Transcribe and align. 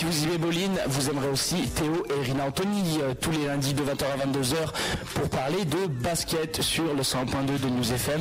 si 0.00 0.06
vous 0.06 0.24
aimez 0.24 0.38
Boline, 0.38 0.78
vous 0.86 1.10
aimerez 1.10 1.28
aussi 1.28 1.68
Théo 1.74 2.06
et 2.08 2.22
Rina 2.22 2.46
Anthony 2.46 3.00
euh, 3.02 3.12
tous 3.20 3.30
les 3.32 3.44
lundis 3.44 3.74
de 3.74 3.82
20h 3.82 4.04
à 4.04 4.26
22h 4.26 4.72
pour 5.14 5.28
parler 5.28 5.66
de 5.66 5.88
basket 5.88 6.62
sur 6.62 6.94
le 6.94 7.02
100.2 7.02 7.60
de 7.60 7.68
News 7.68 7.92
FM. 7.92 8.20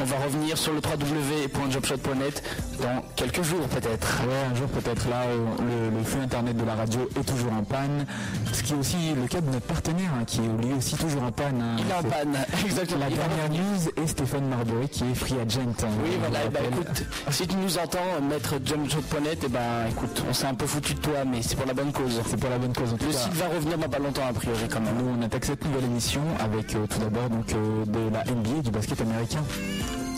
On 0.00 0.04
va 0.04 0.16
revenir 0.24 0.58
sur 0.58 0.72
le 0.72 0.78
www.jobshot.net 0.78 2.42
dans 2.80 3.02
quelques 3.16 3.42
jours 3.42 3.66
peut-être. 3.68 4.22
Ouais, 4.26 4.50
un 4.50 4.54
jour 4.54 4.68
peut-être 4.68 5.08
là, 5.08 5.22
euh, 5.22 5.90
le, 5.90 6.04
flux 6.04 6.20
internet 6.20 6.56
de 6.56 6.64
la 6.64 6.74
radio 6.74 7.08
est 7.18 7.24
toujours 7.24 7.52
en 7.52 7.62
panne. 7.62 8.06
Ce 8.52 8.62
qui 8.62 8.72
est 8.72 8.76
aussi 8.76 8.96
le 9.14 9.26
cas 9.28 9.40
de 9.40 9.46
notre 9.46 9.66
partenaire, 9.66 10.10
hein, 10.18 10.24
qui 10.26 10.40
est 10.40 10.64
lui 10.66 10.72
aussi 10.76 10.96
toujours 10.96 11.22
en 11.22 11.32
panne. 11.32 11.60
Hein. 11.60 11.76
Il 11.78 11.90
est 11.90 11.94
en 11.94 12.02
panne, 12.02 12.36
exactement. 12.64 13.00
La 13.00 13.10
dernière 13.10 13.50
news 13.50 13.88
est 13.96 14.06
Stéphane 14.06 14.48
Marbury 14.48 14.88
qui 14.88 15.04
est 15.04 15.14
free 15.14 15.34
agent. 15.38 15.60
Hein, 15.60 15.88
oui, 16.04 16.10
voilà, 16.18 16.48
bah, 16.48 16.60
écoute, 16.70 17.04
si 17.30 17.46
tu 17.46 17.56
nous 17.56 17.78
entends, 17.78 18.20
mettre 18.28 18.54
jumpshot.net, 18.64 19.44
et 19.44 19.46
eh 19.46 19.48
ben 19.48 19.86
écoute, 19.90 20.22
on 20.28 20.32
s'est 20.32 20.46
un 20.46 20.54
peu 20.54 20.66
foutu 20.66 20.94
de 20.94 21.00
toi, 21.00 21.24
mais 21.26 21.42
c'est 21.42 21.56
pour 21.56 21.66
la 21.66 21.74
bonne 21.74 21.92
cause. 21.92 22.20
C'est 22.26 22.38
pour 22.38 22.50
la 22.50 22.58
bonne 22.58 22.72
cause. 22.72 22.92
En 22.92 22.96
tout 22.96 23.06
le 23.06 23.12
site 23.12 23.32
va 23.34 23.48
revenir 23.48 23.78
dans 23.78 23.88
pas 23.88 23.98
longtemps 23.98 24.26
a 24.28 24.32
priori 24.32 24.68
quand 24.70 24.80
même. 24.80 24.96
Nous 24.98 25.16
on 25.18 25.22
attaque 25.22 25.44
cette 25.44 25.64
nouvelle 25.64 25.84
émission 25.84 26.22
avec 26.40 26.74
euh, 26.74 26.86
tout 26.88 26.98
d'abord 26.98 27.28
donc 27.28 27.52
euh, 27.52 27.84
de 27.86 28.12
la 28.12 28.24
NBA, 28.24 28.62
du 28.62 28.70
basket 28.70 29.00
américain. 29.00 29.42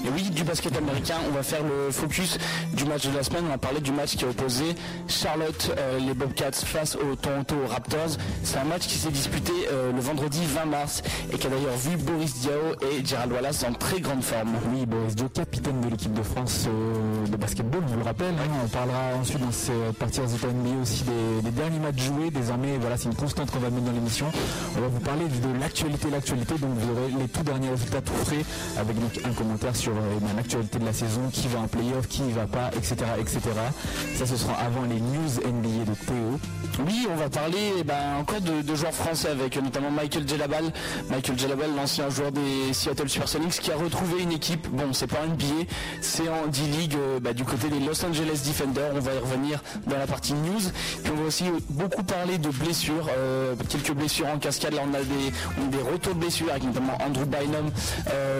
Et 0.04 0.10
oui, 0.10 0.28
du 0.30 0.44
basket 0.44 0.76
américain, 0.76 1.14
on 1.28 1.32
va 1.32 1.42
faire 1.42 1.62
le 1.62 1.90
focus 1.90 2.36
du 2.74 2.84
match 2.84 3.06
de 3.06 3.16
la 3.16 3.22
semaine. 3.22 3.44
On 3.46 3.50
va 3.50 3.58
parler 3.58 3.80
du 3.80 3.90
match 3.90 4.16
qui 4.16 4.24
a 4.27 4.28
opposé 4.28 4.64
Charlotte, 5.08 5.74
euh, 5.78 5.98
les 5.98 6.12
Bobcats 6.12 6.52
face 6.52 6.96
aux 6.96 7.16
Toronto 7.16 7.54
Raptors. 7.70 8.18
C'est 8.42 8.58
un 8.58 8.64
match 8.64 8.82
qui 8.86 8.98
s'est 8.98 9.10
disputé 9.10 9.52
euh, 9.72 9.92
le 9.92 10.00
vendredi 10.00 10.40
20 10.44 10.66
mars 10.66 11.02
et 11.32 11.38
qui 11.38 11.46
a 11.46 11.50
d'ailleurs 11.50 11.77
vu 11.77 11.96
Boris 11.96 12.34
Diaw 12.40 12.52
et 12.82 13.05
Gerald 13.05 13.32
Wallace 13.32 13.64
en 13.66 13.72
très 13.72 14.00
grande 14.00 14.22
forme. 14.22 14.52
Oui, 14.75 14.84
Boris 14.84 15.16
Diaw, 15.16 15.30
capitaine 15.30 15.80
de 15.80 15.88
l'équipe 15.88 16.12
de 16.12 16.22
France 16.22 16.66
euh, 16.69 17.27
de 17.27 17.36
basketball, 17.36 17.80
vous 17.86 17.97
le 17.97 18.05
rappelle. 18.05 18.34
Hein. 18.34 18.60
on 18.62 18.69
parlera 18.69 19.16
ensuite 19.19 19.41
dans 19.41 19.52
cette 19.52 19.97
partie 19.98 20.20
résultats 20.20 20.48
NBA 20.48 20.82
aussi 20.82 21.05
des, 21.42 21.50
derniers 21.50 21.78
matchs 21.78 22.02
joués. 22.02 22.30
Désormais, 22.30 22.77
voilà, 22.78 22.98
c'est 22.98 23.08
une 23.08 23.14
constante 23.14 23.50
qu'on 23.50 23.58
va 23.58 23.70
mettre 23.70 23.86
dans 23.86 23.92
l'émission. 23.92 24.27
On 24.77 24.80
va 24.82 24.88
vous 24.88 25.00
parler 25.00 25.25
de 25.25 25.58
l'actualité, 25.58 26.10
l'actualité. 26.10 26.55
Donc 26.58 26.72
vous 26.75 26.91
aurez 26.91 27.22
les 27.22 27.28
tout 27.28 27.42
derniers 27.42 27.70
résultats 27.70 28.02
tout 28.02 28.12
frais 28.12 28.44
avec 28.77 28.97
un 29.25 29.32
commentaire 29.32 29.75
sur 29.75 29.94
euh, 29.97 30.37
l'actualité 30.37 30.78
de 30.78 30.84
la 30.84 30.92
saison, 30.92 31.23
qui 31.33 31.48
va 31.48 31.61
en 31.61 31.69
playoff, 31.69 32.09
qui 32.09 32.23
y 32.23 32.33
va 32.33 32.47
pas, 32.47 32.70
etc., 32.77 32.97
etc. 33.19 33.41
Ça, 34.17 34.27
ce 34.27 34.37
sera 34.37 34.55
avant 34.55 34.83
les 34.83 35.00
news 35.00 35.31
NBA 35.45 35.91
de 35.91 35.95
Théo. 35.95 36.41
Oui, 36.87 37.06
on 37.11 37.17
va 37.17 37.28
parler 37.28 37.73
eh 37.78 37.84
ben, 37.84 38.17
encore 38.20 38.41
de, 38.41 38.75
joueurs 38.75 38.92
français 38.92 39.28
avec 39.28 39.56
notamment 39.62 39.91
Michael 39.91 40.28
Jelabal. 40.28 40.65
Michael 41.11 41.39
Jelabal, 41.39 41.70
l'ancien 41.77 42.09
joueur 42.11 42.33
des 42.33 42.72
Seattle 42.72 43.09
Supersonics, 43.09 43.61
qui 43.61 43.70
a 43.70 43.77
retrouvé 43.77 44.22
une 44.22 44.33
équipe. 44.33 44.69
Bon, 44.69 44.92
c'est 44.92 45.06
pas 45.06 45.27
NBA, 45.27 45.70
c'est 46.00 46.28
en 46.28 46.47
D-League 46.48 46.97
euh, 46.97 47.20
bah, 47.20 47.33
du 47.33 47.45
côté 47.45 47.69
des 47.69 47.81
Los 47.81 48.05
Angeles 48.05 48.42
Defenders. 48.47 48.92
On 48.95 49.00
va 49.00 49.15
y 49.15 49.19
revenir 49.19 49.62
dans 49.87 49.98
la 49.98 50.06
partie 50.06 50.34
news. 50.34 50.61
Puis 51.03 51.12
on 51.15 51.20
va 51.20 51.27
aussi 51.27 51.45
beaucoup 51.70 52.03
parler 52.03 52.39
de 52.39 52.48
blessures, 52.48 53.09
euh, 53.17 53.55
quelques 53.69 53.92
blessures 53.92 54.27
en 54.28 54.39
cascade. 54.39 54.75
Là, 54.75 54.83
on 54.89 54.95
a 54.95 55.00
des, 55.00 55.77
des 55.77 55.83
retours 55.83 56.15
de 56.15 56.20
blessures 56.20 56.50
avec 56.50 56.65
notamment 56.65 56.98
Andrew 57.06 57.25
Bynum, 57.25 57.70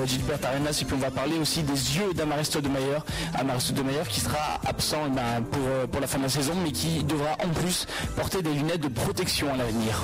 Gilbert 0.07 0.39
Arenas, 0.45 0.79
et 0.81 0.85
puis 0.85 0.95
on 0.95 1.01
va 1.01 1.11
parler 1.11 1.39
aussi 1.45 1.63
des 1.63 1.99
yeux 1.99 2.15
d'Amaristo 2.15 2.63
de 2.63 2.69
Mayer, 2.69 2.99
Amaristo 3.39 3.75
de 3.75 3.83
Mayer 3.83 4.05
qui 4.09 4.21
sera 4.21 4.59
absent 4.65 5.03
eh 5.07 5.11
ben, 5.11 5.43
pour, 5.51 5.61
euh, 5.69 5.87
pour 5.87 6.01
la 6.01 6.07
fin 6.07 6.17
de 6.17 6.23
la 6.23 6.31
saison, 6.31 6.55
mais 6.65 6.73
qui 6.73 7.05
devra 7.05 7.33
en 7.45 7.51
plus 7.51 7.87
porter 8.17 8.41
des 8.41 8.55
lunettes 8.55 8.81
de 8.81 8.89
protection 8.89 9.53
à 9.53 9.57
l'avenir. 9.59 10.03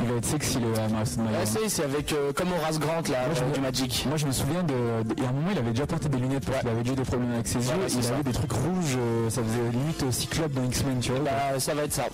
Il 0.00 0.08
va 0.08 0.18
être 0.18 0.24
sexy 0.24 0.58
le 0.60 0.78
Amaristo 0.78 1.20
de 1.20 1.26
Mayer. 1.26 1.68
c'est 1.68 1.82
avec 1.82 2.12
euh, 2.12 2.32
comme 2.32 2.52
Horace 2.52 2.78
Grant 2.78 3.02
là, 3.10 3.26
moi, 3.26 3.52
du 3.52 3.60
Magic. 3.60 4.06
Moi 4.08 4.16
je 4.16 4.26
me 4.26 4.32
souviens 4.32 4.62
de, 4.62 4.74
y 5.20 5.24
a 5.24 5.28
un 5.28 5.32
moment 5.32 5.50
il 5.50 5.58
avait 5.58 5.72
déjà 5.72 5.88
porté 5.88 6.08
des 6.08 6.18
lunettes 6.18 6.46
parce 6.46 6.60
qu'il 6.60 6.68
avait 6.68 6.82
déjà 6.82 6.94
des 6.94 7.02
problèmes 7.02 7.32
avec 7.32 7.48
ses 7.48 7.58
yeux. 7.58 7.74
il 7.88 8.06
avait 8.06 8.22
des 8.22 8.32
trucs 8.32 8.52
rouges, 8.52 8.96
euh, 8.96 9.28
ça 9.28 9.42
faisait 9.42 9.70
limite 9.72 10.12
cyclope 10.12 10.52
dans 10.52 10.64
X-Men, 10.64 11.00
tu 11.00 11.10
vois. 11.10 11.20
Bah, 11.20 11.58
ça 11.58 11.74
va 11.74 11.82
être 11.82 11.94
ça. 11.94 12.04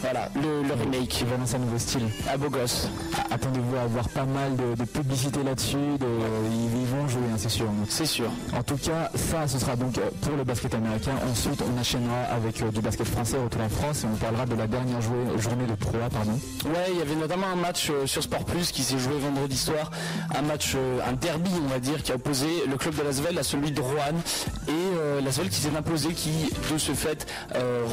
Voilà, 0.00 0.28
le, 0.36 0.62
le 0.62 0.74
remake. 0.74 1.20
Il 1.20 1.26
va 1.26 1.36
dans 1.36 1.56
un 1.56 1.58
nouveau 1.58 1.78
style. 1.78 2.02
À 2.32 2.36
beau 2.36 2.48
gosse. 2.48 2.88
Attendez-vous 3.30 3.76
à 3.76 3.82
avoir 3.82 4.08
pas 4.08 4.24
mal 4.24 4.54
de, 4.56 4.84
publicité 4.84 5.42
là-dessus. 5.42 5.76
ils, 5.76 6.86
vont 6.86 7.08
jouer, 7.08 7.22
hein, 7.32 7.36
c'est 7.36 7.48
sûr. 7.48 7.66
C'est 7.88 8.06
sûr. 8.06 8.30
En 8.56 8.62
tout 8.62 8.76
cas, 8.76 9.10
ça, 9.14 9.48
ce 9.48 9.58
sera 9.58 9.74
donc 9.76 9.98
euh, 9.98 10.08
pour 10.22 10.36
le 10.36 10.44
basket 10.44 10.74
américain. 10.74 11.12
Ensuite, 11.30 11.62
on 11.62 11.78
enchaînera 11.78 12.20
avec 12.34 12.62
euh, 12.62 12.70
du 12.70 12.80
basket 12.80 13.06
français, 13.06 13.36
retour 13.38 13.60
en 13.60 13.68
France, 13.68 14.04
et 14.04 14.06
on 14.06 14.16
parlera 14.16 14.46
de 14.46 14.54
la 14.54 14.66
dernière 14.66 15.00
journée 15.00 15.66
de 15.66 15.74
Pro 15.74 15.92
pardon. 16.12 16.38
Ouais, 16.66 16.86
il 16.92 16.98
y 16.98 17.02
avait 17.02 17.16
notamment 17.16 17.48
un 17.48 17.56
match 17.56 17.90
euh, 17.90 18.06
sur 18.06 18.22
Sport 18.22 18.44
Plus 18.44 18.70
qui 18.70 18.82
s'est 18.82 18.98
joué 18.98 19.18
vendredi 19.18 19.56
soir. 19.56 19.90
Un 20.36 20.42
match, 20.42 20.76
un 21.06 21.12
derby, 21.14 21.50
on 21.64 21.68
va 21.68 21.80
dire, 21.80 22.02
qui 22.02 22.12
a 22.12 22.14
opposé 22.14 22.46
le 22.68 22.76
club 22.76 22.94
de 22.94 23.02
Lasvel 23.02 23.36
à 23.38 23.42
celui 23.42 23.72
de 23.72 23.80
Roanne. 23.80 24.20
Et 24.68 25.24
Lasvel 25.24 25.48
qui 25.48 25.56
s'est 25.56 25.76
imposé, 25.76 26.12
qui, 26.12 26.50
de 26.72 26.78
ce 26.78 26.92
fait, 26.92 27.26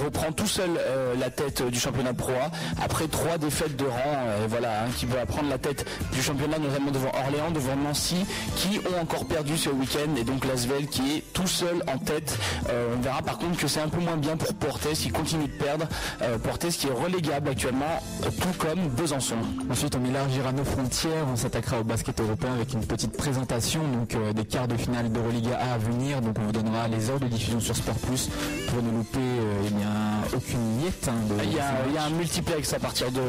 reprend 0.03 0.31
tout 0.31 0.47
seul 0.47 0.69
la 1.19 1.29
tête 1.29 1.63
du 1.63 1.79
championnat 1.79 1.94
Pro 2.13 2.31
après 2.81 3.07
trois 3.07 3.38
défaites 3.38 3.75
de 3.75 3.85
rang, 3.85 4.00
euh, 4.06 4.45
voilà, 4.50 4.83
hein, 4.83 4.88
qui 4.95 5.06
va 5.06 5.25
prendre 5.25 5.50
la 5.50 5.57
tête 5.57 5.85
du 6.11 6.22
championnat, 6.22 6.59
notamment 6.59 6.91
devant 6.91 7.11
Orléans, 7.25 7.51
devant 7.51 7.75
Nancy, 7.75 8.25
qui 8.56 8.79
ont 8.79 9.01
encore 9.01 9.25
perdu 9.25 9.57
ce 9.57 9.69
week-end, 9.69 10.16
et 10.17 10.23
donc 10.23 10.45
Lasvel 10.45 10.88
qui 10.88 11.17
est 11.17 11.23
tout 11.34 11.47
seul 11.47 11.84
en 11.88 11.97
tête. 11.97 12.38
Euh, 12.69 12.95
on 12.97 13.01
verra 13.01 13.22
par 13.22 13.38
contre 13.38 13.57
que 13.57 13.67
c'est 13.67 13.81
un 13.81 13.89
peu 13.89 14.00
moins 14.01 14.17
bien 14.17 14.35
pour 14.38 14.53
Portes, 14.53 14.94
qui 14.94 15.09
continue 15.09 15.47
de 15.47 15.53
perdre. 15.63 15.88
Euh, 16.22 16.38
Portes 16.38 16.67
qui 16.67 16.88
est 16.88 16.91
relégable 16.91 17.50
actuellement, 17.50 18.01
tout 18.23 18.53
comme 18.57 18.88
Besançon. 18.89 19.35
Ensuite, 19.72 19.95
on 19.95 20.05
élargira 20.05 20.51
nos 20.51 20.66
frontières, 20.66 21.25
on 21.31 21.35
s'attaquera 21.35 21.79
au 21.79 21.84
basket 21.84 22.19
européen 22.19 22.53
avec 22.53 22.73
une 22.73 22.85
petite 22.85 23.16
présentation 23.16 23.81
donc 23.88 24.16
des 24.34 24.45
quarts 24.45 24.67
de 24.67 24.78
finale 24.78 25.11
de 25.11 25.19
Religa 25.19 25.57
A 25.57 25.73
à 25.75 25.78
venir. 25.78 26.22
Donc 26.22 26.35
on 26.39 26.45
vous 26.45 26.51
donnera 26.51 26.88
les 26.88 27.09
heures 27.09 27.19
de 27.19 27.28
diffusion 27.28 27.59
sur 27.59 27.75
Sport 27.75 27.95
Plus 27.95 28.29
pour 28.67 28.81
ne 28.81 28.91
louper 28.91 29.19
eh 29.66 29.69
bien 29.69 29.89
aucune 30.35 30.78
miette 30.78 31.07
hein, 31.07 31.13
de, 31.29 31.44
il 31.44 31.53
y 31.53 31.59
a 31.59 31.84
un 31.97 32.09
multiplex 32.09 32.73
à 32.73 32.79
partir 32.79 33.12
de. 33.12 33.22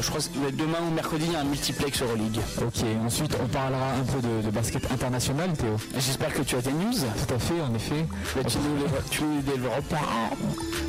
Je 0.00 0.08
crois 0.08 0.20
que 0.20 0.50
demain 0.54 0.78
ou 0.86 0.94
mercredi, 0.94 1.24
il 1.26 1.32
y 1.32 1.36
a 1.36 1.40
un 1.40 1.44
multiplex 1.44 2.02
Euroleague. 2.02 2.40
Ok, 2.58 2.84
ensuite 3.04 3.36
on 3.42 3.46
parlera 3.46 3.92
un 3.94 4.04
peu 4.04 4.20
de, 4.20 4.50
basket 4.50 4.90
international, 4.90 5.52
Théo. 5.52 5.76
J'espère 5.94 6.32
que 6.32 6.42
tu 6.42 6.56
as 6.56 6.62
tes 6.62 6.72
news. 6.72 6.92
Tout 6.92 7.34
à 7.34 7.38
fait, 7.38 7.60
en 7.60 7.74
effet. 7.74 8.06
tu, 8.48 8.58
nous 8.58 8.76
les, 8.76 9.10
tu 9.10 9.24
nous 9.24 9.36
les 9.36 9.42
développeras. 9.42 10.00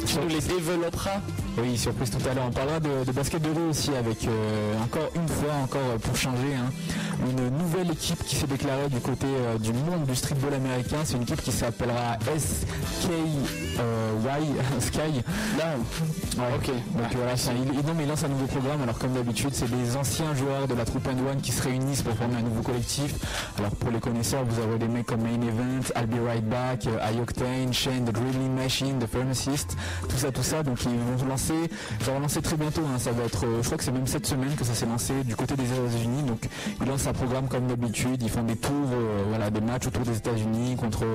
Tu 0.06 0.16
nous 0.18 0.28
les 0.28 0.42
développeras. 0.42 1.22
Oui, 1.58 1.78
surprise 1.78 2.09
tout 2.09 2.30
à 2.30 2.34
l'heure. 2.34 2.46
On 2.48 2.52
parlera 2.52 2.80
de, 2.80 3.12
basket 3.12 3.42
de 3.42 3.50
rue 3.50 3.70
aussi 3.70 3.94
avec 3.96 4.26
euh, 4.26 4.74
encore 4.84 5.12
une 5.16 5.28
fois, 5.28 5.53
encore 5.64 5.98
pour 6.02 6.16
changer, 6.16 6.56
hein, 6.56 6.72
une 7.30 7.50
nouvelle 7.58 7.92
équipe 7.92 8.24
qui 8.24 8.36
s'est 8.36 8.48
déclarée 8.48 8.90
du 8.90 9.00
côté 9.00 9.28
euh, 9.28 9.58
du 9.58 9.74
monde 9.74 10.06
du 10.06 10.16
streetball 10.16 10.53
américain. 10.53 10.98
C'est 11.03 11.16
une 11.16 11.24
équipe 11.24 11.42
qui 11.42 11.52
s'appellera 11.52 12.18
SKY 12.38 13.09
euh, 13.80 14.80
Sky. 14.80 15.22
Là, 15.58 15.76
ok. 16.56 16.68
Donc 16.68 17.10
voilà, 17.16 17.33
il, 17.33 18.07
lance 18.07 18.23
un 18.23 18.29
nouveau 18.29 18.47
programme. 18.47 18.81
Alors 18.83 18.97
comme 18.97 19.13
d'habitude, 19.13 19.51
c'est 19.53 19.69
des 19.69 19.95
anciens 19.95 20.33
joueurs 20.35 20.67
de 20.67 20.73
la 20.73 20.85
troupe 20.85 21.07
and 21.07 21.29
one 21.29 21.41
qui 21.41 21.51
se 21.51 21.61
réunissent 21.61 22.01
pour 22.01 22.13
former 22.16 22.38
un 22.38 22.41
nouveau 22.41 22.61
collectif. 22.61 23.13
Alors 23.57 23.75
pour 23.75 23.91
les 23.91 23.99
connaisseurs, 23.99 24.44
vous 24.45 24.61
avez 24.61 24.77
des 24.77 24.88
mecs 24.88 25.05
comme 25.05 25.22
Main 25.22 25.41
Event, 25.41 25.94
I'll 25.95 26.07
Be 26.07 26.25
Right 26.25 26.47
Back, 26.47 26.85
Ioctane, 26.85 27.73
Shane, 27.73 28.05
The 28.05 28.11
Drilling 28.11 28.55
Machine, 28.55 28.99
The 28.99 29.07
Pharmacist, 29.07 29.77
tout 30.07 30.17
ça, 30.17 30.31
tout 30.31 30.44
ça. 30.44 30.63
Donc 30.63 30.79
ils 30.83 30.89
vont 30.89 31.27
lancer 31.27 31.69
ça 31.99 32.11
va 32.11 32.19
lancer 32.19 32.41
très 32.41 32.57
bientôt. 32.57 32.81
Hein. 32.81 32.97
ça 32.97 33.11
va 33.11 33.23
être, 33.23 33.45
euh, 33.45 33.61
je 33.61 33.66
crois 33.66 33.78
que 33.78 33.83
c'est 33.83 33.91
même 33.91 34.07
cette 34.07 34.25
semaine 34.25 34.55
que 34.55 34.63
ça 34.63 34.73
s'est 34.73 34.85
lancé 34.85 35.13
du 35.23 35.35
côté 35.35 35.55
des 35.55 35.66
États-Unis. 35.66 36.23
Donc 36.23 36.47
ils 36.81 36.88
lancent 36.88 37.07
un 37.07 37.13
programme 37.13 37.47
comme 37.47 37.67
d'habitude. 37.67 38.22
Ils 38.22 38.29
font 38.29 38.43
des 38.43 38.55
tours, 38.55 38.72
euh, 38.93 39.23
voilà, 39.29 39.49
des 39.49 39.61
matchs 39.61 39.88
autour 39.88 40.03
des 40.03 40.17
États-Unis 40.17 40.75
contre 40.78 41.05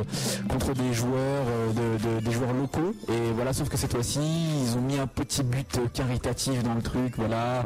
contre 0.48 0.72
des 0.74 0.92
joueurs, 0.92 1.44
euh, 1.78 2.20
des 2.20 2.32
joueurs 2.32 2.52
locaux. 2.52 2.94
Et 3.08 3.32
voilà, 3.34 3.52
sauf 3.52 3.68
que 3.68 3.76
cette 3.76 3.92
fois-ci, 3.92 4.20
ils 4.20 4.76
ont 4.76 4.80
mis 4.80 4.98
un 4.98 5.06
petit 5.06 5.42
but 5.42 5.78
caritatif 5.88 6.62
dans 6.62 6.74
le 6.74 6.82
truc, 6.82 7.14
voilà. 7.16 7.64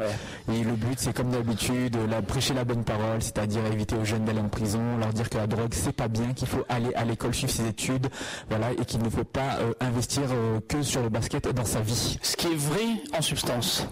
Et 0.51 0.63
le 0.63 0.73
but, 0.73 0.97
c'est 0.97 1.13
comme 1.13 1.29
d'habitude, 1.29 1.97
la, 2.09 2.21
prêcher 2.21 2.53
la 2.53 2.63
bonne 2.63 2.83
parole, 2.83 3.21
c'est-à-dire 3.21 3.65
éviter 3.65 3.95
aux 3.95 4.05
jeunes 4.05 4.25
d'aller 4.25 4.39
en 4.39 4.49
prison, 4.49 4.97
leur 4.99 5.13
dire 5.13 5.29
que 5.29 5.37
la 5.37 5.47
drogue 5.47 5.73
c'est 5.73 5.95
pas 5.95 6.07
bien, 6.07 6.33
qu'il 6.33 6.47
faut 6.47 6.63
aller 6.69 6.93
à 6.95 7.05
l'école 7.05 7.33
suivre 7.33 7.51
ses 7.51 7.67
études, 7.67 8.07
voilà, 8.49 8.71
et 8.71 8.85
qu'il 8.85 9.01
ne 9.01 9.09
faut 9.09 9.23
pas 9.23 9.59
investir 9.79 10.23
que 10.67 10.81
sur 10.81 11.01
le 11.01 11.09
basket 11.09 11.47
dans 11.53 11.65
sa 11.65 11.81
vie. 11.81 12.17
Ce 12.21 12.35
qui 12.35 12.47
est 12.47 12.55
vrai 12.55 12.85
en 13.17 13.21
substance. 13.21 13.87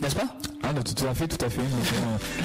N'est-ce 0.00 0.16
pas? 0.16 0.26
Ah, 0.68 0.74
tout 0.74 1.06
à 1.06 1.14
fait, 1.14 1.28
tout 1.28 1.44
à 1.44 1.48
fait. 1.48 1.60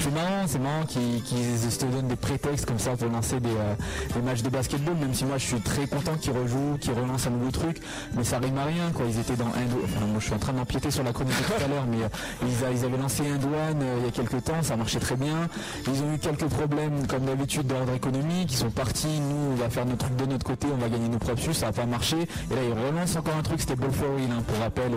C'est 0.00 0.14
marrant, 0.14 0.44
c'est 0.46 0.60
marrant 0.60 0.84
qu'ils 0.86 1.58
se 1.58 1.84
donnent 1.84 2.06
des 2.06 2.14
prétextes 2.14 2.66
comme 2.66 2.78
ça 2.78 2.92
pour 2.92 3.08
lancer 3.08 3.36
euh, 3.36 3.74
des, 4.14 4.20
matchs 4.22 4.42
de 4.42 4.48
basketball, 4.48 4.94
même 4.94 5.12
si 5.12 5.24
moi 5.24 5.38
je 5.38 5.46
suis 5.46 5.60
très 5.60 5.88
content 5.88 6.14
qu'ils 6.20 6.32
rejouent, 6.32 6.78
qu'ils 6.80 6.92
relancent 6.92 7.26
un 7.26 7.30
nouveau 7.30 7.50
truc, 7.50 7.80
mais 8.14 8.22
ça 8.22 8.38
rime 8.38 8.56
à 8.58 8.64
rien 8.64 8.92
quoi. 8.94 9.06
Ils 9.08 9.18
étaient 9.18 9.34
dans 9.34 9.46
un 9.46 9.66
enfin 9.84 10.06
moi 10.06 10.20
je 10.20 10.26
suis 10.26 10.34
en 10.34 10.38
train 10.38 10.52
d'empiéter 10.52 10.92
sur 10.92 11.02
la 11.02 11.12
chronique 11.12 11.34
tout 11.34 11.64
à 11.64 11.66
l'heure, 11.66 11.84
mais 11.90 12.04
euh, 12.04 12.70
ils, 12.72 12.84
avaient 12.84 12.96
lancé 12.96 13.24
un 13.28 13.38
douane 13.38 13.82
euh, 13.82 13.96
il 13.98 14.04
y 14.04 14.08
a 14.08 14.12
quelques 14.12 14.44
temps, 14.44 14.62
ça 14.62 14.76
marchait 14.76 15.00
très 15.00 15.16
bien. 15.16 15.48
Ils 15.88 16.02
ont 16.02 16.14
eu 16.14 16.18
quelques 16.18 16.46
problèmes 16.46 17.08
comme 17.08 17.24
d'habitude 17.24 17.66
d'ordre 17.66 17.92
économique, 17.92 18.52
ils 18.52 18.56
sont 18.56 18.70
partis, 18.70 19.18
nous 19.20 19.52
on 19.52 19.56
va 19.56 19.68
faire 19.68 19.84
notre 19.84 20.06
truc 20.06 20.16
de 20.16 20.26
notre 20.26 20.46
côté, 20.46 20.68
on 20.72 20.78
va 20.78 20.88
gagner 20.88 21.08
nos 21.08 21.18
propres 21.18 21.52
ça 21.52 21.66
n'a 21.66 21.72
pas 21.72 21.86
marché. 21.86 22.18
Et 22.50 22.54
là 22.54 22.60
ils 22.62 22.86
relancent 22.86 23.16
encore 23.16 23.34
un 23.36 23.42
truc, 23.42 23.60
c'était 23.60 23.74
Ball 23.74 23.90
for 23.90 24.06
hein, 24.16 24.42
pour 24.46 24.58
rappel 24.58 24.92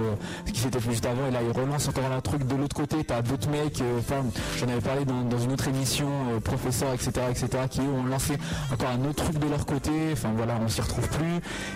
ce 0.46 0.52
qui 0.52 0.60
s'était 0.60 0.80
fait 0.80 0.92
juste 0.92 1.08
avant, 1.08 1.26
et 1.28 1.32
là 1.32 1.40
ils 1.42 1.60
relancent 1.60 1.88
encore 1.88 2.06
un 2.16 2.22
truc 2.22 2.45
de 2.46 2.56
l'autre 2.56 2.76
côté, 2.76 3.04
tu 3.04 3.14
as 3.14 3.22
d'autres 3.22 3.50
mecs, 3.50 3.82
enfin, 4.00 4.24
j'en 4.58 4.68
avais 4.68 4.82
parlé 4.82 5.06
dans, 5.06 5.40
une 5.40 5.52
autre 5.52 5.68
émission, 5.68 6.08
professeurs, 6.44 6.94
etc., 6.94 7.12
etc., 7.30 7.48
qui 7.70 7.82
ont 7.82 8.06
lancé 8.06 8.38
encore 8.74 8.90
un 8.90 9.10
autre 9.10 9.24
truc 9.24 9.40
de 9.40 9.48
leur 9.48 9.66
côté. 9.66 9.92
Enfin 10.14 10.32
voilà, 10.36 10.58
on 10.64 10.68
s'y 10.68 10.82
retrouve 10.82 11.08
plus. 11.10 11.36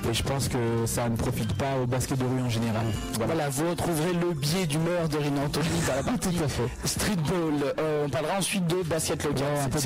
Et 0.10 0.14
je 0.14 0.24
pense 0.24 0.48
que 0.48 0.86
ça 0.86 1.10
ne 1.10 1.16
profite 1.16 1.54
pas 1.54 1.78
au 1.82 1.86
basket 1.86 2.18
de 2.18 2.26
rue 2.26 2.42
en 2.42 2.50
général. 2.50 2.86
Voilà, 3.20 3.50
vous 3.50 3.70
retrouverez 3.70 4.14
le 4.14 4.34
biais 4.34 4.66
d'humeur 4.66 5.08
de 5.10 5.18
Anthony 5.18 5.82
dans 5.88 5.96
la 5.96 6.04
partie 6.04 6.38
streetball. 6.86 7.74
on 8.06 8.10
parlera 8.10 8.38
ensuite 8.38 8.66
de 8.68 8.84
basket 8.84 9.24
local. 9.24 9.46
un 9.66 9.70
peu 9.70 9.80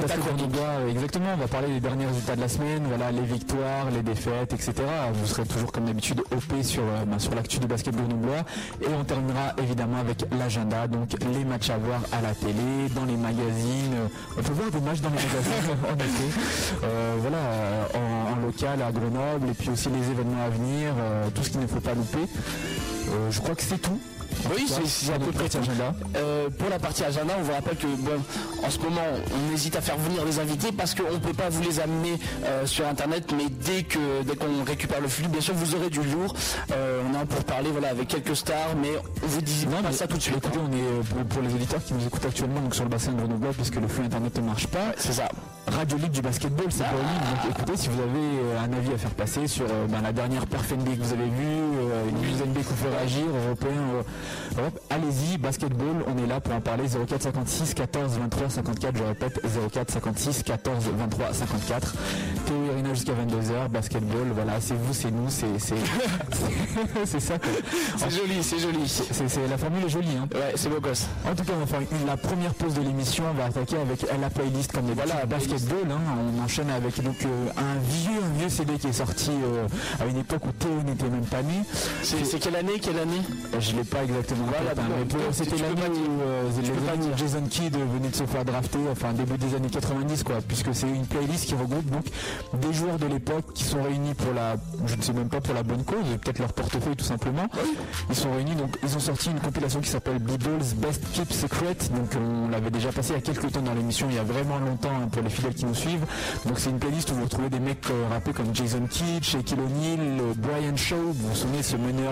exactement, 0.90 1.30
on 1.34 1.38
va 1.38 1.48
parler 1.48 1.68
des 1.68 1.80
derniers 1.80 2.06
résultats 2.06 2.36
de 2.36 2.42
la 2.42 2.48
semaine, 2.48 2.84
voilà, 2.88 3.12
les 3.12 3.22
victoires, 3.22 3.90
les 3.92 4.02
défaites, 4.02 4.54
etc. 4.54 4.74
Vous 5.14 5.26
serez 5.28 5.46
toujours 5.46 5.72
comme 5.72 5.86
d'habitude 5.86 6.22
OP 6.32 6.64
sur, 6.64 6.84
ben, 7.08 7.20
sur 7.20 7.34
l'actu 7.36 7.60
du 7.60 7.68
basket 7.68 7.96
grenoblois. 7.96 8.44
Et 8.82 8.94
on 9.00 9.04
terminera 9.04 9.54
évidemment 9.62 9.98
avec 9.98 10.26
l'agenda, 10.38 10.73
donc 10.88 11.10
les 11.34 11.46
matchs 11.46 11.70
à 11.70 11.78
voir 11.78 12.02
à 12.12 12.22
la 12.22 12.34
télé, 12.34 12.90
dans 12.96 13.06
les 13.06 13.18
magazines. 13.18 13.96
On 14.38 14.42
peut 14.42 14.54
voir 14.54 14.72
des 14.72 14.82
matchs 14.82 15.02
dans 15.02 15.10
les 15.10 15.16
magazines 15.16 15.78
en 15.90 15.96
effet. 15.96 16.40
Euh, 16.84 17.16
voilà, 17.20 17.38
en, 17.96 18.36
local 18.46 18.82
à 18.82 18.92
Grenoble 18.92 19.50
et 19.50 19.54
puis 19.54 19.70
aussi 19.70 19.90
les 19.90 20.12
événements 20.12 20.44
à 20.44 20.50
venir, 20.50 20.94
euh, 20.98 21.30
tout 21.34 21.44
ce 21.44 21.52
qu'il 21.52 21.62
ne 21.62 21.68
faut 21.68 21.80
pas 21.80 21.94
louper. 21.94 22.28
Euh, 23.10 23.32
je 23.32 23.40
crois 23.40 23.56
que 23.56 23.62
c'est 23.62 23.78
tout. 23.82 24.00
Oui, 24.56 24.66
c'est 24.68 25.14
à 25.14 25.20
peu 25.20 25.32
près 25.32 25.46
agenda. 25.46 25.94
Euh, 26.16 26.50
pour 26.50 26.70
la 26.70 26.80
partie 26.80 27.04
agenda, 27.04 27.34
on 27.40 27.44
vous 27.44 27.54
rappelle 27.54 27.78
que 27.78 27.88
bon, 27.88 28.22
en 28.64 28.70
ce 28.70 28.80
moment, 28.80 29.02
on 29.32 29.54
hésite 29.54 29.76
à 29.76 29.82
faire 29.82 29.98
venir 29.98 30.26
les 30.26 30.40
invités 30.40 30.72
parce 30.72 30.96
qu'on 30.96 31.12
ne 31.12 31.18
peut 31.18 31.34
pas 31.34 31.50
vous 31.50 31.62
les 31.62 31.80
amener 31.80 32.20
euh, 32.46 32.66
sur 32.66 32.88
internet, 32.88 33.34
mais 33.36 33.46
dès 33.50 33.84
que 33.84 34.24
dès 34.24 34.36
qu'on 34.36 34.64
récupère 34.66 35.02
le 35.02 35.08
flux, 35.08 35.28
bien 35.28 35.42
sûr, 35.42 35.54
vous 35.54 35.76
aurez 35.76 35.90
du 35.90 36.02
lourd. 36.04 36.36
Euh, 36.72 37.02
on 37.10 37.20
a 37.20 37.26
pour 37.26 37.44
parler 37.44 37.70
voilà, 37.72 37.90
avec 37.90 38.08
quelques 38.08 38.36
stars, 38.36 38.76
mais 38.82 38.92
on 39.24 39.28
vous 39.28 39.42
dit 39.42 39.68
non, 39.70 39.82
pas 39.82 39.92
ça 39.92 40.08
tout 40.08 40.18
de 40.18 40.22
suite. 40.22 40.38
Écoutez, 40.38 40.60
on 40.60 40.72
est 40.72 41.26
pour, 41.26 41.42
les 41.42 41.54
auditeurs 41.54 41.84
qui 41.84 41.94
nous 41.94 42.06
écoutent 42.06 42.26
actuellement 42.26 42.62
donc 42.62 42.76
sur 42.76 42.84
le 42.84 42.90
bassin 42.90 43.12
de 43.12 43.18
Grenoble, 43.18 43.48
puisque 43.54 43.76
le 43.76 43.88
flux 43.88 44.06
internet 44.06 44.36
ne 44.38 44.44
marche 44.44 44.68
pas. 44.68 44.94
C'est 44.98 45.14
ça. 45.14 45.30
Radio 45.68 45.98
Ligue 45.98 46.12
du 46.12 46.22
basketball, 46.22 46.68
c'est 46.70 46.84
pas 46.84 46.92
Donc 46.92 47.52
écoutez, 47.52 47.78
si 47.78 47.88
vous 47.88 48.00
avez 48.02 48.60
un 48.60 48.78
avis 48.78 48.94
à 48.94 48.98
faire 48.98 49.12
passer 49.12 49.48
sur 49.48 49.66
ben, 49.90 50.02
la 50.02 50.12
dernière 50.12 50.46
perf 50.46 50.68
que 50.68 50.76
vous 50.76 51.14
avez 51.14 51.26
vue, 51.26 51.64
une 52.10 52.52
NBA 52.52 52.62
qu'on 52.62 52.76
fait 52.76 52.96
réagir, 52.96 53.26
européen, 53.46 54.04
allez-y, 54.90 55.38
basketball, 55.38 56.04
on 56.08 56.18
est 56.24 56.28
là 56.28 56.40
pour 56.40 56.54
en 56.54 56.62
parler 56.62 56.84
04 56.88 57.22
56 57.22 57.74
14 57.74 58.18
23 58.20 58.50
54, 58.50 58.98
je 58.98 59.04
répète 59.04 59.42
04 59.72 59.92
56 59.92 60.44
14 60.44 60.86
23 60.98 61.34
54. 61.34 61.94
Théo 62.46 62.56
Irina 62.72 62.94
jusqu'à 62.94 63.14
22h, 63.14 63.70
basketball, 63.70 64.28
voilà, 64.34 64.54
c'est 64.60 64.76
vous, 64.76 64.94
c'est 64.94 65.12
nous, 65.12 65.30
c'est 65.30 65.48
c'est 67.06 67.20
ça. 67.20 67.36
C'est 67.98 68.10
joli, 68.10 68.44
c'est 68.44 68.60
joli. 68.60 68.88
C'est 68.88 69.48
la 69.50 69.58
formule 69.58 69.86
est 69.86 69.90
jolie 69.90 70.08
hein. 70.20 70.28
Ouais, 70.34 70.54
c'est 70.56 70.70
beau 70.70 70.80
gosse. 70.80 71.08
En 71.26 71.36
tout 71.36 71.44
cas, 71.44 71.54
on 71.56 71.60
va 71.60 71.66
faire 71.66 71.82
la 72.06 72.18
première 72.18 72.54
pause 72.54 72.74
de 72.74 72.82
l'émission, 72.82 73.24
on 73.30 73.34
va 73.34 73.46
attaquer 73.46 73.78
avec 73.78 74.06
la 74.20 74.30
playlist 74.30 74.72
comme 74.72 74.86
des 74.86 74.94
voilà, 74.94 75.26
basketball, 75.26 75.92
hein. 75.92 76.00
on 76.38 76.44
enchaîne 76.44 76.70
avec 76.70 77.02
donc 77.04 77.18
euh, 77.26 77.50
un 77.58 77.80
vieux 77.80 78.22
un 78.24 78.40
vieux 78.40 78.50
CD 78.50 78.78
qui 78.78 78.88
est 78.88 78.94
sorti 78.94 79.32
euh, 79.32 79.68
à 80.00 80.06
une 80.06 80.18
époque 80.18 80.46
où 80.46 80.52
Théo 80.52 80.82
n'était 80.86 81.10
même 81.10 81.26
pas 81.26 81.42
né. 81.42 81.62
C'est 82.04 82.40
quelle 82.40 82.56
année 82.56 82.80
quelle 82.82 83.00
année? 83.00 83.22
Je 83.60 83.76
l'ai 83.76 83.84
pas 83.84 84.04
exactement 84.04 84.13
c'était 85.32 85.58
l'année 85.58 85.82
où 85.90 86.22
euh, 86.22 86.50
Jason 87.18 87.44
Kidd 87.50 87.76
venait 87.76 88.10
de 88.10 88.16
se 88.16 88.26
faire 88.26 88.46
drafter, 88.46 88.80
enfin 88.92 89.14
début 89.14 89.38
des 89.38 89.56
années 89.56 89.70
90 89.70 90.24
quoi, 90.24 90.36
puisque 90.48 90.74
c'est 90.74 90.88
une 90.88 91.06
playlist 91.06 91.46
qui 91.46 91.56
regroupe 91.56 91.86
donc 91.90 92.06
des 92.62 92.74
joueurs 92.74 92.98
de 92.98 93.08
l'époque 93.08 93.46
qui 93.54 93.64
sont 93.64 93.82
réunis 93.82 94.14
pour 94.14 94.34
la, 94.34 94.56
je 94.86 94.96
ne 94.96 95.02
sais 95.02 95.14
même 95.14 95.30
pas 95.30 95.42
pour 95.42 95.54
la 95.54 95.64
bonne 95.64 95.84
cause, 95.84 95.98
peut-être 96.22 96.40
leur 96.40 96.54
portefeuille 96.54 96.96
tout 96.96 97.06
simplement. 97.06 97.48
Ils 98.10 98.16
sont 98.16 98.32
réunis 98.32 98.56
donc 98.56 98.78
ils 98.84 98.96
ont 98.96 99.00
sorti 99.00 99.32
une 99.32 99.40
compilation 99.40 99.82
qui 99.82 99.90
s'appelle 99.90 100.20
Beatles 100.20 100.76
Best 100.78 101.04
Keep 101.14 101.32
Secret, 101.32 101.76
donc 101.96 102.12
on 102.16 102.50
l'avait 102.50 102.72
déjà 102.72 102.92
passé 102.92 103.14
il 103.14 103.16
y 103.16 103.20
a 103.20 103.22
quelques 103.22 103.52
temps 103.52 103.62
dans 103.62 103.74
l'émission, 103.74 104.08
il 104.10 104.16
y 104.16 104.20
a 104.20 104.24
vraiment 104.24 104.60
longtemps 104.60 104.92
hein, 104.96 105.08
pour 105.12 105.22
les 105.22 105.30
fidèles 105.30 105.56
qui 105.56 105.66
nous 105.66 105.76
suivent. 105.76 106.06
Donc 106.46 106.60
c'est 106.60 106.70
une 106.70 106.80
playlist 106.80 107.12
où 107.12 107.16
vous 107.16 107.24
retrouvez 107.24 107.50
des 107.50 107.60
mecs 107.60 107.90
euh, 107.90 108.08
rappés 108.10 108.34
comme 108.34 108.54
Jason 108.54 108.86
Kidd, 108.90 109.24
Shaquille 109.24 109.60
O'Neal, 109.60 110.20
euh, 110.20 110.34
Brian 110.38 110.76
Shaw, 110.76 110.96
vous 110.98 111.30
vous 111.30 111.36
souvenez 111.36 111.64
ce 111.64 111.76
meneur 111.76 112.12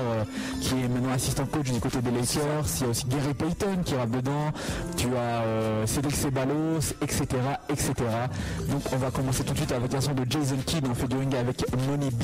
qui 0.62 0.76
est 0.76 0.88
maintenant 0.88 1.14
assistant 1.14 1.46
coach 1.46 1.72
du 1.72 1.80
côté 1.80 1.91
des 2.00 2.10
il 2.10 2.40
y 2.40 2.86
a 2.86 2.90
aussi 2.90 3.06
Gary 3.08 3.34
Payton 3.34 3.84
qui 3.84 3.96
rappe 3.96 4.12
dedans, 4.12 4.52
tu 4.98 5.08
as 5.08 5.44
euh, 5.44 5.86
Cédric 5.86 6.16
Ceballos, 6.16 6.80
etc., 7.02 7.26
etc. 7.70 7.94
Donc 8.70 8.82
on 8.94 8.98
va 8.98 9.12
commencer 9.12 9.44
tout 9.44 9.54
de 9.54 9.58
suite 9.58 9.72
avec 9.72 9.94
un 9.94 10.02
son 10.02 10.14
de 10.14 10.24
Jason 10.30 10.58
Kidd 10.66 10.88
en 10.88 10.94
featuring 10.94 11.36
avec 11.36 11.66
Money 11.88 12.10
B 12.12 12.24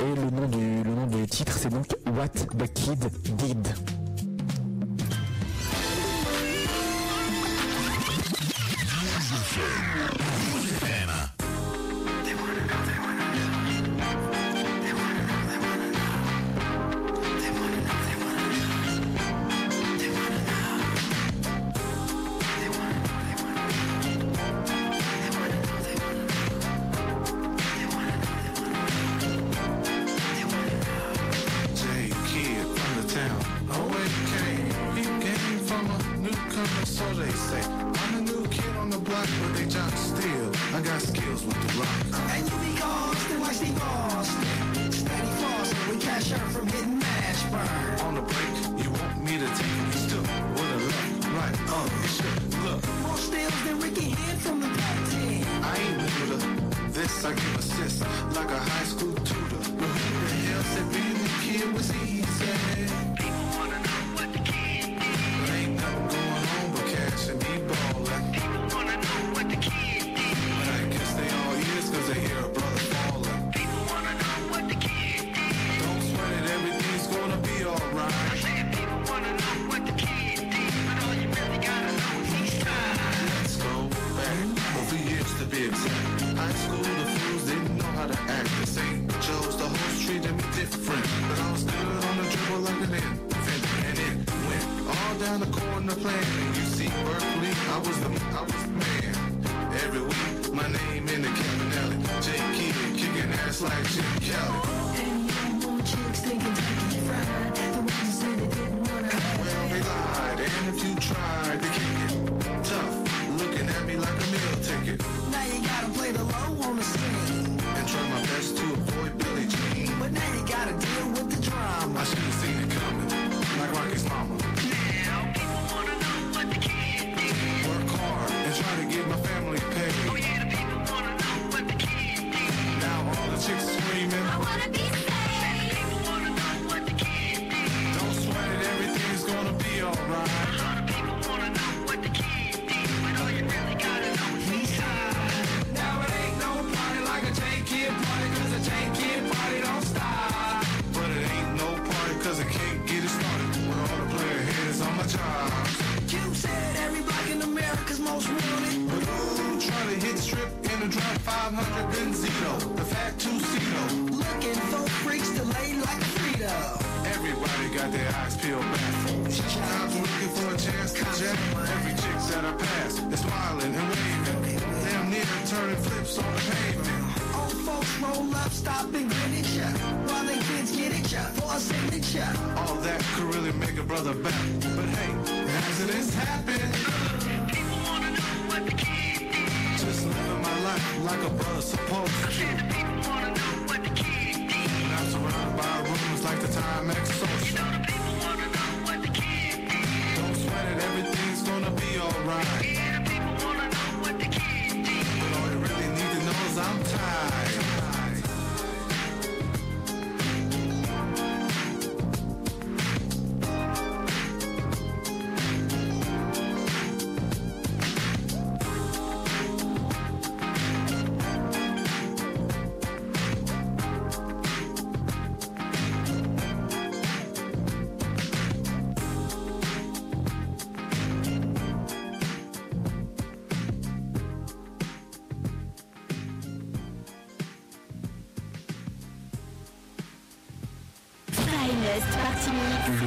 et 0.00 0.20
le 0.20 0.30
nom 0.30 0.48
du, 0.48 0.82
le 0.82 0.90
nom 0.90 1.06
du 1.06 1.26
titre 1.26 1.52
c'est 1.56 1.70
donc 1.70 1.86
What 2.06 2.28
the 2.28 2.72
Kid 2.72 3.04
Did. 3.36 4.03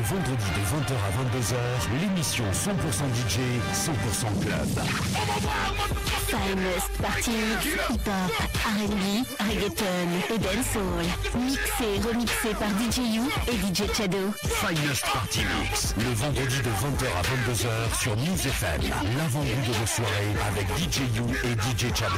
Vendredi 0.07 0.45
de 0.55 0.61
20h 0.61 0.93
à 0.95 1.11
22h, 1.19 1.99
l'émission 1.99 2.45
100% 2.45 2.71
DJ, 3.13 3.39
100% 3.73 4.39
club. 4.41 4.85
Finest 6.27 6.89
Party 7.01 7.31
Mix. 7.31 7.65
Hip-hop, 7.89 8.31
R&B, 8.65 9.25
reggaeton 9.49 10.09
et 10.33 10.37
dancehall. 10.37 11.05
Mixé, 11.35 12.07
remixé 12.07 12.49
par 12.57 12.69
DJ 12.69 13.15
You 13.15 13.29
et 13.47 13.57
DJ 13.57 13.93
Shadow. 13.93 14.31
Finest 14.43 15.05
Party 15.13 15.41
Mix. 15.59 15.93
Le 15.97 16.13
vendredi 16.13 16.57
de 16.57 16.69
20h 16.69 17.07
à 17.17 17.23
22h 17.51 17.99
sur 17.99 18.15
News 18.15 18.47
FM. 18.47 18.81
L'avant-goût 19.17 19.67
de 19.67 19.73
vos 19.73 19.87
soirées 19.87 20.35
avec 20.47 20.67
DJ 20.77 21.01
You 21.15 21.27
et 21.43 21.53
DJ 21.53 21.93
Chado. 21.93 22.15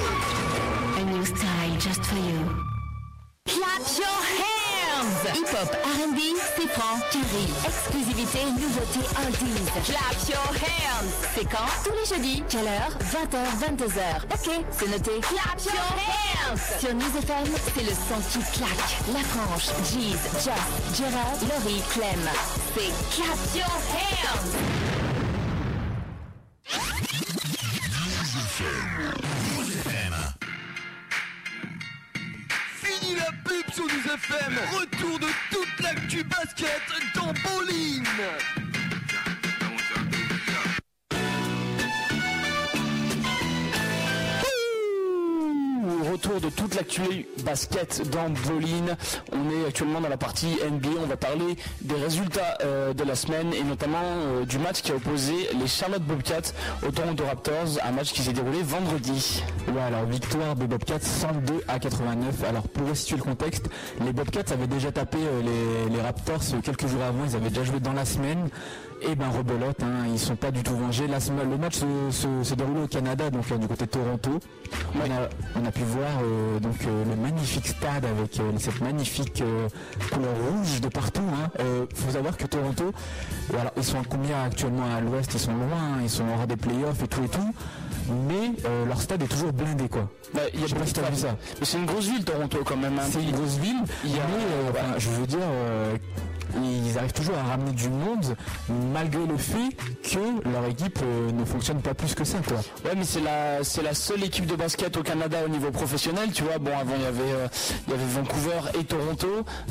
Franc, 6.73 6.99
carré. 7.11 7.45
Exclusivité, 7.65 8.39
nouveauté, 8.45 8.99
oldies. 9.25 9.65
Clap 9.85 10.29
your 10.29 10.47
hands! 10.53 11.11
C'est 11.35 11.45
quand? 11.45 11.69
Tous 11.83 11.91
les 11.91 12.05
jeudis. 12.05 12.43
Quelle 12.49 12.67
heure? 12.67 12.91
20h, 13.11 13.37
22h. 13.59 14.23
Ok, 14.33 14.65
c'est 14.71 14.87
noté. 14.87 15.11
Clap 15.21 15.59
your 15.65 15.75
hands! 15.95 16.79
Sur 16.79 16.93
News 16.93 17.17
FM, 17.17 17.53
c'est 17.75 17.83
le 17.83 17.91
son 17.91 18.21
qui 18.29 18.39
claque. 18.57 18.97
La 19.13 19.19
franche, 19.21 19.67
Jeez, 19.91 20.17
Just, 20.33 20.97
Gerard, 20.97 21.37
Laurie, 21.49 21.81
Clem. 21.91 22.29
C'est 22.75 22.91
Clap 23.15 23.55
your 23.55 23.65
hands! 23.91 24.98
Basket 47.43 48.01
dans 48.11 48.29
actuellement 49.69 50.01
dans 50.01 50.09
la 50.09 50.17
partie 50.17 50.57
NBA. 50.69 50.89
On 51.03 51.07
va 51.07 51.15
parler 51.15 51.55
des 51.81 51.95
résultats 51.95 52.57
euh, 52.63 52.93
de 52.93 53.03
la 53.03 53.15
semaine 53.15 53.53
et 53.53 53.63
notamment 53.63 53.97
euh, 54.03 54.45
du 54.45 54.57
match 54.57 54.81
qui 54.81 54.91
a 54.91 54.95
opposé 54.95 55.33
les 55.59 55.67
Charlotte 55.67 56.01
Bobcats 56.01 56.51
aux 56.85 56.91
Toronto 56.91 57.23
Raptors. 57.25 57.77
Un 57.83 57.91
match 57.91 58.11
qui 58.11 58.21
s'est 58.21 58.33
déroulé 58.33 58.61
vendredi. 58.63 59.43
Ouais, 59.67 59.81
alors 59.81 60.05
victoire 60.05 60.55
des 60.55 60.65
Bobcats 60.67 60.99
102 60.99 61.63
à 61.67 61.79
89. 61.79 62.43
Alors 62.47 62.67
pour 62.67 62.87
restituer 62.87 63.17
le 63.17 63.23
contexte, 63.23 63.69
les 64.03 64.11
Bobcats 64.11 64.51
avaient 64.51 64.67
déjà 64.67 64.91
tapé 64.91 65.19
euh, 65.21 65.41
les, 65.89 65.95
les 65.95 66.01
Raptors 66.01 66.41
quelques 66.63 66.87
jours 66.87 67.03
avant, 67.03 67.23
ils 67.25 67.35
avaient 67.35 67.49
déjà 67.49 67.63
joué 67.63 67.79
dans 67.79 67.93
la 67.93 68.05
semaine. 68.05 68.49
Et 69.01 69.15
ben 69.15 69.29
rebelote, 69.29 69.81
hein, 69.81 70.07
ils 70.11 70.19
sont 70.19 70.35
pas 70.35 70.51
du 70.51 70.61
tout 70.61 70.75
vengés. 70.75 71.05
Le 71.07 71.57
match 71.57 71.75
se, 71.75 71.85
se- 72.11 72.43
se 72.43 72.53
déroulait 72.53 72.81
au 72.83 72.87
Canada, 72.87 73.29
donc 73.29 73.45
du 73.57 73.65
côté 73.67 73.85
de 73.85 73.91
Toronto. 73.91 74.31
On, 74.95 74.99
a, 75.09 75.29
on 75.61 75.65
a 75.65 75.71
pu 75.71 75.83
voir 75.83 76.09
euh, 76.21 76.59
donc 76.59 76.75
euh, 76.85 77.05
le 77.05 77.15
magnifique 77.15 77.67
stade 77.67 78.03
avec 78.03 78.37
euh, 78.41 78.51
cette 78.57 78.81
magnifique 78.81 79.41
couleur 80.11 80.33
rouge 80.51 80.81
de 80.81 80.87
partout. 80.89 81.21
Hein. 81.33 81.49
Euh, 81.59 81.85
faut 81.93 82.11
savoir 82.11 82.37
que 82.37 82.45
Toronto, 82.45 82.91
voilà, 83.49 83.71
ils 83.77 83.83
sont 83.83 83.99
à 83.99 84.03
combien 84.07 84.43
actuellement 84.43 84.85
à 84.95 85.01
l'ouest? 85.01 85.31
Ils 85.33 85.39
sont 85.39 85.53
loin, 85.53 86.01
ils 86.01 86.09
sont 86.09 86.23
hors 86.37 86.47
des 86.47 86.57
playoffs 86.57 87.03
et 87.03 87.07
tout 87.07 87.23
et 87.23 87.29
tout. 87.29 87.53
Mais 88.27 88.51
euh, 88.65 88.85
leur 88.85 88.99
stade 89.01 89.21
est 89.21 89.27
toujours 89.27 89.53
blindé 89.53 89.87
quoi. 89.87 90.09
Bah, 90.33 90.41
il 90.53 90.59
y 90.61 90.63
a 90.63 90.67
Je 90.67 90.73
sais 90.73 90.79
pas 90.79 90.85
si 90.85 90.93
t'as 90.93 91.09
vu 91.09 91.15
ça. 91.17 91.35
Mais 91.59 91.65
c'est 91.65 91.77
une 91.77 91.85
grosse 91.85 92.05
ville 92.07 92.23
Toronto 92.25 92.59
quand 92.65 92.77
même. 92.77 92.97
hein. 92.97 93.03
C'est 93.11 93.21
une 93.23 93.31
grosse 93.31 93.57
ville, 93.57 93.77
Il 94.03 94.11
y 94.11 94.13
a- 94.15 94.23
mais 94.27 94.43
euh, 94.43 94.69
enfin, 94.71 94.97
je 94.97 95.09
veux 95.09 95.27
dire, 95.27 95.39
euh, 95.41 95.95
ils 96.55 96.97
arrivent 96.97 97.13
toujours 97.13 97.37
à 97.37 97.43
ramener 97.43 97.71
du 97.71 97.89
monde 97.89 98.35
malgré 98.93 99.25
le 99.25 99.37
fait 99.37 99.69
que 100.03 100.49
leur 100.49 100.65
équipe 100.65 100.99
euh, 101.03 101.31
ne 101.31 101.45
fonctionne 101.45 101.81
pas 101.81 101.93
plus 101.93 102.13
que 102.15 102.23
ça. 102.23 102.37
Quoi. 102.47 102.57
Ouais, 102.85 102.95
mais 102.95 103.03
c'est 103.03 103.21
la, 103.21 103.63
c'est 103.63 103.83
la 103.83 103.93
seule 103.93 104.23
équipe 104.23 104.45
de 104.45 104.55
basket 104.55 104.95
au 104.97 105.03
Canada 105.03 105.37
au 105.45 105.49
niveau 105.49 105.71
professionnel. 105.71 106.31
Tu 106.33 106.43
vois, 106.43 106.57
bon, 106.57 106.71
avant 106.77 106.95
il 106.95 107.03
y 107.03 107.05
avait, 107.05 107.19
euh, 107.21 107.47
il 107.87 107.91
y 107.91 107.93
avait 107.93 108.05
Vancouver 108.05 108.79
et 108.79 108.83
Toronto. 108.83 109.27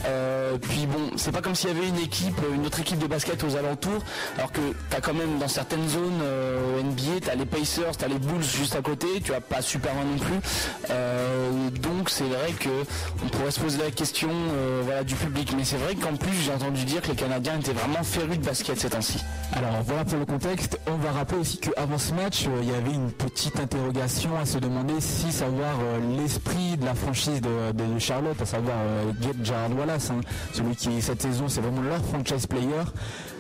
Euh, 0.07 0.57
puis 0.59 0.87
bon, 0.87 1.17
c'est 1.17 1.33
pas 1.33 1.41
comme 1.41 1.55
s'il 1.55 1.71
y 1.71 1.73
avait 1.73 1.89
une 1.89 1.99
équipe, 1.99 2.41
une 2.55 2.67
autre 2.67 2.81
équipe 2.81 2.99
de 2.99 3.07
basket 3.07 3.43
aux 3.45 3.57
alentours. 3.57 4.03
Alors 4.37 4.53
que 4.53 4.61
t'as 4.91 5.01
quand 5.01 5.15
même 5.15 5.39
dans 5.39 5.49
certaines 5.49 5.89
zones 5.89 6.23
NBA, 6.85 7.27
t'as 7.27 7.35
les 7.35 7.47
Pacers, 7.47 7.97
t'as 7.97 8.09
les 8.09 8.19
Bulls 8.19 8.43
juste 8.43 8.77
à 8.77 8.83
côté. 8.83 9.21
Tu 9.23 9.35
as 9.35 9.41
pas 9.41 9.63
super 9.63 9.93
loin 9.95 10.05
non 10.05 10.19
plus. 10.19 11.81
Donc 11.81 12.11
c'est 12.11 12.25
vrai 12.25 12.53
que 12.59 12.69
on 13.25 13.29
pourrait 13.29 13.51
se 13.51 13.61
poser 13.61 13.79
la 13.79 13.91
question, 13.91 14.31
voilà, 14.85 15.05
du 15.05 15.15
public. 15.15 15.53
Mais 15.57 15.65
c'est 15.65 15.77
vrai 15.77 15.95
qu'en 15.95 16.17
plus 16.17 16.33
j'ai 16.45 16.53
entendu 16.53 16.68
dire 16.71 17.03
que 17.03 17.09
les 17.09 17.17
Canadiens 17.17 17.59
étaient 17.59 17.73
vraiment 17.73 18.03
férus 18.03 18.39
de 18.39 18.45
basket 18.45 18.79
ces 18.79 18.91
temps-ci. 18.91 19.19
Alors 19.53 19.83
voilà 19.85 20.05
pour 20.05 20.19
le 20.19 20.27
contexte. 20.27 20.79
On 20.87 20.97
va 20.97 21.13
rappeler 21.13 21.39
aussi 21.39 21.59
qu'avant 21.59 21.99
ce 21.99 22.13
match, 22.15 22.47
euh, 22.47 22.61
il 22.63 22.69
y 22.69 22.75
avait 22.75 22.93
une 22.93 23.11
petite 23.11 23.59
interrogation 23.59 24.31
à 24.41 24.45
se 24.47 24.59
demander 24.59 25.01
si 25.01 25.33
savoir 25.33 25.75
euh, 25.83 26.17
l'esprit 26.21 26.77
de 26.77 26.85
la 26.85 26.95
franchise 26.95 27.41
de, 27.41 27.73
de 27.73 27.99
Charlotte, 27.99 28.41
à 28.41 28.47
savoir 28.47 28.77
euh, 28.79 29.13
Get 29.21 29.35
Jared 29.43 29.73
Wallace, 29.79 30.11
hein, 30.11 30.21
celui 30.53 30.77
qui 30.77 31.01
cette 31.01 31.23
saison 31.23 31.49
c'est 31.49 31.61
vraiment 31.61 31.83
leur 31.83 32.05
franchise 32.05 32.47
player, 32.47 32.85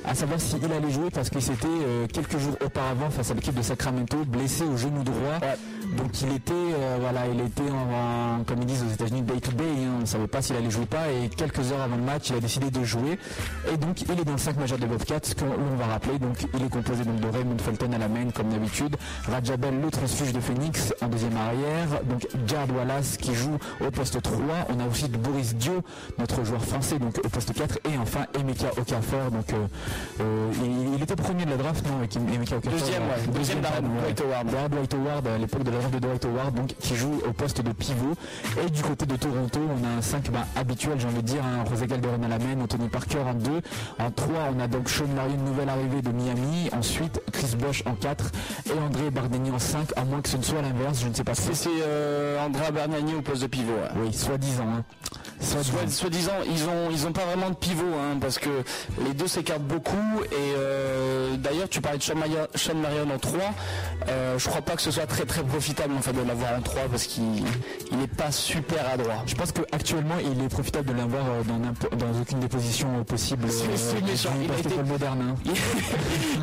à 0.04 0.14
savoir 0.14 0.40
s'il 0.40 0.64
allait 0.64 0.90
jouer 0.90 1.10
parce 1.12 1.30
qu'il 1.30 1.42
s'était 1.42 1.66
euh, 1.66 2.06
quelques 2.06 2.38
jours 2.38 2.56
auparavant 2.64 3.10
face 3.10 3.30
à 3.30 3.34
l'équipe 3.34 3.54
de 3.54 3.62
Sacramento 3.62 4.16
blessé 4.26 4.64
au 4.64 4.76
genou 4.76 5.02
droit. 5.02 5.38
Donc 5.96 6.20
il 6.22 6.32
était 6.32 6.52
euh, 6.52 6.98
voilà, 7.00 7.20
il 7.26 7.40
était 7.40 7.70
en, 7.70 8.40
en- 8.40 8.44
comme 8.44 8.60
ils 8.60 8.66
disent 8.66 8.84
aux 8.88 8.92
États-Unis 8.92 9.22
day 9.22 9.40
to 9.40 9.52
day, 9.52 9.64
hein, 9.64 9.92
on 9.96 10.00
ne 10.00 10.06
savait 10.06 10.26
pas 10.26 10.42
s'il 10.42 10.54
allait 10.56 10.70
jouer 10.70 10.82
ou 10.82 10.86
pas 10.86 11.08
et 11.10 11.28
quelques 11.28 11.72
heures 11.72 11.80
avant 11.80 11.96
le 11.96 12.02
match, 12.02 12.28
il 12.30 12.36
a 12.36 12.40
décidé 12.40 12.70
de 12.70 12.84
jouer 12.84 13.18
et 13.72 13.76
donc 13.76 14.02
il 14.02 14.10
est 14.10 14.24
dans 14.24 14.32
le 14.32 14.38
5 14.38 14.56
majeur 14.58 14.78
de 14.78 14.86
Bobcats 14.86 15.20
que 15.20 15.44
l'on 15.44 15.76
va 15.76 15.86
rappeler. 15.86 16.18
Donc 16.18 16.36
il 16.54 16.64
est 16.64 16.68
composé 16.68 17.04
donc 17.04 17.20
de 17.20 17.26
Raymond 17.28 17.58
Felton 17.58 17.92
à 17.92 17.98
la 17.98 18.08
main 18.08 18.30
comme 18.34 18.48
d'habitude, 18.50 18.96
Rajabel 19.30 19.80
le 19.80 19.90
transfuge 19.90 20.32
de 20.32 20.40
Phoenix 20.40 20.92
en 21.00 21.08
deuxième 21.08 21.36
arrière, 21.36 22.02
donc 22.04 22.26
Jared 22.46 22.70
Wallace 22.72 23.16
qui 23.16 23.34
joue 23.34 23.56
au 23.84 23.90
poste 23.90 24.20
3, 24.20 24.36
on 24.68 24.80
a 24.80 24.86
aussi 24.88 25.08
Boris 25.08 25.54
Dio, 25.56 25.80
notre 26.18 26.44
joueur 26.44 26.62
français 26.64 26.98
donc 26.98 27.18
au 27.24 27.28
poste 27.28 27.52
4 27.54 27.78
et 27.92 27.98
enfin 27.98 28.26
Emeka 28.38 28.68
Okafor 28.78 29.30
donc 29.32 29.52
euh, 29.52 29.66
euh, 30.20 30.50
il, 30.64 30.94
il 30.96 31.02
était 31.02 31.16
premier 31.16 31.44
de 31.44 31.50
la 31.50 31.56
draft 31.56 31.84
non 31.88 31.96
avec 31.98 32.14
Emeka 32.16 32.56
Okafor 32.58 32.78
Deuxième, 32.78 33.02
ouais. 33.02 33.32
Deuxième 33.34 33.58
ouais. 33.58 34.12
Dwight 34.14 34.20
Howard. 34.20 34.70
Dwight 34.70 34.94
Howard 34.94 35.26
à 35.26 35.38
l'époque 35.38 35.62
de 35.64 35.70
la 35.70 35.77
de 35.86 35.98
Dwight 35.98 36.24
Howard, 36.24 36.54
donc 36.54 36.74
qui 36.78 36.96
joue 36.96 37.20
au 37.26 37.32
poste 37.32 37.62
de 37.62 37.72
pivot. 37.72 38.14
Et 38.64 38.70
du 38.70 38.82
côté 38.82 39.06
de 39.06 39.16
Toronto, 39.16 39.60
on 39.60 39.84
a 39.84 39.98
un 39.98 40.02
5 40.02 40.30
bah, 40.30 40.46
habituel, 40.56 40.98
j'ai 40.98 41.06
envie 41.06 41.22
de 41.22 41.28
dire, 41.28 41.42
un 41.44 41.64
José 41.68 41.86
Calderon 41.86 42.22
à 42.22 42.28
la 42.28 42.38
main, 42.38 42.60
Anthony 42.60 42.88
Parker 42.88 43.18
en 43.18 43.34
2. 43.34 43.50
En 43.98 44.10
3, 44.10 44.28
on 44.56 44.60
a 44.60 44.66
donc 44.66 44.88
Sean 44.88 45.06
Marion, 45.14 45.36
nouvelle 45.36 45.68
arrivée 45.68 46.02
de 46.02 46.10
Miami. 46.10 46.68
Ensuite, 46.76 47.20
Chris 47.32 47.54
Bosch 47.56 47.82
en 47.86 47.94
4 47.94 48.24
et 48.66 48.78
André 48.78 49.10
Bardeni 49.10 49.50
en 49.50 49.58
5, 49.58 49.92
à 49.96 50.04
moins 50.04 50.20
que 50.20 50.28
ce 50.28 50.36
ne 50.36 50.42
soit 50.42 50.62
l'inverse, 50.62 51.00
je 51.02 51.08
ne 51.08 51.14
sais 51.14 51.24
pas 51.24 51.34
C'est 51.34 51.54
si 51.54 51.64
c'est, 51.64 51.82
euh, 51.82 52.44
Andrea 52.44 52.72
Bernani 52.72 53.14
au 53.14 53.22
poste 53.22 53.42
de 53.42 53.46
pivot. 53.46 53.72
Oui, 53.96 54.12
soi-disant. 54.12 54.68
Hein. 54.68 54.84
Soi-disant. 55.40 56.32
Ils 56.50 56.64
ont 56.64 56.90
ils 56.90 57.06
ont 57.06 57.12
pas 57.12 57.24
vraiment 57.24 57.50
de 57.50 57.54
pivot 57.54 57.84
hein, 57.96 58.18
parce 58.20 58.38
que 58.38 58.48
les 59.04 59.14
deux 59.14 59.28
s'écartent 59.28 59.62
beaucoup 59.62 59.96
et 60.32 60.34
euh, 60.56 61.36
d'ailleurs 61.36 61.68
tu 61.68 61.80
parlais 61.80 61.98
de 61.98 62.02
Sean, 62.02 62.16
Marion, 62.16 62.46
Sean 62.54 62.74
Marion 62.74 63.06
en 63.14 63.18
3 63.18 63.38
euh, 64.08 64.38
je 64.38 64.48
crois 64.48 64.62
pas 64.62 64.74
que 64.76 64.82
ce 64.82 64.90
soit 64.90 65.06
très 65.06 65.24
très 65.24 65.42
profitable 65.42 65.94
en 65.96 66.02
fait 66.02 66.12
de 66.12 66.22
l'avoir 66.22 66.58
en 66.58 66.60
3 66.62 66.82
parce 66.90 67.04
qu'il 67.04 67.44
il 67.92 68.02
est 68.02 68.06
pas 68.14 68.30
super 68.32 68.88
adroit. 68.92 69.22
Je 69.26 69.34
pense 69.34 69.52
qu'actuellement, 69.52 70.16
il 70.20 70.42
est 70.44 70.48
profitable 70.48 70.92
de 70.92 70.98
l'avoir 70.98 71.24
euh, 71.26 71.42
dans, 71.44 71.96
dans 71.96 72.20
aucune 72.20 72.40
des 72.40 72.48
positions 72.48 72.88
euh, 73.00 73.04
possibles. 73.04 73.46
C'est- 73.50 74.00
méchant. 74.04 74.30
Il 74.42 74.50
a 74.50 74.58
été- 74.58 74.82
moderne. 74.82 75.34
hein. 75.46 75.52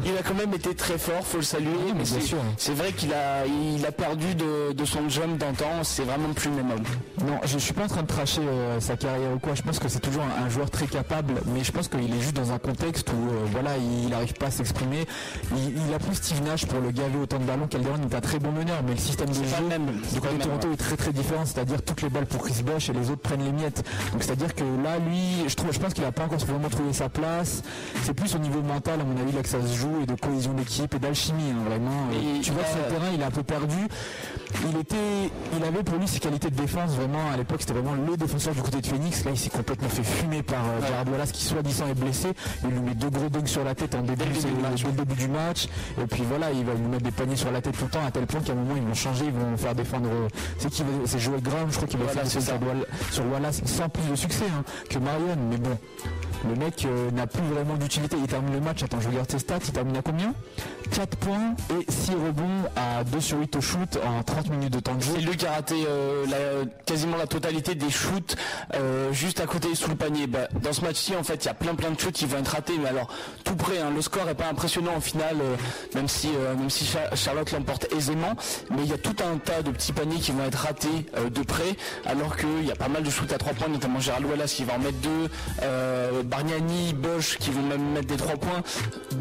Il, 0.05 0.11
a 0.17 0.21
quand 0.23 0.33
même 0.35 0.53
été 0.53 0.75
très 0.75 0.97
fort, 0.97 1.25
faut 1.25 1.37
le 1.37 1.43
saluer. 1.43 1.69
mais 1.95 2.03
bien 2.03 2.19
c'est- 2.57 2.73
vrai 2.73 2.91
qu'il 2.91 3.13
a 3.13 3.45
il 3.45 3.85
a 3.85 3.91
perdu 3.91 4.35
de, 4.35 4.71
de 4.73 4.85
son 4.85 5.09
jump 5.09 5.37
d'antan, 5.37 5.83
c'est 5.83 6.03
vraiment 6.03 6.31
plus 6.33 6.49
le 6.49 6.55
même 6.57 6.71
homme. 6.71 6.83
Non, 7.27 7.39
je, 7.43 7.53
je 7.53 7.57
suis 7.59 7.73
pas 7.73 7.83
en 7.83 7.87
train 7.87 8.01
de 8.03 8.07
tracher 8.07 8.41
euh, 8.41 8.79
sa 8.85 8.95
carrière 8.97 9.31
ou 9.33 9.39
quoi. 9.39 9.55
Je 9.55 9.61
pense 9.61 9.79
que 9.79 9.87
c'est 9.89 9.99
toujours 9.99 10.23
un, 10.23 10.45
un 10.45 10.49
joueur 10.49 10.69
très 10.69 10.87
capable, 10.87 11.33
mais 11.47 11.63
je 11.63 11.71
pense 11.71 11.87
qu'il 11.87 12.13
est 12.13 12.21
juste 12.21 12.35
dans 12.35 12.51
un 12.51 12.59
contexte 12.59 13.09
où 13.09 13.13
euh, 13.33 13.45
voilà, 13.51 13.71
il 13.77 14.09
n'arrive 14.09 14.33
pas 14.33 14.47
à 14.47 14.51
s'exprimer. 14.51 15.05
Il, 15.55 15.73
il 15.87 15.93
a 15.93 15.99
pris 15.99 16.15
Steve 16.15 16.41
Nash 16.43 16.65
pour 16.65 16.79
le 16.79 16.91
gaver 16.91 17.17
autant 17.21 17.39
de 17.39 17.43
ballons. 17.45 17.67
Calderon 17.67 17.95
est 18.09 18.15
un 18.15 18.21
très 18.21 18.39
bon 18.39 18.51
meneur, 18.51 18.77
mais 18.85 18.91
le 18.93 18.99
système 18.99 19.29
de 19.29 19.33
jeu 19.33 19.41
même. 19.69 19.85
du 20.13 20.21
côté 20.21 20.37
de 20.37 20.43
Toronto 20.43 20.71
est 20.71 20.77
très 20.77 20.95
très 20.97 21.11
différent. 21.11 21.45
C'est-à-dire 21.45 21.81
toutes 21.81 22.01
les 22.01 22.09
balles 22.09 22.25
pour 22.27 22.43
Chris 22.43 22.63
Bosh 22.63 22.89
et 22.89 22.93
les 22.93 23.09
autres 23.09 23.21
prennent 23.21 23.43
les 23.43 23.51
miettes. 23.51 23.83
Donc 24.13 24.23
c'est-à-dire 24.23 24.53
que 24.55 24.63
là, 24.83 24.99
lui, 24.99 25.47
je 25.47 25.55
trouve, 25.55 25.71
je 25.73 25.79
pense 25.79 25.93
qu'il 25.93 26.03
a 26.05 26.11
pas 26.11 26.23
encore 26.25 26.39
vraiment 26.39 26.69
trouvé 26.69 26.93
sa 26.93 27.09
place. 27.09 27.63
C'est 28.03 28.13
plus 28.13 28.35
au 28.35 28.39
niveau 28.39 28.61
mental, 28.61 29.01
à 29.01 29.03
mon 29.03 29.19
avis, 29.19 29.31
là 29.33 29.41
que 29.41 29.49
ça 29.49 29.61
se 29.61 29.73
joue 29.75 30.01
et 30.03 30.05
de 30.05 30.13
cohésion 30.15 30.53
d'équipe 30.53 30.93
et 30.93 30.99
d'alchimie, 30.99 31.51
hein, 31.51 31.63
vraiment. 31.67 32.07
Euh, 32.13 32.39
tu 32.41 32.51
vois 32.51 32.63
que 32.63 32.69
sur 32.69 32.77
a- 32.77 32.87
le 32.87 32.93
terrain, 32.93 33.11
il 33.13 33.21
est 33.21 33.25
un 33.25 33.31
peu 33.31 33.43
perdu. 33.43 33.75
Il 34.71 34.79
était, 34.79 34.95
il 35.57 35.63
avait 35.63 35.83
pour 35.83 35.97
lui 35.97 36.07
ses 36.07 36.19
qualités 36.19 36.49
de 36.49 36.55
défense 36.55 36.91
vraiment 36.91 37.29
à 37.33 37.37
l'époque 37.37 37.57
c'était 37.59 37.73
vraiment 37.73 37.93
le 37.93 38.15
défenseur 38.15 38.53
du 38.53 38.61
côté 38.61 38.74
de 38.81 38.87
Phoenix. 38.87 39.23
Là 39.25 39.31
il 39.31 39.37
s'est 39.37 39.49
complètement 39.49 39.89
fait 39.89 40.03
fumer 40.03 40.43
par 40.43 40.59
euh, 40.65 40.79
Ouais. 40.79 41.11
Wallace 41.11 41.31
qui 41.31 41.43
soi-disant 41.43 41.87
est 41.87 41.93
blessé. 41.95 42.29
Il 42.63 42.69
lui 42.71 42.79
met 42.79 42.95
deux 42.95 43.09
gros 43.09 43.29
dunks 43.29 43.47
sur 43.47 43.63
la 43.63 43.75
tête 43.75 43.95
en 43.95 44.01
début, 44.01 44.23
début 44.25 44.39
du 44.55 44.61
match, 44.61 44.83
début 44.83 45.15
du 45.15 45.27
match. 45.27 45.67
Et 46.01 46.05
puis 46.05 46.23
voilà 46.27 46.51
il 46.51 46.65
va 46.65 46.73
lui 46.73 46.81
mettre 46.87 47.03
des 47.03 47.11
paniers 47.11 47.35
sur 47.35 47.51
la 47.51 47.61
tête 47.61 47.77
tout 47.77 47.85
le 47.85 47.91
temps 47.91 48.05
à 48.05 48.11
tel 48.11 48.25
point 48.25 48.41
qu'à 48.41 48.53
un 48.53 48.55
moment 48.55 48.75
ils 48.75 48.83
vont 48.83 48.93
changer, 48.93 49.25
ils 49.25 49.31
vont 49.31 49.57
faire 49.57 49.75
défendre. 49.75 50.09
euh, 50.11 50.27
C'est 50.57 50.69
qui 50.69 50.83
C'est 51.05 51.19
Joel 51.19 51.41
Graham 51.41 51.67
je 51.71 51.75
crois 51.75 51.87
qu'il 51.87 51.99
va 51.99 52.05
Voilà, 52.05 52.25
faire 52.25 52.41
sur, 52.41 52.53
sur 53.11 53.25
Wallace 53.31 53.61
sans 53.65 53.89
plus 53.89 54.03
de 54.09 54.15
succès 54.15 54.45
hein, 54.49 54.63
que 54.89 54.99
Marion. 54.99 55.35
Mais 55.49 55.57
bon. 55.57 55.77
Le 56.49 56.55
mec 56.55 56.85
euh, 56.85 57.09
n'a 57.11 57.27
plus 57.27 57.41
vraiment 57.43 57.75
d'utilité. 57.75 58.17
Il 58.19 58.27
termine 58.27 58.53
le 58.53 58.61
match. 58.61 58.83
Attends, 58.83 58.99
je 59.01 59.07
regarde 59.09 59.29
ses 59.31 59.39
stats. 59.39 59.59
Il 59.65 59.71
termine 59.71 59.97
à 59.97 60.01
combien? 60.01 60.33
4 60.91 61.17
points 61.17 61.55
et 61.71 61.91
6 61.91 62.11
rebonds 62.11 62.69
à 62.75 63.03
2 63.03 63.19
sur 63.19 63.39
8 63.39 63.55
au 63.55 63.61
shoot 63.61 63.97
en 64.05 64.21
30 64.21 64.49
minutes 64.49 64.73
de 64.73 64.79
temps 64.79 64.93
de 64.95 65.01
jeu. 65.01 65.13
C'est 65.15 65.21
lui 65.21 65.35
qui 65.35 65.45
a 65.47 65.53
raté 65.53 65.75
euh, 65.87 66.65
quasiment 66.85 67.17
la 67.17 67.25
totalité 67.25 67.73
des 67.73 67.89
shoots 67.89 68.35
euh, 68.75 69.11
juste 69.11 69.39
à 69.41 69.47
côté 69.47 69.73
sous 69.73 69.89
le 69.89 69.95
panier. 69.95 70.27
Bah, 70.27 70.47
dans 70.61 70.73
ce 70.73 70.81
match-ci, 70.81 71.15
en 71.15 71.23
fait, 71.23 71.43
il 71.43 71.45
y 71.47 71.49
a 71.49 71.53
plein 71.55 71.73
plein 71.75 71.89
de 71.91 71.99
shoots 71.99 72.13
qui 72.13 72.25
vont 72.27 72.37
être 72.37 72.49
ratés, 72.49 72.77
mais 72.79 72.89
alors 72.89 73.07
tout 73.43 73.55
près. 73.55 73.79
hein. 73.79 73.89
le 73.93 74.01
score 74.01 74.29
est 74.29 74.35
pas 74.35 74.47
impressionnant 74.47 74.93
en 74.95 75.01
finale, 75.01 75.37
même 75.95 76.07
si 76.07 76.29
même 76.57 76.69
si 76.69 76.85
Cha- 76.85 77.15
Charlotte 77.15 77.51
l'emporte 77.51 77.87
aisément, 77.91 78.35
mais 78.69 78.83
il 78.83 78.89
y 78.89 78.93
a 78.93 78.97
tout 78.97 79.15
un 79.23 79.37
tas 79.37 79.61
de 79.63 79.71
petits 79.71 79.91
paniers 79.93 80.19
qui 80.19 80.31
vont 80.31 80.43
être 80.45 80.55
ratés 80.59 81.05
de 81.33 81.41
près, 81.41 81.75
alors 82.05 82.37
qu'il 82.37 82.65
y 82.65 82.71
a 82.71 82.75
pas 82.75 82.87
mal 82.89 83.01
de 83.03 83.09
shoots 83.09 83.31
à 83.33 83.37
3 83.37 83.53
points, 83.53 83.67
notamment 83.69 83.99
Gérald 83.99 84.25
Wallace 84.25 84.53
qui 84.53 84.63
va 84.65 84.73
en 84.75 84.79
mettre 84.79 84.97
deux, 84.99 85.29
euh, 85.63 86.23
Bargnani, 86.35 86.91
Bosch 86.93 87.37
qui 87.37 87.49
vont 87.49 87.61
même 87.61 87.93
mettre 87.93 88.07
des 88.07 88.17
3 88.17 88.35
points. 88.35 88.61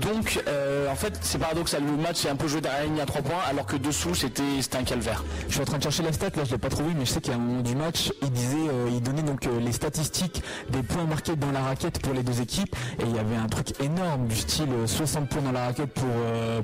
Donc, 0.00 0.42
euh, 0.48 0.90
en 0.90 0.96
fait, 0.96 1.16
c'est 1.20 1.38
paradoxal. 1.38 1.84
Le 1.84 2.02
match 2.02 2.24
est 2.24 2.28
un 2.28 2.34
peu 2.34 2.48
joué 2.48 2.60
derrière 2.60 2.90
la 2.96 3.04
à 3.04 3.06
3 3.06 3.22
points, 3.22 3.38
alors 3.48 3.66
que 3.66 3.76
dessous 3.76 4.16
c'était 4.16 4.42
un 4.76 4.82
calvaire. 4.82 5.22
Je 5.46 5.52
suis 5.52 5.60
en 5.60 5.64
train 5.64 5.78
de 5.78 5.82
chercher 5.84 6.02
la 6.02 6.12
stat, 6.12 6.30
là 6.36 6.42
je 6.44 6.50
l'ai 6.50 6.58
pas 6.58 6.70
trouvé, 6.70 6.90
mais 6.98 7.04
je 7.04 7.12
sais 7.12 7.20
qu'à 7.20 7.34
un 7.34 7.38
moment 7.38 7.62
du 7.62 7.76
match, 7.76 8.12
il 8.20 8.30
disait, 8.32 8.68
euh, 8.68 8.88
il 8.90 9.00
donnait 9.00 9.22
donc 9.22 9.46
euh, 9.46 9.60
les 9.60 9.70
statistiques 9.70 10.42
des 10.70 10.82
points 10.82 11.04
marqués 11.04 11.36
dans 11.36 11.52
la 11.52 11.60
raquette 11.60 12.00
pour 12.00 12.14
les 12.14 12.24
deux 12.24 12.40
équipes, 12.40 12.74
et 12.98 13.04
il 13.04 13.14
y 13.14 13.18
avait 13.20 13.36
un 13.36 13.46
truc 13.46 13.80
énorme 13.80 14.26
du 14.26 14.36
style 14.36 14.70
euh, 14.72 14.86
60 14.88 15.28
points 15.28 15.42
dans 15.42 15.52
la 15.52 15.66
raquette 15.66 15.92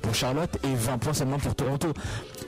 pour 0.02 0.14
Charlotte 0.14 0.50
et 0.64 0.74
20 0.74 0.98
points 0.98 1.14
seulement 1.14 1.38
pour 1.38 1.54
Toronto. 1.54 1.92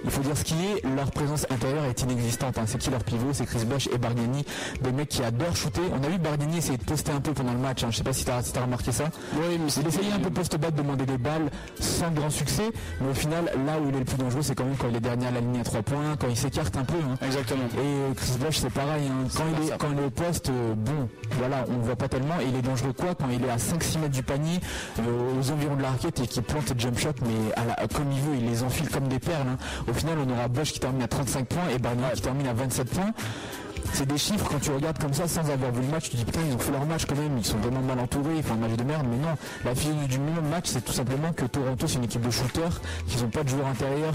Il 0.04 0.10
faut 0.10 0.22
dire 0.22 0.36
ce 0.36 0.42
qui 0.42 0.54
est, 0.54 0.82
leur 0.96 1.12
présence 1.12 1.46
intérieure 1.50 1.84
est 1.84 2.02
inexistante. 2.02 2.58
hein. 2.58 2.64
C'est 2.66 2.78
qui 2.78 2.90
leur 2.90 3.04
pivot? 3.04 3.28
C'est 3.32 3.46
Chris 3.46 3.64
Bosh 3.64 3.88
et 3.94 3.98
Bargnani, 3.98 4.44
des 4.80 4.90
mecs 4.90 5.08
qui 5.10 5.22
adorent 5.22 5.54
shooter. 5.54 5.82
On 5.92 6.02
a 6.04 6.08
vu 6.08 6.18
Bargnani 6.18 6.58
essayer 6.58 6.78
de 6.78 6.84
poster 6.84 7.12
un 7.12 7.20
peu 7.20 7.32
pendant 7.32 7.52
le 7.52 7.58
match. 7.58 7.81
Hein. 7.84 7.88
Je 7.90 7.96
sais 7.98 8.04
pas 8.04 8.12
si 8.12 8.24
t'as 8.24 8.42
si 8.42 8.52
t'as 8.52 8.62
remarqué 8.62 8.92
ça. 8.92 9.04
Oui, 9.34 9.58
mais 9.58 9.70
Il 9.72 9.86
essayait 9.86 10.12
un 10.12 10.18
peu 10.20 10.30
post-bas 10.30 10.70
de 10.70 10.76
demander 10.76 11.06
des 11.06 11.18
balles 11.18 11.50
sans 11.80 12.10
grand 12.10 12.30
succès, 12.30 12.70
mais 13.00 13.10
au 13.10 13.14
final, 13.14 13.44
là 13.66 13.78
où 13.80 13.88
il 13.88 13.94
est 13.96 13.98
le 14.00 14.04
plus 14.04 14.16
dangereux, 14.16 14.42
c'est 14.42 14.54
quand 14.54 14.64
même 14.64 14.76
quand 14.76 14.88
il 14.88 14.96
est 14.96 15.00
dernier 15.00 15.26
à 15.26 15.30
la 15.30 15.40
ligne 15.40 15.60
à 15.60 15.64
3 15.64 15.82
points, 15.82 16.16
quand 16.18 16.28
il 16.28 16.36
s'écarte 16.36 16.76
un 16.76 16.84
peu. 16.84 16.96
hein. 16.96 17.16
Exactement. 17.24 17.64
Et 17.76 17.78
euh, 17.78 18.14
Chris 18.14 18.32
Bosh, 18.40 18.58
c'est 18.58 18.70
pareil. 18.72 19.06
hein. 19.08 19.26
Quand, 19.36 19.44
il 19.56 19.64
est, 19.64 19.68
ça. 19.70 19.76
quand 19.78 19.88
il 19.92 19.98
est 19.98 20.04
au 20.06 20.10
poste, 20.10 20.48
euh, 20.50 20.74
bon, 20.74 21.08
voilà, 21.38 21.64
on 21.68 21.78
ne 21.78 21.82
voit 21.82 21.96
pas 21.96 22.08
tellement. 22.08 22.38
Et 22.40 22.46
il 22.48 22.56
est 22.56 22.62
dangereux 22.62 22.92
quoi 22.92 23.14
Quand 23.14 23.28
il 23.32 23.44
est 23.44 23.50
à 23.50 23.56
5-6 23.56 23.98
mètres 23.98 24.12
du 24.14 24.22
panier, 24.22 24.60
euh, 25.00 25.40
aux 25.40 25.50
environs 25.50 25.76
de 25.76 25.82
la 25.82 25.90
raquette 25.90 26.20
et 26.20 26.26
qu'il 26.26 26.42
plante 26.42 26.72
des 26.72 26.78
jump 26.80 26.98
shots, 26.98 27.08
mais 27.22 27.52
à 27.56 27.64
la- 27.64 27.88
comme 27.88 28.10
il 28.12 28.20
veut, 28.20 28.36
il 28.36 28.48
les 28.48 28.62
enfile 28.62 28.88
comme 28.88 29.08
des 29.08 29.18
perles. 29.18 29.46
hein. 29.48 29.56
Au 29.88 29.92
final, 29.92 30.18
on 30.26 30.30
aura 30.32 30.48
Bosh 30.48 30.72
qui 30.72 30.80
termine 30.80 31.02
à 31.02 31.08
35 31.08 31.46
points 31.46 31.68
et 31.74 31.78
Barnier 31.78 32.04
qui 32.14 32.22
termine 32.22 32.46
à 32.46 32.52
27 32.52 32.88
points. 32.90 33.10
C'est 33.92 34.06
des 34.06 34.18
chiffres, 34.18 34.46
quand 34.50 34.58
tu 34.60 34.70
regardes 34.70 34.98
comme 34.98 35.12
ça 35.12 35.28
sans 35.28 35.48
avoir 35.50 35.70
vu 35.70 35.82
le 35.82 35.88
match, 35.88 36.04
tu 36.04 36.10
te 36.12 36.16
dis 36.16 36.24
putain, 36.24 36.40
ils 36.48 36.54
ont 36.54 36.58
fait 36.58 36.72
leur 36.72 36.86
match 36.86 37.04
quand 37.06 37.14
même, 37.16 37.36
ils 37.36 37.44
sont 37.44 37.58
vraiment 37.58 37.82
mal 37.82 37.98
entourés, 38.00 38.36
ils 38.38 38.42
font 38.42 38.54
un 38.54 38.68
match 38.68 38.72
de 38.76 38.84
merde, 38.84 39.06
mais 39.10 39.18
non. 39.18 39.36
La 39.64 39.74
fille 39.74 39.92
du 40.08 40.18
même 40.18 40.48
match, 40.50 40.64
c'est 40.66 40.84
tout 40.84 40.92
simplement 40.92 41.32
que 41.32 41.44
Toronto, 41.44 41.86
c'est 41.86 41.96
une 41.96 42.04
équipe 42.04 42.22
de 42.22 42.30
shooters, 42.30 42.80
qu'ils 43.06 43.22
n'ont 43.22 43.28
pas 43.28 43.44
de 43.44 43.48
joueurs 43.50 43.66
intérieurs, 43.66 44.14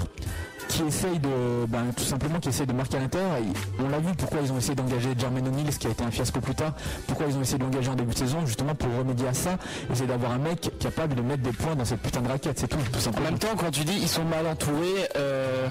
qui 0.68 0.82
essayent 0.82 1.18
de, 1.18 1.66
ben, 1.68 1.84
qui 1.96 2.66
de 2.66 2.72
marquer 2.72 2.96
à 2.98 3.00
l'intérieur. 3.00 3.36
On 3.78 3.88
l'a 3.88 3.98
vu 3.98 4.12
pourquoi 4.16 4.40
ils 4.42 4.52
ont 4.52 4.58
essayé 4.58 4.74
d'engager 4.74 5.10
Jermaine 5.18 5.48
O'Neal, 5.48 5.72
ce 5.72 5.78
qui 5.78 5.86
a 5.86 5.90
été 5.90 6.04
un 6.04 6.10
fiasco 6.10 6.40
plus 6.40 6.54
tard, 6.54 6.74
pourquoi 7.06 7.26
ils 7.26 7.36
ont 7.36 7.40
essayé 7.40 7.58
de 7.58 7.64
l'engager 7.64 7.90
en 7.90 7.94
début 7.94 8.12
de 8.12 8.18
saison, 8.18 8.44
justement 8.44 8.74
pour 8.74 8.90
remédier 8.96 9.28
à 9.28 9.34
ça, 9.34 9.56
essayer 9.90 10.06
d'avoir 10.06 10.32
un 10.32 10.38
mec 10.38 10.70
capable 10.78 11.14
de 11.14 11.22
mettre 11.22 11.42
des 11.42 11.52
points 11.52 11.74
dans 11.76 11.84
cette 11.84 12.02
putain 12.02 12.20
de 12.20 12.28
raquette, 12.28 12.58
c'est 12.58 12.68
tout, 12.68 12.76
tout 12.92 12.98
En 12.98 13.00
simplement. 13.00 13.30
même 13.30 13.38
temps, 13.38 13.54
quand 13.56 13.70
tu 13.70 13.84
dis 13.84 13.96
ils 14.00 14.08
sont 14.08 14.24
mal 14.24 14.46
entourés, 14.46 15.08
euh, 15.16 15.68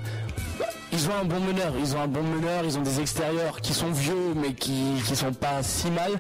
ils 0.98 1.08
ont 1.10 1.16
un 1.22 1.26
bon 1.26 1.40
meneur, 1.40 1.74
ils 1.80 1.96
ont 1.96 2.02
un 2.02 2.08
bon 2.08 2.24
meneur, 2.24 2.64
ils 2.66 2.76
ont 2.76 2.82
des 2.82 3.00
extérieurs 3.00 3.62
qui 3.62 3.76
sont 3.76 3.92
vieux 3.92 4.34
mais 4.36 4.54
qui, 4.54 4.96
qui 5.06 5.16
sont 5.16 5.32
pas 5.32 5.62
si 5.62 5.92
mal, 5.92 6.14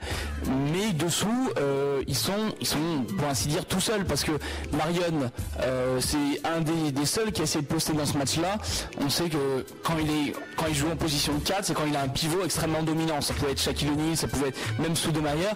mais 0.72 0.94
dessous 0.94 1.50
euh, 1.58 2.04
ils 2.08 2.16
sont 2.16 2.54
ils 2.62 2.68
sont 2.68 3.04
pour 3.18 3.28
ainsi 3.28 3.48
dire 3.48 3.66
tout 3.66 3.80
seuls 3.80 4.06
parce 4.06 4.24
que 4.24 4.34
Marion 4.74 5.32
euh, 5.64 6.00
c'est 6.00 6.48
un 6.48 6.62
des, 6.62 6.92
des 6.92 7.06
seuls 7.08 7.32
qui 7.32 7.42
a 7.42 7.46
essayé 7.46 7.64
de 7.64 7.68
poster 7.68 7.94
dans 7.94 8.06
ce 8.06 8.16
match-là. 8.20 8.60
On 9.04 9.10
sait 9.10 9.30
que 9.30 9.66
quand 9.84 9.96
il 10.00 10.10
est 10.10 10.34
quand 10.58 10.66
il 10.70 10.76
joue 10.76 10.92
en 10.92 10.96
position 10.96 11.34
de 11.34 11.40
4, 11.44 11.66
c'est 11.66 11.74
quand 11.74 11.88
il 11.88 11.96
a 11.96 12.02
un 12.02 12.08
pivot 12.08 12.44
extrêmement 12.46 12.84
dominant. 12.84 13.20
Ça 13.22 13.34
pouvait 13.34 13.54
être 13.54 13.62
Shaquille 13.62 13.90
O'Neal, 13.90 14.16
ça 14.16 14.28
pouvait 14.28 14.50
être 14.50 14.60
même 14.80 14.96
Soudemayer, 14.96 15.50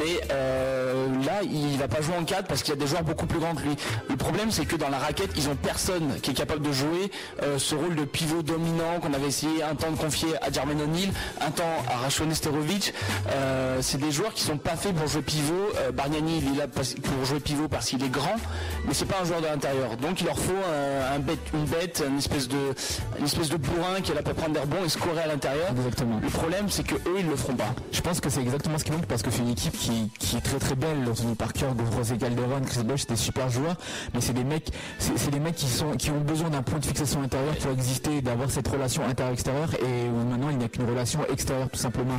mais 0.00 0.20
euh, 0.32 1.06
là 1.24 1.42
il 1.44 1.78
va 1.78 1.86
pas 1.86 2.00
jouer 2.00 2.16
en 2.16 2.24
4 2.24 2.48
parce 2.48 2.64
qu'il 2.64 2.74
y 2.74 2.76
a 2.76 2.80
des 2.80 2.88
joueurs 2.88 3.04
beaucoup 3.04 3.26
plus 3.26 3.38
grands 3.38 3.54
que 3.54 3.62
lui. 3.62 3.76
Le 4.08 4.16
problème 4.16 4.50
c'est 4.50 4.66
que 4.66 4.74
dans 4.74 4.88
la 4.88 4.98
raquette 4.98 5.30
ils 5.36 5.48
ont 5.48 5.54
personne 5.54 6.16
qui 6.22 6.32
est 6.32 6.34
capable 6.34 6.62
de 6.66 6.72
jouer 6.72 7.12
ce 7.56 7.74
rôle 7.76 7.94
de 7.94 8.04
pivot 8.04 8.42
dominant 8.42 8.63
qu'on 9.00 9.12
avait 9.12 9.28
essayé 9.28 9.62
un 9.62 9.74
temps 9.74 9.90
de 9.90 9.96
confier 9.96 10.28
à 10.42 10.50
Jermaine 10.50 10.80
O'Neal, 10.80 11.10
un 11.40 11.50
temps 11.50 11.64
à 11.90 11.96
Rachon 11.98 12.26
Nesterovic. 12.26 12.94
Euh, 13.30 13.78
c'est 13.80 13.98
des 13.98 14.10
joueurs 14.10 14.32
qui 14.32 14.42
sont 14.42 14.56
pas 14.56 14.76
faits 14.76 14.94
pour 14.94 15.06
jouer 15.06 15.22
pivot. 15.22 15.54
Euh, 15.76 15.92
Bargnani 15.92 16.38
il 16.38 16.54
est 16.54 16.58
là 16.58 16.66
pour 16.68 17.24
jouer 17.24 17.40
pivot 17.40 17.68
parce 17.68 17.86
qu'il 17.86 18.02
est 18.02 18.08
grand, 18.08 18.36
mais 18.86 18.94
c'est 18.94 19.04
pas 19.04 19.16
un 19.22 19.24
joueur 19.24 19.40
de 19.40 19.46
l'intérieur. 19.46 19.96
Donc 19.96 20.20
il 20.20 20.26
leur 20.26 20.38
faut 20.38 20.52
un, 20.52 21.16
un 21.16 21.18
bête, 21.18 21.40
une 21.52 21.64
bête, 21.64 22.02
une 22.08 22.18
espèce 22.18 22.48
de 22.48 22.74
une 23.18 23.24
espèce 23.24 23.48
de 23.48 23.56
bourrin 23.56 24.00
qui 24.02 24.12
est 24.12 24.14
là 24.14 24.22
pour 24.22 24.34
prendre 24.34 24.54
des 24.54 24.60
rebonds 24.60 24.84
et 24.84 24.88
scorer 24.88 25.22
à 25.22 25.26
l'intérieur. 25.26 25.70
Exactement. 25.70 26.20
Le 26.22 26.28
problème 26.28 26.66
c'est 26.68 26.84
que 26.84 26.94
eux 26.94 27.16
ils 27.18 27.26
le 27.26 27.36
feront 27.36 27.54
pas. 27.54 27.74
Je 27.92 28.00
pense 28.00 28.20
que 28.20 28.30
c'est 28.30 28.40
exactement 28.40 28.78
ce 28.78 28.84
qui 28.84 28.92
manque 28.92 29.06
parce 29.06 29.22
que 29.22 29.30
c'est 29.30 29.42
une 29.42 29.50
équipe 29.50 29.76
qui, 29.78 30.10
qui 30.18 30.36
est 30.36 30.40
très 30.40 30.58
très 30.58 30.74
belle. 30.74 31.06
Anthony 31.08 31.34
Parker, 31.34 31.66
José 31.96 32.16
Calderon, 32.16 32.60
Chris 32.66 32.82
Bosh, 32.84 33.00
c'est 33.00 33.10
des 33.10 33.16
super 33.16 33.50
joueurs, 33.50 33.76
mais 34.14 34.20
c'est 34.20 34.32
des 34.32 34.44
mecs, 34.44 34.70
c'est 34.98 35.30
des 35.30 35.40
mecs 35.40 35.54
qui 35.56 35.66
sont 35.66 35.92
qui 35.92 36.10
ont 36.10 36.20
besoin 36.20 36.50
d'un 36.50 36.62
point 36.62 36.78
de 36.78 36.86
fixation 36.86 37.22
intérieure 37.22 37.56
pour 37.56 37.72
exister, 37.72 38.20
d'avoir 38.22 38.50
cette 38.54 38.68
relation 38.68 39.04
intérieur-extérieur. 39.06 39.68
Et 39.74 40.08
où 40.08 40.28
maintenant 40.30 40.50
il 40.50 40.58
n'y 40.58 40.64
a 40.64 40.68
qu'une 40.68 40.88
relation 40.88 41.20
extérieure 41.32 41.68
tout 41.70 41.78
simplement. 41.78 42.16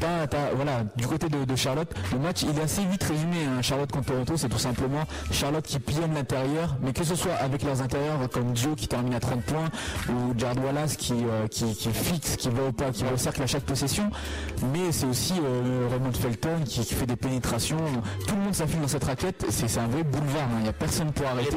Pas, 0.00 0.26
pas- 0.26 0.50
voilà. 0.56 0.82
Du 0.96 1.06
côté 1.06 1.28
de, 1.28 1.44
de 1.44 1.56
Charlotte, 1.56 1.92
le 2.12 2.18
match 2.18 2.42
il 2.42 2.58
est 2.58 2.62
assez 2.62 2.84
vite 2.84 3.04
résumé. 3.04 3.36
hein. 3.46 3.62
Charlotte 3.62 3.92
contre 3.92 4.06
Toronto, 4.06 4.36
c'est 4.36 4.48
tout 4.48 4.58
simplement 4.58 5.04
Charlotte 5.30 5.64
qui 5.64 5.78
pionne 5.78 6.14
l'intérieur, 6.14 6.76
mais 6.82 6.92
que 6.92 7.04
ce 7.04 7.14
soit 7.14 7.34
avec 7.34 7.62
leurs 7.62 7.80
intérieurs 7.82 8.18
comme 8.32 8.56
Joe 8.56 8.74
qui 8.76 8.88
termine 8.88 9.14
à 9.14 9.20
30 9.20 9.42
points 9.42 9.68
ou 10.08 10.38
Jared 10.38 10.58
Wallace 10.64 10.96
qui, 10.96 11.12
euh, 11.14 11.46
qui, 11.48 11.74
qui 11.74 11.90
fixe, 11.90 12.36
qui 12.36 12.48
va 12.50 12.64
au 12.68 12.72
pas, 12.72 12.90
qui 12.90 13.04
va 13.04 13.12
au 13.12 13.16
cercle 13.16 13.42
à 13.42 13.46
chaque 13.46 13.64
possession, 13.64 14.10
mais 14.72 14.90
c'est 14.92 15.06
aussi 15.06 15.34
euh, 15.42 15.88
Raymond 15.90 16.12
Felton 16.12 16.60
qui, 16.64 16.80
qui 16.84 16.94
fait 16.94 17.06
des 17.06 17.16
pénétrations. 17.16 17.76
Tout 18.26 18.34
le 18.36 18.42
monde 18.42 18.54
s'affile 18.54 18.80
dans 18.80 18.88
cette 18.88 19.04
raquette. 19.04 19.44
C'est 19.50 19.78
un 19.78 19.86
vrai 19.88 20.02
boulevard. 20.02 20.42
hein. 20.44 20.56
Il 20.58 20.62
n'y 20.64 20.68
a 20.68 20.72
personne 20.72 21.12
pour 21.12 21.26
arrêter. 21.26 21.56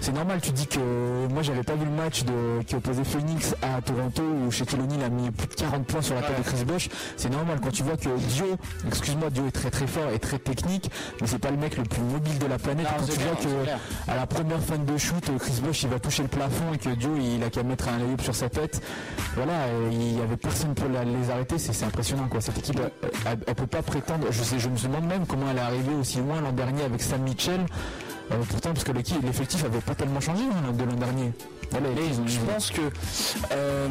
C'est 0.00 0.12
normal. 0.12 0.40
Tu 0.40 0.50
dis 0.52 0.66
que 0.66 0.78
moi 1.30 1.42
j'avais 1.42 1.62
pas 1.62 1.74
vu 1.74 1.84
le 1.84 1.90
match 1.90 2.24
de, 2.24 2.62
qui 2.66 2.74
opposait 2.74 3.04
Phoenix 3.04 3.54
à 3.62 3.80
Toronto 3.82 4.22
où 4.22 4.50
Shaquille 4.50 4.80
O'Neal 4.80 5.02
a 5.04 5.08
mis 5.08 5.30
plus 5.30 5.46
de 5.48 5.54
40 5.54 5.86
points 5.86 6.02
sur 6.02 6.14
la 6.14 6.22
tête 6.22 6.38
de 6.38 6.42
Chris 6.42 6.64
Bosh. 6.64 6.88
C'est 7.16 7.30
normal 7.30 7.58
quand 7.62 7.70
tu 7.70 7.82
vois 7.82 7.96
que 7.96 8.08
Dio, 8.08 8.46
excuse-moi, 8.86 9.30
Dio 9.30 9.46
est 9.46 9.50
très 9.52 9.70
très 9.70 9.86
fort 9.86 10.10
et 10.14 10.18
très 10.18 10.38
technique, 10.38 10.90
mais 11.20 11.26
c'est 11.26 11.38
pas 11.38 11.50
le 11.50 11.56
mec 11.56 11.76
le 11.76 11.84
plus 11.84 12.02
mobile 12.02 12.38
de 12.38 12.46
la 12.46 12.58
planète. 12.58 12.86
Non, 12.86 12.92
quand 12.98 13.06
tu 13.06 13.18
clair, 13.18 13.28
vois 13.34 13.66
que 14.06 14.10
à 14.10 14.16
la 14.16 14.26
première 14.26 14.60
fin 14.60 14.78
de 14.78 14.96
shoot, 14.98 15.24
Chris 15.38 15.60
Bosh 15.64 15.82
il 15.84 15.88
va 15.90 15.98
toucher 16.00 16.22
le 16.22 16.28
plafond 16.28 16.72
et 16.74 16.78
que 16.78 16.90
Dio 16.90 17.10
il 17.16 17.42
a 17.44 17.50
qu'à 17.50 17.62
mettre 17.62 17.88
un 17.88 17.98
layup 17.98 18.20
sur 18.22 18.34
sa 18.34 18.48
tête. 18.48 18.80
Voilà, 19.36 19.52
euh, 19.52 19.88
il 19.92 20.18
y 20.18 20.20
avait 20.20 20.36
personne 20.36 20.74
pour 20.74 20.88
la- 20.88 21.04
les 21.04 21.30
arrêter. 21.30 21.58
C'est 21.58 21.72
c'est 21.72 21.84
impressionnant 21.84 22.26
quoi. 22.28 22.40
Cette 22.40 22.58
équipe, 22.58 22.78
elle, 23.02 23.10
elle- 23.26 23.38
elle 23.46 23.54
peut 23.54 23.66
pas 23.66 23.82
prétendre. 23.82 24.26
Je 24.30 24.42
sais, 24.42 24.58
je 24.58 24.68
me 24.68 24.76
demande 24.76 25.04
même 25.06 25.26
comment 25.26 25.46
elle 25.50 25.58
est 25.58 25.60
arrivée 25.60 25.94
aussi 25.94 26.18
loin 26.18 26.40
l'an 26.40 26.52
dernier 26.52 26.82
avec 26.84 27.02
Sam 27.02 27.22
Mitchell. 27.22 27.60
Euh, 28.30 28.36
pourtant, 28.48 28.72
parce 28.72 28.84
que 28.84 28.92
l'équipe- 28.92 29.22
l'effectif 29.22 29.64
avait 29.64 29.80
pas 29.80 29.94
tellement 29.94 30.20
changé 30.20 30.42
hein, 30.44 30.72
de 30.72 30.84
l'an 30.84 30.94
dernier. 30.96 31.32
Voilà, 31.70 31.88
ils 31.90 32.20
ont- 32.20 32.26
Je 32.26 32.38
pense 32.40 32.70
que 32.70 32.80
euh, 33.52 33.88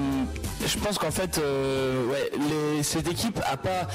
je 0.65 0.77
pense 0.77 0.97
qu'en 0.97 1.11
fait 1.11 1.37
euh, 1.39 2.07
ouais, 2.07 2.31
les- 2.77 2.83
cette 2.83 3.07
équipe 3.07 3.39
a 3.51 3.57
pas 3.57 3.87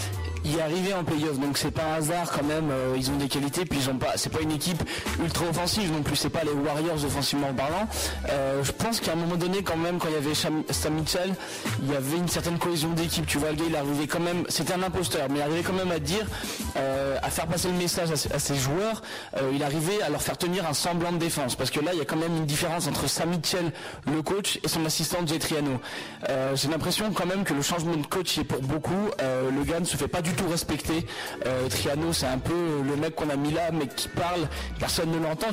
y 0.52 0.56
est 0.58 0.62
arrivée 0.62 0.94
en 0.94 1.04
playoff 1.04 1.38
donc 1.38 1.58
c'est 1.58 1.70
pas 1.70 1.82
un 1.84 1.94
hasard 1.98 2.30
quand 2.30 2.44
même 2.44 2.70
euh, 2.70 2.94
ils 2.96 3.10
ont 3.10 3.16
des 3.16 3.28
qualités 3.28 3.64
puis 3.64 3.78
ils 3.80 3.90
ont 3.90 3.96
pas 3.96 4.12
c'est 4.16 4.30
pas 4.32 4.40
une 4.40 4.52
équipe 4.52 4.82
ultra 5.22 5.46
offensive 5.46 5.90
non 5.92 6.02
plus 6.02 6.16
c'est 6.16 6.30
pas 6.30 6.44
les 6.44 6.52
Warriors 6.52 7.04
offensivement 7.04 7.52
parlant. 7.54 7.86
Euh, 8.30 8.62
je 8.62 8.72
pense 8.72 9.00
qu'à 9.00 9.12
un 9.12 9.16
moment 9.16 9.36
donné 9.36 9.62
quand 9.62 9.76
même 9.76 9.98
quand 9.98 10.08
il 10.08 10.14
y 10.14 10.16
avait 10.16 10.34
Sam 10.34 10.94
Mitchell 10.94 11.32
il 11.82 11.90
y 11.92 11.96
avait 11.96 12.16
une 12.16 12.28
certaine 12.28 12.58
cohésion 12.58 12.90
d'équipe 12.90 13.26
tu 13.26 13.38
vois 13.38 13.50
le 13.50 13.56
gars 13.56 13.64
il 13.68 13.76
arrivait 13.76 14.06
quand 14.06 14.20
même 14.20 14.44
c'était 14.48 14.74
un 14.74 14.82
imposteur 14.82 15.26
mais 15.30 15.38
il 15.38 15.42
arrivait 15.42 15.62
quand 15.62 15.72
même 15.72 15.90
à 15.90 15.98
dire 15.98 16.26
euh, 16.76 17.16
à 17.22 17.30
faire 17.30 17.46
passer 17.46 17.68
le 17.68 17.74
message 17.74 18.10
à, 18.10 18.38
ses- 18.38 18.54
joueurs 18.56 19.02
il 19.52 19.62
arrivait 19.62 20.00
à 20.02 20.08
leur 20.08 20.22
faire 20.22 20.38
tenir 20.38 20.66
un 20.66 20.72
semblant 20.74 21.12
de 21.12 21.18
défense 21.18 21.56
parce 21.56 21.70
que 21.70 21.80
là 21.80 21.90
il 21.92 21.98
y 21.98 22.02
a 22.02 22.04
quand 22.04 22.16
même 22.16 22.34
une 22.36 22.46
différence 22.46 22.86
entre 22.86 23.08
Sam 23.08 23.30
Mitchell 23.30 23.72
le 24.10 24.22
coach 24.22 24.58
et 24.64 24.68
son 24.68 24.84
assistant 24.84 25.18
Jay 25.26 25.38
Triano. 25.38 25.80
J'ai 26.54 26.68
l'impression 26.68 27.10
quand 27.12 27.26
même 27.26 27.44
que 27.44 27.52
le 27.54 27.62
changement 27.62 27.96
de 27.96 28.06
coach 28.06 28.38
est 28.38 28.44
pour 28.44 28.60
beaucoup 28.60 29.10
le 29.20 29.64
gars 29.64 29.80
ne 29.80 29.84
se 29.84 29.96
fait 29.96 30.08
pas 30.08 30.22
du 30.22 30.32
tout 30.36 30.48
respecter. 30.48 31.06
Euh, 31.46 31.68
Triano 31.68 32.12
c'est 32.12 32.26
un 32.26 32.38
peu 32.38 32.54
le 32.88 32.96
mec 32.96 33.14
qu'on 33.14 33.30
a 33.30 33.36
mis 33.36 33.52
là 33.52 33.70
mais 33.72 33.86
qui 33.86 34.08
parle. 34.08 34.48
Personne 34.78 35.10
ne 35.10 35.18
l'entend. 35.18 35.48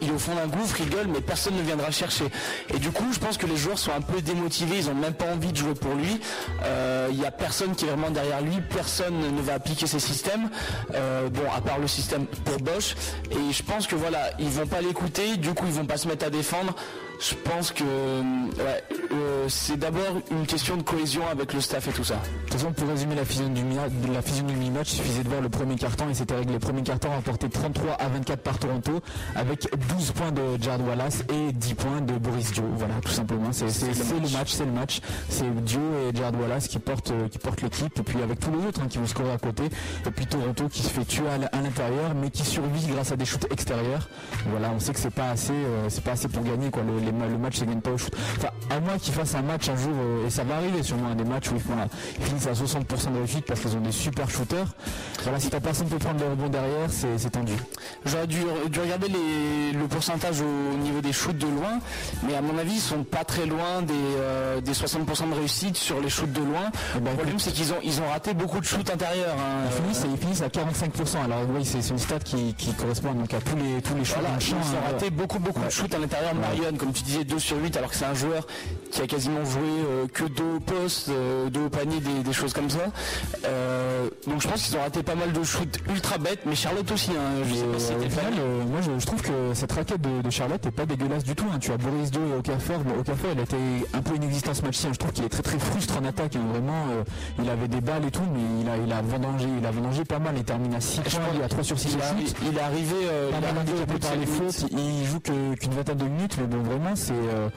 Il 0.00 0.08
est 0.08 0.12
au 0.12 0.18
fond 0.18 0.34
d'un 0.34 0.46
gouffre 0.46 0.76
il 0.80 0.88
gueule 0.88 1.08
mais 1.08 1.20
personne 1.20 1.56
ne 1.56 1.62
viendra 1.62 1.90
chercher. 1.90 2.26
Et 2.72 2.78
du 2.78 2.90
coup 2.90 3.06
je 3.12 3.18
pense 3.18 3.36
que 3.36 3.46
les 3.46 3.56
joueurs 3.56 3.78
sont 3.78 3.92
un 3.92 4.00
peu 4.00 4.20
démotivés. 4.22 4.78
Ils 4.78 4.88
ont 4.88 4.94
même 4.94 5.14
pas 5.14 5.26
envie 5.26 5.52
de 5.52 5.56
jouer 5.56 5.74
pour 5.74 5.94
lui. 5.94 6.20
Euh, 6.64 7.08
il 7.10 7.20
y 7.20 7.26
a 7.26 7.30
personne 7.30 7.74
qui 7.74 7.84
est 7.84 7.88
vraiment 7.88 8.10
derrière 8.10 8.40
lui. 8.40 8.60
Personne 8.74 9.18
ne 9.18 9.42
va 9.42 9.54
appliquer 9.54 9.86
ses 9.86 10.00
systèmes. 10.00 10.48
Euh, 10.94 11.28
bon 11.28 11.42
à 11.54 11.60
part 11.60 11.78
le 11.78 11.88
système 11.88 12.26
pour 12.44 12.58
Bosch. 12.58 12.94
Et 13.30 13.52
je 13.52 13.62
pense 13.62 13.86
que 13.86 13.96
voilà 13.96 14.30
ils 14.38 14.48
vont 14.48 14.66
pas 14.66 14.80
l'écouter. 14.80 15.36
Du 15.36 15.52
coup 15.54 15.64
ils 15.66 15.72
vont 15.72 15.86
pas 15.86 15.96
se 15.96 16.08
mettre 16.08 16.26
à 16.26 16.30
défendre. 16.30 16.74
Je 17.20 17.34
pense 17.34 17.70
que 17.70 17.84
euh, 17.84 18.22
ouais, 18.56 18.82
euh, 18.89 18.89
c'est 19.50 19.76
d'abord 19.76 20.20
une 20.30 20.46
question 20.46 20.76
de 20.76 20.82
cohésion 20.82 21.22
avec 21.30 21.52
le 21.52 21.60
staff 21.60 21.88
et 21.88 21.92
tout 21.92 22.04
ça. 22.04 22.14
De 22.14 22.20
toute 22.50 22.54
façon, 22.54 22.72
pour 22.72 22.88
résumer 22.88 23.14
la 23.14 23.24
physionomie, 23.24 23.76
physionomie 24.24 24.70
match, 24.70 24.92
il 24.92 24.96
suffisait 24.96 25.22
de 25.24 25.28
voir 25.28 25.40
le 25.40 25.48
premier 25.48 25.76
carton 25.76 26.08
et 26.08 26.14
c'était 26.14 26.34
réglé. 26.36 26.54
Le 26.54 26.58
premier 26.58 26.82
carton 26.82 27.08
remporté 27.10 27.48
33 27.48 27.92
à 27.94 28.08
24 28.08 28.40
par 28.42 28.58
Toronto 28.58 29.00
avec 29.34 29.68
12 29.96 30.12
points 30.12 30.32
de 30.32 30.42
Jared 30.60 30.80
Wallace 30.86 31.24
et 31.32 31.52
10 31.52 31.74
points 31.74 32.00
de 32.00 32.14
Boris 32.18 32.52
Dio. 32.52 32.64
Voilà, 32.76 32.94
tout 33.04 33.10
simplement. 33.12 33.52
C'est 33.52 33.66
le 33.66 34.28
match, 34.32 34.50
c'est 34.52 34.64
le 34.64 34.72
match. 34.72 35.00
C'est 35.28 35.64
Dio 35.64 35.80
et 36.08 36.16
Jared 36.16 36.36
Wallace 36.40 36.68
qui 36.68 36.78
portent, 36.78 37.10
euh, 37.10 37.28
qui 37.28 37.38
portent 37.38 37.62
l'équipe 37.62 37.98
et 37.98 38.02
puis 38.02 38.22
avec 38.22 38.38
tous 38.40 38.50
les 38.52 38.66
autres 38.66 38.80
hein, 38.82 38.86
qui 38.88 38.98
vont 38.98 39.06
scorer 39.06 39.32
à 39.32 39.38
côté. 39.38 39.64
Et 40.06 40.10
puis 40.10 40.26
Toronto 40.26 40.68
qui 40.68 40.82
se 40.82 40.88
fait 40.88 41.04
tuer 41.04 41.28
à 41.28 41.38
l'intérieur 41.60 42.14
mais 42.20 42.30
qui 42.30 42.44
survit 42.44 42.86
grâce 42.86 43.12
à 43.12 43.16
des 43.16 43.24
shoots 43.24 43.46
extérieurs. 43.50 44.08
Voilà, 44.50 44.70
on 44.74 44.78
sait 44.78 44.92
que 44.92 45.00
c'est 45.00 45.10
pas 45.14 45.30
assez, 45.30 45.52
euh, 45.52 45.86
c'est 45.88 46.04
pas 46.04 46.12
assez 46.12 46.28
pour 46.28 46.42
gagner 46.44 46.70
quoi. 46.70 46.82
Le, 46.82 47.04
les 47.04 47.12
ma- 47.12 47.26
le 47.26 47.38
match 47.38 47.56
se 47.56 47.64
gagne 47.64 47.80
pas 47.80 47.90
au 47.90 47.98
shoot. 47.98 48.14
Enfin, 48.36 48.48
à 48.70 48.80
moins 48.80 48.98
qu'ils 48.98 49.12
fassent 49.14 49.34
un 49.34 49.39
match 49.42 49.68
un 49.68 49.76
jour 49.76 49.92
euh, 49.94 50.26
et 50.26 50.30
ça 50.30 50.44
va 50.44 50.56
arriver 50.56 50.82
sûrement 50.82 51.08
hein, 51.10 51.14
des 51.14 51.24
matchs 51.24 51.50
où 51.50 51.54
ils, 51.56 51.60
font 51.60 51.76
la- 51.76 51.88
ils 52.18 52.24
finissent 52.24 52.46
à 52.46 52.52
60% 52.52 53.12
de 53.12 53.18
réussite 53.18 53.44
parce 53.46 53.60
qu'ils 53.60 53.76
ont 53.76 53.80
des 53.80 53.92
super 53.92 54.28
shooters. 54.30 54.66
Voilà, 55.22 55.38
si 55.40 55.50
t'as 55.50 55.60
personne 55.60 55.88
pour 55.88 55.98
prendre 55.98 56.20
le 56.20 56.30
rebond 56.30 56.48
derrière, 56.48 56.88
c'est 56.90 57.30
tendu. 57.30 57.52
J'aurais 58.06 58.26
dû, 58.26 58.38
dû 58.70 58.80
regarder 58.80 59.08
les- 59.08 59.72
le 59.78 59.86
pourcentage 59.86 60.40
au 60.40 60.76
niveau 60.78 61.00
des 61.00 61.12
shoots 61.12 61.36
de 61.38 61.46
loin, 61.46 61.78
mais 62.26 62.34
à 62.34 62.42
mon 62.42 62.56
avis 62.58 62.74
ils 62.74 62.80
sont 62.80 63.04
pas 63.04 63.24
très 63.24 63.46
loin 63.46 63.82
des, 63.82 63.94
euh, 64.18 64.60
des 64.60 64.72
60% 64.74 65.28
de 65.28 65.34
réussite 65.34 65.76
sur 65.76 66.00
les 66.00 66.08
shoots 66.10 66.32
de 66.32 66.40
loin. 66.40 66.70
Eh 66.96 67.00
ben, 67.00 67.10
le 67.10 67.16
problème 67.16 67.38
c'est 67.38 67.52
qu'ils 67.52 67.72
ont, 67.72 67.78
ils 67.82 68.00
ont 68.00 68.08
raté 68.08 68.34
beaucoup 68.34 68.60
de 68.60 68.64
shoots 68.64 68.90
intérieurs. 68.90 69.34
hein. 69.38 69.66
Ils 69.70 69.82
finissent, 69.82 70.04
ils 70.12 70.18
finissent 70.18 70.42
à 70.42 70.48
45%. 70.48 71.22
Alors 71.24 71.40
oui, 71.54 71.64
c'est 71.64 71.82
c'est 71.82 71.90
une 71.90 71.98
stat 71.98 72.18
qui, 72.20 72.54
qui 72.54 72.72
correspond 72.74 73.12
donc 73.12 73.32
à 73.34 73.40
tous 73.40 73.56
les 73.56 73.80
tous 73.82 73.94
les 73.94 74.04
shoots 74.04 74.18
Voilà, 74.20 74.36
ils 74.40 74.52
ont 74.54 74.56
hein. 74.56 74.92
raté 74.92 75.10
beaucoup 75.10 75.38
beaucoup 75.38 75.62
de 75.64 75.70
shoots 75.70 75.94
à 75.94 75.98
l'intérieur. 75.98 76.34
Marion, 76.34 76.76
comme 76.76 76.92
tu 76.92 77.02
disais, 77.02 77.24
2 77.24 77.38
sur 77.38 77.56
8, 77.62 77.76
alors 77.76 77.90
que 77.90 77.96
c'est 77.96 78.04
un 78.04 78.14
joueur 78.14 78.46
qui 78.90 79.02
a 79.02 79.06
quasiment 79.06 79.29
joué 79.44 79.62
euh, 79.62 80.06
que 80.12 80.24
dos 80.24 80.56
au 80.56 80.60
poste, 80.60 81.08
euh, 81.10 81.48
dos 81.50 81.66
au 81.66 81.68
panier, 81.68 82.00
des, 82.00 82.22
des 82.22 82.32
choses 82.32 82.52
comme 82.52 82.70
ça. 82.70 82.78
Euh, 83.46 84.08
donc 84.26 84.40
je 84.42 84.48
pense 84.48 84.62
qu'ils 84.62 84.76
ont 84.76 84.80
raté 84.82 85.02
pas 85.02 85.14
mal 85.14 85.32
de 85.32 85.42
shoots 85.42 85.78
ultra 85.88 86.18
bêtes, 86.18 86.40
mais 86.46 86.54
Charlotte 86.54 86.90
aussi. 86.90 87.10
hein, 87.12 87.42
je 87.48 87.54
sais 87.54 87.64
pas 87.64 87.78
si 87.78 87.92
euh, 87.92 87.96
au 87.98 88.10
final, 88.10 88.32
euh, 88.38 88.64
moi 88.64 88.80
je, 88.82 88.98
je 88.98 89.06
trouve 89.06 89.22
que 89.22 89.54
cette 89.54 89.72
raquette 89.72 90.00
de, 90.00 90.22
de 90.22 90.30
Charlotte 90.30 90.64
est 90.66 90.70
pas 90.70 90.86
dégueulasse 90.86 91.24
du 91.24 91.34
tout. 91.34 91.46
hein. 91.52 91.58
Tu 91.60 91.72
as 91.72 91.76
Boris 91.76 92.10
Dio 92.10 92.20
et 92.34 92.38
Okafor. 92.38 92.78
Bon, 92.80 93.00
Okafor, 93.00 93.30
il 93.32 93.40
a 93.40 93.42
été 93.42 93.56
un 93.94 94.02
peu 94.02 94.16
inexistant 94.16 94.54
ce 94.54 94.62
match-ci. 94.62 94.86
hein. 94.86 94.90
Je 94.92 94.98
trouve 94.98 95.12
qu'il 95.12 95.24
est 95.24 95.28
très 95.28 95.42
très 95.42 95.58
frustre 95.58 95.98
en 96.00 96.04
attaque. 96.04 96.36
Vraiment, 96.36 96.86
euh, 96.90 97.02
il 97.42 97.48
avait 97.48 97.68
des 97.68 97.80
balles 97.80 98.04
et 98.06 98.10
tout, 98.10 98.22
mais 98.32 98.40
il 98.62 98.68
a, 98.68 98.76
il 98.76 98.92
a 98.92 99.02
vendangé, 99.02 99.46
il 99.58 99.66
a 99.66 99.70
vendangé 99.70 100.04
pas 100.04 100.18
mal. 100.18 100.34
Il 100.36 100.44
termine 100.44 100.74
à 100.74 100.80
6 100.80 101.00
points, 101.00 101.20
il 101.34 101.42
a 101.42 101.48
3 101.48 101.64
sur 101.64 101.78
6 101.78 101.96
Il, 102.18 102.48
il 102.50 102.56
est 102.56 102.60
arrivé, 102.60 102.94
euh, 103.04 103.30
Pas 103.30 103.38
il 104.14 104.20
limites. 104.20 104.28
fautes, 104.30 104.70
il 104.70 105.06
joue 105.06 105.20
qu'une 105.20 105.74
vingtaine 105.74 105.96
de 105.98 106.04
minutes, 106.04 106.36
mais 106.40 106.46
bon 106.46 106.62
vraiment 106.62 106.94
c'est 106.96 107.12
euh, 107.12 107.48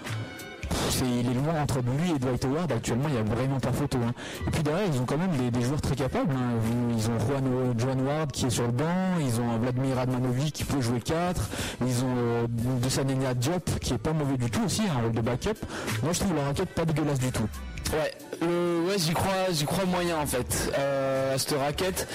il 1.02 1.30
est 1.30 1.34
loin 1.34 1.62
entre 1.62 1.80
lui 1.80 2.12
et 2.16 2.20
Dwight 2.20 2.46
Howard. 2.46 2.72
Actuellement, 2.72 3.08
il 3.10 3.14
n'y 3.14 3.20
a 3.20 3.24
vraiment 3.24 3.60
pas 3.60 3.72
photo. 3.72 3.98
hein. 4.06 4.14
Et 4.48 4.52
puis 4.52 4.64
derrière, 4.64 4.88
ils 4.92 5.00
ont 5.00 5.06
quand 5.06 5.18
même 5.18 5.32
des, 5.52 5.62
joueurs 5.62 5.82
très 5.82 5.96
capables. 5.96 6.34
hein. 6.34 6.60
Ils 6.98 7.10
ont 7.10 7.20
Juan, 7.20 7.44
Joan 7.78 8.02
Ward 8.02 8.32
qui 8.32 8.46
est 8.46 8.50
sur 8.50 8.64
le 8.66 8.72
banc. 8.72 9.18
Ils 9.20 9.40
ont 9.42 9.58
Vladimir 9.60 9.96
Radmanovic 9.98 10.54
qui 10.54 10.64
peut 10.64 10.82
jouer 10.82 11.00
4. 11.00 11.42
Ils 11.86 12.04
ont 12.04 12.16
euh, 12.18 12.46
Desanenia 12.82 13.34
Diop 13.34 13.80
qui 13.80 13.94
est 13.94 13.98
pas 13.98 14.14
mauvais 14.14 14.38
du 14.38 14.50
tout 14.50 14.62
aussi, 14.66 14.82
un 14.88 15.02
rôle 15.02 15.12
de 15.14 15.22
backup. 15.22 15.56
Moi, 16.04 16.14
je 16.14 16.20
trouve 16.20 16.36
la 16.36 16.46
raquette 16.46 16.70
pas 16.70 16.86
dégueulasse 16.86 17.20
du 17.20 17.32
tout. 17.32 17.48
Ouais, 17.92 18.12
le, 18.42 18.88
ouais, 18.88 18.96
j'y 18.98 19.14
crois, 19.14 19.32
j'y 19.52 19.66
crois 19.66 19.86
moyen 19.86 20.18
en 20.18 20.26
fait 20.26 20.72
euh, 20.80 21.36
à 21.36 21.38
cette 21.38 21.56
raquette. 21.60 22.08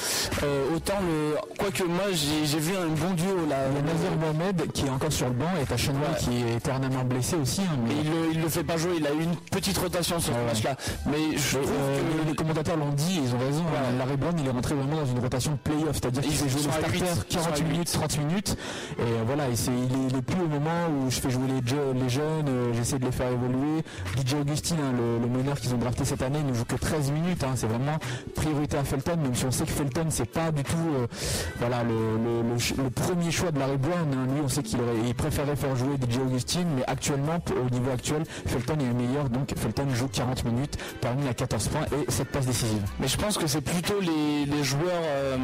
Euh, 0.42 0.74
autant 0.74 0.94
le, 1.00 1.36
quoique 1.56 1.84
moi 1.84 2.04
j'ai 2.12 2.58
vu 2.58 2.74
un 2.76 2.88
bon 2.88 3.14
duo 3.14 3.46
là. 3.48 3.56
A 3.66 3.82
Nazir 3.82 4.10
Mohamed 4.18 4.72
qui 4.72 4.86
est 4.86 4.90
encore 4.90 5.12
sur 5.12 5.26
le 5.28 5.34
banc 5.34 5.46
et 5.60 5.68
Ouais. 5.68 6.18
qui 6.18 6.42
est 6.42 6.56
éternellement 6.56 7.04
blessé 7.04 7.36
aussi. 7.36 7.60
hein, 7.62 7.76
mais- 7.86 7.94
il, 8.02 8.10
le, 8.10 8.32
il 8.32 8.42
le 8.42 8.48
fait 8.48 8.64
pas 8.64 8.76
jouer, 8.76 8.94
il 8.98 9.06
a 9.06 9.12
eu 9.12 9.22
une 9.22 9.36
petite 9.36 9.78
rotation 9.78 10.18
sur 10.18 10.32
Ouais, 10.32 10.38
ce 10.38 10.62
ouais. 10.62 10.70
match-là. 10.72 10.76
Mais 11.06 11.36
je 11.36 11.58
Et, 11.58 11.62
trouve 11.62 11.72
euh, 11.78 12.00
que 12.24 12.28
les 12.28 12.34
commentateurs 12.34 12.76
l'ont 12.76 12.92
dit, 12.92 13.20
ils 13.24 13.34
ont 13.34 13.38
raison. 13.38 13.62
Ouais. 13.62 13.78
hein, 13.78 13.98
Larry 13.98 14.16
Brown, 14.16 14.34
il 14.38 14.46
est 14.46 14.50
rentré 14.50 14.74
vraiment 14.74 14.96
dans 14.96 15.06
une 15.06 15.18
rotation 15.20 15.52
de 15.52 15.58
play-off, 15.58 15.92
c'est-à-dire 16.00 16.22
qu'il 16.22 16.32
fait 16.32 16.48
jouer 16.48 16.60
les 16.62 16.68
starters 16.72 16.90
Ils 16.94 16.98
sont 17.38 17.40
40 17.44 17.52
à 17.52 17.56
huit. 17.58 17.64
minutes, 17.70 17.92
30 17.92 18.18
minutes. 18.18 18.56
Et 18.98 19.02
voilà, 19.26 19.48
et 19.48 19.54
c'est, 19.56 19.70
il, 19.70 19.92
est, 19.94 20.08
il 20.10 20.16
est 20.16 20.22
plus 20.22 20.40
au 20.42 20.48
moment 20.48 20.88
où 21.00 21.10
je 21.10 21.20
fais 21.20 21.30
jouer 21.30 21.44
les, 21.46 21.60
je- 21.64 22.02
les 22.02 22.08
jeunes, 22.08 22.72
j'essaie 22.74 22.98
de 22.98 23.04
les 23.04 23.12
faire 23.12 23.28
évoluer. 23.30 23.82
DJ 24.16 24.34
Augustine, 24.40 24.76
hein, 24.82 24.92
le, 24.96 25.18
le 25.20 25.26
meneur 25.38 25.57
qu'ils 25.60 25.74
ont 25.74 25.78
drafté 25.78 26.04
cette 26.04 26.22
année, 26.22 26.42
ne 26.42 26.52
joue 26.54 26.64
que 26.64 26.76
13 26.76 27.10
minutes. 27.12 27.44
hein, 27.44 27.52
c'est 27.56 27.66
vraiment 27.66 27.98
priorité 28.34 28.76
à 28.76 28.84
Felton, 28.84 29.16
même 29.16 29.34
si 29.34 29.44
on 29.44 29.50
sait 29.50 29.64
que 29.64 29.72
Felton, 29.72 30.06
c'est 30.10 30.30
pas 30.30 30.50
du 30.52 30.62
tout 30.64 30.76
euh, 30.96 31.06
voilà, 31.58 31.82
le, 31.82 32.90
premier 32.90 33.30
choix 33.30 33.50
de 33.50 33.58
Larry 33.58 33.76
Brown. 33.76 34.08
hein. 34.12 34.26
lui, 34.34 34.40
on 34.42 34.48
sait 34.48 34.62
qu'il 34.62 34.78
il 35.06 35.14
préférait 35.14 35.56
faire 35.56 35.74
jouer 35.76 35.96
DJ 35.96 36.18
Augustine, 36.18 36.66
mais 36.76 36.82
actuellement, 36.86 37.38
au 37.66 37.70
niveau 37.72 37.90
actuel, 37.90 38.24
Felton 38.46 38.74
est 38.80 38.86
le 38.86 38.94
meilleur. 38.94 39.28
Donc 39.30 39.52
Felton 39.56 39.86
joue 39.94 40.08
40 40.08 40.44
minutes, 40.44 40.78
termine 41.00 41.26
à 41.28 41.34
14 41.34 41.68
points 41.68 41.86
et 42.06 42.10
7 42.10 42.28
passes 42.28 42.46
décisives. 42.46 42.82
Mais 43.00 43.08
je 43.08 43.16
pense 43.16 43.38
que 43.38 43.46
c'est 43.46 43.60
plutôt 43.60 44.00
les, 44.00 44.46
les 44.46 44.64
joueurs. 44.64 45.02
euh, 45.04 45.36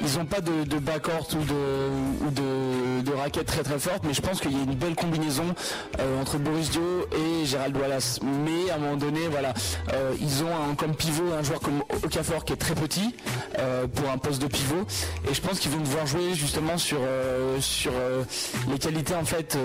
ils 0.00 0.18
n'ont 0.18 0.24
pas 0.26 0.40
de, 0.40 0.64
de 0.64 0.78
backcourt 0.78 1.28
ou 1.34 1.44
de, 1.44 2.26
ou 2.26 2.30
de, 2.30 3.02
de 3.10 3.16
raquettes 3.16 3.46
très 3.46 3.62
très 3.62 3.78
fortes, 3.78 4.02
mais 4.04 4.14
je 4.14 4.20
pense 4.22 4.40
qu'il 4.40 4.52
y 4.52 4.60
a 4.60 4.62
une 4.62 4.74
belle 4.74 4.94
combinaison 4.94 5.44
euh, 5.98 6.20
entre 6.20 6.38
Boris 6.38 6.70
Dio 6.70 7.06
et 7.12 7.44
Gérald 7.44 7.76
Wallace. 7.76 8.20
Mais 8.22 8.70
à 8.70 8.76
un 8.76 8.78
moment 8.78 8.96
donné, 8.96 9.20
voilà, 9.30 9.54
euh, 9.92 10.14
ils 10.20 10.42
ont 10.44 10.74
comme 10.76 10.94
pivot 10.94 11.32
un 11.38 11.42
joueur 11.42 11.60
comme 11.60 11.82
Okafor 12.04 12.44
qui 12.44 12.52
est 12.52 12.56
très 12.56 12.74
petit 12.74 13.14
euh, 13.58 13.86
pour 13.86 14.10
un 14.10 14.18
poste 14.18 14.40
de 14.42 14.46
pivot, 14.46 14.86
et 15.30 15.34
je 15.34 15.40
pense 15.40 15.58
qu'ils 15.58 15.70
vont 15.72 15.80
devoir 15.80 16.06
jouer 16.06 16.34
justement 16.34 16.78
sur 16.78 16.98
les 18.70 18.78
qualités 18.78 19.14
en 19.14 19.24
fait 19.24 19.56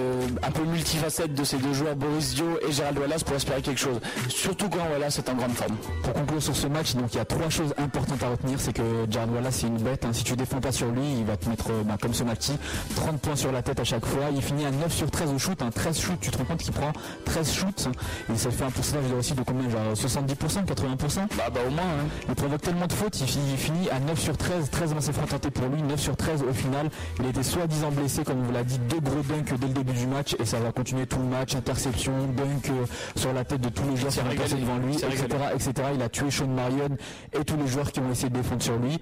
un 0.41 0.51
peu 0.51 0.63
multifacettes 0.63 1.33
de 1.33 1.43
ces 1.43 1.57
deux 1.57 1.73
joueurs, 1.73 1.95
Boris 1.95 2.33
Dio 2.35 2.45
et 2.67 2.71
Gérald 2.71 2.97
Wallace, 2.97 3.23
pour 3.23 3.35
espérer 3.35 3.61
quelque 3.61 3.79
chose. 3.79 3.99
Surtout 4.29 4.69
quand 4.69 4.79
Wallace 4.91 5.19
est 5.19 5.29
en 5.29 5.35
grande 5.35 5.53
forme. 5.53 5.75
Pour 6.01 6.13
conclure 6.13 6.41
sur 6.41 6.55
ce 6.55 6.67
match, 6.67 6.95
donc 6.95 7.13
il 7.13 7.17
y 7.17 7.19
a 7.21 7.25
trois 7.25 7.49
choses 7.49 7.73
importantes 7.77 8.21
à 8.23 8.29
retenir, 8.29 8.59
c'est 8.59 8.73
que 8.73 8.81
Jared 9.09 9.31
Wallace 9.31 9.57
c'est 9.61 9.67
une 9.67 9.77
bête. 9.77 10.05
hein. 10.05 10.11
Tu 10.23 10.35
défends 10.35 10.59
pas 10.59 10.71
sur 10.71 10.87
lui, 10.87 11.01
il 11.19 11.25
va 11.25 11.37
te 11.37 11.47
mettre 11.49 11.71
euh, 11.71 11.83
bah, 11.83 11.97
comme 12.01 12.13
ce 12.13 12.23
match 12.23 12.47
30 12.95 13.19
points 13.19 13.35
sur 13.35 13.51
la 13.51 13.61
tête 13.61 13.79
à 13.79 13.83
chaque 13.83 14.05
fois. 14.05 14.23
Il 14.35 14.41
finit 14.41 14.65
à 14.65 14.71
9 14.71 14.91
sur 14.93 15.09
13 15.11 15.31
au 15.33 15.39
shoot, 15.39 15.61
hein. 15.61 15.69
13 15.73 15.99
shoots. 15.99 16.19
Tu 16.21 16.31
te 16.31 16.37
rends 16.37 16.45
compte 16.45 16.59
qu'il 16.59 16.73
prend 16.73 16.91
13 17.25 17.51
shoots 17.51 17.79
50. 17.79 17.95
Il 18.29 18.37
s'est 18.37 18.51
fait 18.51 18.63
un 18.63 18.69
pourcentage 18.71 19.07
de 19.09 19.13
réussite 19.13 19.35
de 19.37 19.43
combien 19.43 19.69
Genre 19.69 19.93
70%, 19.93 20.65
80% 20.65 21.15
Bah, 21.37 21.49
bah 21.53 21.59
au 21.67 21.71
moins. 21.71 21.81
hein. 21.83 22.07
il 22.27 22.35
provoque 22.35 22.61
tellement 22.61 22.87
de 22.87 22.93
fautes, 22.93 23.19
il 23.21 23.27
finit, 23.27 23.51
il 23.51 23.57
finit 23.57 23.89
à 23.89 23.99
9 23.99 24.19
sur 24.19 24.37
13, 24.37 24.69
13 24.69 24.93
lancers 24.93 25.13
francs 25.13 25.29
tentés 25.29 25.51
pour 25.51 25.67
lui, 25.67 25.81
9 25.81 25.99
sur 25.99 26.15
13 26.15 26.43
au 26.49 26.53
final. 26.53 26.89
Il 27.19 27.25
était 27.27 27.43
soi-disant 27.43 27.91
blessé, 27.91 28.23
comme 28.23 28.39
on 28.39 28.43
vous 28.43 28.51
l'a 28.51 28.63
dit, 28.63 28.77
deux 28.89 28.99
gros 28.99 29.21
dunks 29.21 29.53
dès 29.59 29.67
le 29.67 29.73
début 29.73 29.93
du 29.93 30.07
match 30.07 30.35
et 30.39 30.45
ça 30.45 30.59
va 30.59 30.71
continuer 30.71 31.05
tout 31.05 31.17
le 31.19 31.25
match, 31.25 31.55
interception, 31.55 32.13
dunk 32.35 32.69
euh, 32.69 32.85
sur 33.15 33.33
la 33.33 33.43
tête 33.43 33.61
de 33.61 33.69
tous 33.69 33.83
les 33.89 33.97
joueurs 33.97 34.11
qui 34.13 34.19
ont 34.19 34.35
passé 34.35 34.55
devant 34.55 34.77
lui, 34.77 34.95
etc., 34.95 35.25
etc. 35.53 35.71
Il 35.95 36.01
a 36.01 36.09
tué 36.09 36.31
Sean 36.31 36.47
Marion 36.47 36.89
et 37.33 37.43
tous 37.43 37.57
les 37.57 37.67
joueurs 37.67 37.91
qui 37.91 37.99
ont 37.99 38.11
essayé 38.11 38.29
de 38.29 38.35
défendre 38.37 38.61
sur 38.61 38.77
lui. 38.77 38.99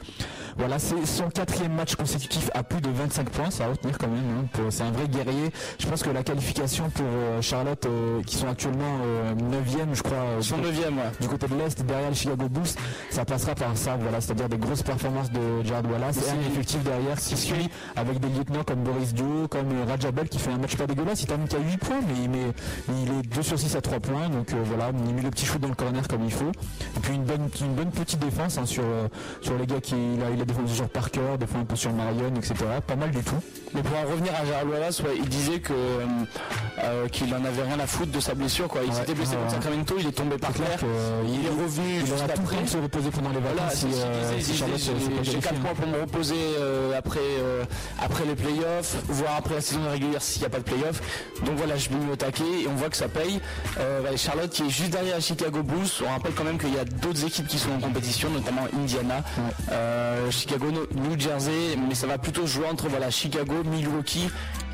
Voilà, 0.58 0.80
c'est 0.80 1.06
son 1.12 1.30
quatrième 1.30 1.74
match 1.74 1.96
consécutif 1.96 2.50
à 2.54 2.64
plus 2.64 2.82
de 2.82 2.90
25 2.90 3.30
points, 3.30 3.52
ça 3.52 3.66
va 3.66 3.72
retenir 3.72 3.98
quand 3.98 4.08
même. 4.08 4.24
hein, 4.56 4.62
c'est 4.70 4.84
un 4.84 4.92
vrai 4.92 5.08
guerrier. 5.08 5.52
Je 5.80 5.88
pense 5.88 6.02
que 6.04 6.10
la 6.10 6.24
qualification 6.24 6.90
pour 6.90 7.06
euh, 7.06 7.42
Charlotte, 7.42 7.86
euh, 7.86 8.22
qui 8.24 8.38
sont 8.38 8.48
actuellement 8.48 8.98
9e, 9.38 9.94
je 9.94 10.02
crois, 10.04 10.18
euh, 10.18 10.40
du- 10.42 10.54
neuvième, 10.56 10.98
ouais. 10.98 11.12
du 11.20 11.28
côté 11.28 11.48
de 11.48 11.56
l'Est, 11.56 11.82
derrière 11.84 12.10
le 12.10 12.16
Chicago 12.16 12.48
Bulls, 12.50 12.64
ça 13.10 13.26
passera 13.26 13.56
par 13.56 13.76
ça, 13.78 13.98
voilà, 14.00 14.22
c'est-à-dire 14.22 14.50
des 14.50 14.58
grosses 14.58 14.84
performances 14.84 15.32
de 15.32 15.64
Jared 15.66 15.86
Wallace 15.90 16.18
et 16.28 16.32
un 16.32 16.40
effectif 16.52 16.82
derrière 16.84 17.18
qui 17.18 17.36
suit 17.38 17.70
avec 17.96 18.20
des 18.20 18.30
lieutenants 18.30 18.64
comme 18.66 18.84
Boris 18.84 19.14
Dio, 19.14 19.48
comme 19.50 19.72
euh, 19.72 19.86
Rajabel 19.88 20.30
qui 20.30 20.40
fait 20.40 20.52
un 20.52 20.58
match 20.58 20.76
pas 20.76 20.88
dégueulasse, 20.88 21.22
il 21.24 21.28
termine 21.28 21.48
qu'à 21.48 21.60
8 21.60 21.78
points, 21.78 22.00
mais 22.08 22.14
il, 22.24 22.30
met, 22.30 22.54
il 22.90 23.10
est 23.20 23.36
2 23.36 23.42
sur 23.42 23.60
6 23.60 23.76
à 23.76 23.82
3 23.82 24.00
points, 24.00 24.30
donc 24.30 24.52
euh, 24.54 24.62
voilà, 24.66 24.92
il 25.08 25.14
met 25.14 25.22
le 25.22 25.30
petit 25.30 25.46
shoot 25.46 25.60
dans 25.60 25.68
le 25.70 25.76
corner 25.76 26.08
comme 26.08 26.24
il 26.24 26.32
faut. 26.32 26.52
Et 26.96 27.00
puis 27.02 27.16
une 27.16 27.24
bonne, 27.24 27.50
une 27.60 27.74
bonne 27.76 27.92
petite 27.92 28.20
défense 28.20 28.58
hein, 28.58 28.66
sur, 28.66 28.84
euh, 28.84 29.08
sur 29.42 29.58
les 29.58 29.66
gars 29.68 29.82
qui 29.82 29.96
il 30.16 30.24
a, 30.24 30.30
il 30.30 30.42
a 30.42 30.46
défendu 30.46 30.74
sur 30.74 30.88
Parker, 31.02 31.38
des 31.40 31.48
fois 31.48 31.62
un 31.62 31.66
peu 31.66 31.76
sur 31.76 31.92
Marion, 31.94 32.32
etc. 32.38 32.54
Pas 32.86 32.96
mal 32.96 33.10
du 33.10 33.24
tout. 33.24 33.36
Mais 33.74 33.82
pour 33.82 33.98
en 33.98 34.04
revenir 34.04 34.34
à 34.36 34.66
Wallace, 34.66 35.00
ouais, 35.00 35.16
il 35.18 35.28
disait 35.30 35.60
que 35.60 35.74
euh, 35.74 36.06
euh, 36.84 37.08
qu'il 37.08 37.34
en 37.34 37.44
avait 37.44 37.64
rien 37.64 37.80
à 37.80 37.88
foutre 37.88 38.12
de 38.12 38.20
sa 38.20 38.36
blessure. 38.36 38.68
Quoi. 38.68 38.82
Il 38.84 38.90
Ouais, 38.92 38.96
s'était 38.98 39.14
blessé 39.16 39.32
ouais, 39.32 39.38
contre 39.42 39.56
ouais. 39.56 39.62
Sacramento, 39.62 39.96
il 39.98 40.08
est 40.08 40.12
tombé 40.12 40.38
par 40.38 40.52
terre. 40.54 40.78
euh, 40.84 41.24
il, 41.26 41.40
il- 41.40 41.46
est 41.48 41.50
revenu 41.50 41.88
Il 42.02 42.06
juste 42.06 42.24
après. 42.24 42.62
de 42.62 42.68
se 42.70 42.78
reposer 42.78 43.10
pendant 43.10 43.30
les 43.32 43.40
vacances 43.40 43.74
si, 43.74 43.86
euh, 43.96 44.34
il 44.38 44.44
j'ai- 44.44 44.64
peut 44.66 44.72
J'ai 44.78 44.92
qualifier, 45.16 45.40
4 45.40 45.56
hein. 45.56 45.60
mois 45.64 45.74
pour 45.74 45.88
me 45.88 46.02
reposer 46.02 46.36
euh, 46.60 46.96
après, 46.98 47.20
euh, 47.40 47.64
après 48.00 48.26
les 48.26 48.36
playoffs, 48.36 48.96
voire 49.08 49.36
après 49.38 49.56
la 49.56 49.62
saison 49.62 49.80
régulière 49.90 50.22
s'il 50.22 50.42
n'y 50.42 50.46
a 50.46 50.50
pas 50.50 50.60
de 50.60 50.64
playoffs. 50.64 51.02
Donc 51.46 51.56
voilà, 51.58 51.78
je 51.78 51.90
me 51.90 52.12
au 52.12 52.16
taquet 52.16 52.44
et 52.64 52.68
on 52.68 52.76
voit 52.76 52.90
que 52.90 52.98
ça 52.98 53.08
paye. 53.08 53.40
Euh, 53.80 54.02
Charlotte 54.18 54.50
qui 54.52 54.64
est 54.64 54.70
juste 54.70 54.92
derrière 54.92 55.20
Chicago 55.22 55.64
Bulls. 55.64 55.88
On 56.06 56.10
rappelle 56.12 56.34
quand 56.34 56.44
même 56.44 56.60
qu'il 56.60 56.74
y 56.76 56.78
a 56.80 56.86
d'autres 56.86 57.26
équipes 57.26 57.48
qui 57.48 57.58
sont 57.58 57.72
en 57.72 57.80
compétition, 57.80 58.30
notamment 58.30 58.68
Indiana, 58.78 59.24
euh, 59.72 60.30
Chicago, 60.30 60.68
New 60.96 61.20
Jersey, 61.20 61.76
mais 61.88 61.96
ça 61.96 62.08
va 62.08 62.18
plutôt 62.18 62.46
jouer 62.46 62.66
entre 62.72 62.88
voilà, 62.90 63.10
Chicago, 63.10 63.54
Milwaukee 63.66 64.30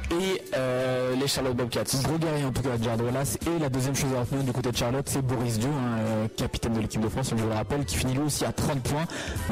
et 0.10 0.42
euh, 0.56 1.16
les 1.20 1.28
Charlotte 1.28 1.56
Bobcats. 1.56 1.84
Gros 2.04 2.18
guerrier 2.18 2.46
en 2.46 2.52
tout 2.52 2.62
cas 2.62 2.70
Jared 2.82 3.02
Wallace 3.02 3.38
et 3.46 3.60
la 3.60 3.68
deuxième 3.70 3.96
chose 3.96 4.10
à 4.16 4.22
retenir 4.22 4.44
du 4.44 4.52
côté 4.54 4.72
de 4.72 4.78
Charlotte 4.78 5.08
c'est 5.08 5.22
Boris 5.22 5.60
Dio, 5.60 5.70
hein, 5.70 6.28
capitaine 6.38 6.74
de 6.74 6.80
l'équipe 6.80 7.02
de 7.02 7.10
France, 7.10 7.32
je 7.32 7.36
vous 7.42 7.50
le 7.50 7.54
rappelle, 7.56 7.84
qui 7.86 7.98
finit 7.98 8.14
lui 8.14 8.22
aussi 8.22 8.46
à 8.46 8.52
30 8.54 8.82
points. 8.84 9.06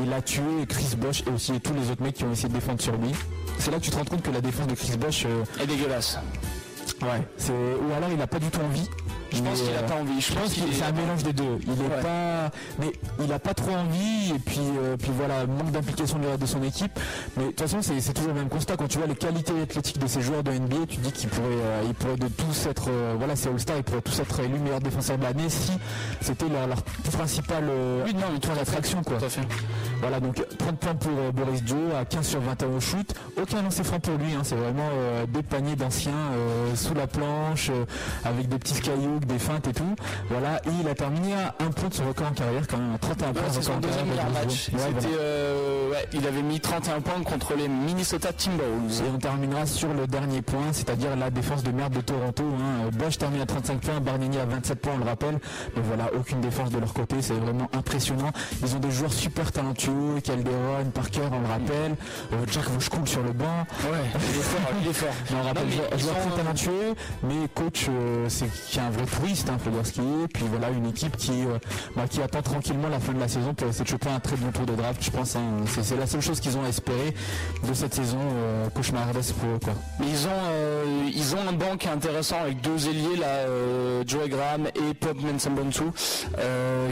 Il 0.03 0.11
a 0.13 0.21
tué 0.21 0.41
Chris 0.67 0.95
Bosch 0.97 1.23
et 1.27 1.31
aussi 1.31 1.59
tous 1.59 1.73
les 1.73 1.91
autres 1.91 2.01
mecs 2.03 2.15
qui 2.15 2.23
ont 2.23 2.31
essayé 2.31 2.47
de 2.49 2.53
défendre 2.53 2.81
sur 2.81 2.95
lui. 2.95 3.11
C'est 3.59 3.71
là 3.71 3.77
que 3.77 3.83
tu 3.83 3.91
te 3.91 3.97
rends 3.97 4.05
compte 4.05 4.21
que 4.21 4.31
la 4.31 4.41
défense 4.41 4.67
de 4.67 4.75
Chris 4.75 4.97
Bosch, 4.97 5.25
euh, 5.25 5.43
Et 5.61 5.67
dégueulasse. 5.67 6.19
ouais, 7.01 7.21
c'est 7.37 7.51
ou 7.51 7.93
alors 7.95 8.09
il 8.13 8.21
a 8.21 8.27
pas 8.27 8.39
du 8.39 8.47
tout 8.49 8.59
envie. 8.61 8.89
Je 9.35 9.41
pense 9.41 9.61
qu'il 9.61 9.75
a 9.75 9.83
pas 9.83 9.95
envie. 9.95 10.21
Je 10.21 10.33
pense 10.33 10.53
qu'il 10.53 10.63
c'est 10.73 10.79
est 10.79 10.83
un 10.83 10.91
mélange 10.91 11.23
des 11.23 11.33
deux. 11.33 11.59
Il 11.67 11.73
est 11.73 12.01
pas, 12.01 12.51
mais 12.79 12.91
il 13.23 13.31
a 13.31 13.39
pas 13.39 13.53
trop 13.53 13.71
envie 13.71 14.31
et 14.33 14.39
puis 14.39 14.59
euh, 14.81 14.95
puis 14.97 15.11
voilà 15.15 15.45
manque 15.45 15.71
d'implication 15.71 16.19
de, 16.19 16.45
son 16.45 16.63
équipe. 16.63 16.97
Mais 17.37 17.43
de 17.43 17.49
toute 17.49 17.61
façon 17.61 17.81
c'est 17.81 18.13
toujours 18.13 18.33
le 18.33 18.39
même 18.39 18.49
constat 18.49 18.77
quand 18.77 18.87
tu 18.87 18.97
vois 18.97 19.07
les 19.07 19.15
qualités 19.15 19.53
athlétiques 19.61 19.99
de 19.99 20.07
ces 20.07 20.21
joueurs 20.21 20.43
de 20.43 20.51
NBA, 20.51 20.87
tu 20.87 20.97
dis 20.97 21.11
qu'ils 21.11 21.29
pourraient 21.29 21.47
euh, 21.47 21.83
ils 21.87 21.93
pourraient 21.93 22.15
de 22.15 22.27
tous 22.27 22.67
être 22.67 22.89
euh, 22.89 23.15
voilà 23.17 23.35
c'est 23.35 23.49
All 23.49 23.59
Star, 23.59 23.77
ils 23.77 23.83
pourraient 23.83 24.01
tous 24.01 24.19
être 24.19 24.39
élus 24.39 24.59
meilleurs 24.59 24.79
défenseurs 24.79 25.17
de 25.17 25.23
l'année 25.23 25.49
si 25.49 25.73
c'était 26.21 26.47
leur, 26.49 26.67
leur 26.67 26.81
principal 26.83 27.65
euh, 27.69 28.03
Oui, 28.05 28.13
non, 28.13 28.27
mais 28.31 28.55
d'attraction 28.55 29.03
quoi. 29.03 29.17
Tout 29.17 29.25
à 29.25 29.29
fait. 29.29 29.41
Voilà 29.99 30.19
donc 30.19 30.43
30 30.57 30.77
points 30.77 30.95
pour 30.95 31.33
Boris 31.33 31.63
Dio 31.63 31.77
à 31.99 32.05
15 32.05 32.25
sur 32.25 32.39
21 32.39 32.67
au 32.67 32.79
shoot. 32.79 33.13
Aucun 33.41 33.61
lancer 33.61 33.83
franc 33.83 33.99
pour 33.99 34.15
lui, 34.17 34.33
hein, 34.33 34.41
c'est 34.43 34.55
vraiment 34.55 34.89
des 35.27 35.43
paniers 35.43 35.75
d'anciens 35.75 36.13
euh, 36.35 36.75
sous 36.75 36.93
la 36.93 37.07
planche 37.07 37.69
euh, 37.69 37.85
avec 38.23 38.47
des 38.47 38.57
petits 38.57 38.75
des 39.25 39.39
feintes 39.39 39.67
et 39.67 39.73
tout. 39.73 39.95
Voilà, 40.29 40.57
et 40.65 40.69
il 40.81 40.87
a 40.87 40.95
terminé 40.95 41.33
à 41.33 41.55
un 41.63 41.71
point 41.71 41.89
de 41.89 41.93
son 41.93 42.05
record 42.07 42.27
en 42.27 42.33
carrière 42.33 42.67
quand 42.67 42.77
même, 42.77 42.93
à 42.95 42.97
31 42.97 43.33
points. 43.33 43.43
C'est 43.51 43.61
son 43.63 43.77
deuxième 43.77 44.07
meilleur 44.07 44.29
match. 44.31 44.69
Ouais, 44.73 44.79
voilà. 44.93 45.07
euh, 45.19 45.91
ouais, 45.91 46.05
il 46.13 46.25
avait 46.27 46.41
mis 46.41 46.59
31 46.59 47.01
points 47.01 47.21
contre 47.23 47.53
les 47.55 47.67
Minnesota 47.67 48.31
Timberwolves. 48.33 49.01
Et 49.05 49.09
on 49.13 49.17
terminera 49.17 49.65
sur 49.65 49.93
le 49.93 50.07
dernier 50.07 50.41
point, 50.41 50.71
c'est-à-dire 50.71 51.15
la 51.15 51.29
défense 51.29 51.63
de 51.63 51.71
merde 51.71 51.93
de 51.93 52.01
Toronto. 52.01 52.43
Hein. 52.43 52.89
Bosch 52.93 53.17
termine 53.17 53.41
à 53.41 53.45
35 53.45 53.79
points, 53.79 53.99
Bargnani 53.99 54.37
à 54.37 54.45
27 54.45 54.79
points, 54.79 54.93
on 54.95 54.99
le 54.99 55.05
rappelle. 55.05 55.39
Mais 55.75 55.81
voilà, 55.83 56.09
aucune 56.17 56.41
défense 56.41 56.69
de 56.69 56.79
leur 56.79 56.93
côté, 56.93 57.21
c'est 57.21 57.33
vraiment 57.33 57.69
impressionnant. 57.73 58.31
Ils 58.63 58.75
ont 58.75 58.79
des 58.79 58.91
joueurs 58.91 59.13
super 59.13 59.51
talentueux, 59.51 60.19
Calderon, 60.23 60.85
Parker, 60.93 61.21
on 61.31 61.39
le 61.41 61.47
rappelle. 61.47 61.95
Euh, 62.33 62.45
Jack 62.51 62.65
Voschkoul 62.69 63.07
sur 63.07 63.21
le 63.23 63.31
banc. 63.31 63.45
Ouais, 63.83 63.97
il 64.13 64.39
est 64.39 64.43
fort, 64.43 64.71
il 64.81 64.87
est 64.89 64.93
fort. 64.93 65.09
Non, 65.31 65.37
on 65.41 65.47
rappelle, 65.47 65.63
Non, 65.63 65.69
mais 65.69 65.75
joueur, 65.75 65.89
ils 65.93 65.99
joueur 65.99 66.15
sont- 66.23 66.29
très 66.29 66.37
talentueux, 66.43 66.95
mais 67.23 67.47
coach, 67.53 67.87
euh, 67.89 68.25
c'est 68.29 68.47
qui 68.67 68.77
est 68.77 68.81
un 68.81 68.89
vrai 68.89 69.05
touriste, 69.15 69.49
hein, 69.49 69.57
faut 69.63 69.69
dire 69.69 69.85
ce 69.85 70.01
est. 70.01 70.27
Puis 70.33 70.45
voilà, 70.49 70.69
une 70.69 70.87
équipe 70.87 71.15
qui, 71.17 71.31
euh, 71.31 71.57
bah, 71.95 72.03
qui 72.09 72.21
attend 72.21 72.41
tranquillement 72.41 72.89
la 72.89 72.99
fin 72.99 73.13
de 73.13 73.19
la 73.19 73.27
saison 73.27 73.53
pour 73.53 73.67
essayer 73.67 73.83
de 73.83 73.89
choper 73.89 74.09
un 74.09 74.19
très 74.19 74.35
bon 74.37 74.51
tour 74.51 74.65
de 74.65 74.73
draft, 74.73 75.03
je 75.03 75.11
pense. 75.11 75.35
hein. 75.35 75.41
C'est, 75.67 75.83
c'est 75.83 75.97
la 75.97 76.07
seule 76.07 76.21
chose 76.21 76.39
qu'ils 76.39 76.57
ont 76.57 76.63
à 76.63 76.69
espérer 76.69 77.13
de 77.67 77.73
cette 77.73 77.93
saison 77.93 78.19
euh, 78.19 78.69
cauchemardesque 78.69 79.33
pour 79.35 79.49
eux. 79.49 79.59
Quoi. 79.63 79.73
Mais 79.99 80.07
ils 80.09 80.27
ont, 80.27 80.43
euh, 80.51 81.09
ils 81.13 81.35
ont 81.35 81.47
un 81.47 81.53
banc 81.53 81.77
qui 81.77 81.87
est 81.87 81.91
intéressant 81.91 82.37
avec 82.41 82.61
deux 82.61 82.87
ailiers 82.87 83.15
là, 83.17 83.27
euh, 83.27 84.03
Joey 84.05 84.29
Graham 84.29 84.67
et 84.67 84.93
Pop 84.93 85.17
Mensambonsu, 85.21 85.83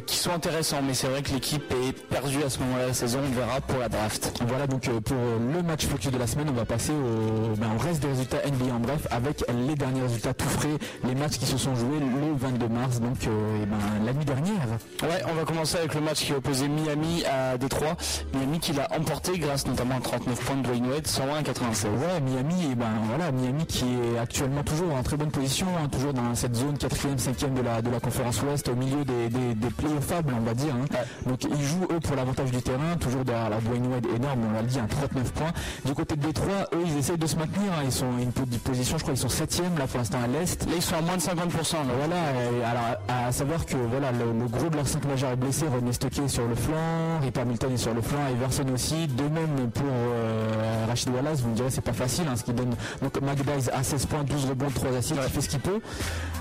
qui 0.05 0.17
sont 0.17 0.31
intéressants. 0.31 0.81
Mais 0.85 0.93
c'est 0.93 1.07
vrai 1.07 1.21
que 1.21 1.31
l'équipe 1.31 1.71
est 1.87 1.93
perdue 2.07 2.43
à 2.43 2.49
ce 2.49 2.59
moment-là 2.59 2.83
de 2.83 2.87
la 2.89 2.93
saison. 2.93 3.19
On 3.25 3.35
verra 3.35 3.61
pour 3.61 3.79
la 3.79 3.89
draft. 3.89 4.31
Voilà 4.47 4.67
donc 4.67 4.89
pour 5.01 5.17
le 5.53 5.63
match 5.63 5.85
focus 5.85 6.11
de 6.11 6.17
la 6.17 6.27
semaine, 6.27 6.47
on 6.49 6.53
va 6.53 6.65
passer 6.65 6.91
au, 6.91 7.55
ben, 7.55 7.67
au 7.75 7.79
reste 7.79 8.01
des 8.01 8.07
résultats 8.09 8.37
NBA 8.45 8.73
en 8.73 8.79
bref 8.79 9.07
avec 9.11 9.43
les 9.67 9.75
derniers 9.75 10.01
résultats 10.01 10.33
tout 10.33 10.47
frais, 10.49 10.77
les 11.05 11.15
matchs 11.15 11.37
qui 11.37 11.45
se 11.45 11.57
sont 11.57 11.75
joués 11.75 11.99
le 11.99 12.05
22 12.17 12.67
mars, 12.67 12.99
donc 12.99 13.25
euh, 13.27 13.57
eh 13.61 13.65
ben, 13.65 13.77
la 14.05 14.13
nuit 14.13 14.25
dernière. 14.25 14.67
Ouais, 15.01 15.23
on 15.29 15.33
va 15.33 15.43
commencer 15.45 15.77
avec 15.77 15.93
le 15.95 16.01
match 16.01 16.25
qui 16.25 16.33
opposait 16.33 16.67
Miami 16.67 17.23
à 17.25 17.57
Détroit. 17.57 17.95
Miami 18.33 18.59
qui 18.59 18.73
l'a 18.73 18.87
emporté 18.97 19.37
grâce 19.39 19.65
notamment 19.67 19.95
à 19.97 19.99
39 20.01 20.39
points 20.45 20.55
de 20.57 20.61
Dwayne 20.63 20.87
Wade, 20.89 21.07
101 21.07 21.37
à 21.39 21.43
96. 21.43 21.91
Ouais, 21.91 22.21
Miami, 22.21 22.71
et 22.71 22.75
ben 22.75 22.85
voilà, 23.09 23.31
Miami 23.31 23.65
qui 23.65 23.85
est 23.85 24.19
actuellement 24.19 24.63
toujours 24.63 24.93
en 24.93 25.03
très 25.03 25.17
bonne 25.17 25.31
position, 25.31 25.67
hein, 25.81 25.87
toujours 25.89 26.13
dans 26.13 26.35
cette 26.35 26.55
zone 26.55 26.75
4ème, 26.75 27.17
5ème 27.17 27.53
de 27.53 27.61
la, 27.61 27.81
de 27.81 27.89
la 27.89 27.99
conférence 27.99 28.41
ouest, 28.43 28.67
au 28.69 28.75
milieu 28.75 29.03
des, 29.05 29.29
des, 29.29 29.55
des 29.55 29.69
playoffables, 29.69 30.33
on 30.37 30.43
va 30.43 30.53
dire. 30.53 30.73
hein. 30.75 30.85
Donc 31.25 31.43
ils 31.43 31.63
jouent 31.65 31.87
eux 31.91 31.99
pour 31.99 32.15
l'avantage 32.15 32.51
du 32.51 32.61
terrain, 32.61 32.95
toujours 32.99 33.23
derrière 33.25 33.49
la 33.49 33.59
Dwayne 33.59 33.87
Wade 33.87 34.05
énorme, 34.15 34.41
on 34.49 34.53
l'a 34.53 34.63
dit, 34.63 34.79
un 34.79 34.85
39 34.87 35.31
points. 35.33 35.51
Du 35.85 35.93
côté 35.93 36.15
de 36.15 36.21
Détroit, 36.25 36.67
eux 36.73 36.83
ils 36.85 36.97
essayent 36.97 37.17
de 37.17 37.27
se 37.27 37.35
maintenir, 37.35 37.71
hein, 37.73 37.81
ils 37.85 37.91
sont 37.91 38.05
une 38.19 38.31
po- 38.31 38.43
position, 38.63 38.97
je 38.97 39.03
crois, 39.03 39.13
ils 39.13 39.17
sont 39.17 39.27
7ème 39.27 39.77
là 39.77 39.87
pour 39.87 39.97
l'instant 39.97 40.19
à 40.23 40.27
l'est. 40.27 40.63
Là, 40.65 40.71
ils 40.75 40.81
sont 40.81 40.95
à 40.95 41.01
moins 41.01 41.15
de 41.17 41.21
50%. 41.21 41.73
Là. 41.73 41.92
Voilà, 41.97 42.15
alors 42.69 42.97
à 43.07 43.31
savoir 43.31 43.65
que 43.65 43.75
voilà 43.75 44.11
le, 44.11 44.25
le 44.37 44.47
gros 44.47 44.69
de 44.69 44.75
leurs 44.75 44.87
5 44.87 45.05
majeurs 45.05 45.31
est 45.31 45.35
blessé, 45.35 45.65
René 45.67 45.93
Stocké 45.93 46.23
est 46.23 46.27
sur 46.27 46.47
le 46.47 46.55
flanc, 46.55 47.19
Rip 47.21 47.37
Hamilton 47.37 47.71
est 47.73 47.77
sur 47.77 47.93
le 47.93 48.01
flanc, 48.01 48.19
Everson 48.31 48.65
aussi, 48.73 49.07
de 49.07 49.23
même 49.23 49.69
pour 49.73 49.85
euh, 49.87 50.85
Rachid 50.87 51.09
Wallace, 51.13 51.41
vous 51.41 51.49
me 51.49 51.55
direz 51.55 51.69
c'est 51.69 51.81
pas 51.81 51.93
facile, 51.93 52.25
hein, 52.27 52.35
ce 52.35 52.43
qui 52.43 52.53
donne 52.53 52.73
donc 53.01 53.21
McDyess 53.21 53.69
à 53.73 53.83
16 53.83 54.05
points, 54.07 54.23
12 54.23 54.45
rebonds, 54.45 54.69
3 54.73 54.95
assists, 54.97 55.19
il 55.23 55.29
fait 55.31 55.41
ce 55.41 55.49
qu'il 55.49 55.59
peut. 55.59 55.79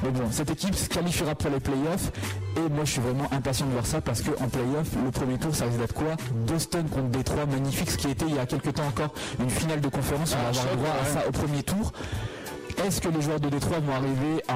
Mais 0.03 0.11
bon, 0.11 0.25
cette 0.31 0.51
équipe 0.51 0.75
se 0.75 0.89
qualifiera 0.89 1.35
pour 1.35 1.51
les 1.51 1.61
playoffs. 1.61 2.11
Et 2.57 2.69
moi 2.69 2.85
je 2.85 2.93
suis 2.93 3.01
vraiment 3.01 3.29
impatient 3.33 3.67
de 3.67 3.73
voir 3.73 3.87
ça 3.87 4.01
parce 4.01 4.23
que 4.23 4.31
en 4.43 4.49
playoffs, 4.49 4.93
le 5.05 5.11
premier 5.11 5.39
tour 5.39 5.55
ça 5.55 5.65
risque 5.67 5.79
d'être 5.79 5.95
quoi? 5.95 6.17
Boston 6.47 6.87
contre 6.89 7.09
Détroit, 7.09 7.47
magnifique, 7.47 7.91
ce 7.91 7.97
qui 7.99 8.09
était 8.09 8.27
il 8.27 8.35
y 8.35 8.39
a 8.39 8.47
quelques 8.47 8.75
temps 8.75 8.87
encore 8.87 9.13
une 9.41 9.51
finale 9.51 9.81
de 9.81 9.89
conférence, 9.89 10.35
on 10.35 10.43
va 10.43 10.51
Ah, 10.55 10.61
avoir 10.61 10.77
droit 10.77 10.95
à 11.03 11.05
ça 11.07 11.29
au 11.29 11.33
premier 11.33 11.63
tour. 11.63 11.93
Est-ce 12.87 13.01
que 13.01 13.09
les 13.09 13.23
joueurs 13.23 13.41
de 13.41 13.49
Détroit 13.49 13.79
vont 13.81 13.93
arriver 13.95 14.43
à 14.49 14.55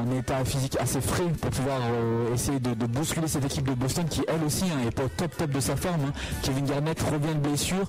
un 0.00 0.10
état 0.18 0.44
physique 0.44 0.76
assez 0.80 1.00
frais 1.00 1.24
pour 1.40 1.50
pouvoir 1.50 1.78
euh, 1.90 2.34
essayer 2.34 2.58
de, 2.58 2.74
de 2.74 2.86
bousculer 2.86 3.28
cette 3.28 3.44
équipe 3.44 3.68
de 3.68 3.74
Boston 3.74 4.04
qui 4.08 4.22
elle 4.26 4.42
aussi 4.44 4.64
hein, 4.64 4.86
est 4.86 4.90
pas 4.90 5.04
au 5.04 5.08
top 5.08 5.36
top 5.36 5.50
de 5.50 5.60
sa 5.60 5.76
forme 5.76 6.00
hein. 6.08 6.12
Kevin 6.42 6.64
Garnett 6.64 7.00
revient 7.00 7.34
de 7.34 7.40
blessure. 7.48 7.84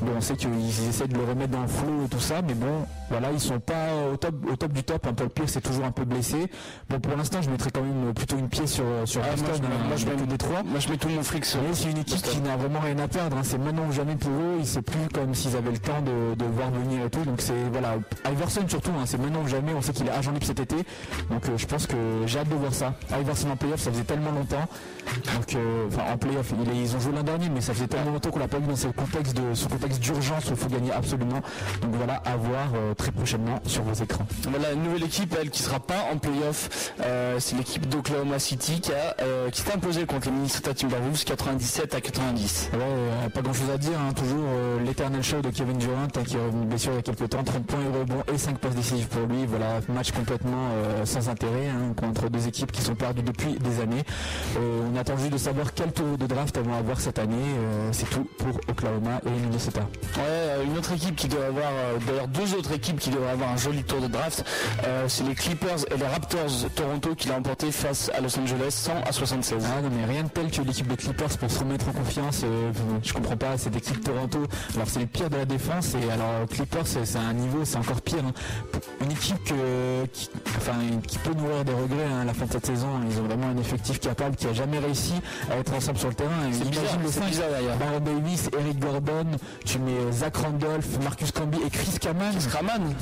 Bon, 0.00 0.12
on 0.16 0.20
sait 0.20 0.36
qu'ils 0.36 0.88
essaient 0.88 1.08
de 1.08 1.16
le 1.16 1.24
remettre 1.24 1.50
dans 1.52 1.62
le 1.62 1.68
flow 1.68 2.04
et 2.04 2.08
tout 2.08 2.20
ça, 2.20 2.40
mais 2.42 2.54
bon, 2.54 2.86
voilà, 3.10 3.30
ils 3.32 3.40
sont 3.40 3.60
pas 3.60 3.88
au 4.12 4.16
top 4.16 4.34
au 4.50 4.56
top 4.56 4.72
du 4.72 4.82
top. 4.82 5.06
Un 5.06 5.12
Paul 5.12 5.28
Pierce 5.28 5.56
est 5.56 5.60
toujours 5.60 5.84
un 5.84 5.92
peu 5.92 6.04
blessé. 6.04 6.50
Bon, 6.88 6.98
pour 7.00 7.16
l'instant, 7.16 7.42
je 7.42 7.50
mettrais 7.50 7.70
quand 7.70 7.82
même 7.82 8.12
plutôt 8.14 8.36
une 8.38 8.48
pièce 8.48 8.72
sur 8.72 8.84
sur 9.04 9.20
Ah, 9.24 9.30
Boston, 9.30 9.46
moi, 9.48 9.56
je 9.56 9.62
hein, 9.62 9.86
moi, 9.88 9.96
je 9.96 10.06
mets- 10.06 10.26
Détroit. 10.26 10.62
Moi, 10.64 10.80
je 10.80 10.88
mets 10.88 10.96
tout 10.96 11.08
mon 11.08 11.22
fric 11.22 11.44
sur. 11.44 11.60
C'est 11.72 11.90
une 11.90 11.98
équipe 11.98 12.22
qui 12.22 12.40
n'a 12.40 12.56
vraiment 12.56 12.80
rien 12.80 12.98
à 12.98 13.06
perdre. 13.08 13.36
hein. 13.36 13.42
C'est 13.44 13.58
maintenant 13.58 13.86
ou 13.88 13.92
jamais 13.92 14.16
pour 14.16 14.30
eux. 14.32 14.56
Ils 14.58 14.66
c'est 14.66 14.82
plus 14.82 15.08
comme 15.14 15.34
s'ils 15.34 15.54
avaient 15.56 15.70
le 15.70 15.78
temps 15.78 16.00
de, 16.02 16.34
de 16.34 16.44
voir 16.50 16.70
venir 16.70 17.04
et 17.06 17.10
tout. 17.10 17.22
Donc 17.24 17.40
c'est 17.40 17.54
voilà. 17.70 17.94
Iverson 18.30 18.62
surtout. 18.68 18.90
hein. 18.98 19.04
C'est 19.06 19.18
maintenant 19.26 19.44
ou 19.44 19.48
jamais. 19.48 19.72
On 19.74 19.82
sait 19.82 19.92
qu'il 19.92 20.06
est 20.06 20.10
agent 20.10 20.32
libre 20.32 20.46
cet 20.46 20.60
été. 20.60 20.76
Donc 21.30 21.48
euh, 21.48 21.56
je 21.56 21.66
pense 21.66 21.86
que 21.86 21.96
j'ai 22.26 22.38
hâte 22.38 22.48
de 22.48 22.54
voir 22.54 22.72
ça. 22.74 22.94
Iverson 23.20 23.50
en 23.50 23.56
playoff, 23.56 23.80
ça 23.80 23.90
faisait 23.90 24.04
tellement 24.04 24.32
longtemps. 24.32 24.66
Donc 25.36 25.54
euh, 25.54 25.86
enfin 25.88 26.12
en 26.12 26.16
playoff, 26.18 26.52
ils 26.74 26.96
ont 26.96 27.00
joué 27.00 27.12
l'an 27.12 27.22
dernier, 27.22 27.48
mais 27.48 27.60
ça 27.60 27.74
faisait 27.74 27.86
tellement 27.86 28.12
longtemps 28.12 28.30
qu'on 28.30 28.38
l'a 28.38 28.48
pas 28.48 28.58
vu 28.58 28.66
dans 28.66 28.76
ce 28.76 28.88
contexte 28.88 29.36
de 29.36 29.54
ce 29.54 29.68
contexte 29.68 30.00
d'urgence 30.00 30.46
où 30.46 30.50
il 30.50 30.56
faut 30.56 30.68
gagner 30.68 30.92
absolument. 30.92 31.40
Donc 31.82 31.94
voilà, 31.94 32.14
à 32.24 32.36
voir. 32.36 32.66
Euh, 32.74 32.94
très 32.94 33.12
prochainement 33.12 33.60
sur 33.66 33.82
vos 33.82 33.94
écrans. 34.02 34.26
Voilà, 34.48 34.72
une 34.72 34.82
nouvelle 34.82 35.04
équipe, 35.04 35.34
elle, 35.40 35.50
qui 35.50 35.62
sera 35.62 35.80
pas 35.80 36.08
en 36.12 36.18
playoff, 36.18 36.92
euh, 37.00 37.36
c'est 37.38 37.56
l'équipe 37.56 37.88
d'Oklahoma 37.88 38.38
City 38.38 38.80
qui, 38.80 38.92
a, 38.92 39.16
euh, 39.22 39.50
qui 39.50 39.60
s'est 39.62 39.72
imposée 39.72 40.06
contre 40.06 40.26
les 40.26 40.32
Minnesota 40.32 40.74
Timberwolves 40.74 41.24
97 41.24 41.94
à 41.94 42.00
90. 42.00 42.70
Ouais, 42.72 42.80
euh, 42.80 43.28
pas 43.28 43.42
grand 43.42 43.52
chose 43.52 43.70
à 43.72 43.78
dire, 43.78 43.98
hein. 44.00 44.12
toujours 44.12 44.44
l'éternel 44.84 45.22
show 45.22 45.40
de 45.40 45.50
Kevin 45.50 45.78
Durant 45.78 46.02
hein, 46.04 46.22
qui 46.26 46.36
est 46.36 46.40
revenu 46.40 46.66
blessure 46.66 46.92
il 46.92 46.96
y 46.96 46.98
a 46.98 47.02
quelques 47.02 47.28
temps, 47.28 47.44
30 47.44 47.66
points 47.66 47.80
et 47.80 47.98
rebonds 47.98 48.22
et 48.32 48.38
5 48.38 48.58
passes 48.58 48.74
décisives 48.74 49.05
pour 49.08 49.26
lui. 49.26 49.46
Voilà, 49.46 49.80
match 49.88 50.12
complètement 50.12 50.70
euh, 50.76 51.04
sans 51.04 51.28
intérêt 51.28 51.68
hein, 51.68 51.92
contre 51.96 52.28
deux 52.28 52.46
équipes 52.48 52.72
qui 52.72 52.82
sont 52.82 52.94
perdues 52.94 53.22
depuis 53.22 53.54
des 53.54 53.80
années. 53.80 54.02
Euh, 54.58 54.80
on 54.92 54.96
attend 54.98 55.16
juste 55.16 55.32
de 55.32 55.38
savoir 55.38 55.72
quel 55.74 55.92
tour 55.92 56.18
de 56.18 56.26
draft 56.26 56.56
elles 56.56 56.64
vont 56.64 56.74
avoir 56.78 57.00
cette 57.00 57.18
année. 57.18 57.34
Euh, 57.36 57.88
c'est 57.92 58.08
tout 58.10 58.26
pour 58.38 58.58
Oklahoma 58.68 59.20
et 59.26 59.30
Minnesota. 59.30 59.80
Ouais, 60.16 60.64
une 60.64 60.76
autre 60.78 60.92
équipe 60.92 61.16
qui 61.16 61.28
doit 61.28 61.46
avoir, 61.46 61.70
d'ailleurs 62.06 62.28
deux 62.28 62.54
autres 62.54 62.72
équipes 62.72 62.98
qui 62.98 63.10
devraient 63.10 63.30
avoir 63.30 63.50
un 63.50 63.56
joli 63.56 63.82
tour 63.84 64.00
de 64.00 64.08
draft, 64.08 64.44
c'est 65.08 65.24
les 65.24 65.34
Clippers 65.34 65.84
et 65.90 65.96
les 65.96 66.06
Raptors 66.06 66.70
Toronto 66.74 67.14
qui 67.14 67.28
l'ont 67.28 67.36
emporté 67.36 67.70
face 67.72 68.10
à 68.16 68.20
Los 68.20 68.38
Angeles 68.38 68.70
100 68.70 68.92
à 69.06 69.12
76. 69.12 69.64
Ah 69.64 69.82
non 69.82 69.90
mais 69.94 70.04
rien 70.04 70.24
de 70.24 70.28
tel 70.28 70.50
que 70.50 70.62
l'équipe 70.62 70.86
des 70.86 70.96
Clippers 70.96 71.36
pour 71.38 71.50
se 71.50 71.58
remettre 71.60 71.88
en 71.88 71.92
confiance. 71.92 72.44
je 73.02 73.12
comprends 73.12 73.36
pas 73.36 73.56
cette 73.58 73.76
équipe 73.76 74.02
Toronto. 74.02 74.38
Alors 74.74 74.88
c'est 74.88 75.00
le 75.00 75.06
pire 75.06 75.30
de 75.30 75.36
la 75.36 75.44
défense 75.44 75.94
et 75.94 76.10
alors 76.10 76.46
Clippers 76.50 76.86
c'est 76.86 77.04
c'est 77.06 77.18
un 77.18 77.32
niveau 77.32 77.64
c'est 77.64 77.76
encore 77.76 78.00
pire. 78.02 78.18
hein. 78.26 78.32
Une 79.02 79.10
équipe 79.12 79.44
que- 79.44 80.06
qui, 80.12 80.30
enfin, 80.56 80.72
qui 81.06 81.18
peut 81.18 81.34
nourrir 81.34 81.64
des 81.64 81.72
regrets 81.74 82.04
hein, 82.10 82.20
à 82.22 82.24
la 82.24 82.32
fin 82.32 82.46
de 82.46 82.52
cette 82.52 82.64
saison. 82.66 82.88
Ils 83.10 83.18
ont 83.20 83.24
vraiment 83.24 83.48
un 83.48 83.56
effectif 83.58 84.00
capable 84.00 84.36
qui 84.36 84.46
a 84.46 84.54
jamais 84.54 84.78
réussi 84.78 85.12
à 85.50 85.56
être 85.58 85.74
ensemble 85.74 85.98
sur 85.98 86.08
le 86.08 86.14
terrain. 86.14 86.30
C'est 86.52 86.68
bizarre, 86.68 86.98
le 87.02 87.08
c'est 87.10 87.20
cinq. 87.20 87.28
bizarre 87.28 87.50
d'ailleurs. 87.50 87.76
Baron 87.76 88.00
Davis, 88.00 88.48
Eric 88.58 88.78
Gordon, 88.78 89.26
tu 89.66 89.78
mets 89.80 90.12
Zach 90.12 90.36
Randolph, 90.36 90.86
Marcus 91.04 91.30
Camby 91.30 91.58
et 91.66 91.70
Chris 91.70 91.98
Kaman. 92.00 92.32
Kraman 92.48 92.94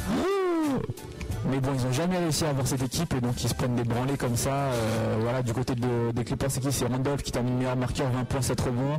Mais 1.50 1.58
bon, 1.60 1.70
ils 1.78 1.86
ont 1.86 1.92
jamais 1.92 2.18
réussi 2.18 2.44
à 2.44 2.50
avoir 2.50 2.66
cette 2.66 2.82
équipe 2.82 3.12
et 3.14 3.20
donc 3.20 3.42
ils 3.42 3.48
se 3.48 3.54
prennent 3.54 3.76
des 3.76 3.84
branlés 3.84 4.16
comme 4.16 4.36
ça. 4.36 4.50
Euh, 4.50 5.16
voilà, 5.20 5.42
du 5.42 5.52
côté 5.52 5.74
de- 5.74 6.10
des 6.12 6.24
Clippers, 6.24 6.50
c'est 6.50 6.60
qui? 6.60 6.72
C'est 6.72 6.86
Randolph 6.86 7.22
qui 7.22 7.32
termine 7.32 7.56
meilleur 7.58 7.76
marqueur, 7.76 8.10
20 8.10 8.24
points, 8.24 8.40
7 8.42 8.60
rebonds. 8.62 8.98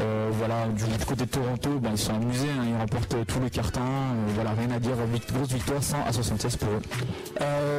Euh, 0.00 0.30
voilà, 0.38 0.66
du 0.68 1.04
côté 1.04 1.24
de 1.24 1.30
Toronto, 1.30 1.70
ben, 1.80 1.90
ils 1.92 1.98
sont 1.98 2.14
amusés, 2.14 2.48
hein, 2.50 2.64
ils 2.68 2.76
remportent 2.78 3.16
tous 3.26 3.40
les 3.40 3.50
cartons. 3.50 3.80
Euh, 3.80 4.30
voilà, 4.34 4.50
rien 4.52 4.70
à 4.70 4.78
dire, 4.78 4.92
grosse 5.34 5.48
victoire, 5.52 5.82
100 5.82 5.96
à 6.06 6.12
76 6.12 6.56
pour 6.56 6.68
eux. 6.70 6.80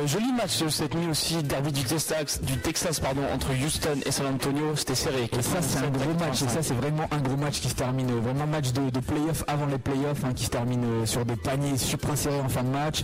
Joli 0.06 0.34
match 0.34 0.63
cette 0.69 0.95
nuit 0.95 1.08
aussi, 1.10 1.41
derby 1.43 1.71
du 1.71 1.84
Texas, 1.84 2.41
du 2.41 2.58
Texas 2.58 3.00
pardon, 3.00 3.21
entre 3.34 3.50
Houston 3.54 4.00
et 4.06 4.12
San 4.12 4.26
Antonio, 4.28 4.76
c'était 4.76 4.95
serré. 4.95 5.30
Et 5.32 5.41
ça, 5.41 5.62
c'est 5.62 5.78
un 5.80 5.89
gros 5.89 6.13
match. 6.19 6.41
Et 6.41 6.47
ça, 6.50 6.62
c'est 6.62 6.74
vraiment 6.74 7.08
un 7.12 7.19
gros 7.19 7.38
match 7.38 7.62
qui 7.62 7.69
se 7.69 7.76
termine, 7.76 8.08
vraiment 8.19 8.47
match 8.47 8.71
de, 8.74 8.89
de 8.89 9.00
playoff 9.00 9.43
avant 9.47 9.67
les 9.67 9.78
playoffs, 9.78 10.24
hein, 10.26 10.34
qui 10.36 10.45
se 10.45 10.50
termine 10.50 11.06
sur 11.06 11.24
des 11.26 11.36
paniers 11.36 11.78
super 11.78 12.17
serrés 12.17 12.39
en 12.41 12.50
fin 12.50 12.63
de 12.63 12.69
match. 12.69 13.04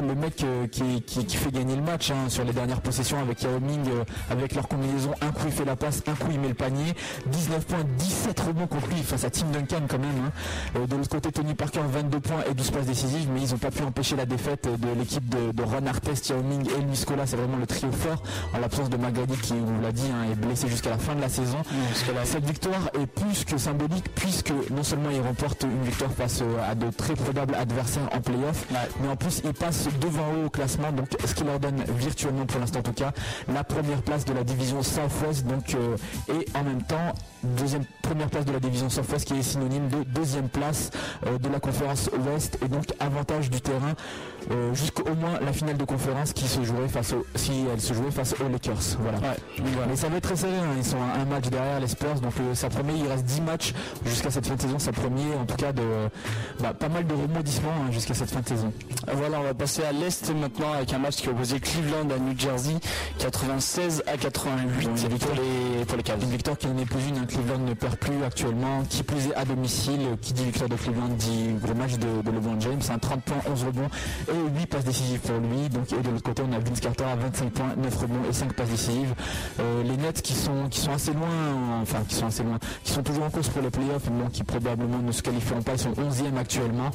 Le 0.00 0.14
mec 0.14 0.42
euh, 0.44 0.66
qui, 0.68 1.02
qui- 1.02 1.24
qui 1.26 1.36
fait 1.36 1.50
gagner 1.50 1.76
le 1.76 1.82
match 1.82 2.10
hein, 2.10 2.28
sur 2.28 2.44
les 2.44 2.52
dernières 2.52 2.80
possessions 2.80 3.20
avec 3.20 3.42
Yao 3.42 3.60
Ming, 3.60 3.80
euh, 3.88 4.04
avec 4.30 4.54
leur 4.54 4.66
combinaison. 4.68 5.10
Un 5.20 5.30
coup, 5.32 5.42
il 5.46 5.52
fait 5.52 5.64
la 5.64 5.76
passe, 5.76 6.02
un 6.06 6.14
coup, 6.14 6.28
il 6.32 6.40
met 6.40 6.48
le 6.48 6.54
panier. 6.54 6.94
19 7.26 7.66
points, 7.66 7.84
17 7.98 8.40
rebonds 8.40 8.66
contre 8.66 8.88
lui 8.88 9.02
face 9.02 9.24
à 9.24 9.30
Tim 9.30 9.46
Duncan 9.52 9.82
quand 9.88 9.98
même. 9.98 10.10
hein. 10.26 10.32
Euh, 10.76 10.86
de 10.86 10.96
l'autre 10.96 11.10
côté, 11.10 11.30
Tony 11.32 11.54
Parker, 11.54 11.80
22 11.86 12.20
points 12.20 12.42
et 12.50 12.54
12 12.54 12.70
passes 12.70 12.86
décisives, 12.86 13.28
mais 13.32 13.42
ils 13.42 13.50
n'ont 13.50 13.58
pas 13.58 13.70
pu 13.70 13.82
empêcher 13.82 14.16
la 14.16 14.24
défaite 14.26 14.68
de 14.80 14.88
l'équipe 14.98 15.28
de, 15.28 15.52
de 15.52 15.62
Ron 15.62 15.86
Artest, 15.86 16.28
Yao 16.30 16.42
Ming 16.42 16.66
et 16.78 16.80
Luis 16.82 16.96
Scola. 16.96 17.26
C'est 17.26 17.36
vraiment 17.36 17.58
le 17.58 17.66
trio 17.66 17.90
fort 17.92 18.22
en 18.54 18.58
l'absence 18.58 18.88
de 18.90 18.96
Magrady 18.96 19.36
qui, 19.36 19.52
on 19.54 19.82
l'a 19.82 19.92
dit, 19.92 20.06
hein, 20.12 20.30
est 20.32 20.36
blessé 20.36 20.68
jusqu'à 20.68 20.90
la 20.90 20.98
fin 20.98 21.14
de 21.14 21.20
la 21.20 21.28
saison. 21.28 21.58
Cette 22.24 22.44
victoire 22.46 22.90
est 23.00 23.06
plus 23.06 23.44
que 23.44 23.58
symbolique 23.58 24.06
puisque 24.14 24.52
non 24.70 24.82
seulement 24.82 25.10
il 25.10 25.20
remporte 25.20 25.64
une 25.64 25.82
victoire 25.84 26.10
face 26.12 26.42
à 26.68 26.74
de 26.74 26.90
très 26.90 27.14
probables 27.14 27.54
adversaires 27.54 28.08
en 28.14 28.20
playoff, 28.20 28.66
mais 29.02 29.08
en 29.08 29.16
plus 29.16 29.42
il 29.44 29.52
passe 29.84 29.98
devant 29.98 30.32
eux 30.34 30.46
au 30.46 30.50
classement, 30.50 30.92
donc 30.92 31.08
ce 31.24 31.34
qui 31.34 31.44
leur 31.44 31.58
donne 31.58 31.82
virtuellement 31.98 32.46
pour 32.46 32.60
l'instant 32.60 32.80
en 32.80 32.82
tout 32.82 32.92
cas 32.92 33.12
la 33.52 33.64
première 33.64 34.02
place 34.02 34.24
de 34.24 34.32
la 34.32 34.44
division 34.44 34.82
Southwest, 34.82 35.46
donc 35.46 35.74
euh, 35.74 35.96
et 36.28 36.46
en 36.56 36.64
même 36.64 36.82
temps 36.82 37.12
deuxième 37.42 37.84
première 38.02 38.28
place 38.28 38.44
de 38.44 38.52
la 38.52 38.60
division 38.60 38.88
Southwest 38.90 39.26
qui 39.26 39.38
est 39.38 39.42
synonyme 39.42 39.88
de 39.88 40.04
deuxième 40.04 40.48
place 40.48 40.90
euh, 41.26 41.38
de 41.38 41.48
la 41.48 41.60
conférence 41.60 42.10
Ouest 42.26 42.58
et 42.64 42.68
donc 42.68 42.84
avantage 43.00 43.50
du 43.50 43.60
terrain 43.60 43.94
euh, 44.50 44.74
jusqu'au 44.74 45.04
moins 45.14 45.38
la 45.40 45.52
finale 45.52 45.76
de 45.76 45.84
conférence 45.84 46.32
qui 46.32 46.46
se 46.46 46.62
jouerait 46.62 46.88
face 46.88 47.12
au 47.12 47.24
si 47.34 47.64
elle 47.72 47.80
se 47.80 47.94
jouait 47.94 48.10
face 48.10 48.34
aux 48.40 48.48
Lakers. 48.48 48.98
Voilà. 49.00 49.18
Mais 49.88 49.96
ça 49.96 50.08
va 50.08 50.16
être 50.16 50.24
très 50.24 50.36
serré, 50.36 50.56
hein. 50.56 50.74
ils 50.76 50.84
sont 50.84 50.96
à 50.96 51.20
un 51.20 51.24
match 51.24 51.48
derrière 51.48 51.80
les 51.80 51.88
Spurs, 51.88 52.20
donc 52.20 52.32
euh, 52.40 52.54
ça 52.54 52.68
promet, 52.68 52.94
il 52.96 53.06
reste 53.06 53.24
10 53.24 53.40
matchs 53.42 53.72
jusqu'à 54.04 54.30
cette 54.30 54.46
fin 54.46 54.56
de 54.56 54.62
saison, 54.62 54.78
ça 54.78 54.92
promet 54.92 55.34
en 55.40 55.44
tout 55.44 55.56
cas 55.56 55.72
de 55.72 55.82
bah, 56.60 56.74
pas 56.74 56.88
mal 56.88 57.06
de 57.06 57.14
rebondissements 57.14 57.70
hein, 57.70 57.92
jusqu'à 57.92 58.14
cette 58.14 58.30
fin 58.30 58.40
de 58.40 58.48
saison. 58.48 58.72
Voilà, 59.12 59.40
on 59.40 59.44
va 59.44 59.54
passer 59.54 59.82
à 59.84 59.92
l'Est 59.92 60.32
maintenant 60.34 60.72
avec 60.72 60.92
un 60.92 60.98
match 60.98 61.16
qui 61.16 61.28
opposait 61.28 61.60
Cleveland 61.60 62.08
à 62.14 62.18
New 62.18 62.38
Jersey, 62.38 62.74
96 63.18 64.02
à 64.06 64.16
88 64.16 64.88
Bon, 64.88 64.90
une 64.90 64.96
pour 64.96 65.08
victoire. 65.08 65.34
les, 65.78 65.84
pour 65.84 65.96
les 65.96 66.02
Cavs. 66.02 66.22
Une 66.22 66.30
victoire 66.30 66.58
qui 66.58 66.66
n'en 66.66 66.78
est 66.78 66.84
plus 66.84 67.08
une, 67.08 67.18
hein. 67.18 67.26
Cleveland 67.28 67.58
ne 67.58 67.74
perd 67.74 67.96
plus 67.96 68.22
actuellement, 68.24 68.82
qui 68.88 69.02
plus 69.02 69.28
est 69.28 69.34
à 69.34 69.44
domicile, 69.44 70.00
qui 70.20 70.32
dit 70.32 70.44
victoire 70.44 70.68
de 70.68 70.76
Cleveland 70.76 71.08
dit 71.18 71.54
gros 71.62 71.74
match 71.74 71.92
de, 71.94 72.22
de 72.22 72.30
LeBron 72.30 72.60
James, 72.60 72.80
un 72.90 72.98
30 72.98 73.22
points, 73.22 73.36
11 73.50 73.64
rebonds 73.64 73.88
et 74.28 74.31
8 74.34 74.66
passes 74.66 74.84
décisives 74.84 75.20
pour 75.20 75.38
lui, 75.38 75.68
donc 75.68 75.92
et 75.92 76.02
de 76.02 76.10
l'autre 76.10 76.22
côté 76.22 76.42
on 76.48 76.52
a 76.52 76.58
Vince 76.58 76.80
Carter 76.80 77.04
à 77.04 77.16
25 77.16 77.50
points, 77.50 77.74
9 77.76 77.96
rebonds 77.96 78.28
et 78.28 78.32
5 78.32 78.52
passes 78.54 78.70
décisives. 78.70 79.14
Euh, 79.60 79.82
les 79.82 79.96
Nets 79.96 80.22
qui 80.22 80.32
sont, 80.34 80.68
assez 80.92 81.12
loin, 81.12 81.80
enfin 81.82 81.98
qui 82.08 82.14
sont 82.14 82.26
assez 82.26 82.42
loin, 82.42 82.58
qui 82.84 82.92
sont 82.92 83.02
toujours 83.02 83.24
en 83.24 83.30
course 83.30 83.48
pour 83.48 83.62
les 83.62 83.70
playoffs, 83.70 84.08
mais 84.10 84.30
qui 84.30 84.44
probablement 84.44 84.98
ne 84.98 85.12
se 85.12 85.22
qualifieront 85.22 85.62
pas, 85.62 85.72
ils 85.72 85.78
sont 85.78 85.92
11e 85.92 86.36
actuellement. 86.38 86.90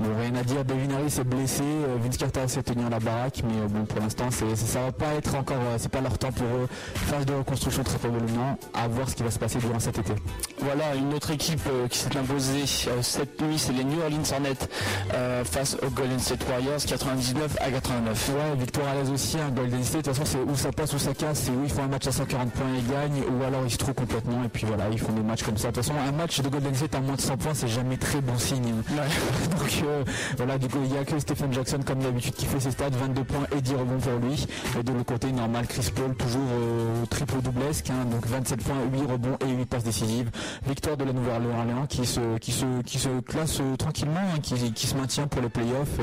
Bon, 0.00 0.10
rien 0.20 0.34
à 0.36 0.42
dire, 0.44 0.64
Devin 0.64 0.94
Harris 0.94 1.16
est 1.18 1.24
blessé, 1.24 1.62
euh, 1.64 1.96
Vince 2.02 2.16
Carter 2.16 2.40
de 2.46 2.60
tenir 2.62 2.88
la 2.88 3.00
baraque, 3.00 3.42
mais 3.44 3.54
euh, 3.60 3.68
bon, 3.68 3.84
pour 3.84 3.98
l'instant, 4.00 4.30
ça 4.30 4.80
va 4.80 4.92
pas 4.92 5.14
être 5.16 5.34
encore, 5.34 5.56
euh, 5.56 5.76
c'est 5.78 5.90
pas 5.90 6.00
leur 6.00 6.16
temps 6.18 6.30
pour 6.30 6.46
eux. 6.46 6.68
Phase 6.94 7.26
de 7.26 7.34
reconstruction 7.34 7.82
très 7.82 7.98
probablement, 7.98 8.56
à 8.74 8.86
voir 8.86 9.08
ce 9.08 9.16
qui 9.16 9.22
va 9.24 9.30
se 9.30 9.38
passer 9.40 9.58
durant 9.58 9.80
cet 9.80 9.98
été. 9.98 10.12
Voilà, 10.60 10.94
une 10.94 11.12
autre 11.14 11.32
équipe 11.32 11.60
qui 11.90 11.98
s'est 11.98 12.16
imposée 12.16 12.64
cette 13.02 13.40
nuit, 13.42 13.58
c'est 13.58 13.72
les 13.72 13.84
New 13.84 14.00
Orleans 14.00 14.22
Hornets 14.32 14.68
euh, 15.14 15.44
face 15.44 15.76
aux 15.84 15.90
Golden 15.90 16.18
State 16.20 16.46
Warriors, 16.48 16.80
99 16.86 17.56
à 17.60 17.70
89. 17.70 18.28
Ouais, 18.34 18.56
victoire 18.60 18.88
à 18.88 18.94
l'aise 18.94 19.10
aussi, 19.10 19.36
hein, 19.38 19.50
Golden 19.54 19.82
State, 19.82 20.04
de 20.04 20.10
toute 20.10 20.18
façon, 20.18 20.38
c'est 20.46 20.50
où 20.52 20.56
ça 20.56 20.70
passe, 20.70 20.92
où 20.94 20.98
ça 20.98 21.12
casse, 21.14 21.40
c'est 21.46 21.50
où 21.50 21.64
ils 21.64 21.70
font 21.70 21.82
un 21.82 21.88
match 21.88 22.06
à 22.06 22.12
140 22.12 22.52
points 22.52 22.66
et 22.74 22.78
ils 22.78 22.86
gagnent, 22.88 23.22
ou 23.32 23.42
alors 23.42 23.62
ils 23.64 23.70
se 23.70 23.78
trouvent 23.78 23.94
complètement, 23.94 24.44
et 24.44 24.48
puis 24.48 24.64
voilà, 24.66 24.84
ils 24.92 24.98
font 24.98 25.12
des 25.12 25.22
matchs 25.22 25.42
comme 25.42 25.56
ça. 25.58 25.70
De 25.70 25.74
toute 25.74 25.84
façon, 25.84 25.98
un 25.98 26.12
match 26.12 26.40
de 26.40 26.48
Golden 26.48 26.74
State 26.74 26.94
à 26.94 27.00
moins 27.00 27.16
de 27.16 27.20
100 27.20 27.36
points, 27.36 27.54
c'est 27.54 27.68
jamais 27.68 27.96
très 27.96 28.20
bon 28.20 28.38
signe. 28.38 28.74
hein. 28.90 29.02
Donc 29.58 29.82
euh, 29.88 30.04
voilà, 30.36 30.58
du 30.58 30.68
coup, 30.68 30.78
il 30.84 30.90
n'y 30.90 30.98
a 30.98 31.04
que 31.04 31.18
Stephen 31.18 31.52
Jackson, 31.52 31.78
comme 31.86 31.98
d'habitude, 32.00 32.34
qui 32.34 32.46
fait 32.46 32.60
ses 32.60 32.70
stats, 32.70 32.90
22 32.90 33.24
points 33.24 33.46
et 33.56 33.60
10 33.60 33.74
rebonds 33.74 33.98
pour 33.98 34.18
lui. 34.28 34.46
Et 34.78 34.82
de 34.82 34.92
l'autre 34.92 35.06
côté, 35.06 35.32
normal, 35.32 35.66
Chris 35.66 35.90
Paul, 35.94 36.14
toujours 36.14 36.42
euh, 36.52 37.04
triple 37.10 37.40
doublesque, 37.42 37.90
hein, 37.90 38.04
donc 38.10 38.26
27 38.26 38.62
points, 38.62 38.76
8 38.92 39.10
rebonds 39.12 39.36
et 39.46 39.50
8 39.50 39.66
passes 39.66 39.84
décisives. 39.84 40.30
Victoire 40.66 40.96
de 40.96 41.04
la 41.04 41.12
Nouvelle-Orléans 41.12 41.86
qui 41.88 42.06
se, 42.06 42.38
qui 42.38 42.52
se, 42.52 42.64
qui 42.84 42.98
se 42.98 43.08
classe 43.20 43.60
euh, 43.60 43.76
tranquillement, 43.76 44.20
hein, 44.34 44.38
qui, 44.42 44.72
qui 44.72 44.86
se 44.86 44.94
maintient 44.96 45.26
pour 45.26 45.42
les 45.42 45.48
playoffs. 45.48 45.98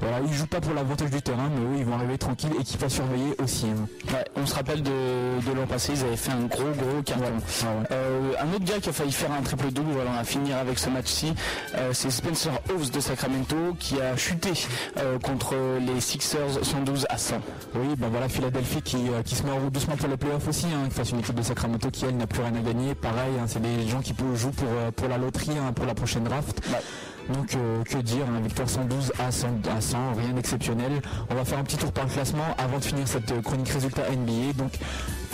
Voilà, 0.00 0.20
ils 0.26 0.32
jouent 0.32 0.46
pas 0.46 0.60
pour 0.60 0.74
l'avantage 0.74 1.10
du 1.10 1.20
terrain, 1.22 1.48
mais 1.54 1.60
eux, 1.76 1.78
ils 1.78 1.84
vont 1.84 1.94
arriver 1.94 2.18
tranquilles, 2.18 2.52
équipe 2.60 2.82
à 2.82 2.88
surveiller 2.88 3.34
aussi. 3.42 3.66
hein. 3.66 3.86
Ouais, 4.12 4.24
on 4.36 4.46
se 4.46 4.54
rappelle 4.54 4.82
de, 4.82 4.90
de 4.90 5.52
l'an 5.56 5.66
passé, 5.66 5.92
ils 5.94 6.02
avaient 6.04 6.16
fait 6.16 6.32
un 6.32 6.42
gros 6.46 6.70
gros 6.76 7.02
carton. 7.04 7.24
Euh, 7.90 8.32
un 8.40 8.52
autre 8.54 8.64
gars 8.64 8.78
qui 8.80 8.88
a 8.88 8.92
failli 8.92 9.12
faire 9.12 9.32
un 9.32 9.42
triple 9.42 9.70
double, 9.70 9.90
voilà, 9.92 10.10
on 10.10 10.16
va 10.16 10.24
finir 10.24 10.56
avec 10.58 10.78
ce 10.78 10.88
match-ci, 10.90 11.34
euh, 11.76 11.90
c'est 11.92 12.10
Spencer 12.10 12.52
Hawes 12.70 12.90
de 12.90 13.00
Sacramento 13.00 13.23
qui 13.78 14.00
a 14.00 14.16
chuté 14.16 14.52
euh, 14.98 15.18
contre 15.18 15.54
les 15.80 16.00
Sixers 16.00 16.62
112 16.62 17.06
à 17.08 17.18
100. 17.18 17.36
Oui, 17.74 17.94
ben 17.96 18.08
voilà, 18.08 18.28
Philadelphie 18.28 18.82
qui, 18.82 18.96
euh, 19.08 19.22
qui 19.22 19.34
se 19.34 19.42
met 19.42 19.50
en 19.50 19.58
route 19.58 19.72
doucement 19.72 19.96
pour 19.96 20.08
les 20.08 20.16
playoffs 20.16 20.46
aussi, 20.48 20.66
hein, 20.66 20.88
face 20.90 21.08
à 21.08 21.10
une 21.12 21.20
équipe 21.20 21.34
de 21.34 21.42
Sacramento 21.42 21.90
qui, 21.90 22.04
elle, 22.04 22.16
n'a 22.16 22.26
plus 22.26 22.42
rien 22.42 22.54
à 22.54 22.60
gagner. 22.60 22.94
Pareil, 22.94 23.32
hein, 23.40 23.44
c'est 23.46 23.62
des 23.62 23.86
gens 23.88 24.00
qui 24.00 24.14
jouer 24.34 24.52
pour, 24.52 24.68
euh, 24.68 24.90
pour 24.90 25.08
la 25.08 25.18
loterie, 25.18 25.52
hein, 25.58 25.72
pour 25.72 25.86
la 25.86 25.94
prochaine 25.94 26.24
draft. 26.24 26.60
Donc, 27.32 27.54
euh, 27.54 27.82
que 27.84 27.98
dire, 27.98 28.24
hein, 28.28 28.40
victoire 28.42 28.68
112 28.68 29.12
à 29.18 29.30
100, 29.30 29.48
à 29.74 29.80
100, 29.80 30.14
rien 30.14 30.34
d'exceptionnel. 30.34 31.00
On 31.30 31.34
va 31.34 31.44
faire 31.44 31.58
un 31.58 31.64
petit 31.64 31.76
tour 31.76 31.90
par 31.92 32.04
le 32.04 32.10
classement 32.10 32.54
avant 32.58 32.78
de 32.78 32.84
finir 32.84 33.08
cette 33.08 33.40
chronique 33.42 33.70
résultat 33.70 34.02
NBA. 34.10 34.52
Donc, 34.58 34.72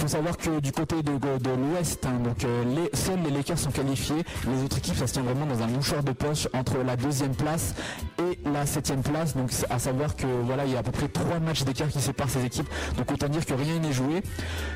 faut 0.00 0.08
savoir 0.08 0.36
que 0.38 0.60
du 0.60 0.72
côté 0.72 1.02
de, 1.02 1.12
de 1.12 1.50
l'Ouest, 1.50 2.06
hein, 2.06 2.18
donc 2.24 2.44
euh, 2.44 2.64
les, 2.64 2.96
seuls 2.96 3.18
les 3.22 3.30
Lakers 3.30 3.58
sont 3.58 3.70
qualifiés. 3.70 4.24
Les 4.48 4.64
autres 4.64 4.78
équipes, 4.78 4.96
ça 4.96 5.06
se 5.06 5.12
tient 5.12 5.22
vraiment 5.22 5.44
dans 5.44 5.62
un 5.62 5.66
mouchoir 5.66 6.02
de 6.02 6.12
poche 6.12 6.48
entre 6.54 6.78
la 6.78 6.96
deuxième 6.96 7.34
place 7.34 7.74
et 8.18 8.38
la 8.48 8.64
septième 8.64 9.02
place. 9.02 9.36
Donc, 9.36 9.50
à 9.68 9.78
savoir 9.78 10.16
que 10.16 10.26
voilà, 10.44 10.64
il 10.64 10.72
y 10.72 10.76
a 10.76 10.78
à 10.78 10.82
peu 10.82 10.90
près 10.90 11.08
trois 11.08 11.38
matchs 11.38 11.64
d'écart 11.64 11.88
qui 11.88 12.00
séparent 12.00 12.30
ces 12.30 12.44
équipes. 12.44 12.68
Donc, 12.96 13.10
autant 13.12 13.28
dire 13.28 13.44
que 13.44 13.52
rien 13.52 13.78
n'est 13.78 13.92
joué. 13.92 14.22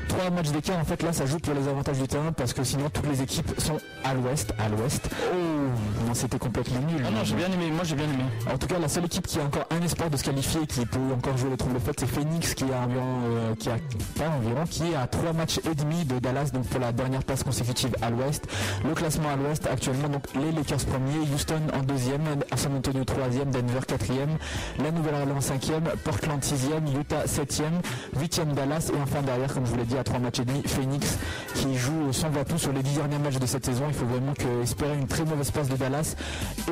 Trois 0.07 0.29
matchs 0.29 0.49
d'écart, 0.49 0.77
en 0.77 0.85
fait, 0.85 1.01
là, 1.01 1.11
ça 1.11 1.25
joue 1.25 1.39
pour 1.39 1.55
les 1.55 1.67
avantages 1.67 1.97
du 1.97 2.07
terrain 2.07 2.31
parce 2.31 2.53
que 2.53 2.63
sinon, 2.63 2.89
toutes 2.91 3.07
les 3.07 3.23
équipes 3.23 3.51
sont 3.57 3.77
à 4.03 4.13
l'Ouest, 4.13 4.53
à 4.59 4.69
l'Ouest. 4.69 5.09
Oh, 5.33 6.05
non, 6.07 6.13
c'était 6.13 6.37
complètement 6.37 6.81
nul. 6.81 7.01
Ah 7.03 7.09
non, 7.09 7.23
j'ai 7.23 7.35
bien 7.35 7.51
aimé, 7.51 7.71
moi 7.71 7.83
j'ai 7.83 7.95
bien 7.95 8.05
aimé. 8.05 8.25
En 8.53 8.57
tout 8.57 8.67
cas, 8.67 8.77
la 8.77 8.87
seule 8.87 9.05
équipe 9.05 9.25
qui 9.25 9.39
a 9.39 9.43
encore 9.43 9.65
un 9.71 9.81
espoir 9.81 10.11
de 10.11 10.17
se 10.17 10.23
qualifier, 10.23 10.67
qui 10.67 10.85
peut 10.85 10.99
encore 11.13 11.35
jouer 11.37 11.49
les 11.49 11.57
troubles 11.57 11.79
faites, 11.79 11.99
c'est 11.99 12.07
Phoenix, 12.07 12.53
qui 12.53 12.65
a 12.65 12.81
environ, 12.81 13.19
euh, 13.25 13.55
qui 13.55 13.69
a 13.69 13.77
pas 14.17 14.29
environ, 14.29 14.65
qui 14.69 14.91
est 14.91 14.95
à 14.95 15.07
trois 15.15 15.33
matchs 15.33 15.59
et 15.69 15.75
demi 15.75 16.03
de 16.05 16.19
Dallas 16.19 16.51
donc 16.53 16.65
pour 16.67 16.79
la 16.79 16.91
dernière 16.91 17.23
place 17.23 17.43
consécutive 17.43 17.95
à 18.01 18.09
l'Ouest. 18.09 18.45
Le 18.83 18.93
classement 18.93 19.29
à 19.29 19.35
l'Ouest 19.35 19.67
actuellement 19.67 20.09
donc 20.09 20.23
les 20.35 20.51
Lakers 20.51 20.85
premiers, 20.85 21.25
Houston 21.33 21.61
en 21.73 21.83
deuxième, 21.83 22.23
San 22.55 22.75
Antonio 22.75 23.03
troisième, 23.03 23.51
Denver 23.51 23.79
quatrième, 23.87 24.37
la 24.83 24.91
Nouvelle-Orléans 24.91 25.41
cinquième, 25.41 25.83
Portland 26.03 26.43
sixième, 26.43 26.85
Utah 26.99 27.27
septième, 27.27 27.81
huitième 28.17 28.53
Dallas 28.53 28.91
et 28.93 29.01
enfin 29.01 29.21
derrière 29.21 29.53
comme 29.53 29.65
je 29.65 29.71
vous 29.71 29.77
l'ai 29.77 29.85
dit 29.85 29.97
à 29.97 30.03
trois 30.03 30.19
matchs 30.19 30.39
et 30.39 30.45
demi 30.45 30.61
Phoenix 30.65 31.17
qui 31.53 31.75
joue 31.75 32.11
sans 32.11 32.29
tout 32.47 32.57
sur 32.57 32.73
les 32.73 32.83
dix 32.83 32.95
derniers 32.95 33.17
matchs 33.19 33.39
de 33.39 33.45
cette 33.45 33.65
saison. 33.65 33.85
Il 33.87 33.93
faut 33.93 34.05
vraiment 34.05 34.33
espérer 34.61 34.97
une 34.97 35.07
très 35.07 35.23
mauvaise 35.23 35.51
passe 35.51 35.69
de 35.69 35.75
Dallas 35.75 36.15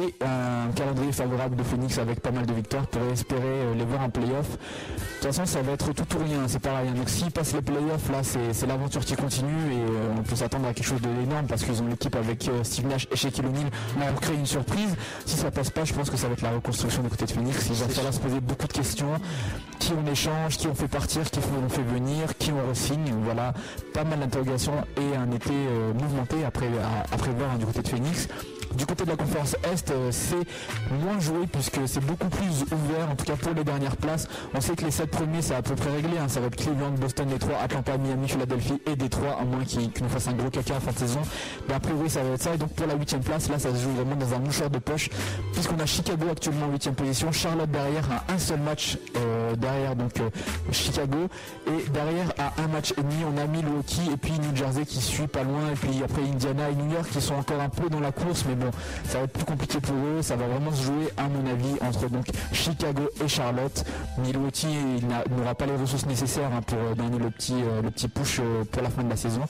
et 0.01 0.13
un 0.23 0.71
calendrier 0.75 1.11
favorable 1.11 1.55
de 1.55 1.63
Phoenix 1.63 1.97
avec 1.97 2.19
pas 2.19 2.31
mal 2.31 2.45
de 2.45 2.53
victoires 2.53 2.87
pour 2.87 3.01
espérer 3.11 3.41
euh, 3.43 3.75
les 3.75 3.85
voir 3.85 4.01
en 4.01 4.09
playoff. 4.09 4.49
De 4.49 4.57
toute 5.13 5.33
façon 5.33 5.45
ça 5.45 5.61
va 5.61 5.71
être 5.73 5.93
tout 5.93 6.17
ou 6.17 6.23
rien, 6.23 6.47
c'est 6.47 6.59
pareil. 6.59 6.91
Donc 6.91 7.09
s'ils 7.09 7.31
passent 7.31 7.53
les 7.53 7.61
playoffs 7.61 8.09
là 8.11 8.23
c'est 8.51 8.67
l'aventure 8.67 9.03
qui 9.05 9.15
continue 9.15 9.71
et 9.71 9.77
euh, 9.77 10.15
on 10.17 10.23
peut 10.23 10.35
s'attendre 10.35 10.67
à 10.67 10.73
quelque 10.73 10.85
chose 10.85 11.01
d'énorme 11.01 11.45
parce 11.47 11.63
qu'ils 11.63 11.81
ont 11.81 11.87
l'équipe 11.87 12.15
avec 12.15 12.47
euh, 12.47 12.63
Steve 12.63 12.87
Nash 12.87 13.07
et 13.11 13.15
Shaquille 13.15 13.45
O'Neal 13.45 13.69
pour 14.11 14.21
créer 14.21 14.35
une 14.35 14.45
surprise. 14.45 14.95
Si 15.25 15.37
ça 15.37 15.51
passe 15.51 15.69
pas, 15.69 15.85
je 15.85 15.93
pense 15.93 16.09
que 16.09 16.17
ça 16.17 16.27
va 16.27 16.33
être 16.33 16.41
la 16.41 16.51
reconstruction 16.51 17.03
du 17.03 17.09
côté 17.09 17.25
de 17.25 17.31
Phoenix. 17.31 17.67
Il 17.69 17.75
va 17.75 17.87
falloir 17.87 18.13
se 18.13 18.19
poser 18.19 18.39
beaucoup 18.39 18.67
de 18.67 18.73
questions. 18.73 19.13
Qui 19.79 19.91
on 19.93 20.09
échange, 20.09 20.57
qui 20.57 20.67
on 20.67 20.75
fait 20.75 20.87
partir, 20.87 21.23
qui 21.29 21.39
on 21.39 21.69
fait 21.69 21.83
venir, 21.83 22.37
qui 22.37 22.51
on 22.51 22.71
re-signe. 22.71 23.13
Voilà, 23.23 23.53
pas 23.93 24.03
mal 24.03 24.19
d'interrogations 24.19 24.73
et 24.97 25.15
un 25.15 25.29
été 25.31 25.51
euh, 25.51 25.93
mouvementé 25.93 26.43
après, 26.45 26.67
à, 27.11 27.17
prévoir 27.17 27.51
hein, 27.51 27.57
du 27.57 27.65
côté 27.65 27.81
de 27.81 27.87
Phoenix. 27.87 28.27
Du 28.77 28.85
côté 28.85 29.05
de 29.05 29.09
la 29.09 29.15
conférence 29.15 29.55
Est, 29.71 29.91
euh, 29.91 30.09
c'est 30.11 30.35
moins 31.03 31.19
joué 31.19 31.47
puisque 31.51 31.79
c'est 31.87 32.03
beaucoup 32.05 32.29
plus 32.29 32.63
ouvert, 32.63 33.09
en 33.11 33.15
tout 33.15 33.25
cas 33.25 33.35
pour 33.35 33.53
les 33.53 33.63
dernières 33.63 33.97
places. 33.97 34.27
On 34.53 34.61
sait 34.61 34.75
que 34.75 34.85
les 34.85 34.91
7 34.91 35.09
premiers, 35.09 35.41
c'est 35.41 35.55
à 35.55 35.61
peu 35.61 35.75
près 35.75 35.91
réglé. 35.91 36.17
Hein. 36.17 36.27
Ça 36.27 36.39
va 36.39 36.47
être 36.47 36.55
Cleveland, 36.55 36.91
Boston, 36.91 37.27
Détroit, 37.27 37.57
Atlanta, 37.61 37.97
Miami, 37.97 38.27
Philadelphie 38.27 38.81
et 38.85 38.95
Détroit, 38.95 39.37
à 39.39 39.45
moins 39.45 39.63
qu'ils 39.63 39.91
nous 40.01 40.09
fassent 40.09 40.27
un 40.27 40.33
gros 40.33 40.49
caca 40.49 40.75
en 40.75 40.79
fin 40.79 40.91
de 40.91 40.97
saison. 40.97 41.21
Mais 41.67 41.75
a 41.75 41.79
priori, 41.79 42.09
ça 42.09 42.23
va 42.23 42.31
être 42.31 42.41
ça. 42.41 42.53
Et 42.53 42.57
donc 42.57 42.73
pour 42.73 42.87
la 42.87 42.95
8 42.95 43.17
place, 43.23 43.49
là, 43.49 43.59
ça 43.59 43.73
se 43.73 43.81
joue 43.81 43.91
vraiment 43.91 44.15
dans 44.15 44.33
un 44.33 44.39
mouchoir 44.39 44.69
de 44.69 44.79
poche 44.79 45.09
puisqu'on 45.53 45.79
a 45.79 45.85
Chicago 45.85 46.25
actuellement 46.31 46.67
en 46.67 46.71
8 46.71 46.91
position, 46.91 47.31
Charlotte 47.31 47.69
derrière 47.69 48.05
à 48.11 48.33
un 48.33 48.37
seul 48.37 48.59
match 48.59 48.97
euh, 49.17 49.55
derrière 49.55 49.95
donc 49.95 50.19
euh, 50.19 50.29
Chicago 50.71 51.27
et 51.67 51.89
derrière 51.91 52.33
à 52.37 52.61
un 52.61 52.67
match 52.67 52.93
et 52.97 53.01
demi, 53.01 53.23
on 53.25 53.37
a 53.37 53.45
Milwaukee 53.45 54.11
et 54.11 54.17
puis 54.17 54.33
New 54.33 54.55
Jersey 54.55 54.85
qui 54.85 55.01
suit 55.01 55.27
pas 55.27 55.43
loin 55.43 55.71
et 55.71 55.75
puis 55.75 56.01
après 56.03 56.21
Indiana 56.21 56.69
et 56.69 56.75
New 56.75 56.91
York 56.91 57.07
qui 57.11 57.21
sont 57.21 57.35
encore 57.35 57.61
un 57.61 57.69
peu 57.69 57.89
dans 57.89 57.99
la 57.99 58.11
course 58.11 58.45
mais 58.47 58.55
ça 59.05 59.19
va 59.19 59.25
être 59.25 59.33
plus 59.33 59.45
compliqué 59.45 59.79
pour 59.79 59.95
eux. 59.95 60.21
Ça 60.21 60.35
va 60.35 60.47
vraiment 60.47 60.71
se 60.71 60.83
jouer, 60.83 61.09
à 61.17 61.27
mon 61.27 61.45
avis, 61.49 61.75
entre 61.81 62.09
donc 62.09 62.25
Chicago 62.51 63.09
et 63.23 63.27
Charlotte. 63.27 63.83
Milwaukee 64.19 65.01
n'aura 65.37 65.55
pas 65.55 65.65
les 65.65 65.75
ressources 65.75 66.05
nécessaires 66.05 66.51
hein, 66.53 66.61
pour 66.65 66.77
euh, 66.77 66.95
donner 66.95 67.17
le 67.17 67.29
petit, 67.29 67.53
euh, 67.53 67.81
le 67.81 67.91
petit 67.91 68.07
push 68.07 68.39
euh, 68.39 68.63
pour 68.71 68.81
la 68.81 68.89
fin 68.89 69.03
de 69.03 69.09
la 69.09 69.15
saison. 69.15 69.41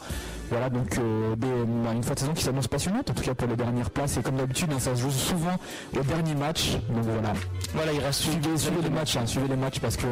Voilà, 0.50 0.70
donc 0.70 1.00
bah, 1.38 1.94
une 1.94 2.04
fin 2.04 2.14
de 2.14 2.20
saison 2.20 2.34
qui 2.34 2.44
s'annonce 2.44 2.68
passionnante, 2.68 3.10
en 3.10 3.14
tout 3.14 3.24
cas 3.24 3.34
pour 3.34 3.48
les 3.48 3.56
dernières 3.56 3.90
places. 3.90 4.18
Et 4.18 4.22
comme 4.22 4.36
d'habitude, 4.36 4.72
hein, 4.72 4.80
ça 4.80 4.96
se 4.96 5.02
joue 5.02 5.12
souvent 5.12 5.56
au 5.98 6.04
dernier 6.04 6.36
match. 6.36 6.78
Donc 6.90 7.04
voilà. 7.04 7.34
Voilà, 7.74 7.94
il 7.94 8.00
reste 8.00 8.22
suivez, 8.22 8.58
suivez 8.58 8.82
les 8.82 8.90
matchs, 8.90 9.18
hein, 9.18 9.26
suivez 9.26 9.48
les 9.48 9.56
matchs 9.56 9.80
parce 9.80 9.98
que, 9.98 10.06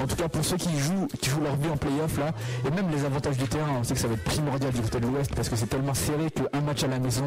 en 0.00 0.06
tout 0.06 0.16
cas 0.16 0.28
pour 0.28 0.44
ceux 0.44 0.56
qui 0.56 0.76
jouent, 0.78 1.08
qui 1.20 1.30
jouent 1.30 1.42
leur 1.42 1.56
vie 1.56 1.68
en 1.70 1.76
playoff 1.76 2.18
là, 2.18 2.32
et 2.66 2.70
même 2.70 2.90
les 2.90 3.04
avantages 3.04 3.36
du 3.36 3.48
terrain, 3.48 3.78
on 3.80 3.84
sait 3.84 3.94
que 3.94 4.00
ça 4.00 4.08
va 4.08 4.14
être 4.14 4.24
primordial 4.24 4.72
du 4.72 4.80
côté 4.80 5.00
de 5.00 5.06
l'Ouest 5.06 5.34
parce 5.34 5.48
que 5.48 5.56
c'est 5.56 5.66
tellement 5.66 5.94
serré 5.94 6.30
qu'un 6.30 6.60
match 6.60 6.84
à 6.84 6.88
la 6.88 6.98
maison, 6.98 7.24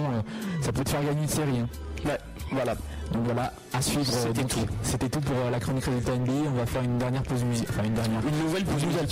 ça 0.61 0.71
peut 0.71 0.83
te 0.83 0.89
faire 0.89 1.03
gagner 1.03 1.23
une 1.23 1.27
série. 1.27 1.59
Hein. 1.59 1.67
Ouais, 2.05 2.17
voilà. 2.51 2.75
Donc 3.11 3.23
voilà, 3.25 3.53
à 3.73 3.81
suivre. 3.81 4.05
C'était 4.05 4.43
tout. 4.43 4.65
C'était 4.83 5.09
tout 5.09 5.19
pour 5.19 5.35
euh, 5.35 5.49
la 5.49 5.59
chronique 5.59 5.85
résultat 5.85 6.15
NBA. 6.15 6.31
On 6.47 6.57
va 6.57 6.65
faire 6.65 6.83
une 6.83 6.97
dernière 6.97 7.23
pause 7.23 7.43
musicale. 7.43 7.75
Enfin, 7.77 7.87
une 7.87 7.93
dernière. 7.93 8.21
Une 8.25 8.45
nouvelle 8.45 8.65
pause 8.65 8.85
musicale. 8.85 9.07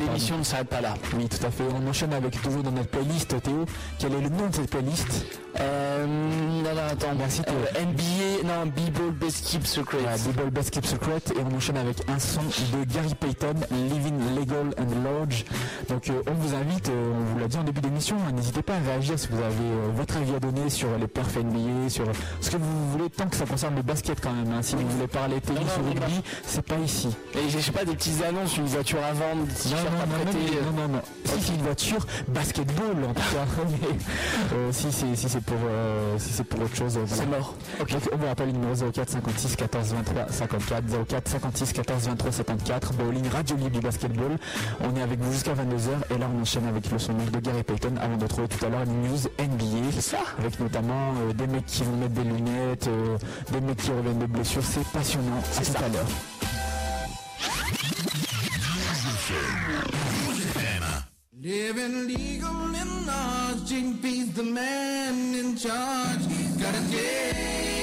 L'émission 0.00 0.38
ne 0.38 0.42
s'arrête 0.42 0.68
pas 0.68 0.80
là. 0.80 0.94
Oui, 1.16 1.28
tout 1.28 1.46
à 1.46 1.50
fait. 1.50 1.64
On 1.74 1.88
enchaîne 1.88 2.12
avec 2.12 2.40
toujours 2.40 2.62
dans 2.62 2.72
notre 2.72 2.88
playlist, 2.88 3.40
Théo. 3.42 3.64
Quel 3.98 4.14
est 4.14 4.20
le 4.20 4.28
nom 4.28 4.48
de 4.48 4.54
cette 4.54 4.70
playlist? 4.70 5.26
Euh, 5.60 6.06
non, 6.06 6.74
non, 6.74 6.82
attends. 6.90 7.14
Merci, 7.18 7.42
euh, 7.48 7.84
NBA, 7.84 8.48
non, 8.48 8.66
B-Ball 8.66 9.10
Best 9.12 9.44
Keep 9.46 9.66
Secret. 9.66 9.98
B-Ball 9.98 10.50
Best 10.50 10.70
Keep 10.70 10.86
Secret. 10.86 11.20
Et 11.36 11.40
on 11.40 11.54
enchaîne 11.56 11.76
avec 11.76 11.96
un 12.08 12.18
son 12.18 12.40
de 12.42 12.84
Gary 12.84 13.14
Payton, 13.14 13.54
Living 13.70 14.18
Legal 14.34 14.74
and 14.78 15.04
Large. 15.04 15.44
Donc, 15.88 16.08
euh, 16.08 16.22
on 16.26 16.34
vous 16.34 16.54
invite, 16.54 16.88
euh, 16.88 17.12
on 17.14 17.32
vous 17.32 17.38
l'a 17.38 17.48
dit 17.48 17.58
en 17.58 17.64
début 17.64 17.80
d'émission, 17.80 18.16
hein, 18.26 18.32
n'hésitez 18.32 18.62
pas 18.62 18.74
à 18.74 18.78
réagir 18.78 19.18
si 19.18 19.28
vous 19.28 19.38
avez 19.38 19.92
votre 19.94 20.16
avis 20.16 20.34
à 20.34 20.40
donner 20.40 20.70
sur 20.70 20.88
les 20.98 21.06
perfs 21.06 21.36
NBA, 21.36 21.90
sur 21.90 22.06
ce 22.40 22.50
que 22.50 22.56
vous 22.56 22.90
voulez, 22.92 23.10
tant 23.10 23.28
que 23.28 23.36
ça 23.36 23.41
concerne 23.46 23.76
le 23.76 23.82
basket 23.82 24.20
quand 24.20 24.32
même. 24.32 24.52
Hein. 24.52 24.62
Si 24.62 24.76
vous 24.76 24.88
voulez 24.88 25.08
parler 25.08 25.40
tennis 25.40 25.70
ou 25.80 25.88
rugby, 25.88 26.22
c'est 26.44 26.62
pas 26.64 26.78
ici. 26.78 27.08
Et 27.34 27.48
je 27.48 27.58
sais 27.58 27.72
pas, 27.72 27.84
des 27.84 27.94
petites 27.94 28.22
annonces, 28.22 28.56
une 28.56 28.66
voiture 28.66 29.02
à 29.02 29.12
vendre, 29.12 29.46
non, 29.70 29.76
non, 29.76 30.72
non, 30.72 30.82
non, 30.82 30.88
non, 30.94 31.00
Si 31.24 31.40
c'est 31.40 31.54
une 31.54 31.62
voiture 31.62 32.06
basketball 32.28 33.04
en 33.08 33.14
tout 33.14 33.20
cas. 33.20 33.46
si 34.72 34.92
c'est 34.92 35.40
pour, 35.40 35.56
euh, 35.68 36.18
si 36.18 36.32
c'est 36.32 36.44
pour 36.44 36.60
autre 36.62 36.74
chose, 36.74 36.96
euh, 36.96 37.04
c'est 37.06 37.26
mort. 37.26 37.54
Ok. 37.80 37.94
On 38.12 38.16
vous 38.16 38.26
rappelle 38.26 38.46
le 38.48 38.52
numéro 38.52 38.74
04 38.74 39.08
56 39.08 39.56
14 39.56 39.94
23 39.94 40.28
54 40.28 40.84
04 41.08 41.28
56 41.28 41.72
14 41.72 42.08
23 42.08 42.32
54 42.32 42.92
Bowling 42.94 43.28
Radio 43.28 43.56
Libre 43.56 43.70
du 43.70 43.80
basketball. 43.80 44.38
On 44.80 44.96
est 44.96 45.02
avec 45.02 45.20
vous 45.20 45.32
jusqu'à 45.32 45.52
22h 45.54 46.14
et 46.14 46.18
là 46.18 46.26
on 46.34 46.42
enchaîne 46.42 46.66
avec 46.66 46.90
le 46.90 46.98
son 46.98 47.12
de 47.12 47.40
Gary 47.40 47.62
Payton 47.62 47.94
avant 48.00 48.16
de 48.16 48.22
retrouver 48.24 48.48
tout 48.48 48.64
à 48.64 48.68
l'heure 48.68 48.82
une 48.82 49.02
news 49.02 49.18
NBA. 49.38 50.00
Ça. 50.00 50.18
Avec 50.38 50.58
notamment 50.60 51.14
euh, 51.28 51.32
des 51.32 51.46
mecs 51.46 51.66
qui 51.66 51.84
vont 51.84 51.96
mettre 51.96 52.14
des 52.14 52.24
lunettes, 52.24 52.88
des 53.52 53.60
mecs 53.60 53.78
qui 53.78 53.90
reviennent 53.90 54.18
de 54.18 54.26
blessures. 54.26 54.62
C'est 54.64 54.86
passionnant. 54.88 55.38
À 55.38 55.64
tout 55.64 55.84
à 55.84 55.88
l'heure. 55.88 56.06
Living 61.42 62.06
legal 62.06 62.72
in 62.76 63.02
JP's 63.66 64.34
the 64.34 64.42
man 64.44 65.34
in 65.34 65.56
charge. 65.56 66.26
Got 66.58 66.74
a 66.74 67.81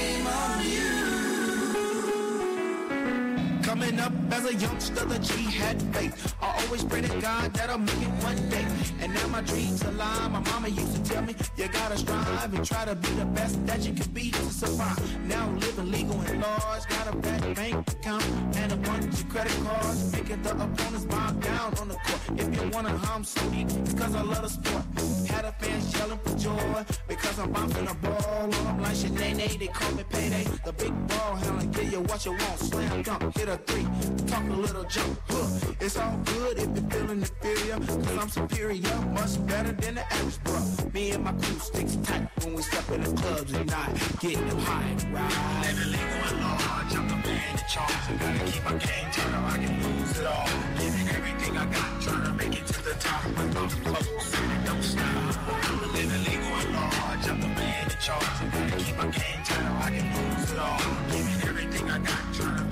Coming 3.70 3.99
up 3.99 4.11
as 4.32 4.45
a 4.45 4.55
youngster, 4.55 5.05
the 5.05 5.20
G 5.20 5.43
had 5.43 5.80
faith. 5.93 6.36
I 6.41 6.59
always 6.63 6.84
pray 6.84 7.01
to 7.01 7.22
God 7.22 7.53
that 7.53 7.70
I'll 7.70 7.78
make 7.78 8.01
it 8.01 8.13
one 8.24 8.49
day. 8.49 8.65
And 8.99 9.13
now 9.13 9.28
my 9.28 9.41
dreams 9.41 9.84
alive. 9.84 10.32
My 10.32 10.39
mama 10.39 10.70
used 10.70 10.95
to 10.95 11.03
tell 11.03 11.22
me, 11.22 11.36
you 11.55 11.67
gotta 11.67 11.95
strive 11.95 12.51
and 12.51 12.65
try 12.65 12.86
to 12.86 12.95
be 12.95 13.09
the 13.09 13.26
best 13.26 13.63
that 13.67 13.86
you 13.86 13.93
can 13.93 14.11
be 14.11 14.32
to 14.32 14.41
survive. 14.49 14.97
Now 15.28 15.43
I'm 15.45 15.59
living 15.59 15.91
legal 15.91 16.20
and 16.22 16.41
large. 16.41 16.88
Got 16.88 17.13
a 17.13 17.17
bad 17.17 17.55
bank 17.55 17.91
account 17.91 18.24
and 18.55 18.72
a 18.72 18.76
bunch 18.76 19.05
of 19.05 19.30
credit 19.30 19.55
cards. 19.63 20.13
Making 20.13 20.41
the 20.41 20.51
opponents 20.51 21.05
bow 21.05 21.30
down 21.34 21.78
on 21.78 21.89
the 21.89 21.97
court. 22.05 22.39
If 22.39 22.47
you 22.55 22.70
wanna 22.70 22.97
harm 22.97 23.24
so 23.24 23.39
deep, 23.51 23.67
it's 23.70 23.93
cause 23.93 24.15
I 24.15 24.24
love 24.24 24.41
the 24.41 24.49
sport. 24.49 24.84
Had 25.30 25.45
a 25.45 25.51
fans 25.59 25.95
yelling 25.95 26.17
for 26.24 26.36
joy 26.36 26.86
because 27.07 27.38
I'm 27.38 27.51
bouncing 27.51 27.88
a 27.88 27.93
ball 27.93 28.47
them 28.47 28.82
like 28.82 28.95
Shanae. 28.95 29.59
They 29.59 29.67
call 29.67 29.91
me 29.91 30.03
payday. 30.09 30.45
The 30.65 30.74
big 30.74 31.07
ball 31.07 31.36
handler, 31.36 31.65
give 31.65 31.91
you 31.91 32.01
what 32.01 32.26
you 32.26 32.32
want. 32.32 32.59
Slam 32.59 33.01
dunk, 33.03 33.38
hit 33.38 33.49
a 33.49 33.59
three, 33.66 33.88
talk 34.28 34.43
a 34.49 34.53
little 34.53 34.84
jump. 34.84 35.20
Huh. 35.30 35.74
It's 35.80 35.97
all 35.97 36.18
good 36.26 36.57
if 36.57 36.68
you're 36.76 36.89
feeling 36.91 37.22
inferior, 37.22 37.78
cause 37.78 38.18
I'm 38.18 38.30
superior, 38.30 38.95
much 39.14 39.45
better 39.47 39.72
than 39.72 39.95
the 39.95 40.14
average 40.14 40.43
bro. 40.43 40.60
Me 40.93 41.12
and 41.12 41.24
my 41.24 41.32
crew 41.32 41.60
sticks 41.60 41.95
tight 42.03 42.28
when 42.43 42.53
we 42.55 42.62
step 42.62 42.89
in 42.91 43.01
the 43.03 43.14
clubs 43.22 43.53
and 43.53 43.70
not 43.70 43.89
getting 44.20 44.47
them 44.47 44.60
high 44.60 44.84
and 44.84 45.14
right. 45.14 45.66
Living 45.66 45.91
legal 45.91 46.22
and 46.30 46.41
large, 46.41 46.95
I'm 46.95 47.07
the 47.07 47.16
man 47.16 47.51
in 47.51 47.64
charge. 47.68 47.91
I 48.10 48.14
gotta 48.20 48.51
keep 48.51 48.64
my 48.66 48.72
game 48.72 49.12
turned 49.12 49.36
or 49.36 49.45
I 49.53 49.57
can 49.57 49.76
lose 49.84 50.20
it 50.20 50.28
all. 50.28 50.49
Giving 50.78 51.07
everything 51.10 51.57
I 51.57 51.66
got, 51.66 52.01
trying 52.01 52.24
to 52.24 52.34
make 52.34 52.53
it 52.60 52.68
to 52.68 52.84
the 52.84 52.93
top. 52.99 53.26
With 53.26 53.53
those 53.53 53.76
close 53.76 54.34
and 54.36 54.66
don't 54.66 54.84
stop. 54.84 55.93
Living 55.93 56.24
legal 56.24 56.53
and 56.60 56.74
large, 56.76 57.28
I'm 57.30 57.41
the 57.41 57.47
man 57.47 57.84
in 57.89 57.97
charge. 57.99 58.24
I 58.24 58.45
gotta 58.51 58.84
keep 58.84 58.97
my 58.97 59.07
game 59.07 59.41
turned 59.45 59.68
or 59.68 59.78
I 59.84 59.89
can 59.95 60.07
lose 60.16 60.51
it 60.51 60.60
all. 60.60 60.82
Giving 61.12 61.49
everything 61.49 61.89
I 61.89 61.97
got, 61.99 62.34
trying 62.34 62.57
to 62.57 62.68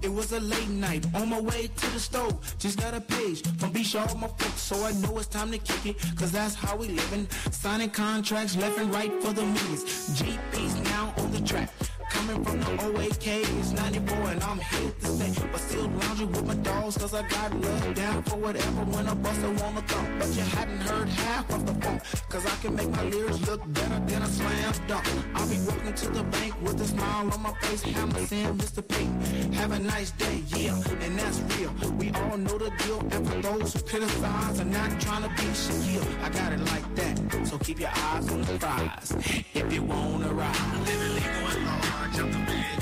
It 0.00 0.12
was 0.12 0.32
a 0.32 0.40
late 0.40 0.68
night 0.68 1.04
on 1.14 1.28
my 1.30 1.40
way 1.40 1.66
to 1.66 1.86
the 1.90 1.98
store. 1.98 2.30
Just 2.58 2.78
got 2.78 2.94
a 2.94 3.00
page 3.00 3.42
from 3.58 3.72
B 3.72 3.82
Shaw 3.82 4.06
my 4.14 4.28
folks, 4.28 4.60
so 4.60 4.84
I 4.84 4.92
know 4.92 5.18
it's 5.18 5.26
time 5.26 5.50
to 5.50 5.58
kick 5.58 5.86
it. 5.86 6.16
Cause 6.16 6.30
that's 6.30 6.54
how 6.54 6.76
we 6.76 6.88
livin'. 6.88 7.28
Signing 7.50 7.90
contracts 7.90 8.56
left 8.56 8.78
and 8.78 8.94
right 8.94 9.12
for 9.22 9.32
the 9.32 9.42
millions. 9.42 9.84
GP's 10.20 10.76
now 10.90 11.12
on 11.18 11.32
the 11.32 11.40
track. 11.40 11.70
Coming 12.10 12.44
from 12.44 12.60
the 12.60 12.70
OAK, 12.82 13.74
94 13.74 14.16
and 14.30 14.42
I'm 14.42 14.58
here 14.58 14.90
to 15.00 15.06
stay. 15.06 15.48
But 15.52 15.60
still 15.60 15.88
lounging 15.88 16.32
with 16.32 16.46
my 16.46 16.54
dogs 16.54 16.96
cause 16.98 17.14
I 17.14 17.22
got 17.28 17.54
love 17.60 17.94
down 17.94 18.22
for 18.24 18.36
whatever 18.36 18.84
when 18.92 19.06
a 19.06 19.14
buster 19.14 19.50
wanna 19.50 19.82
thump. 19.82 20.08
But 20.18 20.28
you 20.36 20.42
hadn't 20.42 20.80
heard 20.80 21.08
half 21.08 21.50
of 21.52 21.66
the 21.66 21.74
funk. 21.84 22.02
Cause 22.28 22.46
I 22.46 22.56
can 22.62 22.74
make 22.74 22.88
my 22.90 23.04
lyrics 23.04 23.40
look 23.46 23.60
better 23.72 24.00
than 24.06 24.22
a 24.22 24.26
slam 24.26 24.74
dunk. 24.86 25.06
I'll 25.34 25.48
be 25.48 25.58
walking 25.66 25.94
to 25.94 26.08
the 26.10 26.22
bank 26.24 26.54
with 26.62 26.80
a 26.80 26.86
smile 26.86 27.30
on 27.32 27.42
my 27.42 27.52
face. 27.60 27.82
Hammer 27.82 28.26
saying 28.26 28.58
Mr. 28.58 28.86
Pink, 28.86 29.54
have 29.54 29.72
a 29.72 29.78
nice 29.78 30.10
day, 30.12 30.42
yeah, 30.48 30.74
and 31.00 31.18
that's 31.18 31.40
real. 31.56 31.72
We 31.98 32.10
all 32.10 32.36
know 32.36 32.58
the 32.58 32.70
deal. 32.82 33.00
And 33.10 33.28
for 33.28 33.40
those 33.42 33.74
who 33.74 33.80
criticize, 33.80 34.60
I'm 34.60 34.70
not 34.70 35.00
trying 35.00 35.22
to 35.22 35.28
be 35.30 35.48
Shaquille, 35.62 36.22
I 36.22 36.28
got 36.30 36.52
it 36.52 36.60
like 36.72 36.94
that. 36.96 37.46
So 37.46 37.58
keep 37.58 37.80
your 37.80 37.90
eyes 37.94 38.28
on 38.30 38.42
the 38.42 38.58
prize. 38.58 39.12
If 39.54 39.72
you 39.72 39.82
wanna 39.82 40.32
ride, 40.32 40.88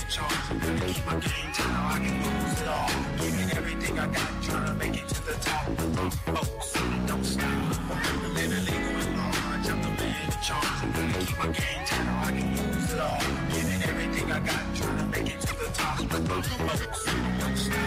Keep 0.08 1.04
my 1.04 1.14
game 1.14 1.50
tight 1.52 1.66
I 1.66 1.98
can 1.98 2.16
lose 2.22 2.62
it 2.62 2.68
all. 2.68 2.88
Giving 3.18 3.50
everything 3.56 3.98
I 3.98 4.06
got, 4.06 4.42
trying 4.42 4.66
to 4.66 4.74
make 4.74 5.02
it 5.02 5.08
to 5.08 5.26
the 5.26 5.34
top. 5.40 5.66
Folks, 5.66 6.72
don't 7.08 7.24
stop. 7.24 7.50
Living 8.34 8.64
legal 8.66 9.02
and 9.02 9.16
large, 9.18 9.68
I'm 9.68 9.82
the 9.82 9.88
man 9.88 10.16
in 10.24 10.30
charge. 10.40 10.64
I'm 10.64 11.26
keep 11.26 11.38
my 11.38 11.46
game 11.46 11.82
tight 11.86 12.06
I 12.06 12.30
can 12.30 12.48
lose 12.56 12.92
it 12.92 13.00
all. 13.00 13.18
Giving 13.50 13.82
everything 13.82 14.30
I 14.30 14.38
got, 14.38 14.62
trying 14.76 14.98
to 14.98 15.06
make 15.06 15.34
it 15.34 15.40
to 15.40 15.54
the 15.58 15.70
top. 15.74 15.98
Don't 15.98 17.56
stop. 17.56 17.86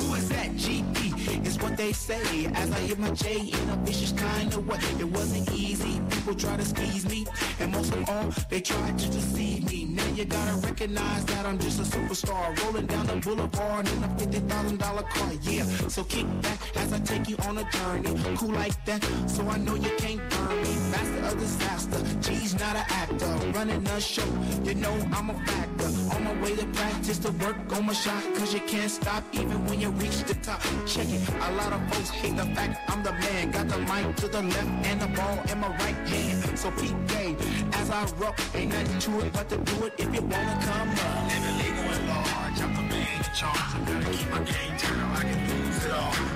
Who 0.00 0.14
is 0.14 0.28
that? 0.30 0.50
GP 0.52 1.46
is 1.46 1.58
what 1.58 1.76
they 1.76 1.92
say. 1.92 2.46
As 2.54 2.72
I 2.72 2.78
hit 2.78 2.98
my 2.98 3.10
J 3.10 3.40
in 3.40 3.68
a 3.68 3.76
vicious 3.84 4.12
kind 4.12 4.54
of 4.54 4.66
way. 4.66 4.78
It 4.98 5.04
wasn't 5.04 5.52
easy. 5.52 6.00
People 6.10 6.34
try 6.34 6.56
to 6.56 6.64
squeeze 6.64 7.06
me, 7.06 7.26
and 7.60 7.72
most 7.72 7.92
of 7.92 8.08
all, 8.08 8.32
they 8.48 8.62
tried 8.62 8.98
to 8.98 9.08
deceive 9.10 9.70
me. 9.70 9.85
Now 9.96 10.06
you 10.14 10.24
gotta 10.26 10.56
recognize 10.66 11.24
that 11.24 11.46
I'm 11.46 11.58
just 11.58 11.80
a 11.80 11.82
superstar, 11.82 12.62
rolling 12.62 12.86
down 12.86 13.06
the 13.06 13.16
boulevard 13.16 13.88
in 13.88 14.04
a 14.04 14.18
fifty 14.18 14.40
thousand 14.40 14.78
dollar 14.78 15.02
car. 15.02 15.32
Yeah, 15.42 15.64
so 15.88 16.04
kick 16.04 16.26
back 16.42 16.60
as 16.76 16.92
I 16.92 16.98
take 17.00 17.28
you 17.30 17.36
on 17.48 17.56
a 17.56 17.64
journey. 17.70 18.36
Cool 18.36 18.52
like 18.52 18.84
that, 18.84 19.02
so 19.26 19.42
I 19.48 19.56
know 19.56 19.74
you 19.74 19.90
can't 19.96 20.20
burn 20.30 20.62
me. 20.62 20.85
Master 20.96 21.26
of 21.26 21.38
disaster, 21.38 22.00
G's 22.22 22.54
not 22.54 22.74
an 22.74 22.86
actor, 22.88 23.32
running 23.52 23.86
a 23.86 24.00
show. 24.00 24.30
You 24.64 24.74
know 24.74 24.94
I'm 25.12 25.28
a 25.28 25.34
factor. 25.44 25.90
On 26.14 26.24
my 26.24 26.34
way 26.42 26.56
to 26.56 26.66
practice 26.68 27.18
to 27.18 27.32
work 27.32 27.56
on 27.72 27.84
my 27.86 27.92
shot, 27.92 28.22
cause 28.36 28.54
you 28.54 28.60
can't 28.60 28.90
stop 28.90 29.22
even 29.32 29.66
when 29.66 29.78
you 29.78 29.90
reach 29.90 30.22
the 30.24 30.34
top. 30.36 30.60
Check 30.86 31.08
it, 31.10 31.20
a 31.48 31.52
lot 31.52 31.72
of 31.72 31.80
folks 31.92 32.10
hate 32.10 32.36
the 32.36 32.46
fact 32.56 32.90
I'm 32.90 33.02
the 33.02 33.12
man. 33.12 33.50
Got 33.50 33.68
the 33.68 33.78
mic 33.78 34.16
to 34.16 34.28
the 34.28 34.42
left 34.42 34.86
and 34.88 35.00
the 35.02 35.08
ball 35.08 35.38
in 35.50 35.60
my 35.60 35.68
right 35.68 36.00
hand. 36.08 36.58
So 36.58 36.70
peak 36.70 36.96
game 37.08 37.36
as 37.74 37.90
I 37.90 38.04
rock, 38.16 38.40
ain't 38.54 38.72
nothing 38.72 38.98
to 38.98 39.26
it 39.26 39.32
but 39.34 39.48
to 39.50 39.58
do 39.58 39.86
it 39.86 39.92
if 39.98 40.14
you 40.14 40.22
wanna 40.22 40.58
come 40.62 40.90
up. 40.90 41.28
Living 41.28 41.56
legal 41.60 41.92
and 41.92 42.08
large, 42.08 42.60
I'm 42.64 42.74
the 42.74 42.82
man 42.82 43.16
in 43.18 43.34
charge. 43.34 43.74
I'm 43.74 43.84
gonna 43.84 44.16
keep 44.16 44.30
my 44.30 44.38
game 44.38 44.72
or 45.00 45.16
I 45.18 45.22
can 45.28 45.40
lose 45.50 45.84
it 45.84 45.92
all. 45.92 46.35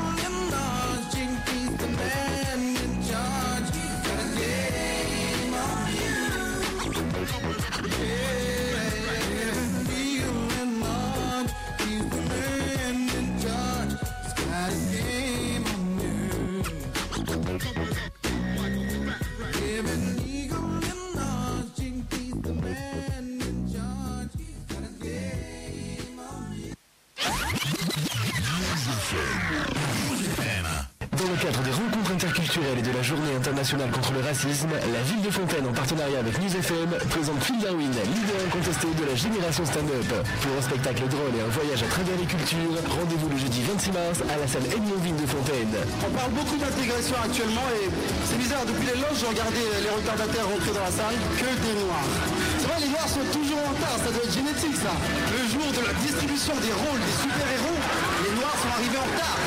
Dans 31.21 31.29
le 31.29 31.37
cadre 31.37 31.61
des 31.61 31.69
rencontres 31.69 32.17
interculturelles 32.17 32.81
et 32.81 32.81
de 32.81 32.89
la 32.97 33.05
journée 33.05 33.29
internationale 33.37 33.91
contre 33.93 34.09
le 34.17 34.25
racisme, 34.25 34.73
la 34.73 35.01
ville 35.05 35.21
de 35.21 35.29
Fontaine, 35.29 35.69
en 35.69 35.73
partenariat 35.73 36.17
avec 36.17 36.33
News 36.41 36.49
FM, 36.49 36.89
présente 37.13 37.37
Phil 37.45 37.61
Darwin, 37.61 37.93
leader 37.93 38.41
incontesté 38.49 38.89
de 38.89 39.05
la 39.05 39.13
génération 39.13 39.61
stand-up. 39.61 40.09
Pour 40.41 40.49
un 40.57 40.63
spectacle 40.65 41.05
drôle 41.13 41.29
et 41.37 41.45
un 41.45 41.53
voyage 41.53 41.85
à 41.85 41.89
travers 41.93 42.17
les 42.17 42.25
cultures, 42.25 42.73
rendez-vous 42.89 43.29
le 43.29 43.37
jeudi 43.37 43.61
26 43.61 43.91
mars 43.93 44.17
à 44.33 44.35
la 44.41 44.49
salle 44.49 44.65
Edmondville 44.65 45.21
de 45.21 45.27
Fontaine. 45.29 45.73
On 46.01 46.09
parle 46.09 46.33
beaucoup 46.33 46.57
d'intégration 46.57 47.13
actuellement 47.21 47.69
et 47.77 47.85
c'est 48.25 48.41
bizarre, 48.41 48.65
depuis 48.65 48.89
les 48.89 48.97
loges, 48.97 49.21
j'ai 49.21 49.29
regardé 49.29 49.61
les 49.61 49.93
retardataires 49.93 50.49
rentrer 50.49 50.73
dans 50.73 50.85
la 50.89 50.95
salle, 51.05 51.17
que 51.37 51.49
des 51.53 51.75
noirs. 51.85 52.09
C'est 52.57 52.65
vrai, 52.65 52.81
les 52.81 52.89
noirs 52.89 53.09
sont 53.13 53.27
toujours 53.29 53.61
en 53.61 53.69
retard, 53.77 53.97
ça 54.01 54.09
doit 54.09 54.25
être 54.25 54.33
génétique 54.33 54.73
ça. 54.73 54.97
Le 55.37 55.45
jour 55.45 55.69
de 55.69 55.85
la 55.85 55.93
distribution 56.01 56.57
des 56.65 56.73
rôles 56.73 57.01
des 57.05 57.17
super-héros, 57.29 57.77
les 58.25 58.33
noirs 58.41 58.57
sont 58.57 58.73
arrivés 58.73 58.97
en 58.97 59.05
retard. 59.05 59.37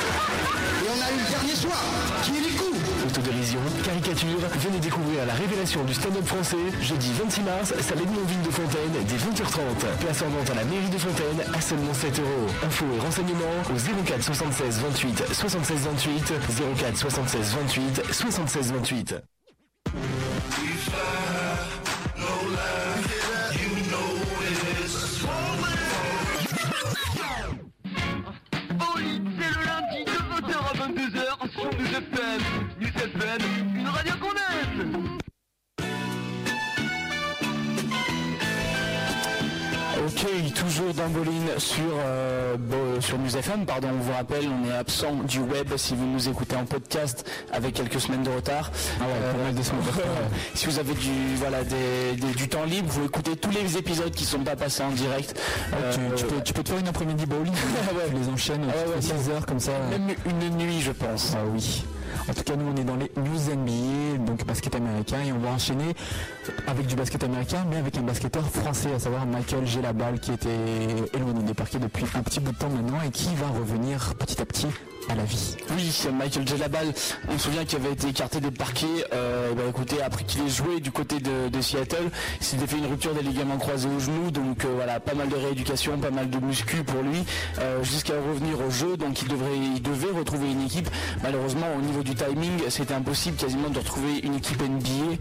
On 0.95 1.03
a 1.03 1.11
eu 1.11 1.19
le 1.19 1.29
dernier 1.29 1.57
choix, 1.57 1.83
qui 2.23 2.37
est 2.37 2.41
les 2.41 2.57
coups. 2.57 2.79
Autodérision, 3.05 3.59
caricature, 3.85 4.39
venez 4.61 4.79
découvrir 4.79 5.27
la 5.27 5.35
révélation 5.35 5.83
du 5.83 5.93
stand-up 5.93 6.25
français, 6.25 6.71
jeudi 6.81 7.13
26 7.13 7.41
mars, 7.43 7.75
salle 7.81 7.99
Edmondville 8.01 8.43
de 8.43 8.51
Fontaine, 8.51 8.93
dès 9.09 9.17
20h30. 9.17 9.99
Place 10.01 10.23
en 10.23 10.29
vente 10.29 10.51
à 10.51 10.55
la 10.55 10.65
mairie 10.65 10.89
de 10.89 10.99
Fontaine 10.99 11.43
à 11.53 11.61
seulement 11.61 11.95
7 11.95 12.21
euros. 12.21 12.47
Infos 12.65 12.87
et 12.97 13.01
renseignements 13.01 13.59
au 13.71 14.05
04 14.05 14.23
76 14.23 14.81
28 14.81 15.35
76 15.35 15.79
28, 15.81 16.33
04 16.79 16.97
76 16.97 17.57
28 17.57 18.13
76 18.13 18.73
28. 18.73 19.34
Toujours 40.55 40.93
d'Amboline 40.95 41.47
sur, 41.59 41.83
euh, 42.05 42.57
bo- 42.59 43.01
sur 43.01 43.19
News 43.19 43.37
FM, 43.37 43.67
pardon, 43.67 43.89
on 43.95 44.03
vous 44.03 44.13
rappelle, 44.13 44.45
on 44.49 44.69
est 44.69 44.75
absent 44.77 45.13
du 45.29 45.39
web 45.39 45.69
si 45.77 45.95
vous 45.95 46.07
nous 46.07 46.29
écoutez 46.29 46.57
en 46.57 46.65
podcast 46.65 47.25
avec 47.53 47.75
quelques 47.75 48.01
semaines 48.01 48.25
de 48.25 48.31
retard. 48.31 48.71
Ah 49.01 49.05
ouais, 49.05 49.53
de 49.53 49.63
semaines 49.63 49.81
ouais. 49.83 50.03
si 50.55 50.67
vous 50.67 50.79
avez 50.81 50.95
du, 50.95 51.11
voilà, 51.37 51.63
des- 51.63 52.17
des- 52.21 52.35
du 52.35 52.49
temps 52.49 52.65
libre, 52.65 52.89
vous 52.91 53.05
écoutez 53.05 53.37
tous 53.37 53.51
les 53.51 53.77
épisodes 53.77 54.11
qui 54.13 54.25
sont 54.25 54.41
pas 54.41 54.57
passés 54.57 54.83
en 54.83 54.91
direct. 54.91 55.35
tu, 55.93 56.01
Euh, 56.01 56.15
tu 56.17 56.25
peux, 56.25 56.41
tu 56.43 56.53
peux 56.53 56.63
te 56.65 56.69
faire 56.71 56.79
une 56.79 56.89
après-midi 56.89 57.27
bowling, 57.27 57.53
tu 58.11 58.17
les 58.17 58.29
enchaînes, 58.29 58.65
Ah 58.69 58.89
ouais, 58.91 59.01
6 59.01 59.31
heures 59.31 59.47
comme 59.47 59.61
ça. 59.61 59.73
Même 59.91 60.15
une 60.27 60.57
nuit, 60.57 60.81
je 60.81 60.91
pense. 60.93 61.33
Ah 61.37 61.45
oui. 61.55 61.85
En 62.29 62.33
tout 62.33 62.43
cas, 62.43 62.57
nous, 62.57 62.67
on 62.67 62.77
est 62.77 62.85
dans 62.85 62.97
les 62.97 63.11
news 63.17 63.55
NBA, 63.55 64.25
donc 64.25 64.45
basket 64.47 64.75
américain, 64.75 65.19
et 65.27 65.33
on 65.33 65.39
va 65.39 65.51
enchaîner 65.51 65.95
avec 66.67 66.87
du 66.87 66.97
basket 66.97 67.25
américain, 67.25 67.65
mais 67.69 67.77
avec 67.77 67.97
un 67.97 68.03
basketteur 68.03 68.45
français, 68.49 68.93
à 68.95 68.99
savoir 68.99 69.27
Michael 69.27 69.67
Gelabal, 69.67 70.21
qui 70.21 70.33
était 70.33 70.49
éloigné 71.13 71.43
des 71.43 71.55
parquets 71.55 71.79
depuis 71.79 72.05
un 72.15 72.23
petit 72.23 72.41
bout 72.41 72.53
de 72.53 72.59
temps 72.59 72.71
maintenant, 72.71 73.01
et 73.07 73.11
qui 73.11 73.35
va 73.35 73.49
revenir 73.49 74.15
petit 74.17 74.41
à 74.41 74.47
petit 74.47 74.69
à 75.09 75.15
la 75.15 75.25
vie. 75.25 75.57
Oui, 75.77 75.93
Michael 76.17 76.47
Gelabal, 76.49 76.93
on 77.29 77.33
se 77.39 77.45
souvient 77.45 77.65
qu'il 77.65 77.79
avait 77.79 77.93
été 77.93 78.09
écarté 78.09 78.41
des 78.41 78.51
parquets. 78.51 78.87
Euh, 79.13 79.53
bah, 79.55 79.63
écoutez, 79.69 80.01
après 80.03 80.25
qu'il 80.25 80.43
ait 80.43 80.49
joué 80.49 80.81
du 80.81 80.91
côté 80.93 81.19
de, 81.21 81.49
de 81.49 81.61
Seattle, 81.61 82.11
il 82.41 82.47
s'était 82.47 82.67
fait 82.67 82.79
une 82.79 82.87
rupture 82.87 83.13
des 83.15 83.23
ligaments 83.23 83.59
croisés 83.59 83.89
au 83.95 83.99
genou, 84.01 84.31
donc 84.31 84.65
euh, 84.65 84.69
voilà, 84.77 85.01
pas 85.01 85.15
mal 85.15 85.29
de 85.29 85.37
rééducation, 85.37 85.99
pas 85.99 86.11
mal 86.11 86.31
de 86.31 86.39
muscu 86.39 86.83
pour 86.85 87.03
lui, 87.03 87.25
euh, 87.59 87.83
jusqu'à 87.83 88.15
revenir 88.15 88.59
au 88.67 88.71
jeu. 88.71 88.97
Donc 88.97 89.21
il 89.23 89.29
devrait, 89.29 89.57
il 89.77 89.83
devait 89.83 90.11
retrouver 90.17 90.51
une 90.51 90.63
équipe. 90.63 90.89
Malheureusement, 91.23 91.67
au 91.77 91.81
niveau 91.83 92.03
du 92.03 92.15
timing, 92.15 92.53
c'était 92.71 92.95
impossible 92.95 93.37
quasiment 93.37 93.69
de 93.71 93.79
retrouver 93.79 94.19
une 94.23 94.35
équipe 94.35 94.61
NBA 94.63 95.17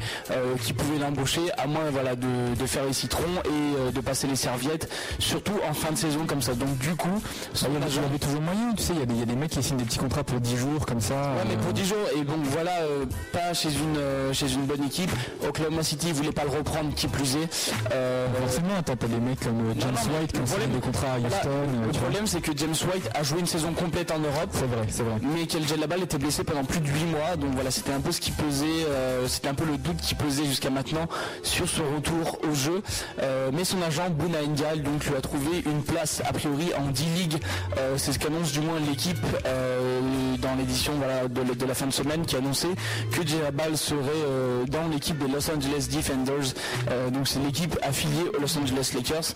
qui 0.61 0.73
pouvait 0.73 0.99
l'embaucher, 0.99 1.41
à 1.57 1.67
moins 1.67 1.89
voilà 1.91 2.15
de, 2.15 2.55
de 2.57 2.65
faire 2.65 2.86
les 2.86 2.93
citrons 2.93 3.23
et 3.45 3.91
de 3.91 3.99
passer 4.01 4.27
les 4.27 4.36
serviettes, 4.36 4.89
surtout 5.19 5.53
en 5.69 5.73
fin 5.73 5.91
de 5.91 5.97
saison 5.97 6.25
comme 6.25 6.41
ça. 6.41 6.53
Donc 6.53 6.77
du 6.77 6.95
coup, 6.95 7.21
Ça, 7.53 7.67
il 7.69 7.73
y 7.73 7.77
a- 7.84 8.19
toujours 8.19 8.41
moyen, 8.41 8.73
tu 8.75 8.84
sais, 8.84 8.93
il 8.93 8.99
y 8.99 9.03
a 9.03 9.05
des, 9.05 9.13
il 9.13 9.19
y 9.19 9.23
a 9.23 9.25
des 9.25 9.36
mecs 9.36 9.49
qui 9.51 9.59
des 9.76 9.84
petits 9.86 9.97
contrats 9.99 10.24
pour 10.24 10.39
10 10.39 10.57
jours 10.57 10.86
comme 10.86 11.01
ça. 11.01 11.13
Ouais, 11.15 11.43
mais 11.47 11.55
euh, 11.55 11.57
pour 11.63 11.74
10 11.74 11.86
jours, 11.86 11.97
et 12.15 12.24
bon 12.24 12.36
voilà, 12.43 12.71
euh, 12.82 13.05
pas 13.32 13.53
chez 13.53 13.69
une, 13.69 13.97
euh, 13.97 14.34
chez 14.34 14.51
une 14.53 14.65
bonne 14.65 14.84
équipe. 14.84 15.11
Oklahoma 15.47 15.84
City 15.84 16.11
voulait 16.11 16.32
pas 16.32 16.43
le 16.43 16.49
reprendre, 16.51 16.93
qui 16.95 17.07
plus 17.07 17.36
est. 17.36 17.74
Euh, 17.93 18.28
Forcément, 18.41 18.82
t'as 18.86 18.95
des 18.95 19.19
mecs 19.19 19.39
comme 19.39 19.59
euh, 19.69 19.74
James 19.80 19.91
non, 20.11 20.19
White 20.19 20.32
qui 20.34 20.39
ont 20.39 20.45
signé 20.45 20.67
des 20.67 20.80
contrats 20.80 21.13
à 21.13 21.19
Houston. 21.19 21.49
euh, 21.49 21.86
le 21.86 21.91
problème, 21.99 22.28
c'est 22.28 22.41
que 22.41 22.51
James 22.55 22.76
White 22.93 23.09
a 23.13 23.24
joué 23.24 23.39
une 23.39 23.45
saison 23.47 23.71
complète 23.74 24.11
en 24.11 24.19
Europe. 24.19 24.49
C'est 24.51 24.65
vrai, 24.67 24.86
c'est 24.89 25.03
vrai. 25.03 25.15
Mais 25.21 25.45
Kel 25.45 25.67
Gelabal 25.67 26.01
était 26.03 26.17
blessé 26.17 26.43
pendant 26.43 26.63
plus 26.63 26.80
de 26.80 26.88
8 26.88 27.05
mois, 27.05 27.36
donc 27.38 27.51
voilà, 27.53 27.71
c'était 27.71 27.91
un 27.93 27.99
peu 27.99 28.11
ce 28.11 28.19
qui 28.21 28.32
pesait, 28.32 28.65
euh, 28.88 29.28
c'était 29.28 29.47
un 29.49 29.53
peu 29.53 29.65
le 29.65 29.78
doute 29.78 29.97
qui 29.97 30.15
pesait 30.15 30.45
jusqu'à 30.45 30.69
maintenant 30.69 31.07
sur 31.43 31.67
son 31.67 31.84
retour 31.95 32.38
au 32.49 32.53
jeu. 32.53 32.82
Euh, 33.21 33.49
mais 33.53 33.63
son 33.63 33.82
agent 33.82 34.09
Bouna 34.11 34.39
Engal 34.43 34.82
donc 34.84 35.05
lui 35.05 35.15
a 35.15 35.21
trouvé 35.21 35.63
une 35.65 35.82
place 35.84 36.21
a 36.28 36.34
priori 36.34 36.71
en 36.78 36.88
D-League, 36.91 37.41
Euh, 37.78 37.95
c'est 37.97 38.13
ce 38.13 38.19
qu'annonce 38.19 38.51
du 38.51 38.59
moins 38.61 38.80
l'équipe. 38.80 39.17
Euh, 39.64 39.99
dans 40.41 40.55
l'édition 40.55 40.93
voilà, 40.97 41.28
de, 41.28 41.53
de 41.53 41.66
la 41.66 41.74
fin 41.74 41.86
de 41.88 41.91
semaine 41.93 42.26
qui 42.26 42.36
annonçait 42.36 42.76
que 43.11 43.26
J-Ball 43.26 43.78
serait 43.78 43.99
euh, 44.28 44.66
dans 44.66 44.88
l'équipe 44.89 45.18
des 45.18 45.28
Los 45.32 45.49
Angeles 45.49 45.88
Defenders. 45.89 46.53
Euh, 46.91 47.09
donc 47.09 47.28
c'est 47.28 47.39
l'équipe 47.39 47.78
affiliée 47.82 48.26
aux 48.38 48.41
Los 48.41 48.57
Angeles 48.57 48.91
Lakers. 48.93 49.34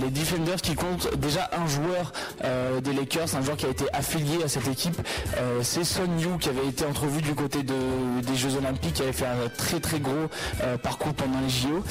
Les 0.00 0.10
Defenders 0.10 0.60
qui 0.62 0.74
comptent 0.74 1.14
déjà 1.16 1.50
un 1.52 1.66
joueur 1.66 2.12
des 2.82 2.92
Lakers, 2.92 3.34
un 3.36 3.42
joueur 3.42 3.56
qui 3.56 3.66
a 3.66 3.70
été 3.70 3.84
affilié 3.92 4.42
à 4.44 4.48
cette 4.48 4.68
équipe. 4.68 4.96
C'est 5.62 5.84
Son 5.84 6.04
Yu 6.18 6.38
qui 6.40 6.48
avait 6.48 6.66
été 6.68 6.84
entrevu 6.84 7.20
du 7.22 7.34
côté 7.34 7.62
de- 7.62 7.74
des 8.22 8.36
Jeux 8.36 8.56
Olympiques, 8.56 8.94
qui 8.94 9.02
avait 9.02 9.12
fait 9.12 9.26
un 9.26 9.48
très 9.56 9.80
très 9.80 9.98
gros 9.98 10.12
parcours 10.82 11.14
pendant 11.14 11.40
les 11.40 11.48
JO, 11.48 11.82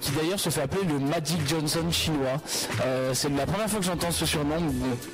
qui 0.00 0.10
d'ailleurs 0.12 0.40
se 0.40 0.50
fait 0.50 0.62
appeler 0.62 0.82
le 0.84 0.98
Magic 0.98 1.38
Johnson 1.48 1.90
chinois. 1.90 2.40
C'est 3.12 3.30
la 3.30 3.46
première 3.46 3.68
fois 3.68 3.78
que 3.78 3.84
j'entends 3.86 4.10
ce 4.10 4.26
surnom. 4.26 4.56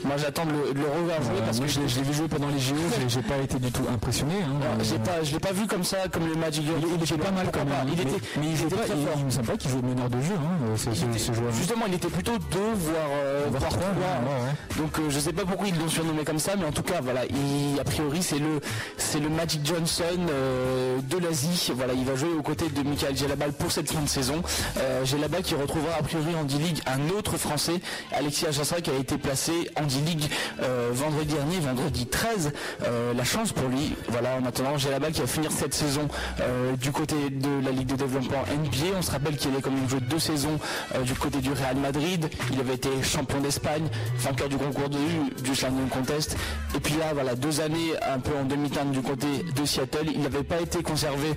moi 0.05 0.17
j'attends 0.17 0.47
de 0.47 0.53
le, 0.53 0.87
revoir 0.99 1.23
jouer 1.23 1.41
parce 1.45 1.61
que 1.61 1.67
je 1.67 1.81
l'ai 1.81 1.89
je 1.91 1.97
l'ai 1.99 2.03
vu 2.03 2.15
jouer 2.15 2.29
pendant 2.29 2.49
les 2.49 2.59
JO, 2.59 2.75
j'ai- 3.09 3.21
pas 3.23 3.37
été 3.37 3.59
du 3.59 3.71
tout 3.71 3.83
impressionné. 3.93 4.35
hein. 4.43 4.57
alors, 4.63 4.75
Euh, 4.81 4.99
pas, 5.05 5.23
je 5.23 5.33
l'ai 5.33 5.39
pas 5.41 5.53
vu 5.53 5.67
comme 5.67 5.85
ça, 5.85 5.99
comme 6.11 6.27
le 6.27 6.35
Magic 6.35 6.67
Johnson. 6.67 6.87
il 6.97 7.03
était 7.03 7.17
pas 7.23 7.31
mal 7.31 7.49
quand 7.53 7.65
même. 7.65 7.75
Il 7.89 7.97
mais, 7.97 8.03
était, 8.03 8.21
mais 8.39 8.47
il, 8.47 8.53
il 8.53 8.63
était 8.67 8.77
pas, 8.77 8.83
très 8.85 8.97
il, 8.97 9.07
fort. 9.07 9.15
il 9.19 9.25
me 9.27 9.31
semble 9.31 9.47
pas 9.47 9.57
qu'il 9.57 9.71
jouait 9.71 9.83
meneur 9.83 10.09
de 10.09 10.21
jeu, 10.23 10.35
hein, 10.35 10.77
ce, 10.77 10.95
ce- 10.95 11.19
ce 11.19 11.33
joueur. 11.33 11.53
Justement, 11.53 11.85
il 11.87 11.95
était 11.95 12.09
plutôt 12.09 12.39
deux, 12.51 12.73
voire, 12.77 12.95
euh, 13.13 13.47
Voire 13.51 13.63
trois, 13.69 13.79
trois. 13.79 13.89
ouais, 13.91 14.43
ouais. 14.77 14.83
Donc 14.83 14.99
euh, 14.99 15.11
je 15.11 15.19
sais 15.21 15.33
pas 15.33 15.45
pourquoi 15.45 15.69
ils 15.69 15.79
l'ont 15.79 15.89
surnommé 15.89 16.25
comme 16.25 16.39
ça, 16.39 16.53
mais 16.57 16.65
en 16.65 16.73
tout 16.73 16.83
cas, 16.83 17.01
voilà, 17.03 17.25
il- 17.27 17.79
a 17.79 17.85
priori 17.85 18.23
c'est 18.23 18.39
le 18.39 18.61
c'est 18.97 19.21
le 19.21 19.29
Magic 19.29 19.65
Johnson 19.65 20.05
euh, 20.31 20.99
de 21.03 21.19
l'Asie. 21.19 21.73
Voilà, 21.77 21.93
il 21.93 22.05
va 22.05 22.15
jouer 22.17 22.31
aux 22.39 22.43
côtés 22.43 22.69
de 22.69 22.83
Michael 22.89 23.17
Gelabal 23.17 23.53
pour 23.53 23.71
cette 23.71 23.91
fin 23.91 24.01
de 24.01 24.09
saison. 24.09 24.43
Euh, 24.79 25.05
Gelabal 25.05 25.43
qui 25.43 25.55
retrouvera 25.55 25.97
a 25.99 26.03
priori 26.03 26.35
en 26.35 26.45
D-League 26.45 26.81
un 26.87 27.11
autre 27.17 27.37
Français, 27.37 27.81
Alexis 28.13 28.47
Ajassa, 28.47 28.81
qui 28.81 28.91
a 28.91 28.95
été 28.95 29.19
placé 29.19 29.53
en 29.77 29.85
D-League 29.85 30.31
euh, 30.63 30.91
vendredi 30.93 31.35
dernier, 31.35 31.59
vendredi 31.61 31.80
13. 31.89 32.53
Euh, 32.85 33.15
la 33.15 33.25
chance 33.25 33.53
pour 33.53 33.69
lui. 33.69 33.95
Voilà, 34.09 34.37
en 34.41 34.47
attendant, 34.47 34.77
Gelabal 34.79 35.13
qui 35.13 35.21
va 35.21 35.27
finir 35.27 35.51
cette 35.51 35.75
saison 35.75 36.09
euh, 36.41 36.77
du 36.77 36.93
côté 36.93 37.15
de 37.31 37.65
la 37.65 37.71
Ligue 37.71 37.89
de 37.89 37.97
développement 37.97 38.43
NBA. 38.43 38.97
On 38.99 39.03
se 39.03 39.11
rappelle 39.11 39.37
qu'il 39.37 39.55
est 39.55 39.61
quand 39.61 39.71
même 39.71 39.89
joué 39.89 40.01
deux 40.01 40.19
saisons 40.19 40.59
euh, 40.95 41.03
du 41.03 41.15
côté 41.15 41.39
du 41.39 41.53
Real 41.53 41.77
Madrid. 41.77 42.29
Il 42.53 42.61
avait 42.61 42.75
été 42.75 42.89
champion 43.03 43.41
d'Espagne, 43.41 43.89
vainqueur 44.19 44.49
du 44.49 44.57
concours 44.57 44.89
de 44.89 44.99
du 45.43 45.51
Dunk 45.51 45.89
Contest. 45.91 46.37
Et 46.75 46.81
puis 46.81 46.95
là, 46.99 47.13
voilà, 47.15 47.35
deux 47.35 47.61
années 47.61 47.93
un 48.11 48.19
peu 48.19 48.33
en 48.37 48.45
demi-teinte 48.45 48.91
du 48.91 49.01
côté 49.01 49.27
de 49.55 49.65
Seattle. 49.65 50.07
Il 50.13 50.21
n'avait 50.23 50.43
pas 50.43 50.61
été 50.61 50.83
conservé 50.83 51.31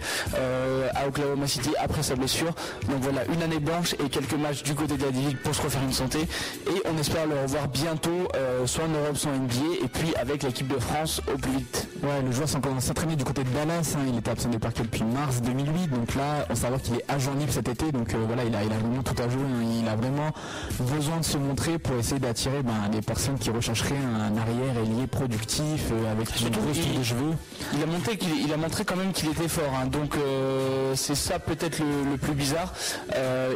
à 0.95 1.07
Oklahoma 1.07 1.47
City 1.47 1.71
après 1.79 2.03
sa 2.03 2.15
blessure. 2.15 2.53
Donc 2.89 3.01
voilà, 3.01 3.21
une 3.33 3.41
année 3.41 3.59
blanche 3.59 3.93
et 4.03 4.09
quelques 4.09 4.33
matchs 4.33 4.63
du 4.63 4.75
côté 4.75 4.97
de 4.97 5.03
la 5.03 5.11
D-League 5.11 5.37
pour 5.43 5.55
se 5.55 5.61
refaire 5.61 5.81
une 5.83 5.93
santé. 5.93 6.19
Et 6.67 6.81
on 6.85 6.97
espère 6.99 7.25
le 7.27 7.39
revoir 7.41 7.67
bientôt, 7.67 8.27
soit 8.65 8.85
en 8.85 8.89
Europe, 8.89 9.17
soit 9.17 9.31
en 9.31 9.35
NBA, 9.35 9.85
et 9.85 9.87
puis 9.87 10.13
avec 10.15 10.32
l'équipe 10.41 10.67
de 10.67 10.79
France 10.79 11.21
au 11.31 11.37
plus 11.37 11.51
vite. 11.51 11.87
Ouais, 12.01 12.21
le 12.25 12.31
joueur 12.31 12.49
s'en- 12.49 12.59
s'entraînait 12.79 13.15
du 13.15 13.23
côté 13.23 13.43
de 13.43 13.49
Dallas, 13.49 13.93
hein, 13.95 13.99
il 14.07 14.17
était 14.17 14.31
absent 14.31 14.49
des 14.49 14.57
parquets 14.59 14.81
depuis 14.83 15.03
mars 15.03 15.41
2008, 15.41 15.87
donc 15.89 16.15
là, 16.15 16.45
on 16.49 16.55
savoir 16.55 16.81
qu'il 16.81 16.95
est 16.95 17.05
agent 17.07 17.31
libre 17.35 17.53
cet 17.53 17.69
été, 17.69 17.91
donc 17.91 18.13
euh, 18.13 18.17
voilà, 18.25 18.43
il 18.43 18.55
a, 18.55 18.63
il 18.63 18.71
a 18.73 18.77
vraiment 18.77 19.03
tout 19.03 19.15
à 19.21 19.29
jouer, 19.29 19.43
hein. 19.43 19.63
il 19.81 19.87
a 19.87 19.95
vraiment 19.95 20.31
besoin 20.79 21.17
de 21.19 21.23
se 21.25 21.37
montrer 21.37 21.77
pour 21.77 21.95
essayer 21.95 22.19
d'attirer 22.19 22.63
ben, 22.63 22.89
des 22.91 23.01
personnes 23.01 23.37
qui 23.37 23.51
rechercheraient 23.51 23.93
un 23.95 24.35
arrière 24.35 24.77
ailier 24.83 25.05
productif, 25.07 25.91
euh, 25.91 26.11
avec 26.11 26.27
une 26.41 26.49
grosse 26.49 26.77
il- 26.77 26.97
de 26.97 27.03
cheveux. 27.03 27.33
Il 27.73 27.83
a 27.83 27.85
montré 27.85 28.17
qu'il 28.17 28.33
il 28.43 28.51
a 28.51 28.57
montré 28.57 28.83
quand 28.85 28.95
même 28.95 29.11
qu'il 29.13 29.29
était 29.29 29.47
fort. 29.47 29.71
hein. 29.79 29.85
Donc 29.87 30.15
euh, 30.17 30.93
c'est 30.95 31.15
ça 31.15 31.39
peut-être 31.39 31.79
le, 31.79 32.11
le 32.11 32.17
plus 32.17 32.33
bizarre. 32.33 32.73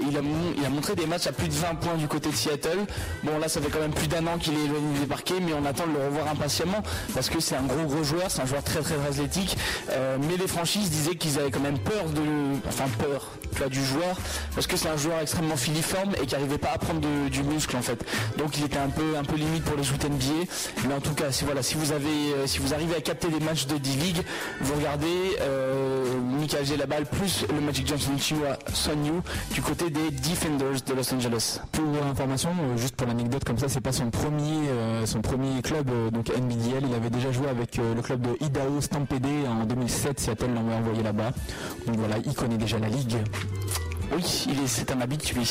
Il, 0.09 0.17
a, 0.17 0.21
mon- 0.21 0.53
il 0.57 0.65
a 0.65 0.69
montré 0.69 0.95
des 0.95 1.05
matchs 1.05 1.27
à 1.27 1.31
plus 1.31 1.47
de 1.47 1.53
20 1.53 1.75
points 1.75 1.95
du 1.95 2.07
côté 2.07 2.29
de 2.29 2.35
Seattle. 2.35 2.79
Bon 3.23 3.37
là 3.39 3.47
ça 3.47 3.61
fait 3.61 3.69
quand 3.69 3.79
même 3.79 3.91
plus 3.93 4.07
d'un 4.07 4.25
an 4.27 4.37
qu'il 4.37 4.53
est 4.53 4.63
éloigné 4.65 4.99
des 4.99 5.05
parquets, 5.05 5.39
mais 5.41 5.53
on 5.53 5.65
attend 5.65 5.85
de 5.87 5.93
le 5.93 6.05
revoir 6.05 6.27
parce 7.13 7.29
que 7.29 7.39
c'est 7.39 7.55
un 7.55 7.63
gros 7.63 7.85
gros 7.85 8.03
joueur, 8.03 8.29
c'est 8.29 8.41
un 8.41 8.45
joueur 8.45 8.63
très 8.63 8.81
très 8.81 8.95
athlétique. 8.95 9.57
Euh, 9.91 10.17
mais 10.27 10.37
les 10.37 10.47
franchises 10.47 10.89
disaient 10.89 11.15
qu'ils 11.15 11.37
avaient 11.39 11.51
quand 11.51 11.59
même 11.59 11.79
peur 11.79 12.05
de, 12.05 12.21
enfin 12.67 12.85
peur 12.99 13.31
du 13.69 13.83
joueur 13.83 14.17
parce 14.53 14.67
que 14.67 14.77
c'est 14.77 14.89
un 14.89 14.97
joueur 14.97 15.19
extrêmement 15.19 15.57
filiforme 15.57 16.13
et 16.21 16.27
qui 16.27 16.35
n'arrivait 16.35 16.59
pas 16.59 16.71
à 16.73 16.77
prendre 16.77 17.01
du 17.29 17.43
muscle 17.43 17.75
en 17.75 17.81
fait. 17.81 18.03
Donc 18.37 18.57
il 18.57 18.65
était 18.65 18.77
un 18.77 18.89
peu 18.89 19.17
un 19.17 19.23
peu 19.23 19.35
limite 19.35 19.63
pour 19.63 19.75
les 19.75 19.83
shoot 19.83 20.03
NBA. 20.03 20.45
Mais 20.87 20.93
en 20.93 20.99
tout 20.99 21.13
cas 21.13 21.31
si 21.31 21.43
voilà 21.43 21.63
si 21.63 21.75
vous 21.75 21.91
avez 21.91 22.07
euh, 22.07 22.47
si 22.47 22.59
vous 22.59 22.73
arrivez 22.73 22.95
à 22.95 23.01
capter 23.01 23.29
des 23.29 23.39
matchs 23.39 23.65
de 23.65 23.77
D-League, 23.77 24.21
vous 24.61 24.75
regardez 24.75 25.37
euh, 25.41 26.05
Michael 26.39 26.65
Gelabal 26.65 27.05
plus 27.05 27.45
le 27.53 27.61
Magic 27.61 27.87
Johnson 27.87 28.11
chinois 28.19 28.57
Son 28.73 28.91
Yu 29.03 29.13
du 29.53 29.61
côté 29.61 29.89
des 29.89 30.11
Defenders 30.11 30.81
de 30.85 30.93
Los 30.93 31.13
Angeles. 31.13 31.59
Pour 31.71 31.85
information, 32.09 32.49
euh, 32.49 32.77
juste 32.77 32.95
pour 32.95 33.07
l'anecdote 33.07 33.43
comme 33.43 33.57
ça, 33.57 33.69
c'est 33.69 33.81
pas 33.81 33.91
son 33.91 34.11
premier, 34.11 34.69
son 35.05 35.21
premier 35.21 35.61
club 35.61 35.89
euh, 35.89 36.11
donc 36.11 36.29
Il 36.49 36.93
avait 36.93 37.09
déjà 37.09 37.31
joué 37.31 37.47
avec 37.49 37.77
euh, 37.79 37.93
le 37.93 38.01
club 38.01 38.21
de 38.21 38.45
Idaho 38.45 38.79
Stampede 38.79 39.25
en 39.47 39.65
2007. 39.65 40.19
Seattle 40.19 40.53
l'avait 40.53 40.75
envoyé 40.75 41.03
là-bas. 41.03 41.31
Donc 41.85 41.97
voilà, 41.97 42.15
il 42.25 42.33
connaît 42.33 42.57
déjà 42.57 42.79
la 42.79 42.87
ligue. 42.87 43.17
Oui, 44.15 44.23
c'est 44.67 44.91
un 44.91 45.01
habitué. 45.01 45.41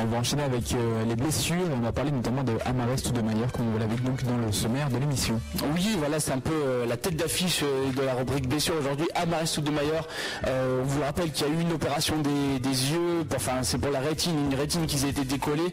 On 0.00 0.04
va 0.06 0.18
enchaîner 0.18 0.42
avec 0.42 0.72
euh, 0.72 1.04
les 1.08 1.16
blessures. 1.16 1.56
On 1.72 1.80
va 1.80 1.92
parler 1.92 2.10
notamment 2.10 2.42
de 2.42 2.52
Amares 2.64 2.98
Stoudemire, 2.98 3.50
comme 3.52 3.70
vous 3.72 3.78
l'avez 3.78 3.96
donc 3.96 4.22
dans 4.24 4.36
le 4.36 4.52
sommaire 4.52 4.88
de 4.90 4.98
l'émission. 4.98 5.40
Oui, 5.74 5.96
voilà, 5.98 6.20
c'est 6.20 6.32
un 6.32 6.38
peu 6.38 6.52
euh, 6.52 6.86
la 6.86 6.96
tête 6.96 7.16
d'affiche 7.16 7.60
euh, 7.62 7.92
de 7.92 8.02
la 8.02 8.14
rubrique 8.14 8.48
blessure 8.48 8.74
aujourd'hui. 8.78 9.06
Amaris 9.14 9.46
Soudemayer, 9.46 10.00
euh, 10.46 10.82
on 10.82 10.84
vous 10.84 11.00
rappelle 11.02 11.30
qu'il 11.30 11.46
y 11.46 11.50
a 11.50 11.52
eu 11.52 11.60
une 11.60 11.72
opération 11.72 12.14
des, 12.18 12.92
yeux, 12.92 13.24
enfin 13.34 13.62
c'est 13.62 13.78
pour 13.78 13.90
la 13.90 14.00
rétine, 14.00 14.50
une 14.50 14.58
rétine 14.58 14.86
qui 14.86 15.02
a 15.04 15.08
été 15.08 15.24
décollée 15.24 15.72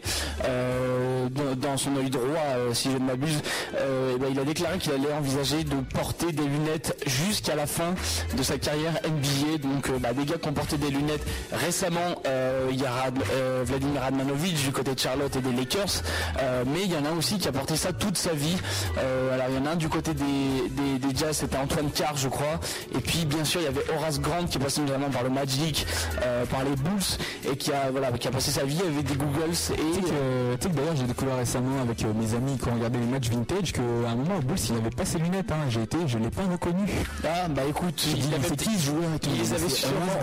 dans, 1.56 1.76
son 1.76 1.96
œil 1.96 2.10
droit, 2.10 2.72
si 2.72 2.90
je 2.90 2.96
ne 2.96 3.04
m'abuse. 3.04 3.40
Ben, 3.72 4.28
il 4.30 4.38
a 4.38 4.44
déclaré 4.44 4.78
qu'il 4.78 4.92
allait 4.92 5.12
envisager 5.12 5.64
de 5.64 5.74
porter 5.94 6.32
des 6.32 6.44
lunettes 6.44 6.96
jusqu'à 7.06 7.56
la 7.56 7.66
fin 7.66 7.94
de 8.36 8.42
sa 8.42 8.58
carrière 8.58 8.92
NBA. 9.04 9.58
Donc 9.58 9.90
bah, 10.00 10.12
des 10.12 10.24
gars 10.24 10.36
qui 10.40 10.48
ont 10.48 10.52
porté 10.52 10.76
des 10.76 10.90
lunettes 10.90 11.24
récemment, 11.52 12.21
il 12.70 12.80
y 12.80 12.86
a 12.86 12.90
Rad- 12.90 13.22
euh, 13.32 13.62
Vladimir 13.66 14.00
Radmanovic 14.02 14.54
du 14.64 14.72
côté 14.72 14.94
de 14.94 14.98
Charlotte 14.98 15.34
et 15.36 15.40
des 15.40 15.52
Lakers, 15.52 16.02
Euh, 16.40 16.64
mais 16.66 16.80
il 16.84 16.92
y 16.92 16.96
en 16.96 17.04
a 17.04 17.10
aussi 17.16 17.38
qui 17.38 17.48
a 17.48 17.52
porté 17.52 17.76
ça 17.76 17.92
toute 17.92 18.16
sa 18.16 18.32
vie. 18.32 18.56
Euh, 18.98 19.34
alors 19.34 19.46
il 19.50 19.56
y 19.56 19.58
en 19.58 19.66
a 19.66 19.70
un 19.70 19.76
du 19.76 19.88
côté 19.88 20.14
des, 20.14 20.24
des, 20.70 20.98
des 20.98 21.16
Jazz, 21.16 21.36
c'était 21.36 21.56
Antoine 21.56 21.90
Carr 21.90 22.16
je 22.16 22.28
crois, 22.28 22.58
et 22.94 23.00
puis 23.00 23.24
bien 23.24 23.44
sûr 23.44 23.60
il 23.60 23.64
y 23.64 23.66
avait 23.68 23.84
Horace 23.96 24.20
Grant 24.20 24.46
qui 24.48 24.58
est 24.58 24.60
passé 24.60 24.80
notamment 24.80 25.10
par 25.10 25.22
le 25.22 25.30
Magic, 25.30 25.86
euh, 26.24 26.44
par 26.46 26.64
les 26.64 26.74
Bulls, 26.76 27.18
et 27.50 27.56
qui 27.56 27.72
a, 27.72 27.90
voilà, 27.90 28.10
qui 28.12 28.28
a 28.28 28.30
passé 28.30 28.50
sa 28.50 28.64
vie 28.64 28.80
avec 28.80 29.04
des 29.04 29.14
Googles. 29.14 29.50
Tu 29.50 29.54
sais 29.56 29.74
Et, 29.74 29.76
que, 29.76 30.54
tu 30.56 30.62
sais 30.62 30.68
que 30.70 30.74
d'ailleurs 30.76 30.96
j'ai 30.96 31.04
découvert 31.04 31.36
récemment 31.36 31.80
avec 31.82 32.02
euh, 32.04 32.12
mes 32.14 32.34
amis 32.34 32.56
qui 32.58 32.68
ont 32.68 32.74
regardé 32.74 32.98
les 32.98 33.06
matchs 33.06 33.28
vintage 33.30 33.72
qu'à 33.72 33.80
un 33.82 34.14
moment 34.16 34.36
au 34.38 34.42
Bulls 34.42 34.58
il 34.70 34.76
avait 34.76 34.90
pas 34.90 35.04
ses 35.04 35.18
lunettes. 35.18 35.50
Hein. 35.52 35.68
J'ai 35.68 35.82
été, 35.82 35.96
je 36.06 36.18
l'ai 36.18 36.30
pas 36.30 36.42
reconnu. 36.50 36.84
ah 37.24 37.48
bah 37.48 37.62
écoute, 37.68 38.04
il, 38.16 38.34
avait 38.34 38.56
qui 38.56 38.78
joueur 38.78 39.02
il 39.24 39.38
les 39.40 39.52
avait 39.52 39.68
sûrement 39.68 40.18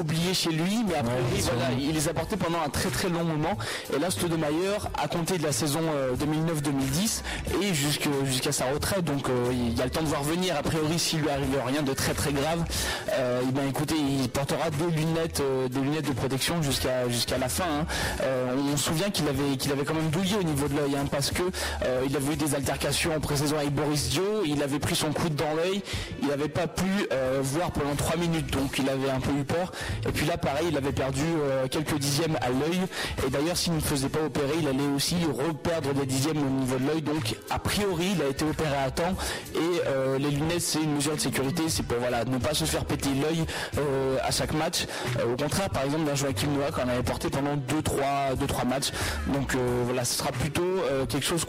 oubliés 0.00 0.34
chez 0.34 0.50
lui, 0.50 0.84
mais 0.86 0.96
après 0.96 1.18
Voilà, 1.42 1.70
il 1.78 1.92
les 1.92 2.08
a 2.08 2.14
portés 2.14 2.36
pendant 2.36 2.60
un 2.64 2.68
très 2.68 2.90
très 2.90 3.08
long 3.08 3.24
moment. 3.24 3.56
Et 3.94 3.98
là, 3.98 4.10
Stoudemire 4.10 4.88
a 5.02 5.08
compté 5.08 5.38
de 5.38 5.42
la 5.42 5.52
saison 5.52 5.80
euh, 5.94 6.14
2009-2010 6.16 7.22
et 7.62 7.74
jusque- 7.74 8.08
jusqu'à 8.24 8.52
sa 8.52 8.66
retraite. 8.66 9.04
Donc 9.04 9.28
euh, 9.28 9.48
il 9.52 9.76
y 9.76 9.80
a 9.80 9.84
le 9.84 9.90
temps 9.90 10.02
de 10.02 10.06
voir 10.06 10.22
venir. 10.22 10.56
A 10.56 10.62
priori, 10.62 10.98
s'il 10.98 11.20
lui 11.20 11.30
arrive 11.30 11.46
rien 11.66 11.82
de 11.82 11.92
très 11.92 12.14
très 12.14 12.32
grave, 12.32 12.64
euh, 13.12 13.40
eh 13.48 13.52
ben, 13.52 13.68
écoutez, 13.68 13.94
il 13.96 14.28
portera 14.28 14.70
des 14.70 14.90
lunettes, 14.96 15.40
euh, 15.40 15.68
des 15.68 15.80
lunettes 15.80 16.06
de 16.08 16.12
protection 16.12 16.62
jusqu'à 16.62 17.08
jusqu'à 17.08 17.38
la 17.38 17.48
fin. 17.48 17.64
hein. 17.64 17.86
Euh, 18.22 18.54
on 18.72 18.76
se 18.76 18.84
souvient 18.84 19.10
qu'il 19.10 19.26
avait 19.28 19.56
qu'il 19.58 19.72
avait 19.72 19.84
quand 19.84 19.94
même 19.94 20.10
douillé 20.10 20.36
au 20.36 20.42
niveau 20.42 20.68
de 20.68 20.76
l'œil, 20.76 20.96
hein, 20.96 21.04
parce 21.10 21.30
que 21.30 21.42
euh, 21.84 22.02
il 22.08 22.16
avait 22.16 22.32
eu 22.32 22.36
des 22.36 22.54
altercations 22.54 23.14
en 23.16 23.20
pré-saison 23.20 23.56
avec 23.56 23.70
Boris 23.74 24.08
Dio. 24.10 24.42
Il 24.44 24.62
avait 24.62 24.78
pris 24.78 24.94
son 24.96 25.12
coude 25.12 25.34
dans 25.34 25.54
l'œil. 25.54 25.82
Il 26.22 26.28
n'avait 26.28 26.48
pas 26.48 26.66
pu 26.66 26.84
euh, 27.12 27.40
voir 27.42 27.70
pendant 27.70 27.94
trois 27.94 28.16
minutes, 28.16 28.50
donc 28.52 28.78
il 28.78 28.88
avait 28.88 29.10
un 29.10 29.20
peu 29.20 29.30
eu 29.32 29.44
peur. 29.44 29.72
Et 30.08 30.12
puis 30.12 30.26
là, 30.26 30.36
pareil, 30.36 30.66
il 30.70 30.76
avait 30.76 30.92
perdu 30.92 31.22
euh, 31.30 31.66
quelques 31.68 31.98
dixièmes 31.98 32.36
à 32.40 32.48
l'œil. 32.48 32.80
Et 33.26 33.30
d'ailleurs, 33.30 33.56
s'il 33.56 33.74
ne 33.74 33.80
faisait 33.80 34.08
pas 34.08 34.20
opérer, 34.20 34.54
il 34.60 34.68
allait 34.68 34.88
aussi 34.94 35.16
reperdre 35.26 35.92
des 35.94 36.06
dixièmes 36.06 36.38
au 36.38 36.60
niveau 36.60 36.76
de 36.76 36.86
l'œil. 36.86 37.02
Donc, 37.02 37.36
a 37.50 37.58
priori, 37.58 38.12
il 38.14 38.22
a 38.22 38.28
été 38.28 38.44
opéré 38.44 38.76
à 38.76 38.90
temps. 38.90 39.14
Et 39.54 39.58
euh, 39.86 40.18
les 40.18 40.30
lunettes, 40.30 40.62
c'est 40.62 40.82
une 40.82 40.94
mesure 40.94 41.14
de 41.14 41.20
sécurité. 41.20 41.64
C'est 41.68 41.82
pour 41.82 41.98
voilà, 41.98 42.24
ne 42.24 42.38
pas 42.38 42.54
se 42.54 42.64
faire 42.64 42.84
péter 42.84 43.10
l'œil 43.10 43.44
euh, 43.78 44.18
à 44.22 44.30
chaque 44.30 44.52
match. 44.52 44.86
Au 45.24 45.36
contraire, 45.36 45.70
par 45.70 45.84
exemple, 45.84 46.04
d'un 46.04 46.14
Joachim 46.14 46.48
Noah 46.48 46.70
qu'on 46.70 46.88
avait 46.88 47.02
porté 47.02 47.28
pendant 47.30 47.56
2-3 47.56 48.36
deux, 48.38 48.46
trois 48.46 48.64
matchs. 48.64 48.90
Donc 49.28 49.56
voilà, 49.84 50.04
ce 50.04 50.18
sera 50.18 50.30
plutôt 50.32 50.62
quelque 51.08 51.24
chose 51.24 51.46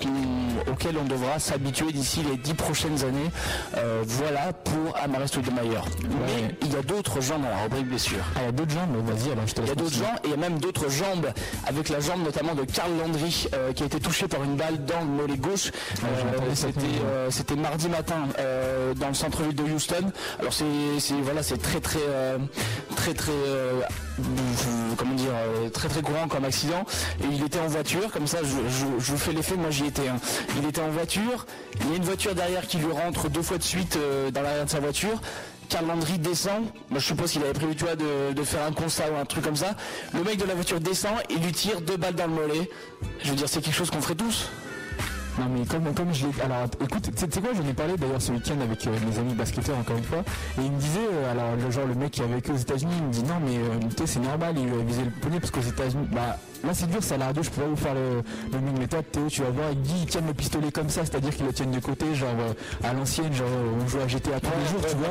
auquel 0.71 0.97
on 0.97 1.05
devra 1.05 1.39
s'habituer 1.39 1.91
d'ici 1.91 2.23
les 2.29 2.37
10 2.37 2.53
prochaines 2.53 3.03
années. 3.03 3.29
Euh, 3.77 4.03
voilà 4.05 4.53
pour 4.53 4.97
Amaris 4.97 5.27
Stoudemire. 5.27 5.83
Mais 6.25 6.55
il 6.61 6.73
y 6.73 6.75
a 6.75 6.81
d'autres 6.81 7.21
gens 7.21 7.39
dans 7.39 7.49
la 7.49 7.63
rubrique 7.63 7.87
blessure. 7.87 8.23
Ah, 8.35 8.39
il 8.41 8.45
y 8.45 8.47
a 8.47 8.51
d'autres 8.51 8.71
gens, 8.71 8.87
mais 8.91 9.11
vas-y, 9.11 9.31
alors 9.31 9.47
je 9.47 9.53
te 9.53 9.61
Il 9.61 9.70
y 9.71 9.79
a 9.79 9.83
d'autres 9.83 9.95
gens 9.95 10.15
et 10.23 10.27
il 10.27 10.31
y 10.31 10.33
a 10.33 10.37
même 10.37 10.59
d'autres 10.59 10.89
jambes 10.89 11.27
avec 11.67 11.89
la 11.89 11.99
jambe 11.99 12.23
notamment 12.23 12.55
de 12.55 12.63
Karl 12.63 12.91
Landry 12.97 13.47
euh, 13.53 13.73
qui 13.73 13.83
a 13.83 13.85
été 13.87 13.99
touché 13.99 14.27
par 14.27 14.43
une 14.43 14.55
balle 14.55 14.85
dans 14.85 14.99
le 15.01 15.05
mollet 15.07 15.37
gauche. 15.37 15.71
Euh, 16.03 16.51
C'était 16.55 16.79
euh, 17.05 17.29
c'était 17.31 17.55
mardi 17.55 17.87
matin 17.89 18.27
dans 18.95 19.07
le 19.07 19.13
centre-ville 19.13 19.55
de 19.55 19.63
Houston. 19.63 20.11
Alors 20.39 20.53
c'est 20.53 20.65
voilà 21.23 21.43
c'est 21.43 21.57
très 21.61 21.79
très 21.79 21.99
très 22.95 23.13
très 23.13 23.31
comment 24.97 25.13
dire 25.15 25.31
très 25.73 25.87
très 25.87 26.01
courant 26.01 26.27
comme 26.27 26.45
accident 26.45 26.83
et 27.21 27.27
il 27.31 27.43
était 27.43 27.59
en 27.59 27.67
voiture 27.67 28.11
comme 28.11 28.27
ça 28.27 28.39
je, 28.43 28.47
je- 28.69 29.03
je 29.03 29.11
vous 29.11 29.17
fais 29.17 29.31
l'effet 29.31 29.55
moi 29.55 29.69
j'y 29.71 29.85
étais 29.85 30.07
hein. 30.07 30.17
il 30.59 30.67
était 30.67 30.81
en 30.81 30.89
voiture 30.89 31.45
il 31.81 31.89
y 31.89 31.93
a 31.93 31.97
une 31.97 32.03
voiture 32.03 32.35
derrière 32.35 32.67
qui 32.67 32.77
lui 32.77 32.91
rentre 32.91 33.29
deux 33.29 33.41
fois 33.41 33.57
de 33.57 33.63
suite 33.63 33.97
dans 34.33 34.41
l'arrière 34.41 34.65
de 34.65 34.69
sa 34.69 34.79
voiture 34.79 35.19
Karl 35.71 35.87
Landry 35.87 36.19
descend, 36.19 36.63
moi 36.89 36.99
je 36.99 37.05
suppose 37.05 37.31
qu'il 37.31 37.41
avait 37.43 37.53
prévu 37.53 37.73
de, 37.75 38.43
faire 38.43 38.65
un 38.65 38.73
constat 38.73 39.09
ou 39.09 39.15
un 39.15 39.23
truc 39.23 39.45
comme 39.45 39.55
ça. 39.55 39.73
Le 40.13 40.21
mec 40.21 40.37
de 40.37 40.43
la 40.43 40.53
voiture 40.53 40.81
descend 40.81 41.13
et 41.29 41.35
lui 41.35 41.53
tire 41.53 41.79
deux 41.79 41.95
balles 41.95 42.13
dans 42.13 42.27
le 42.27 42.33
mollet. 42.33 42.69
Je 43.23 43.29
veux 43.29 43.37
dire 43.37 43.47
c'est 43.47 43.61
quelque 43.61 43.73
chose 43.73 43.89
qu'on 43.89 44.01
ferait 44.01 44.15
tous. 44.15 44.49
Non 45.39 45.45
mais 45.49 45.65
comme, 45.65 45.93
comme 45.93 46.13
je 46.13 46.27
l'ai... 46.27 46.41
Alors 46.41 46.65
écoute, 46.83 47.09
tu 47.15 47.17
sais 47.17 47.39
quoi, 47.39 47.51
j'en 47.55 47.65
ai 47.65 47.73
parlé 47.73 47.95
d'ailleurs 47.95 48.21
ce 48.21 48.33
week-end 48.33 48.59
avec 48.59 48.85
euh, 48.85 48.91
mes 49.07 49.17
amis 49.17 49.33
basketteurs 49.33 49.77
encore 49.77 49.95
une 49.95 50.03
fois, 50.03 50.19
et 50.59 50.65
il 50.65 50.71
me 50.73 50.77
disait, 50.77 51.07
euh, 51.09 51.31
alors 51.31 51.55
le 51.55 51.71
genre 51.71 51.87
le 51.87 51.95
mec 51.95 52.11
qui 52.11 52.21
est 52.21 52.25
avec 52.25 52.49
eux 52.49 52.53
aux 52.53 52.57
États-Unis, 52.57 52.93
il 52.97 53.05
me 53.05 53.13
dit 53.13 53.23
non 53.23 53.39
mais 53.41 53.55
euh, 53.55 54.05
c'est 54.05 54.19
normal, 54.19 54.55
il 54.57 54.65
lui 54.65 54.77
a 54.77 54.83
visé 54.83 55.03
le 55.05 55.11
poney 55.21 55.39
parce 55.39 55.51
qu'aux 55.51 55.61
États-Unis, 55.61 56.05
bah 56.11 56.37
là 56.63 56.73
c'est 56.73 56.89
dur, 56.89 57.01
ça 57.03 57.15
a 57.15 57.17
la 57.17 57.25
radio, 57.27 57.43
je 57.43 57.49
pourrais 57.49 57.67
vous 57.67 57.75
faire 57.75 57.93
le, 57.93 58.21
le 58.53 58.79
méthode, 58.79 59.03
Théo, 59.11 59.27
tu 59.29 59.41
vas 59.41 59.49
voir, 59.49 59.71
il 59.71 59.81
dit 59.81 59.93
ils 60.01 60.05
tiennent 60.05 60.27
le 60.27 60.33
pistolet 60.33 60.71
comme 60.71 60.89
ça, 60.89 61.01
c'est-à-dire 61.05 61.35
qu'ils 61.35 61.45
le 61.45 61.53
tiennent 61.53 61.71
de 61.71 61.79
côté, 61.79 62.13
genre 62.15 62.29
euh, 62.39 62.87
à 62.87 62.93
l'ancienne, 62.93 63.33
genre 63.33 63.47
on 63.83 63.87
joue 63.87 63.99
à 63.99 64.07
GTA 64.07 64.39
tous 64.39 64.49
les 64.59 64.69
jours, 64.69 64.87
tu 64.89 64.95
vois, 64.97 65.07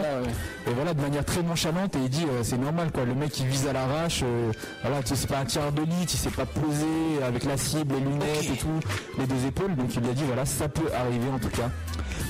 et 0.66 0.74
voilà 0.74 0.94
de 0.94 1.00
manière 1.00 1.24
très 1.24 1.42
nonchalante, 1.42 1.96
et 1.96 2.00
il 2.00 2.08
dit 2.08 2.24
euh, 2.24 2.42
c'est 2.42 2.58
normal 2.58 2.90
quoi, 2.92 3.04
le 3.04 3.14
mec 3.14 3.38
il 3.40 3.46
vise 3.46 3.66
à 3.66 3.72
l'arrache, 3.72 4.20
euh, 4.24 4.52
voilà, 4.82 5.02
tu 5.02 5.08
sais, 5.08 5.16
c'est 5.16 5.26
pas 5.26 5.38
un 5.38 5.44
tireur 5.44 5.72
de 5.72 5.82
lit, 5.82 6.02
il 6.02 6.08
s'est 6.08 6.30
pas 6.30 6.46
posé 6.46 6.86
avec 7.26 7.44
la 7.44 7.56
cible, 7.56 7.94
les 7.94 8.00
lunettes 8.00 8.50
et 8.52 8.56
tout, 8.56 8.68
les 9.18 9.26
deux 9.26 9.46
épaules, 9.46 9.74
donc 9.76 9.94
il 9.94 10.02
lui 10.02 10.10
a 10.10 10.14
dit 10.14 10.24
voilà, 10.24 10.44
ça 10.44 10.68
peut 10.68 10.90
arriver 10.94 11.28
en 11.34 11.38
tout 11.38 11.48
cas. 11.48 11.70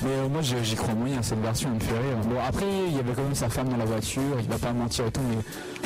Mais 0.03 0.09
euh, 0.09 0.29
moi 0.29 0.41
j'y 0.41 0.75
crois 0.75 0.95
moyen, 0.95 1.21
cette 1.21 1.41
version 1.41 1.69
elle 1.69 1.75
me 1.75 1.79
fait 1.79 1.93
rire. 1.99 2.17
Bon 2.25 2.35
après 2.47 2.65
il 2.87 2.95
y 2.95 2.99
avait 2.99 3.13
quand 3.13 3.23
même 3.23 3.35
sa 3.35 3.49
femme 3.49 3.69
dans 3.69 3.77
la 3.77 3.85
voiture, 3.85 4.21
il 4.39 4.49
va 4.49 4.57
pas 4.57 4.73
mentir 4.73 5.05
et 5.05 5.11
tout, 5.11 5.21
mais, 5.29 5.37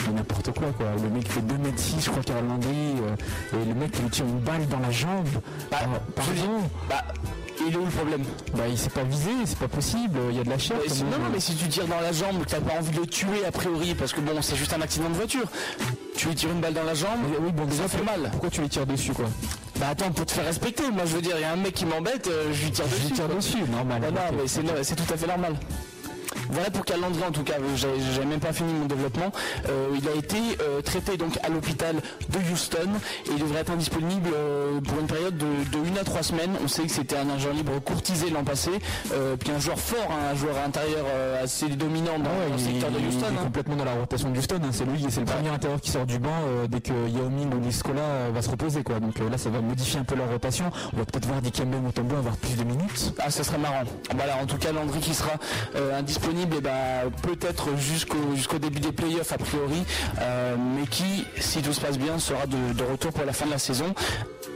mais 0.07 0.13
n'importe 0.13 0.51
quoi 0.51 0.67
quoi. 0.77 0.86
Le 1.03 1.09
mec 1.09 1.27
fait 1.27 1.41
2 1.41 1.57
mètres 1.57 1.79
6 1.79 2.05
je 2.05 2.09
crois 2.09 2.23
Karl 2.23 2.45
Landry, 2.47 2.95
et 3.53 3.65
le 3.65 3.73
mec 3.76 3.91
il 3.97 4.03
lui 4.03 4.09
tire 4.09 4.26
une 4.26 4.39
balle 4.39 4.67
dans 4.67 4.80
la 4.80 4.91
jambe. 4.91 5.28
Bah, 5.71 5.78
Ah, 5.84 5.88
je 6.28 6.34
dis- 6.34 6.39
pardon 6.41 6.59
bah, 6.89 7.03
il 7.67 7.73
est 7.73 7.78
où 7.78 7.86
le 7.86 7.89
problème? 7.91 8.23
Bah 8.55 8.63
il 8.69 8.78
s'est 8.78 8.89
pas 8.89 9.03
visé, 9.03 9.30
c'est 9.45 9.57
pas 9.57 9.67
possible, 9.67 10.19
il 10.30 10.36
y 10.38 10.39
a 10.39 10.43
de 10.43 10.49
la 10.49 10.57
chair. 10.57 10.78
Mais 10.88 10.93
non, 11.03 11.23
non, 11.23 11.30
mais 11.32 11.39
si 11.39 11.55
tu 11.55 11.67
tires 11.67 11.88
dans 11.88 11.99
la 12.01 12.11
jambe, 12.11 12.43
t'as 12.47 12.59
pas 12.59 12.78
envie 12.78 12.91
de 12.91 12.99
le 12.99 13.07
tuer 13.07 13.45
a 13.47 13.51
priori, 13.51 13.95
parce 13.95 14.11
que 14.13 14.19
bon, 14.19 14.34
c'est 14.41 14.55
juste 14.57 14.73
un 14.73 14.82
accident 14.82 15.09
de 15.09 15.15
voiture. 15.15 15.45
Tu 16.17 16.28
lui 16.28 16.36
tires 16.36 16.51
une 16.51 16.59
balle 16.59 16.73
dans 16.73 16.84
la 16.84 16.93
jambe, 16.93 17.19
Mais 17.30 17.38
oui 17.39 17.51
bon 17.53 17.65
déjà 17.65 17.84
ça 17.84 17.97
fait 17.97 18.03
mal. 18.03 18.30
Pourquoi 18.32 18.49
tu 18.49 18.61
les 18.61 18.69
tires 18.69 18.86
dessus 18.86 19.13
quoi? 19.13 19.26
Bah 19.80 19.88
attends, 19.91 20.11
pour 20.11 20.26
te 20.26 20.32
faire 20.32 20.45
respecter, 20.45 20.84
moi 20.91 21.03
je 21.05 21.15
veux 21.15 21.21
dire, 21.21 21.36
il 21.38 21.41
y 21.41 21.45
a 21.45 21.51
un 21.51 21.57
mec 21.57 21.73
qui 21.73 21.86
m'embête, 21.86 22.28
euh, 22.28 22.51
je 22.53 22.63
lui 22.65 22.71
tire 22.71 22.86
Je 22.88 22.95
dessus. 22.95 23.07
lui 23.07 23.13
tire 23.13 23.28
dessus, 23.30 23.57
normal. 23.71 24.01
Bah 24.01 24.07
non, 24.32 24.38
mais 24.38 24.47
c'est 24.84 24.95
tout 24.95 25.13
à 25.13 25.17
fait 25.17 25.28
normal. 25.28 25.55
Voilà 26.49 26.69
pour 26.69 26.86
Calandry 26.86 27.23
en 27.23 27.32
tout 27.32 27.43
cas, 27.43 27.55
j'ai 27.76 28.26
même 28.26 28.39
pas 28.39 28.53
fini 28.53 28.71
mon 28.73 28.86
développement. 28.86 29.32
Euh, 29.69 29.88
il 29.97 30.07
a 30.07 30.13
été 30.13 30.38
euh, 30.61 30.82
traité 30.82 31.17
donc 31.17 31.38
à 31.43 31.49
l'hôpital 31.49 31.95
de 32.30 32.51
Houston 32.51 32.89
et 33.28 33.32
il 33.32 33.39
devrait 33.39 33.61
être 33.61 33.71
indisponible 33.71 34.30
euh, 34.34 34.80
pour 34.82 34.99
une 34.99 35.07
période 35.07 35.38
de, 35.38 35.45
de 35.45 35.97
1 35.97 36.01
à 36.01 36.03
3 36.03 36.23
semaines. 36.23 36.51
On 36.63 36.67
sait 36.67 36.84
que 36.84 36.91
c'était 36.91 37.17
un 37.17 37.30
agent 37.30 37.51
libre 37.51 37.80
courtisé 37.84 38.30
l'an 38.30 38.43
passé, 38.43 38.71
euh, 39.13 39.36
puis 39.38 39.51
un 39.51 39.59
joueur 39.59 39.80
fort, 39.80 40.07
hein, 40.11 40.32
un 40.32 40.36
joueur 40.36 40.55
intérieur 40.65 41.05
assez 41.43 41.67
dominant 41.67 42.19
dans, 42.19 42.30
Ah 42.30 42.39
ouais, 42.39 42.49
dans 42.49 42.55
le 42.55 42.61
il, 42.61 42.65
secteur 42.65 42.91
de 42.91 42.99
il 42.99 43.07
Houston. 43.07 43.26
est 43.26 43.38
hein. 43.39 43.43
complètement 43.43 43.76
dans 43.76 43.86
la 43.86 43.93
rotation 43.93 44.30
de 44.32 44.38
Houston. 44.38 44.59
hein. 44.63 44.69
C'est 44.71 44.86
lui, 44.86 45.05
c'est 45.09 45.19
le 45.21 45.26
premier 45.26 45.49
intérieur 45.49 45.82
qui 45.82 45.91
sort 45.91 46.05
du 46.05 46.19
banc 46.19 46.30
dès 46.69 46.82
que 46.82 46.93
Yao 47.09 47.30
Ming 47.30 47.53
ou 47.53 47.59
Niskola 47.59 48.01
euh, 48.01 48.30
va 48.34 48.41
se 48.41 48.49
reposer. 48.49 48.84
Quoi. 48.84 48.99
Donc 48.99 49.17
là, 49.19 49.38
ça 49.38 49.49
va 49.49 49.61
modifier 49.61 49.99
un 49.99 50.03
peu 50.03 50.15
leur 50.15 50.30
rotation. 50.30 50.65
On 50.93 50.97
va 50.97 51.05
peut-être 51.05 51.26
voir 51.26 51.41
Dikembe 51.41 51.76
Mutombo 51.84 52.15
avoir 52.15 52.36
plus 52.38 52.55
de 52.55 52.63
minutes. 52.63 53.13
Ah, 53.19 53.30
ça 53.32 53.43
serait 53.43 53.57
marrant. 53.57 53.84
Voilà, 54.15 54.38
en 54.41 54.45
tout 54.45 54.57
cas, 54.57 54.71
Landry 54.71 54.99
qui 54.99 55.13
sera 55.13 55.34
indisponible, 55.97 56.14
et 56.20 56.61
bah, 56.61 56.72
peut-être 57.22 57.76
jusqu'au 57.78 58.18
jusqu'au 58.36 58.57
début 58.57 58.80
des 58.80 58.91
playoffs 58.91 59.32
a 59.34 59.38
priori, 59.38 59.84
euh, 60.22 60.55
mais 60.76 60.88
qui, 60.88 61.26
si 61.39 61.61
tout 61.61 61.74
se 61.74 61.82
passe 61.82 61.97
bien, 61.97 62.20
sera 62.20 62.45
de, 62.47 62.74
de 62.74 62.84
retour 62.84 63.11
pour 63.11 63.26
la 63.26 63.34
fin 63.34 63.45
de 63.45 63.51
la 63.51 63.57
saison. 63.57 63.93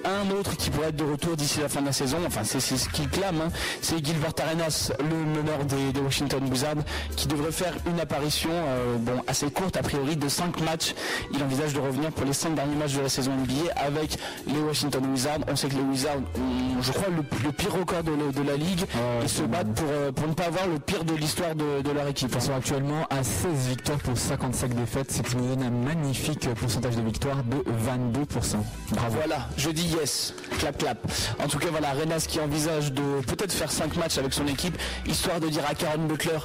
Un 0.06 0.32
autre 0.32 0.56
qui 0.56 0.70
pourrait 0.70 0.90
être 0.90 0.96
de 0.96 1.04
retour 1.04 1.36
d'ici 1.36 1.60
la 1.60 1.68
fin 1.68 1.82
de 1.82 1.88
la 1.88 1.92
saison, 1.92 2.18
enfin 2.26 2.42
c'est 2.46 2.62
ce 2.62 2.88
qu'il 2.90 3.10
clame, 3.10 3.42
hein, 3.46 3.50
c'est 3.82 4.04
Gilbert 4.04 4.32
Arenas, 4.42 4.92
le 5.00 5.16
meneur 5.42 5.66
des, 5.66 5.92
des 5.92 6.00
Washington 6.00 6.42
Wizards, 6.50 6.84
qui 7.18 7.28
devrait 7.28 7.52
faire 7.52 7.74
une 7.86 8.00
apparition 8.00 8.50
euh, 8.54 8.96
bon, 8.98 9.22
assez 9.28 9.52
courte 9.52 9.76
a 9.76 9.82
priori 9.84 10.16
de 10.16 10.30
5 10.30 10.62
matchs. 10.62 10.96
Il 11.34 11.44
envisage 11.44 11.74
de 11.74 11.80
revenir 11.80 12.12
pour 12.12 12.26
les 12.26 12.32
5 12.32 12.56
derniers 12.56 12.76
matchs 12.78 12.94
de 12.94 13.02
la 13.02 13.10
saison 13.10 13.32
NBA 13.34 13.74
avec 13.76 14.18
les 14.48 14.60
Washington 14.60 15.06
Wizards. 15.12 15.40
On 15.52 15.56
sait 15.58 15.68
que 15.68 15.76
les 15.76 15.82
Wizards 15.82 16.16
ont, 16.38 16.82
je 16.82 16.92
crois, 16.94 17.10
le, 17.10 17.24
le 17.44 17.52
pire 17.52 17.74
record 17.74 18.04
de, 18.04 18.12
la- 18.12 18.32
de 18.32 18.48
la 18.50 18.56
ligue 18.56 18.86
et 19.24 19.28
se 19.28 19.42
battent 19.44 19.74
pour, 19.74 19.90
euh, 19.90 20.12
pour 20.14 20.28
ne 20.30 20.34
pas 20.34 20.46
avoir 20.46 20.66
le 20.68 20.80
pire 20.80 21.04
de 21.04 21.14
l'histoire 21.14 21.49
de, 21.56 21.92
leur 21.92 22.08
équipe. 22.08 22.32
Ils 22.36 22.42
sont 22.42 22.54
actuellement 22.54 23.06
à 23.10 23.24
16 23.24 23.70
victoires 23.70 24.00
pour 24.00 24.18
55 24.18 24.74
défaites, 24.74 25.12
ce 25.12 25.22
qui 25.22 25.36
nous 25.38 25.48
donne 25.48 25.64
un 25.64 25.70
magnifique 25.70 26.48
pourcentage 26.56 26.96
de 26.96 27.02
victoire 27.02 27.38
de 27.44 27.58
22%. 27.58 28.58
Bravo. 28.92 29.16
Voilà, 29.16 29.48
je 29.58 29.70
dis 29.70 29.88
yes, 29.88 30.34
clap 30.60 30.78
clap. 30.78 31.00
En 31.44 31.48
tout 31.48 31.60
cas, 31.60 31.68
voilà, 31.72 31.92
Renas 31.92 32.26
qui 32.28 32.40
envisage 32.40 32.94
de 32.94 33.22
peut-être 33.28 33.54
faire 33.54 33.72
5 33.72 33.96
matchs 33.98 34.18
avec 34.18 34.34
son 34.34 34.48
équipe, 34.48 34.78
histoire 35.06 35.40
de 35.40 35.48
dire 35.48 35.64
à 35.70 35.76
Karen 35.76 36.08
Butler 36.08 36.40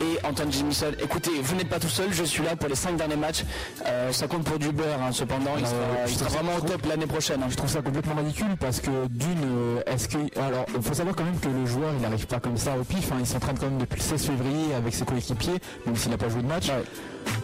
et 0.00 0.26
Anton 0.26 0.50
Jimison, 0.50 0.92
écoutez, 1.02 1.30
vous 1.42 1.54
n'êtes 1.56 1.68
pas 1.68 1.78
tout 1.78 1.88
seul, 1.88 2.12
je 2.12 2.24
suis 2.24 2.42
là 2.42 2.56
pour 2.56 2.68
les 2.68 2.74
5 2.74 2.96
derniers 2.96 3.16
matchs. 3.16 3.44
Euh, 3.86 4.12
ça 4.12 4.26
compte 4.26 4.44
pour 4.44 4.58
du 4.58 4.72
beurre, 4.72 5.00
hein, 5.02 5.12
cependant, 5.12 5.52
il 5.58 5.64
Ah 5.64 5.68
sera, 5.68 6.26
il 6.28 6.32
vraiment 6.34 6.56
au 6.56 6.60
top 6.60 6.86
l'année 6.86 7.06
prochaine. 7.06 7.42
hein. 7.42 7.46
Je 7.50 7.56
trouve 7.56 7.68
ça 7.70 7.82
complètement 7.82 8.14
ridicule 8.16 8.56
parce 8.58 8.80
que 8.80 8.90
d'une, 9.08 9.44
euh, 9.44 9.82
est-ce 9.86 10.08
que 10.08 10.18
alors 10.40 10.64
il 10.74 10.82
faut 10.82 10.94
savoir 10.94 11.14
quand 11.16 11.24
même 11.24 11.38
que 11.38 11.48
le 11.48 11.66
joueur 11.66 11.92
il 11.96 12.00
n'arrive 12.02 12.26
pas 12.26 12.40
comme 12.40 12.56
ça 12.56 12.72
au 12.80 12.84
pif, 12.84 13.10
hein. 13.12 13.16
il 13.20 13.26
s'entraîne 13.26 13.58
quand 13.58 13.66
même 13.66 13.78
depuis 13.78 13.98
le 13.98 14.04
16 14.04 14.26
février 14.26 14.74
avec 14.74 14.94
ses 14.94 15.04
coéquipiers, 15.04 15.58
même 15.86 15.96
s'il 15.96 16.10
n'a 16.10 16.18
pas 16.18 16.28
joué 16.28 16.42
de 16.42 16.46
match. 16.48 16.70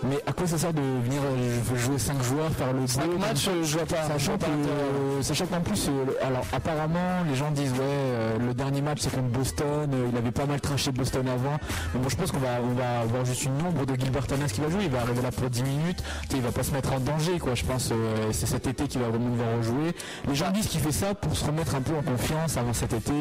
Mais 0.08 0.18
à 0.26 0.32
quoi 0.32 0.46
ça 0.46 0.58
sert 0.58 0.72
de 0.72 0.80
venir 0.80 1.20
euh, 1.24 1.76
jouer 1.76 1.98
5 1.98 2.22
joueurs, 2.22 2.50
faire 2.50 2.72
le 2.72 2.86
5 2.86 3.06
beau, 3.06 3.18
matchs, 3.18 3.48
je 3.62 3.76
vois 3.76 3.86
pas. 3.86 4.04
Sachant 4.06 4.38
que, 4.38 4.44
euh, 4.44 5.22
sachant 5.22 5.46
qu'en 5.46 5.60
plus, 5.60 5.88
euh, 5.88 6.26
alors 6.26 6.44
apparemment, 6.52 7.24
les 7.28 7.34
gens 7.34 7.50
disent 7.50 7.72
ouais, 7.72 8.38
le 8.38 8.54
dernier 8.54 8.82
match 8.82 8.98
c'est 9.00 9.14
contre 9.14 9.28
Boston, 9.28 9.90
il 10.10 10.16
avait 10.16 10.30
pas 10.30 10.46
mal 10.46 10.60
traché 10.60 10.92
Boston 10.92 11.26
avant. 11.28 11.56
Mais 11.94 12.00
bon, 12.00 12.08
je 12.08 12.16
pense 12.16 12.30
qu'on 12.30 12.38
va, 12.38 12.60
on 12.62 12.74
va 12.74 13.00
avoir 13.00 13.24
juste 13.24 13.44
une 13.44 13.56
nombre 13.58 13.84
de 13.86 13.94
Gilbert 13.98 14.24
Arenas 14.30 14.48
qui 14.48 14.60
va 14.60 14.70
jouer. 14.70 14.84
Il 14.84 14.90
va 14.90 15.00
arriver 15.00 15.22
là 15.22 15.30
pour 15.30 15.48
10 15.48 15.62
minutes. 15.62 16.02
Il 16.32 16.40
va 16.42 16.52
pas 16.52 16.62
se 16.62 16.72
mettre 16.72 16.92
en 16.92 17.00
danger, 17.00 17.38
quoi. 17.38 17.54
Je 17.54 17.64
pense 17.64 17.92
c'est 18.32 18.46
cet 18.46 18.66
été 18.66 18.86
qu'il 18.86 19.00
va 19.00 19.08
vraiment 19.08 19.30
devoir 19.30 19.56
rejouer. 19.58 19.94
Les 20.28 20.34
gens 20.34 20.50
disent 20.50 20.66
qu'il 20.66 20.80
fait 20.80 20.92
ça 20.92 21.14
pour 21.14 21.36
se 21.36 21.44
remettre 21.44 21.74
un 21.74 21.80
peu 21.80 21.94
en 21.96 22.02
confiance 22.02 22.56
avant 22.56 22.72
cet 22.72 22.92
été, 22.92 23.12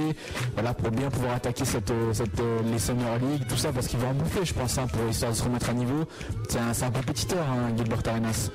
voilà, 0.54 0.74
pour 0.74 0.92
bien 0.92 1.10
pouvoir 1.10 1.36
attaquer 1.36 1.66
cette, 1.66 1.94
cette 2.14 2.42
les 2.72 2.80
Summer 2.80 3.18
League, 3.20 3.44
tout 3.48 3.58
ça, 3.58 3.72
parce 3.72 3.88
qu'il 3.88 4.00
va 4.00 4.08
en 4.08 4.14
bouffer, 4.14 4.44
je 4.44 4.54
pense, 4.54 4.78
hein, 4.78 4.88
pour 4.88 5.10
histoire 5.10 5.32
de 5.32 5.38
se 5.38 5.44
remettre 5.44 5.70
à 5.70 5.74
niveau. 5.74 6.06
C'est 6.48 6.60
un, 6.60 6.88
un 6.88 6.92
compétiteur, 6.92 7.46
hein, 7.50 7.74
Gilbert 7.76 8.00
Arenas. 8.08 8.50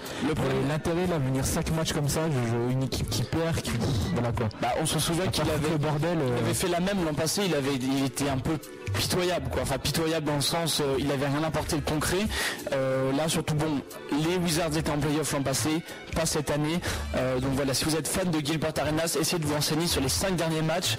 L'intérêt 0.68 1.06
là, 1.08 1.18
venir 1.18 1.44
5 1.44 1.70
matchs 1.76 1.92
comme 1.92 2.08
ça, 2.08 2.20
je, 2.30 2.72
une 2.72 2.82
équipe 2.84 3.08
qui 3.10 3.22
perd, 3.22 3.56
qui, 3.60 3.72
voilà 4.14 4.32
quoi. 4.32 4.48
Bah, 4.60 4.68
on 4.80 4.86
se 4.86 4.98
souvient 4.98 5.26
qu'il 5.26 5.48
avait 5.50 5.70
le 5.70 5.78
bordel. 5.78 6.18
euh, 6.18 6.36
Il 6.38 6.44
avait 6.44 6.54
fait 6.54 6.68
la 6.68 6.80
même 6.80 7.04
l'an 7.04 7.14
passé, 7.14 7.42
il 7.46 7.54
avait 7.54 7.74
il 7.74 8.04
était 8.04 8.28
un 8.28 8.38
peu 8.38 8.58
pitoyable 8.92 9.48
quoi, 9.50 9.62
enfin 9.62 9.78
pitoyable 9.78 10.26
dans 10.26 10.36
le 10.36 10.40
sens 10.40 10.80
euh, 10.80 10.96
il 10.98 11.10
avait 11.10 11.26
rien 11.26 11.42
apporté 11.44 11.76
de 11.76 11.82
concret. 11.82 12.26
Euh, 12.72 13.12
là 13.12 13.28
surtout 13.28 13.54
bon, 13.54 13.80
les 14.12 14.36
Wizards 14.36 14.76
étaient 14.76 14.90
en 14.90 14.98
playoff 14.98 15.32
l'an 15.32 15.42
passé, 15.42 15.82
pas 16.14 16.26
cette 16.26 16.50
année. 16.50 16.80
Euh, 17.16 17.38
donc 17.40 17.52
voilà, 17.54 17.74
si 17.74 17.84
vous 17.84 17.96
êtes 17.96 18.08
fan 18.08 18.30
de 18.30 18.44
Gilbert 18.44 18.72
Arenas, 18.80 19.16
essayez 19.20 19.38
de 19.38 19.46
vous 19.46 19.54
renseigner 19.54 19.86
sur 19.86 20.00
les 20.00 20.08
5 20.08 20.36
derniers 20.36 20.62
matchs. 20.62 20.96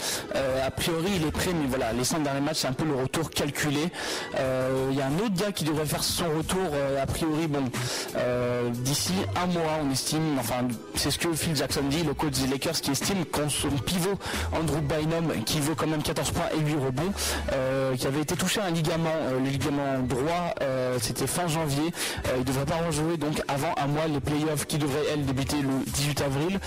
A 0.65 0.71
priori 0.71 1.11
il 1.15 1.27
est 1.27 1.31
prêt, 1.31 1.51
mais 1.53 1.67
voilà, 1.67 1.93
les 1.93 2.03
5 2.03 2.23
derniers 2.23 2.41
matchs 2.41 2.59
c'est 2.59 2.67
un 2.67 2.73
peu 2.73 2.85
le 2.85 2.95
retour 2.95 3.29
calculé. 3.29 3.89
Il 4.35 4.97
y 4.97 5.01
a 5.01 5.07
un 5.07 5.15
autre 5.25 5.35
gars 5.35 5.51
qui 5.51 5.63
devrait 5.63 5.85
faire 5.85 6.03
son 6.03 6.25
retour 6.37 6.59
a 7.01 7.05
priori 7.05 7.47
bon 7.47 7.63
d'ici 8.71 9.13
un 9.35 9.47
mois 9.47 9.79
on 9.83 9.91
estime, 9.91 10.37
enfin 10.39 10.67
c'est 10.95 11.11
ce 11.11 11.17
que 11.17 11.33
Phil 11.33 11.55
Jackson 11.55 11.83
dit, 11.89 12.03
le 12.03 12.13
coach 12.13 12.33
des 12.33 12.47
Lakers 12.47 12.81
qui 12.81 12.91
estime 12.91 13.25
qu'on 13.25 13.49
son 13.49 13.69
pivot 13.69 14.17
Andrew 14.53 14.81
Bynum 14.81 15.43
qui 15.45 15.59
vaut 15.59 15.75
quand 15.75 15.87
même 15.87 16.03
14 16.03 16.31
points 16.31 16.49
et 16.57 16.59
8 16.59 16.75
rebonds, 16.75 17.13
euh, 17.81 17.95
qui 17.95 18.07
avait 18.07 18.21
été 18.21 18.35
touché 18.35 18.61
à 18.61 18.65
un 18.65 18.71
ligament, 18.71 19.09
euh, 19.09 19.39
le 19.39 19.49
ligament 19.49 19.99
droit, 20.03 20.53
euh, 20.61 20.97
c'était 21.01 21.27
fin 21.27 21.47
janvier, 21.47 21.91
il 22.37 22.43
devrait 22.43 22.65
pas 22.65 22.77
rejouer 22.85 23.17
donc 23.17 23.41
avant 23.47 23.73
un 23.77 23.87
mois 23.87 24.07
les 24.07 24.19
playoffs 24.19 24.65
qui 24.65 24.77
devraient 24.77 25.05
elles 25.13 25.25
débuter 25.25 25.57
le 25.61 25.83
18 25.85 26.21
avril. 26.21 26.59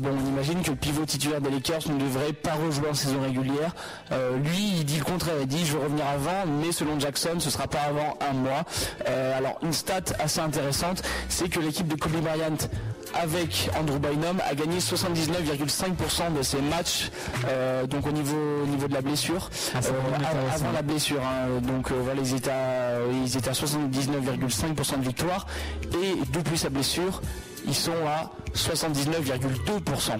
Bon 0.00 0.10
on 0.12 0.28
imagine 0.28 0.62
que 0.62 0.70
le 0.70 0.76
pivot 0.76 1.04
titulaire 1.04 1.40
des 1.40 1.50
Lakers 1.50 1.88
ne 1.88 1.98
devrait 1.98 2.32
pas 2.32 2.54
rejouer 2.54 2.88
en 2.90 2.94
saison 2.94 3.20
régulière. 3.22 3.74
Lui 4.44 4.78
il 4.78 4.84
dit 4.84 4.98
le 4.98 5.04
contraire, 5.04 5.34
il 5.40 5.46
dit 5.46 5.64
je 5.64 5.72
veux 5.72 5.84
revenir 5.84 6.06
avant, 6.06 6.50
mais 6.60 6.72
selon 6.72 6.98
Jackson 6.98 7.36
ce 7.38 7.50
sera 7.50 7.66
pas 7.66 7.80
avant 7.80 8.18
un 8.28 8.34
mois. 8.34 8.64
Alors 9.36 9.58
une 9.62 9.72
stat 9.72 10.04
assez 10.18 10.40
intéressante, 10.40 11.02
c'est 11.28 11.48
que 11.48 11.60
l'équipe 11.60 11.88
de 11.88 11.94
Kobe 11.94 12.20
Bryant 12.20 12.56
avec 13.14 13.70
Andrew 13.78 13.98
Bynum, 13.98 14.40
a 14.48 14.54
gagné 14.54 14.78
79,5% 14.78 16.32
de 16.36 16.42
ses 16.42 16.60
matchs, 16.60 17.10
euh, 17.48 17.86
donc 17.86 18.06
au 18.06 18.12
niveau, 18.12 18.36
au 18.62 18.66
niveau 18.66 18.88
de 18.88 18.94
la 18.94 19.00
blessure, 19.02 19.50
Ah, 19.74 19.78
Euh, 19.84 19.90
avant 20.54 20.72
la 20.72 20.82
blessure. 20.82 21.20
hein. 21.22 21.60
donc 21.62 21.90
euh, 21.90 21.94
voilà, 22.04 22.20
ils 22.22 22.34
étaient 22.34 22.50
à, 22.50 22.98
ils 23.24 23.36
étaient 23.36 23.50
à 23.50 23.54
79,5% 23.54 24.98
de 24.98 25.04
victoire, 25.04 25.46
et 25.92 26.14
depuis 26.32 26.58
sa 26.58 26.68
blessure, 26.70 27.20
ils 27.66 27.74
sont 27.74 27.92
à 28.06 28.30
79,2%. 28.54 30.18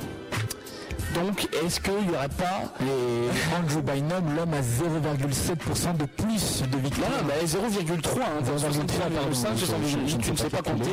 Donc, 1.14 1.48
est-ce 1.64 1.80
qu'il 1.80 1.94
n'y 2.06 2.14
aurait 2.14 2.28
pas 2.28 2.64
Et 2.82 3.56
Andrew 3.56 3.80
Bynum, 3.80 4.36
l'homme 4.36 4.52
a 4.52 4.60
0,7% 4.60 5.96
de 5.96 6.04
plus 6.04 6.62
de 6.70 6.76
Non, 6.76 6.82
victoires. 6.82 7.10
non, 7.10 7.26
mais 7.26 7.46
0,3, 7.46 8.20
hein, 8.22 8.42
0,3, 8.44 9.08
pardon, 9.08 9.32
79,5, 9.32 9.56
je- 9.56 9.64
je- 9.64 10.06
je 10.10 10.16
ne 10.16 10.20
tu 10.22 10.30
ne 10.32 10.36
sais 10.36 10.50
pas 10.50 10.58
pas 10.62 10.70
compter. 10.70 10.90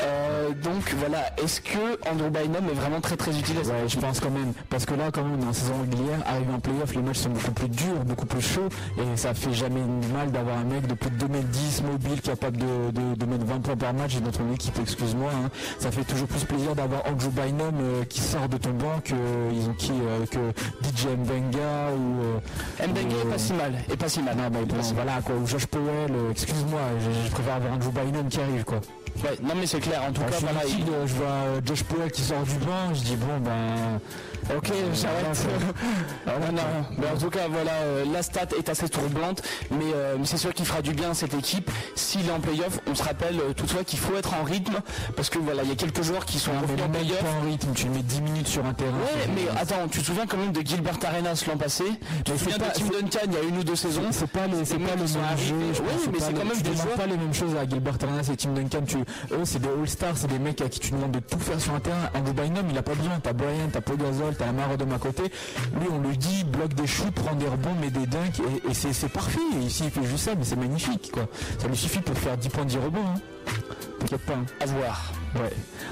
Euh, 0.00 0.27
donc 0.54 0.94
voilà, 0.98 1.18
est-ce 1.42 1.60
que 1.60 1.98
Andrew 2.10 2.30
Bynum 2.30 2.68
est 2.70 2.74
vraiment 2.74 3.00
très 3.00 3.16
très 3.16 3.36
utile 3.38 3.56
à 3.58 3.68
Ouais, 3.68 3.88
je 3.88 3.98
pense 3.98 4.20
quand 4.20 4.30
même. 4.30 4.52
Parce 4.70 4.86
que 4.86 4.94
là, 4.94 5.10
quand 5.12 5.22
même, 5.24 5.38
dans 5.38 5.46
la 5.48 5.52
saison 5.52 5.74
régulière, 5.82 6.18
arrivé 6.26 6.52
en 6.52 6.60
playoff, 6.60 6.94
les 6.94 7.02
matchs 7.02 7.18
sont 7.18 7.30
beaucoup 7.30 7.52
plus 7.52 7.68
durs, 7.68 8.04
beaucoup 8.04 8.26
plus 8.26 8.40
chauds. 8.42 8.68
Et 8.98 9.16
ça 9.16 9.34
fait 9.34 9.52
jamais 9.52 9.82
mal 10.12 10.30
d'avoir 10.32 10.58
un 10.58 10.64
mec 10.64 10.86
de 10.86 10.94
plus 10.94 11.10
de 11.10 11.16
2m10, 11.26 11.82
mobile, 11.90 12.20
capable 12.20 12.56
de, 12.58 12.90
de, 12.92 13.14
de 13.16 13.24
mettre 13.26 13.44
20 13.44 13.60
points 13.60 13.76
par 13.76 13.94
match 13.94 14.16
et 14.16 14.20
notre 14.20 14.40
équipe, 14.54 14.78
excuse-moi. 14.80 15.30
hein. 15.34 15.48
Ça 15.78 15.90
fait 15.90 16.04
toujours 16.04 16.28
plus 16.28 16.44
plaisir 16.44 16.74
d'avoir 16.74 17.02
Andrew 17.06 17.30
Bynum 17.30 17.74
euh, 17.80 18.04
qui 18.04 18.20
sort 18.20 18.48
de 18.48 18.56
ton 18.56 18.70
banc 18.70 19.00
que, 19.04 19.14
qui, 19.78 19.92
euh, 19.92 20.26
que 20.26 20.38
DJ 20.86 21.06
Mbenga 21.16 21.92
ou. 21.96 22.22
euh, 22.22 22.38
ou, 22.80 22.82
est 22.82 23.26
euh, 23.26 23.30
pas 23.30 23.38
si 23.38 23.52
mal, 23.52 23.74
est 23.90 23.96
pas 23.96 24.08
si 24.08 24.22
mal. 24.22 24.36
non, 24.36 24.44
Est 24.46 24.64
bon, 24.64 24.76
voilà 24.94 25.20
quoi, 25.24 25.34
ou 25.36 25.46
Josh 25.46 25.66
Powell, 25.66 26.10
euh, 26.12 26.30
excuse-moi, 26.30 26.80
je, 27.00 27.26
je 27.26 27.30
préfère 27.32 27.54
avoir 27.56 27.72
Andrew 27.74 27.90
Bynum 27.92 28.28
qui 28.28 28.40
arrive 28.40 28.64
quoi. 28.64 28.80
Ouais, 29.24 29.36
non 29.42 29.54
mais 29.56 29.66
c'est 29.66 29.80
clair, 29.80 30.02
en 30.04 30.12
tout 30.12 30.20
Bah, 30.20 30.28
cas, 30.30 30.36
voilà, 30.40 30.60
il- 30.66 30.84
je 31.08 31.14
vois 31.14 31.26
euh, 31.26 31.60
Josh 31.64 31.82
Powell 31.84 32.10
qui 32.10 32.22
sort 32.22 32.42
du 32.42 32.54
banc, 32.64 32.94
je 32.94 33.00
dis 33.00 33.16
bon 33.16 33.38
ben. 33.40 34.00
Ok, 34.56 34.72
j'arrête. 34.94 35.46
Ah, 36.26 36.32
non, 36.40 36.52
non, 36.52 36.62
mais 36.98 37.06
en 37.08 37.16
tout 37.18 37.30
cas, 37.30 37.48
voilà, 37.50 37.72
euh, 37.72 38.04
la 38.12 38.22
stat 38.22 38.46
est 38.58 38.68
assez 38.68 38.88
troublante, 38.88 39.42
mais, 39.70 39.86
euh, 39.94 40.16
mais 40.18 40.26
c'est 40.26 40.36
sûr 40.36 40.52
qu'il 40.52 40.66
fera 40.66 40.82
du 40.82 40.92
bien 40.92 41.10
à 41.10 41.14
cette 41.14 41.32
équipe. 41.34 41.70
S'il 41.94 42.28
est 42.28 42.30
en 42.30 42.40
playoff, 42.40 42.80
on 42.86 42.94
se 42.94 43.02
rappelle 43.02 43.40
euh, 43.40 43.52
toutefois 43.54 43.82
qu'il 43.84 43.98
faut 43.98 44.14
être 44.16 44.34
en 44.34 44.44
rythme, 44.44 44.76
parce 45.16 45.30
que 45.30 45.38
voilà, 45.38 45.62
il 45.62 45.68
y 45.70 45.72
a 45.72 45.74
quelques 45.74 46.02
joueurs 46.02 46.26
qui 46.26 46.38
sont 46.38 46.52
mais 46.52 46.82
en 46.82 46.88
playoff. 46.88 47.18
pas 47.22 47.30
en 47.42 47.46
rythme, 47.48 47.72
tu 47.74 47.88
mets 47.88 48.02
10 48.02 48.20
minutes 48.22 48.46
sur 48.48 48.64
un 48.66 48.74
terrain. 48.74 48.90
Ouais, 48.92 49.28
mais 49.34 49.48
attends, 49.58 49.88
tu 49.90 50.00
te 50.00 50.04
souviens 50.06 50.26
quand 50.26 50.36
même 50.36 50.52
de 50.52 50.60
Gilbert 50.60 50.98
Arenas 51.02 51.44
l'an 51.48 51.56
passé? 51.56 51.84
Tu 52.24 52.32
te 52.32 52.38
souviens 52.38 52.56
c'est 52.58 52.58
de 52.58 52.64
pas- 52.64 52.70
Tim 52.70 53.00
Duncan 53.00 53.18
il 53.26 53.32
y 53.32 53.36
a 53.36 53.42
une 53.42 53.58
ou 53.58 53.64
deux 53.64 53.76
saisons? 53.76 54.02
C'est 54.10 54.30
pas 54.30 54.46
les, 54.46 54.64
c'est 54.64 54.78
pas 54.78 54.94
le 54.94 55.02
même 55.02 55.06
jeu. 55.38 55.54
Oui, 55.56 55.74
mais 56.12 56.18
pas 56.18 56.24
c'est 56.24 56.32
quand 56.34 56.44
même 56.44 56.60
des 56.62 56.74
joueurs- 56.76 56.94
pas 56.94 57.06
les 57.06 57.16
mêmes 57.16 57.34
choses 57.34 57.54
à 57.56 57.66
Gilbert 57.68 57.94
Arenas 58.02 58.28
et 58.32 58.36
Tim 58.36 58.50
Duncan. 58.50 58.82
Tu, 58.86 58.98
eux, 58.98 59.44
c'est 59.44 59.60
des 59.60 59.68
All-Stars, 59.68 60.16
c'est 60.16 60.26
des 60.28 60.38
mecs 60.38 60.60
à 60.60 60.68
qui 60.68 60.80
tu 60.80 60.90
demandes 60.92 61.12
de 61.12 61.20
tout 61.20 61.38
faire 61.38 61.60
sur 61.60 61.74
un 61.74 61.80
terrain. 61.80 62.10
Andrew 62.14 62.32
Bynum, 62.34 62.66
il 62.70 62.76
a 62.78 62.82
pas 62.82 62.94
besoin. 62.94 63.18
T'as 63.22 63.32
Brian, 63.32 63.68
t'as 63.72 63.80
Paul 63.80 63.96
Amaro 64.44 64.76
de 64.76 64.84
ma 64.84 64.98
côté. 64.98 65.24
Lui, 65.80 65.88
on 65.92 66.00
lui 66.06 66.16
dit, 66.16 66.44
bloque 66.44 66.74
des 66.74 66.86
shoots, 66.86 67.10
prend 67.12 67.34
des 67.34 67.46
rebonds, 67.48 67.74
met 67.80 67.90
des 67.90 68.06
dunks, 68.06 68.40
et, 68.68 68.74
c'est, 68.74 69.08
parfait. 69.08 69.40
Ici, 69.62 69.84
il 69.86 69.90
fait 69.90 70.04
juste 70.04 70.24
ça, 70.24 70.34
mais 70.34 70.44
c'est 70.44 70.56
magnifique, 70.56 71.10
quoi. 71.12 71.26
Ça 71.58 71.68
lui 71.68 71.76
suffit 71.76 72.00
pour 72.00 72.16
faire 72.16 72.36
10 72.36 72.48
points, 72.48 72.64
10 72.64 72.76
rebonds, 72.78 73.06
hein. 73.06 73.20
T'inquiète 74.00 74.24
pas. 74.26 74.34
hein. 74.34 74.44
À 74.60 74.66
voir. 74.66 75.12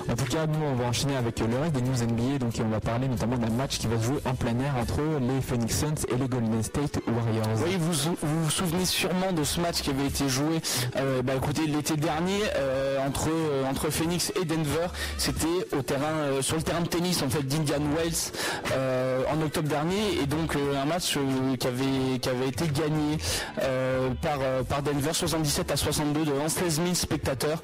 En 0.08 0.14
tout 0.14 0.24
cas, 0.24 0.46
nous, 0.46 0.64
on 0.64 0.74
va 0.74 0.84
enchaîner 0.84 1.16
avec 1.16 1.40
euh, 1.40 1.46
le 1.48 1.58
reste 1.58 1.74
des 1.74 1.82
news 1.82 2.12
NBA. 2.12 2.38
Donc, 2.38 2.52
on 2.64 2.68
va 2.68 2.80
parler 2.80 3.08
notamment 3.08 3.36
d'un 3.36 3.50
match 3.50 3.78
qui 3.78 3.88
va 3.88 3.98
se 3.98 4.04
jouer 4.04 4.18
en 4.24 4.34
plein 4.34 4.58
air 4.60 4.74
entre 4.80 5.00
les 5.20 5.40
Phoenix 5.40 5.78
Suns 5.78 6.06
et 6.08 6.16
les 6.16 6.28
Golden 6.28 6.62
State 6.62 7.00
Warriors. 7.08 7.56
Vous 7.78 7.92
vous 8.22 8.44
vous 8.44 8.50
souvenez 8.50 8.84
sûrement 8.84 9.32
de 9.32 9.42
ce 9.42 9.60
match 9.60 9.82
qui 9.82 9.90
avait 9.90 10.06
été 10.06 10.28
joué 10.28 10.60
euh, 10.96 11.22
bah, 11.22 11.32
écoutez, 11.36 11.66
l'été 11.66 11.96
dernier 11.96 12.38
euh, 12.56 13.04
entre, 13.04 13.28
entre 13.68 13.90
Phoenix 13.90 14.32
et 14.40 14.44
Denver. 14.44 14.86
C'était 15.18 15.46
au 15.76 15.82
terrain, 15.82 16.40
sur 16.40 16.56
le 16.56 16.62
terrain 16.62 16.82
de 16.82 16.88
tennis 16.88 17.22
en 17.22 17.28
fait 17.28 17.42
d'Indian 17.42 17.82
Wells 17.96 18.32
en 19.32 19.42
octobre 19.42 19.68
dernier 19.68 20.20
et 20.22 20.26
donc 20.26 20.56
un 20.56 20.84
match 20.84 21.18
qui, 21.58 21.66
avait, 21.66 22.18
qui 22.20 22.28
avait 22.28 22.48
été 22.48 22.66
gagné 22.68 23.18
par, 24.22 24.38
par 24.68 24.82
Denver 24.82 25.12
77 25.12 25.70
à 25.70 25.76
62 25.76 26.24
devant 26.24 26.48
16 26.48 26.80
000 26.82 26.94
spectateurs 26.94 27.60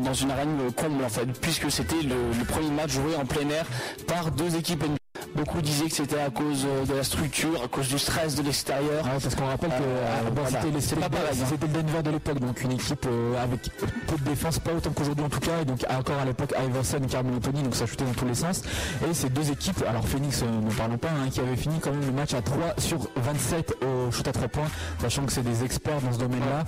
dans 0.00 0.14
une 0.14 0.30
arène 0.30 0.72
comble 0.74 1.04
puisque 1.40 1.70
c'était 1.70 2.02
le, 2.02 2.14
le 2.38 2.44
premier 2.44 2.70
match 2.70 2.90
joué 2.92 3.14
en 3.16 3.24
plein 3.24 3.48
air 3.50 3.66
par 4.06 4.30
deux 4.30 4.56
équipes 4.56 4.82
NBA. 4.82 4.96
Beaucoup 5.34 5.60
disaient 5.60 5.86
que 5.88 5.94
c'était 5.94 6.18
à 6.20 6.30
cause 6.30 6.64
euh, 6.66 6.84
de 6.86 6.94
la 6.94 7.02
structure, 7.04 7.62
à 7.62 7.68
cause 7.68 7.88
du 7.88 7.98
stress 7.98 8.36
de 8.36 8.42
l'extérieur. 8.42 9.04
Ouais, 9.04 9.10
parce 9.22 9.34
qu'on 9.34 9.46
rappelle 9.46 9.70
que 9.70 9.74
Euh, 9.74 10.26
euh, 10.26 10.30
bon, 10.30 10.42
voilà. 10.42 10.60
c'était 10.80 10.96
le- 10.96 11.00
pareil, 11.08 11.26
hein. 11.32 11.44
c'était 11.48 11.66
le 11.66 11.72
Denver 11.82 12.02
de 12.02 12.10
l'époque, 12.10 12.38
donc 12.38 12.62
une 12.62 12.72
équipe 12.72 13.06
euh, 13.06 13.42
avec 13.42 13.60
peu 14.06 14.16
de 14.16 14.24
défense, 14.30 14.58
pas 14.58 14.72
autant 14.72 14.90
qu'aujourd'hui 14.90 15.24
en 15.24 15.28
tout 15.28 15.40
cas, 15.40 15.60
et 15.60 15.64
donc 15.66 15.84
encore 15.90 16.18
à 16.18 16.24
l'époque 16.24 16.54
Iverson 16.68 16.98
et 17.04 17.06
Carmelo 17.06 17.36
Anthony, 17.36 17.62
donc 17.62 17.74
ça 17.74 17.86
shootait 17.86 18.04
dans 18.04 18.12
tous 18.14 18.24
les 18.26 18.34
sens. 18.34 18.62
Et 19.10 19.12
ces 19.14 19.28
deux 19.28 19.50
équipes, 19.50 19.82
alors 19.88 20.06
Phoenix, 20.06 20.42
euh, 20.42 20.46
ne 20.46 20.70
parlons 20.70 20.98
pas, 20.98 21.08
hein, 21.08 21.28
qui 21.30 21.40
avait 21.40 21.56
fini 21.56 21.80
quand 21.80 21.90
même 21.90 22.06
le 22.06 22.12
match 22.12 22.32
à 22.32 22.40
3 22.42 22.74
sur 22.78 22.98
27 23.16 23.74
au 23.82 24.10
shoot 24.12 24.26
à 24.28 24.32
3 24.32 24.48
points, 24.48 24.68
sachant 25.02 25.24
que 25.26 25.32
c'est 25.32 25.42
des 25.44 25.64
experts 25.64 26.00
dans 26.00 26.12
ce 26.12 26.18
domaine-là. 26.18 26.64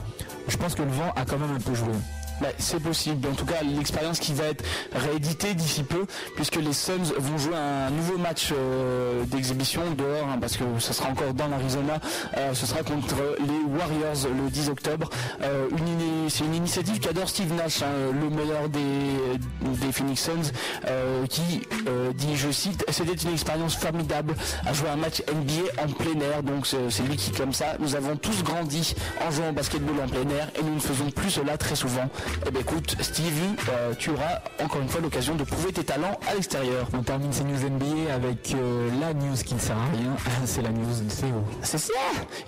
Je 0.49 0.57
pense 0.57 0.75
que 0.75 0.83
le 0.83 0.91
vent 0.91 1.13
a 1.17 1.25
quand 1.25 1.39
même 1.39 1.55
un 1.57 1.61
peu 1.61 1.75
joué. 1.75 1.93
Bah, 2.41 2.49
c'est 2.59 2.81
possible. 2.81 3.27
En 3.29 3.35
tout 3.35 3.47
cas, 3.47 3.63
l'expérience 3.63 4.21
qui 4.21 4.33
va 4.33 4.45
être 4.45 4.65
rééditée 4.95 5.55
d'ici 5.55 5.83
peu, 5.83 6.07
puisque 6.37 6.57
les 6.57 6.73
Suns 6.73 7.13
vont 7.17 7.39
jouer 7.39 7.57
un 7.57 7.91
nouveau 7.91 8.17
match 8.17 8.51
euh, 8.53 9.25
d'exhibition 9.25 9.83
dehors, 9.97 10.29
hein, 10.29 10.39
parce 10.41 10.57
que 10.57 10.65
ce 10.79 10.93
sera 10.93 11.11
encore 11.11 11.35
dans 11.35 11.49
l'Arizona. 11.49 11.99
Euh, 12.37 12.55
ce 12.55 12.67
sera 12.67 12.83
contre 12.83 13.17
les 13.41 13.79
Warriors 13.79 14.29
le 14.37 14.51
10 14.51 14.69
octobre. 14.69 15.11
Euh, 15.43 15.67
c'est 16.29 16.45
une 16.45 16.55
initiative 16.55 17.01
qu'adore 17.01 17.29
Steve 17.29 17.53
Nash, 17.55 17.83
hein, 17.83 17.87
le 18.13 18.31
meilleur 18.31 18.69
des, 18.69 19.81
des 19.87 19.93
Phoenix 19.93 20.23
Suns, 20.23 20.53
qui 21.29 21.63
dit, 22.15 22.37
je 22.37 22.51
cite, 22.51 22.85
c'était 22.91 23.15
une 23.15 23.33
expérience 23.33 23.75
formidable 23.77 24.35
à 24.67 24.73
jouer 24.73 24.89
un 24.91 24.97
match 24.97 25.23
NBA 25.29 25.83
en 25.83 25.89
plein 25.89 26.21
air. 26.21 26.43
Donc 26.43 26.67
c'est 26.67 27.03
lui 27.03 27.17
qui, 27.17 27.31
comme 27.33 27.53
ça, 27.53 27.77
nous 27.81 27.95
avons 27.95 28.17
tous 28.17 28.43
grandi 28.43 28.95
en 29.27 29.31
jouant 29.31 29.51
au 29.51 29.53
basketball 29.53 29.97
en 30.05 30.09
plein 30.09 30.29
air 30.37 30.49
et 30.59 30.63
nous 30.63 30.75
ne 30.75 30.81
faisons 30.81 31.11
plus 31.11 31.31
cela 31.31 31.57
très 31.57 31.75
souvent. 31.75 32.09
Eh 32.47 32.51
bien 32.51 32.61
écoute, 32.61 32.97
Stevie, 33.01 33.31
euh, 33.71 33.93
tu 33.99 34.11
auras 34.11 34.41
encore 34.63 34.81
une 34.81 34.89
fois 34.89 35.01
l'occasion 35.01 35.35
de 35.35 35.45
prouver 35.45 35.73
tes 35.73 35.85
talents 35.85 36.19
à 36.31 36.35
l'extérieur. 36.35 36.89
On 36.95 37.03
termine 37.03 37.33
ces 37.33 37.45
news 37.45 37.57
NBA 37.59 38.13
avec 38.15 38.55
euh, 38.55 38.89
la 39.01 39.13
news 39.15 39.37
qui 39.45 39.55
ne 39.55 39.61
sert 39.61 39.77
à 39.77 39.87
rien, 39.97 40.17
c'est 40.45 40.63
la 40.63 40.71
news 40.71 40.85
de 40.85 41.11
Théo. 41.11 41.43
C'est 41.63 41.79
ça 41.79 41.93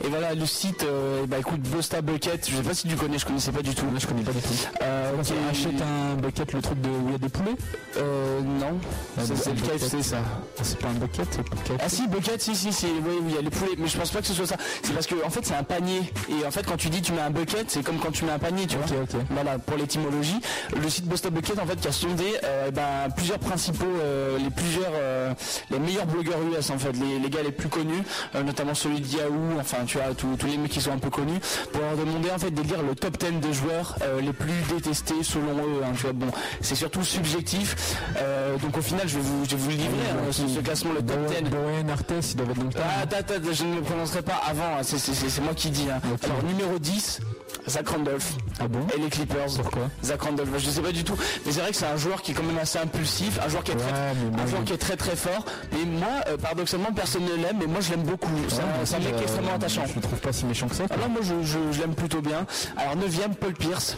Et 0.04 0.08
voilà, 0.08 0.34
le 0.34 0.46
site, 0.46 0.84
euh, 0.84 1.26
bah 1.26 1.38
écoute, 1.38 1.60
Bosta 1.62 2.00
Bucket, 2.02 2.48
je 2.48 2.56
sais 2.56 2.62
pas 2.62 2.74
si 2.74 2.88
tu 2.88 2.96
connais, 2.96 3.18
je 3.18 3.26
connaissais 3.26 3.52
pas 3.52 3.62
du 3.62 3.74
tout. 3.74 3.84
Moi 3.86 3.98
je 3.98 4.06
connais 4.06 4.22
pas 4.22 4.32
du 4.32 4.40
tout. 4.40 4.48
Euh, 4.82 5.12
Tu 5.22 5.32
ok, 5.32 5.38
achètes 5.50 5.82
un 5.82 6.14
bucket, 6.20 6.52
le 6.52 6.62
truc 6.62 6.80
de 6.80 6.88
où 6.88 7.06
il 7.08 7.12
y 7.12 7.14
a 7.14 7.18
des 7.18 7.28
poulets 7.28 7.56
Euh, 7.98 8.40
non, 8.40 8.78
Un 9.18 9.24
Ça, 9.24 9.34
c'est 9.36 9.50
le. 9.52 9.60
KFC 9.60 10.02
ça. 10.02 10.18
C'est 10.62 10.78
pas 10.78 10.88
un 10.88 10.92
bucket, 10.94 11.26
c'est 11.30 11.42
bucket. 11.42 11.80
Ah 11.82 11.88
si, 11.88 12.06
bucket, 12.08 12.40
si, 12.40 12.54
si, 12.54 12.72
si, 12.72 12.86
oui, 12.86 13.16
oui, 13.22 13.24
il 13.28 13.34
y 13.34 13.38
a 13.38 13.42
les 13.42 13.50
poulets, 13.50 13.72
mais 13.78 13.88
je 13.88 13.98
pense 13.98 14.10
pas 14.10 14.20
que 14.20 14.26
ce 14.26 14.34
soit 14.34 14.46
ça. 14.46 14.56
C'est 14.82 14.92
parce 14.92 15.06
que, 15.06 15.14
en 15.24 15.30
fait, 15.30 15.44
c'est 15.44 15.54
un 15.54 15.62
panier. 15.62 16.00
Et 16.28 16.46
en 16.46 16.50
fait, 16.50 16.64
quand 16.66 16.76
tu 16.76 16.88
dis 16.88 17.02
tu 17.02 17.12
mets 17.12 17.20
un 17.20 17.30
bucket, 17.30 17.70
c'est 17.70 17.82
comme 17.82 17.98
quand 17.98 18.10
tu 18.12 18.24
mets 18.24 18.32
un 18.32 18.38
panier, 18.38 18.66
tu 18.66 18.76
vois. 18.76 18.86
Voilà, 19.30 19.58
pour 19.70 19.78
l'étymologie. 19.78 20.40
Le 20.76 20.88
site 20.90 21.04
Boston 21.06 21.32
Bucket, 21.32 21.58
en 21.60 21.66
fait, 21.66 21.76
qui 21.80 21.86
a 21.86 21.92
sondé 21.92 22.24
euh, 22.42 22.66
eh 22.68 22.70
ben, 22.72 23.08
plusieurs 23.16 23.38
principaux, 23.38 23.84
euh, 23.86 24.36
les 24.38 24.50
plusieurs, 24.50 24.90
euh, 24.94 25.32
les 25.70 25.78
meilleurs 25.78 26.06
blogueurs 26.06 26.38
US, 26.42 26.70
en 26.70 26.78
fait, 26.78 26.92
les, 26.92 27.20
les 27.20 27.30
gars 27.30 27.42
les 27.44 27.52
plus 27.52 27.68
connus, 27.68 28.02
notamment 28.44 28.74
celui 28.74 29.00
de 29.00 29.06
Yahoo, 29.06 29.58
enfin, 29.60 29.78
tu 29.86 29.98
vois, 29.98 30.08
tous 30.16 30.46
les 30.46 30.56
mecs 30.56 30.72
qui 30.72 30.80
sont 30.80 30.90
un 30.92 30.98
peu 30.98 31.08
connus, 31.10 31.38
pour 31.72 31.80
leur 31.82 31.96
demander, 31.96 32.30
en 32.32 32.38
fait, 32.38 32.50
d'élire 32.50 32.82
le 32.82 32.96
top 32.96 33.16
10 33.16 33.38
des 33.40 33.52
joueurs 33.52 33.96
les 34.20 34.32
plus 34.32 34.52
détestés 34.74 35.22
selon 35.22 35.56
eux, 35.58 35.82
hein, 35.84 35.92
tu 35.96 36.02
vois. 36.02 36.12
Bon, 36.12 36.26
c'est 36.60 36.74
surtout 36.74 37.04
subjectif. 37.04 37.94
Donc, 38.62 38.76
au 38.76 38.82
final, 38.82 39.06
je 39.08 39.16
vais 39.16 39.22
vous, 39.22 39.44
je 39.44 39.50
vais 39.50 39.56
vous 39.62 39.70
le 39.70 39.76
livrer, 39.76 40.10
hein, 40.12 40.32
ce, 40.32 40.48
ce 40.48 40.58
classement, 40.60 40.92
le 40.92 41.02
top 41.02 41.18
10. 41.26 41.48
Bowen, 41.50 41.74
ils 41.78 42.36
doivent 42.36 42.50
être 42.50 42.56
dans 42.56 42.64
le. 42.64 42.70
Ah, 42.80 43.52
je 43.52 43.64
ne 43.64 43.74
me 43.76 43.80
prononcerai 43.82 44.22
pas 44.22 44.40
avant, 44.48 44.78
hein, 44.78 44.82
c'est- 44.82 45.40
moi 45.40 45.54
qui 45.54 45.70
dis. 45.70 45.86
hein. 45.90 46.00
Alors, 46.24 46.42
numéro 46.44 46.78
10, 46.78 47.20
Zach 47.68 47.88
Randolph. 47.88 48.32
Ah 48.58 48.68
bon? 48.68 48.80
Et 48.96 49.00
les 49.00 49.08
Clippers. 49.08 49.59
Pourquoi 49.62 49.88
Zach 50.02 50.22
Randolph, 50.22 50.48
je 50.58 50.70
sais 50.70 50.80
pas 50.82 50.92
du 50.92 51.04
tout. 51.04 51.16
Mais 51.46 51.52
c'est 51.52 51.60
vrai 51.60 51.70
que 51.70 51.76
c'est 51.76 51.86
un 51.86 51.96
joueur 51.96 52.22
qui 52.22 52.32
est 52.32 52.34
quand 52.34 52.42
même 52.42 52.58
assez 52.58 52.78
impulsif, 52.78 53.38
un 53.44 53.48
joueur 53.48 53.64
qui 53.64 53.72
est, 53.72 53.76
très, 53.76 53.90
Ouais, 53.90 53.98
mais 54.24 54.30
moi, 54.30 54.40
un 54.42 54.46
joueur 54.46 54.60
je- 54.62 54.66
qui 54.66 54.72
est 54.72 54.78
très 54.78 54.96
très 54.96 55.16
fort. 55.16 55.44
Mais 55.72 55.84
moi, 55.84 56.08
euh, 56.28 56.36
paradoxalement, 56.36 56.92
personne 56.92 57.24
ne 57.24 57.34
l'aime, 57.42 57.56
mais 57.58 57.66
moi 57.66 57.80
je 57.80 57.90
l'aime 57.90 58.02
beaucoup. 58.02 58.28
C'est 58.48 58.56
Ouais, 58.56 58.62
un- 58.82 58.84
c'est 58.86 58.98
mec 59.00 59.14
extrêmement 59.20 59.54
attachant. 59.54 59.82
Je 59.86 59.94
le 59.94 60.00
trouve 60.00 60.18
pas 60.18 60.32
si 60.32 60.44
méchant 60.46 60.68
que 60.68 60.74
ça. 60.74 60.86
quoi. 60.86 60.96
Alors 60.96 61.08
moi 61.08 61.20
je, 61.22 61.34
je- 61.46 61.72
je 61.72 61.80
l'aime 61.80 61.94
plutôt 61.94 62.20
bien. 62.20 62.46
Alors 62.76 62.96
9ème, 62.96 63.34
Paul 63.34 63.54
Pierce. 63.54 63.96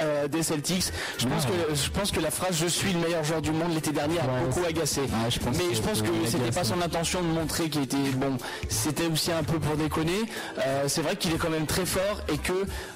euh, 0.00 0.28
des 0.28 0.44
Celtics. 0.44 0.92
Je 1.18 1.26
pense, 1.26 1.42
Ah. 1.44 1.70
que, 1.70 1.74
je 1.74 1.90
pense 1.90 2.12
que 2.12 2.20
la 2.20 2.30
phrase 2.30 2.56
je 2.56 2.66
suis 2.68 2.92
le 2.92 3.00
meilleur 3.00 3.24
joueur 3.24 3.42
du 3.42 3.50
monde 3.50 3.74
l'été 3.74 3.90
dernier 3.90 4.20
a 4.20 4.22
Ouais, 4.22 4.44
beaucoup 4.46 4.64
agacé. 4.64 5.00
Ah, 5.12 5.28
je 5.28 5.40
Mais 5.58 5.74
je 5.74 5.82
pense 5.82 6.02
que 6.02 6.08
c'était 6.24 6.52
pas 6.52 6.62
son 6.62 6.80
intention 6.80 7.20
de 7.20 7.26
montrer 7.26 7.68
qu'il 7.68 7.82
était 7.82 7.96
bon. 8.14 8.36
C'était 8.68 9.06
aussi 9.06 9.32
un 9.32 9.42
peu 9.42 9.58
pour 9.58 9.74
déconner. 9.76 10.20
Euh, 10.64 10.84
c'est 10.86 11.00
vrai 11.02 11.16
qu'il 11.16 11.32
est 11.34 11.36
quand 11.38 11.50
même 11.50 11.66
très 11.66 11.84
fort 11.84 12.20
et 12.32 12.38
que 12.38 12.52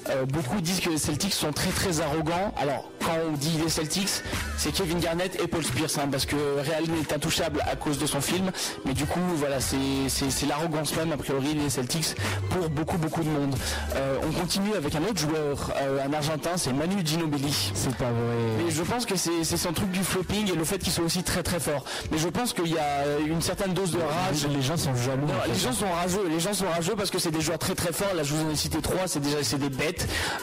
euh, 0.09 0.25
beaucoup 0.25 0.61
disent 0.61 0.79
que 0.79 0.89
les 0.89 0.97
Celtics 0.97 1.33
sont 1.33 1.51
très 1.51 1.71
très 1.71 2.01
arrogants. 2.01 2.53
Alors 2.57 2.89
quand 3.03 3.15
on 3.27 3.33
dit 3.33 3.57
les 3.61 3.69
Celtics, 3.69 4.21
c'est 4.57 4.71
Kevin 4.71 4.99
Garnett 4.99 5.41
et 5.41 5.47
Paul 5.47 5.63
Spears, 5.63 5.89
hein, 5.97 6.07
parce 6.11 6.25
que 6.25 6.35
Real 6.35 6.83
est 7.01 7.13
intouchable 7.13 7.61
à 7.69 7.75
cause 7.75 7.97
de 7.97 8.05
son 8.05 8.21
film, 8.21 8.51
mais 8.85 8.93
du 8.93 9.05
coup, 9.05 9.19
voilà, 9.35 9.59
c'est 9.59 10.45
l'arrogance 10.47 10.95
même, 10.95 11.11
a 11.11 11.17
priori, 11.17 11.53
les 11.53 11.69
Celtics, 11.69 12.15
pour 12.49 12.69
beaucoup, 12.69 12.97
beaucoup 12.97 13.23
de 13.23 13.29
monde. 13.29 13.55
Euh, 13.95 14.17
on 14.27 14.31
continue 14.31 14.73
avec 14.75 14.95
un 14.95 15.03
autre 15.03 15.19
joueur, 15.19 15.71
euh, 15.81 16.05
un 16.05 16.13
Argentin, 16.13 16.51
c'est 16.57 16.73
Manu 16.73 17.05
Ginobili. 17.05 17.71
C'est 17.73 17.95
pas 17.95 18.05
vrai. 18.05 18.69
Je 18.69 18.83
pense 18.83 19.05
que 19.05 19.15
c'est 19.15 19.57
son 19.57 19.73
truc 19.73 19.91
du 19.91 20.03
flopping 20.03 20.51
et 20.51 20.55
le 20.55 20.63
fait 20.63 20.79
qu'il 20.79 20.91
soit 20.91 21.03
aussi 21.03 21.23
très 21.23 21.43
très 21.43 21.59
fort. 21.59 21.83
Mais 22.11 22.17
je 22.17 22.29
pense 22.29 22.53
qu'il 22.53 22.67
y 22.67 22.77
a 22.77 23.19
une 23.25 23.41
certaine 23.41 23.73
dose 23.73 23.91
de 23.91 23.99
rage. 23.99 24.47
Les 24.47 24.61
gens 24.61 24.77
sont 24.77 24.95
jaloux. 24.95 25.27
Non, 25.27 25.33
les 25.47 25.59
gens 25.59 25.73
sont 25.73 25.91
rageux, 25.91 26.27
les 26.29 26.39
gens 26.39 26.53
sont 26.53 26.67
rageux 26.67 26.95
parce 26.95 27.11
que 27.11 27.19
c'est 27.19 27.31
des 27.31 27.41
joueurs 27.41 27.59
très 27.59 27.75
très 27.75 27.91
forts. 27.91 28.13
Là, 28.15 28.23
je 28.23 28.33
vous 28.33 28.45
en 28.45 28.49
ai 28.49 28.55
cité 28.55 28.81
trois, 28.81 29.07
c'est 29.07 29.19
déjà 29.19 29.43
c'est 29.43 29.59
des 29.59 29.69
bêtes. 29.69 29.92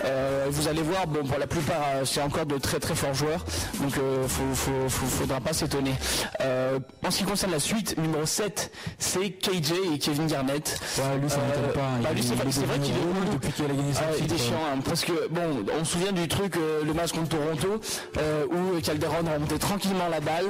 Euh, 0.05 0.47
vous 0.51 0.69
allez 0.69 0.83
voir, 0.83 1.07
bon, 1.07 1.25
pour 1.27 1.39
la 1.39 1.47
plupart, 1.47 1.83
euh, 1.97 2.05
c'est 2.05 2.23
encore 2.23 2.47
de 2.47 2.59
très 2.59 2.79
très 2.81 2.95
forts 2.95 3.15
joueurs, 3.15 3.45
donc 3.81 3.97
euh, 3.99 4.27
faut, 4.29 4.43
faut, 4.55 4.89
faut- 4.89 5.07
faudra 5.07 5.41
pas 5.41 5.53
s'étonner. 5.53 5.95
Euh, 6.41 6.79
en 7.07 7.11
ce 7.11 7.19
qui 7.19 7.25
concerne 7.25 7.53
la 7.53 7.61
suite, 7.61 7.97
numéro 7.99 8.25
7, 8.27 8.71
c'est 8.99 9.31
KJ 9.31 9.73
et 9.95 9.99
Kevin 9.99 10.27
Garnett. 10.27 10.81
Ouais, 10.99 11.19
lui, 11.21 11.29
ça 11.31 11.37
Euh, 11.37 11.47
m'étonne 11.49 11.73
pas. 11.75 11.81
bah, 12.03 12.09
Il- 12.17 12.23
c'est 12.23 12.31
il 12.31 12.37
vrai- 12.37 12.79
qu'il 12.79 12.93
est 12.95 13.33
depuis 13.33 13.53
qu'il 13.53 13.65
a 13.65 13.69
gagné 13.69 13.93
son 13.93 14.01
Ah, 14.03 14.13
il 14.19 14.33
est 14.33 14.39
chiant, 14.39 14.55
hein, 14.75 14.79
parce 14.85 15.05
que 15.05 15.29
bon, 15.31 15.65
on 15.81 15.85
se 15.85 15.93
souvient 15.93 16.13
du 16.13 16.29
truc, 16.29 16.57
euh, 16.57 16.83
le 16.85 16.93
match 16.95 17.13
contre 17.13 17.31
Toronto, 17.31 17.81
euh, 18.19 18.45
où 18.47 18.81
Calderon 18.81 19.17
remontait 19.35 19.59
tranquillement 19.59 20.09
la 20.11 20.21
balle. 20.21 20.47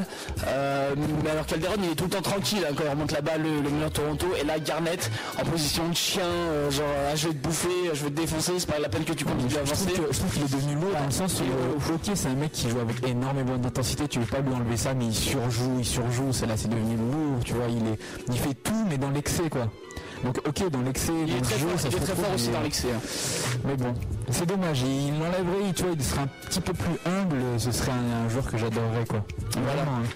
Euh, 0.47 0.95
mais 1.25 1.31
alors 1.31 1.47
Calderon, 1.47 1.75
il 1.83 1.91
est 1.93 1.95
tout 1.95 2.05
le 2.05 2.11
temps 2.11 2.23
tranquille 2.23 2.65
hein, 2.69 2.73
quand 2.77 2.85
il 2.85 2.91
remonte 2.91 3.13
la 3.13 3.21
balle, 3.21 3.43
le, 3.43 3.61
le 3.85 3.91
Toronto. 3.91 4.27
Et 4.41 4.45
là, 4.45 4.59
Garnett, 4.59 5.11
en 5.41 5.45
position 5.45 5.89
de 5.89 5.95
chien, 5.97 6.23
euh, 6.25 6.71
genre, 6.71 6.85
ah, 7.11 7.17
je 7.17 7.29
vais 7.29 7.35
te 7.35 7.39
bouffer, 7.39 7.69
je 7.95 8.05
vais 8.05 8.11
te 8.11 8.21
défoncer, 8.21 8.53
c'est 8.59 8.71
pas 8.71 8.79
la 8.79 8.89
peine 8.91 9.05
que 9.05 9.13
tu 9.13 9.25
continues 9.25 9.49
trouve 9.49 9.87
que- 9.87 10.13
je 10.13 10.19
trouve 10.19 10.33
qu'il 10.33 10.43
est 10.43 10.53
devenu 10.53 10.75
lourd 10.75 10.93
dans 10.99 11.05
le 11.07 11.11
sens 11.11 11.41
où 11.41 11.45
euh, 11.45 11.95
ok 11.95 12.11
c'est 12.15 12.29
un 12.29 12.35
mec 12.35 12.53
qui 12.53 12.69
joue 12.69 12.81
avec 12.81 13.07
énormément 13.09 13.57
d'intensité, 13.57 14.07
tu 14.09 14.19
veux 14.21 14.27
pas 14.27 14.41
lui 14.41 14.53
enlever 14.55 14.77
ça 14.77 14.95
mais 14.95 15.07
il 15.07 15.15
surjoue, 15.15 15.77
il 15.79 15.85
surjoue, 15.85 16.33
c'est 16.33 16.47
là 16.47 16.57
c'est 16.57 16.69
devenu 16.69 16.97
lourd, 16.97 17.43
tu 17.45 17.55
vois, 17.55 17.67
il 17.69 17.87
est 17.87 17.99
il 18.29 18.39
fait 18.39 18.55
tout 18.55 18.85
mais 18.89 18.99
dans 18.99 19.11
l'excès 19.11 19.49
quoi. 19.49 19.69
Donc 20.25 20.37
ok 20.47 20.69
dans 20.71 20.83
l'excès, 20.83 21.13
Il 21.27 21.35
est 21.35 21.41
très 21.41 21.59
jeu, 21.59 21.67
fort, 21.69 21.81
ça 21.81 21.89
il 21.89 21.97
est 21.97 22.01
très 22.01 22.15
fort 22.15 22.35
aussi 22.35 22.49
mais- 22.49 22.53
dans 22.55 22.63
l'excès. 22.63 22.89
hein. 22.95 23.01
Mais 23.65 23.77
bon, 23.77 23.95
c'est 24.31 24.47
dommage, 24.47 24.83
il 24.83 25.13
l'enlèverait, 25.19 25.73
tu 25.75 25.83
vois, 25.85 25.93
il 25.99 26.05
serait 26.05 26.21
un 26.21 26.29
petit 26.47 26.61
peu 26.61 26.73
plus 26.75 26.93
humble, 27.07 27.37
ce 27.59 27.73
serait 27.73 27.93
un, 27.93 28.27
un 28.27 28.29
joueur 28.29 28.45
que 28.51 28.59
j'adorerais 28.59 29.07
quoi. 29.09 29.25
Voilà. 29.53 29.83
Vraiment, 29.83 29.97
hein. 29.99 30.09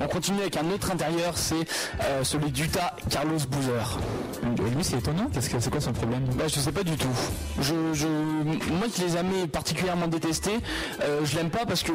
On 0.00 0.06
continue 0.08 0.40
avec 0.40 0.56
un 0.56 0.68
autre 0.70 0.90
intérieur, 0.90 1.36
c'est 1.36 1.54
euh, 2.02 2.24
celui 2.24 2.50
d'Utah, 2.50 2.94
Carlos 3.10 3.38
Boozer. 3.48 3.98
Lui 4.76 4.82
c'est 4.84 4.98
étonnant, 4.98 5.28
qu'est-ce 5.32 5.48
que 5.50 5.60
c'est 5.60 5.70
quoi 5.70 5.80
son 5.80 5.92
problème? 5.92 6.24
Bah, 6.36 6.44
je 6.48 6.58
sais 6.58 6.72
pas 6.72 6.82
du 6.82 6.96
tout. 6.96 7.08
Je, 7.60 7.74
je, 7.92 8.06
moi 8.06 8.86
qui 8.92 9.02
les 9.02 9.16
aimais 9.16 9.46
particulièrement 9.46 10.06
détestés, 10.08 10.58
euh, 11.02 11.20
je 11.24 11.36
l'aime 11.36 11.50
pas 11.50 11.64
parce 11.66 11.82
qu'il 11.82 11.94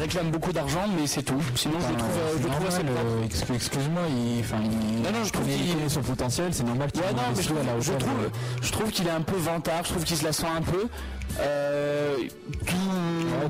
réclame 0.00 0.30
beaucoup 0.30 0.52
d'argent, 0.52 0.84
mais 0.98 1.06
c'est 1.06 1.22
tout. 1.22 1.40
Sinon, 1.54 1.76
je 1.80 1.92
le 1.92 1.96
trouve, 1.98 2.10
euh, 2.10 2.36
je 2.38 2.42
le 2.42 2.50
trouve 2.50 2.66
assez 2.66 2.82
normal, 2.82 3.04
propre. 3.04 3.24
excuse- 3.24 3.54
excuse-moi, 3.56 4.02
il, 4.10 4.40
enfin, 4.40 4.56
il, 4.64 5.02
Non, 5.02 5.10
non, 5.18 5.24
je 5.24 5.32
trouve 5.32 5.46
qu'il- 5.46 5.74
connaît 5.74 5.88
son 5.88 6.02
potentiel, 6.02 6.52
c'est 6.52 6.64
normal 6.64 6.90
qu'il 6.92 7.02
Ouais, 7.02 7.12
non, 7.12 7.22
mais 7.36 7.42
je 7.42 7.48
trouve, 7.48 7.58
je 7.80 7.92
trouve, 7.92 8.70
trouve 8.72 8.90
qu'il 8.90 9.06
est 9.06 9.10
un 9.10 9.20
peu 9.22 9.36
vantard, 9.36 9.84
je 9.84 9.90
trouve 9.90 10.04
qu'il 10.04 10.16
se 10.16 10.24
la 10.24 10.32
sent 10.32 10.46
un 10.54 10.62
peu. 10.62 10.86
Euh, 11.40 12.16
tout- 12.66 12.74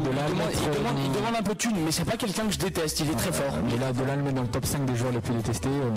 de 0.04 0.10
là, 0.14 0.22
il, 0.28 0.34
demande, 0.34 0.46
mettre, 0.48 0.58
il 0.62 0.78
demande- 0.78 0.98
il 1.06 1.12
demande 1.12 1.34
un 1.38 1.42
peu 1.42 1.52
de 1.54 1.58
thunes, 1.58 1.76
mais 1.84 1.92
c'est 1.92 2.04
pas 2.04 2.16
quelqu'un 2.16 2.44
que 2.46 2.52
je 2.52 2.58
déteste, 2.58 3.00
il 3.00 3.10
est 3.10 3.14
très 3.16 3.32
fort. 3.32 3.54
Mais 3.64 3.76
là, 3.78 3.92
de 3.92 4.04
là, 4.04 4.16
le 4.16 4.22
mettre 4.22 4.36
dans 4.36 4.42
le 4.42 4.48
top 4.48 4.66
5 4.66 4.84
des 4.84 4.96
joueurs 4.96 5.12
les 5.12 5.20
plus 5.20 5.34
détestés, 5.34 5.68
euh, 5.68 5.94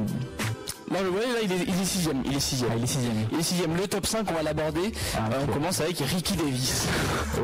Là, 0.92 0.98
il 1.44 1.52
est, 1.52 1.56
il 1.68 1.82
est 1.82 1.86
sixième, 1.86 2.24
il 2.26 2.36
est 2.36 2.40
sixième. 2.40 2.70
ah, 2.74 2.76
il 2.78 2.84
est 2.84 2.88
sixième. 2.88 3.14
Il 3.32 3.40
est 3.40 3.44
sixième. 3.44 3.76
Le 3.76 3.88
top 3.88 4.06
5, 4.08 4.26
on 4.30 4.34
va 4.34 4.42
l'aborder. 4.44 4.92
Ah, 5.16 5.20
Euh, 5.32 5.46
on 5.48 5.52
commence 5.54 5.82
avec 5.82 6.00
Ricky 6.00 6.36
Davis. 6.36 6.88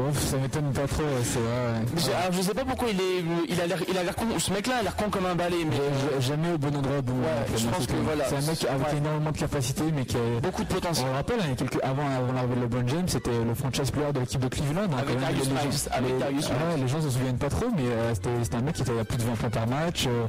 Ouf, 0.09 0.19
ça 0.31 0.37
m'étonne 0.37 0.71
pas 0.73 0.87
trop, 0.87 1.03
c'est 1.23 1.39
vrai. 1.39 2.09
ouais. 2.09 2.13
Alors, 2.19 2.31
je 2.33 2.41
sais 2.41 2.53
pas 2.53 2.65
pourquoi 2.65 2.87
il 2.89 2.99
est, 2.99 3.23
il 3.49 3.61
a 3.61 3.67
l'air, 3.67 3.77
il 3.87 3.97
a 3.97 4.03
l'air 4.03 4.15
con. 4.15 4.25
Ce 4.39 4.51
mec-là 4.51 4.77
a 4.79 4.83
l'air 4.83 4.95
con 4.95 5.09
comme 5.09 5.25
un 5.27 5.35
balai, 5.35 5.57
mais 5.69 5.75
Jamais 6.21 6.53
au 6.53 6.57
bon 6.57 6.75
endroit, 6.75 7.01
bon. 7.03 7.13
Ouais, 7.13 7.45
pour 7.47 7.57
je 7.57 7.67
pense 7.67 7.85
que 7.87 7.93
voilà. 8.03 8.25
C'est 8.27 8.35
un 8.37 8.41
mec 8.41 8.65
avec 8.69 8.87
Ouais. 8.91 8.97
énormément 8.97 9.31
de 9.31 9.37
capacité, 9.37 9.83
mais 9.95 10.05
qui 10.05 10.17
est. 10.17 10.41
beaucoup 10.41 10.63
de 10.63 10.67
potentiel. 10.73 11.05
On 11.07 11.11
le 11.11 11.15
rappelle, 11.17 11.39
hein, 11.41 11.51
a 11.53 11.55
quelques, 11.55 11.83
avant, 11.83 12.03
avant 12.07 12.33
l'arrivée 12.33 12.55
de 12.55 12.61
LeBron 12.61 12.87
James, 12.87 13.07
c'était 13.07 13.29
le 13.47 13.53
franchise 13.53 13.91
player 13.91 14.11
de 14.11 14.19
l'équipe 14.21 14.41
de 14.41 14.47
Cleveland. 14.47 14.83
hein, 14.91 14.97
Avec 15.01 15.19
Darius 15.19 15.47
les- 15.49 15.55
gens- 15.55 15.91
avec 15.91 16.11
les- 16.13 16.19
Darius 16.19 16.45
ah 16.49 16.53
ouais, 16.53 16.73
Miles. 16.75 16.83
les 16.85 16.87
gens 16.89 17.01
se 17.01 17.09
souviennent 17.09 17.37
pas 17.37 17.49
trop, 17.49 17.67
mais 17.75 17.83
euh, 17.85 18.13
c'était 18.15 18.29
c'était 18.43 18.55
un 18.57 18.61
mec 18.61 18.75
qui 18.75 18.81
était 18.81 18.99
à 18.99 19.05
plus 19.05 19.17
de 19.17 19.23
20 19.23 19.35
points 19.35 19.49
par 19.49 19.67
match, 19.67 20.05
euh, 20.07 20.25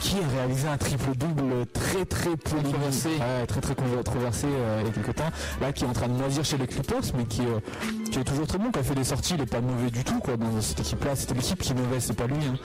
qui 0.00 0.16
a 0.16 0.36
réalisé 0.38 0.68
un 0.68 0.76
triple-double 0.76 1.66
très 1.72 2.04
très 2.04 2.36
polémique. 2.36 2.59
Controversé. 2.62 3.08
Ouais, 3.08 3.46
très 3.46 3.60
très 3.60 3.74
controversé 3.74 4.46
euh, 4.48 4.78
il 4.82 4.86
y 4.86 4.90
a 4.90 4.92
quelques 4.92 5.14
temps. 5.14 5.30
Là, 5.60 5.72
qui 5.72 5.84
est 5.84 5.86
en 5.86 5.92
train 5.92 6.08
de 6.08 6.14
moisir 6.14 6.44
chez 6.44 6.58
les 6.58 6.66
Clippers, 6.66 7.02
mais 7.16 7.24
qui, 7.24 7.42
euh, 7.42 7.60
qui 8.10 8.18
est 8.18 8.24
toujours 8.24 8.46
très 8.46 8.58
bon. 8.58 8.70
Quand 8.72 8.80
il 8.80 8.86
fait 8.86 8.94
des 8.94 9.04
sorties, 9.04 9.34
il 9.34 9.40
est 9.42 9.46
pas 9.50 9.60
mauvais 9.60 9.90
du 9.90 10.04
tout, 10.04 10.18
quoi. 10.20 10.36
Dans 10.36 10.60
cette 10.60 10.80
équipe-là, 10.80 11.16
c'était 11.16 11.34
l'équipe 11.34 11.58
qui 11.60 11.72
est 11.72 11.74
mauvaise, 11.74 12.04
c'est 12.04 12.16
pas 12.16 12.26
lui. 12.26 12.36
hein. 12.36 12.56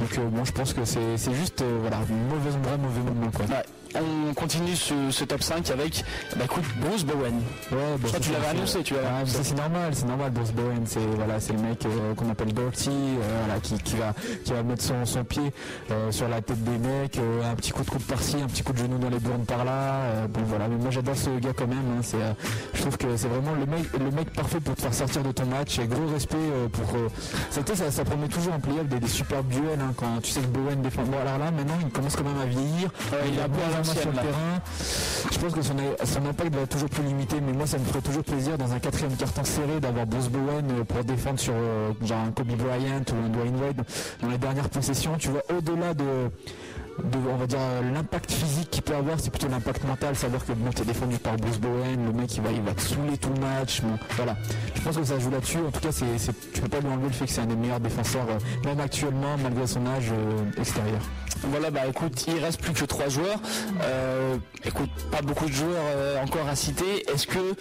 Donc, 0.00 0.18
euh, 0.18 0.28
bon, 0.28 0.44
je 0.44 0.52
pense 0.52 0.72
que 0.72 0.84
c'est 0.84 1.34
juste, 1.34 1.62
voilà, 1.80 1.98
une 2.08 2.28
mauvaise 2.28 2.54
endroit, 2.56 2.76
mauvais 2.76 3.00
moment, 3.00 3.30
quoi. 3.30 3.46
Ouais. 3.46 3.62
On 3.96 4.34
continue 4.34 4.74
ce, 4.74 4.94
ce 5.10 5.24
top 5.24 5.42
5 5.42 5.70
avec, 5.70 6.04
bah 6.36 6.44
écoute, 6.46 6.64
Bruce 6.80 7.04
Bowen. 7.04 7.40
Ouais, 7.70 7.78
bah, 8.02 8.08
tu 8.20 8.32
l'avais 8.32 8.46
annoncé, 8.48 8.82
tu 8.82 8.94
ça, 8.94 9.42
c'est 9.42 9.54
normal, 9.56 9.90
c'est 9.94 10.06
normal. 10.06 10.30
Bruce 10.32 10.52
Bowen, 10.52 10.82
c'est 10.86 10.98
voilà, 11.16 11.38
c'est 11.40 11.52
le 11.52 11.60
mec 11.60 11.84
euh, 11.86 12.14
qu'on 12.14 12.28
appelle 12.30 12.52
Dirty, 12.52 12.90
euh, 12.90 13.42
voilà, 13.46 13.60
qui, 13.60 13.78
qui 13.78 13.96
va 13.96 14.12
qui 14.44 14.52
va 14.52 14.62
mettre 14.62 14.82
son, 14.82 15.04
son 15.04 15.22
pied 15.24 15.52
euh, 15.90 16.10
sur 16.10 16.28
la 16.28 16.40
tête 16.42 16.62
des 16.64 16.78
mecs, 16.78 17.18
un 17.44 17.54
petit 17.54 17.70
coup 17.70 17.82
de 17.84 17.90
coude 17.90 18.02
par-ci, 18.02 18.36
un 18.42 18.46
petit 18.46 18.62
coup 18.62 18.72
de 18.72 18.78
genou 18.78 18.98
dans 18.98 19.10
les 19.10 19.18
burnes 19.20 19.44
par 19.44 19.64
là. 19.64 19.72
euh, 19.72 20.26
bon 20.28 20.40
voilà, 20.46 20.66
mais 20.68 20.76
moi 20.76 20.90
j'adore 20.90 21.16
ce 21.16 21.30
gars 21.38 21.52
quand 21.56 21.66
même. 21.68 21.78
hein, 21.96 22.02
c'est, 22.02 22.18
je 22.74 22.80
trouve 22.80 22.96
que 22.96 23.16
c'est 23.16 23.28
vraiment 23.28 23.52
le 23.54 23.66
mec 23.66 23.84
le 23.98 24.10
mec 24.10 24.32
parfait 24.32 24.60
pour 24.60 24.74
te 24.74 24.82
faire 24.82 24.94
sortir 24.94 25.22
de 25.22 25.32
ton 25.32 25.46
match. 25.46 25.78
Et 25.78 25.86
gros 25.86 26.06
respect 26.12 26.36
pour. 26.72 26.84
ça, 27.50 27.60
ça, 27.74 27.90
ça 27.90 28.04
promet 28.04 28.28
toujours 28.28 28.54
en 28.54 28.60
play-off 28.60 28.86
des, 28.88 28.98
des 28.98 29.08
superbes 29.08 29.48
duels 29.48 29.80
hein, 29.80 29.92
quand 29.96 30.20
tu 30.22 30.30
sais 30.32 30.40
que 30.40 30.46
Bowen 30.46 30.82
défend. 30.82 31.02
Bon 31.04 31.18
alors 31.20 31.38
là 31.38 31.50
maintenant 31.50 31.78
il 31.80 31.88
commence 31.90 32.16
quand 32.16 32.24
même 32.24 32.40
à 32.40 32.46
vieillir. 32.46 32.90
il 33.26 33.34
il 33.34 33.40
a 33.40 33.44
a 33.44 33.83
sur 33.92 34.10
le 34.10 34.16
terrain. 34.16 34.60
Je 35.32 35.38
pense 35.38 35.52
que 35.52 35.62
son, 35.62 35.74
son 36.04 36.26
impact 36.26 36.54
va 36.54 36.62
être 36.62 36.68
toujours 36.70 36.90
plus 36.90 37.02
limité, 37.02 37.36
mais 37.40 37.52
moi 37.52 37.66
ça 37.66 37.78
me 37.78 37.84
ferait 37.84 38.00
toujours 38.00 38.24
plaisir 38.24 38.58
dans 38.58 38.72
un 38.72 38.78
quatrième 38.78 39.14
carton 39.16 39.44
serré 39.44 39.80
d'avoir 39.80 40.06
Bruce 40.06 40.28
Bowen 40.28 40.70
euh, 40.70 40.84
pour 40.84 41.04
défendre 41.04 41.38
sur 41.38 41.54
euh, 41.54 41.92
genre 42.02 42.20
un 42.20 42.30
Kobe 42.30 42.52
Bryant 42.56 43.04
ou 43.12 43.26
un 43.26 43.28
Dwayne 43.28 43.56
Wade 43.60 43.84
dans 44.20 44.28
les 44.28 44.38
dernières 44.38 44.68
possessions. 44.68 45.16
Tu 45.18 45.28
vois, 45.28 45.42
au-delà 45.56 45.94
de, 45.94 46.30
de, 47.02 47.18
on 47.28 47.36
va 47.36 47.46
dire 47.46 47.58
l'impact 47.92 48.30
physique 48.30 48.70
qu'il 48.70 48.82
peut 48.82 48.94
avoir, 48.94 49.18
c'est 49.18 49.30
plutôt 49.30 49.48
l'impact 49.48 49.84
mental, 49.84 50.14
savoir 50.16 50.44
que 50.44 50.52
bon, 50.52 50.70
t'es 50.70 50.84
défendu 50.84 51.18
par 51.18 51.36
Bruce 51.36 51.58
Bowen, 51.58 52.06
le 52.06 52.12
mec 52.12 52.34
il 52.36 52.42
va, 52.42 52.50
il 52.50 52.62
va 52.62 52.72
te 52.72 52.80
saouler 52.80 53.18
tout 53.18 53.30
le 53.34 53.40
match. 53.40 53.82
Voilà, 54.16 54.36
je 54.74 54.80
pense 54.80 54.96
que 54.96 55.04
ça 55.04 55.18
joue 55.18 55.30
là-dessus. 55.30 55.58
En 55.58 55.70
tout 55.70 55.80
cas, 55.80 55.92
c'est, 55.92 56.04
tu 56.52 56.60
peux 56.60 56.68
pas 56.68 56.80
lui 56.80 56.88
enlever 56.88 57.08
le 57.08 57.12
fait 57.12 57.26
que 57.26 57.30
c'est 57.30 57.40
un 57.40 57.46
des 57.46 57.56
meilleurs 57.56 57.80
défenseurs, 57.80 58.26
euh, 58.30 58.66
même 58.68 58.80
actuellement, 58.80 59.36
malgré 59.42 59.66
son 59.66 59.86
âge 59.86 60.10
euh, 60.12 60.60
extérieur. 60.60 61.00
Voilà, 61.48 61.70
bah 61.70 61.86
écoute, 61.88 62.24
il 62.26 62.38
reste 62.38 62.60
plus 62.60 62.72
que 62.72 62.84
trois 62.84 63.08
joueurs. 63.08 63.38
Euh, 63.82 64.36
écoute, 64.64 64.90
pas 65.10 65.20
beaucoup 65.20 65.46
de 65.46 65.52
joueurs 65.52 66.22
encore 66.22 66.48
à 66.48 66.56
citer. 66.56 67.04
Est-ce 67.12 67.26
que, 67.26 67.54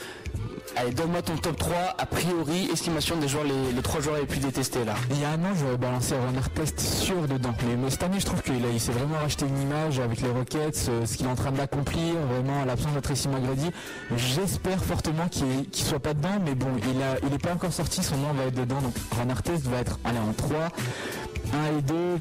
allez, 0.76 0.91
donne-moi 0.91 1.22
ton 1.22 1.36
top 1.38 1.57
3, 1.57 1.76
a 1.97 2.05
priori, 2.05 2.70
estimation 2.72 3.18
des 3.18 3.28
joueurs, 3.28 3.43
les, 3.43 3.72
les 3.74 3.82
trois 3.82 4.01
joueurs 4.01 4.18
les 4.18 4.26
plus 4.26 4.39
détestés 4.39 4.84
là. 4.86 4.95
Il 5.11 5.20
y 5.20 5.26
a 5.26 5.30
un 5.32 5.43
an, 5.43 5.53
j'aurais 5.59 5.78
balancé 5.78 6.16
un 6.16 6.26
runner 6.26 6.41
test 6.53 6.80
sûr 6.80 7.28
dedans. 7.28 7.53
Mais, 7.68 7.76
mais 7.76 7.89
cette 7.89 8.03
année, 8.03 8.20
je 8.20 8.26
trouve 8.26 8.41
qu'il 8.41 8.80
s'est 8.80 8.91
vraiment 8.91 9.18
racheté 9.18 9.45
une 9.45 9.61
image 9.61 9.99
avec 9.99 10.22
les 10.22 10.30
Rockets, 10.30 10.88
euh, 10.89 11.05
ce 11.05 11.18
qu'il 11.18 11.26
est 11.26 11.30
en 11.30 11.36
train 11.36 11.51
d'accomplir, 11.51 12.16
vraiment 12.30 12.66
l'absence 12.66 12.93
de 12.93 12.99
Tracy 12.99 13.28
McGrady. 13.28 13.72
J'espère 14.16 14.84
fortement 14.84 15.28
qu'il 15.30 15.70
qu'il 15.70 15.86
soit 15.86 15.99
pas 15.99 16.14
dedans, 16.14 16.39
mais 16.43 16.55
bon, 16.55 16.68
il 16.78 17.01
a, 17.01 17.18
il 17.28 17.34
est 17.34 17.41
pas 17.41 17.53
encore 17.53 17.74
sorti, 17.74 18.03
son 18.03 18.18
nom 18.18 18.34
va 18.34 18.45
être 18.45 18.55
dedans. 18.55 18.82
Donc 18.82 18.95
runner 19.18 19.41
test 19.43 19.66
va 19.68 19.78
être, 19.80 19.99
allez, 20.03 20.20
en 20.20 20.34
3, 20.34 20.70
1 21.53 21.78
et 21.78 21.82
2. 21.82 21.93
Euh, 21.93 22.18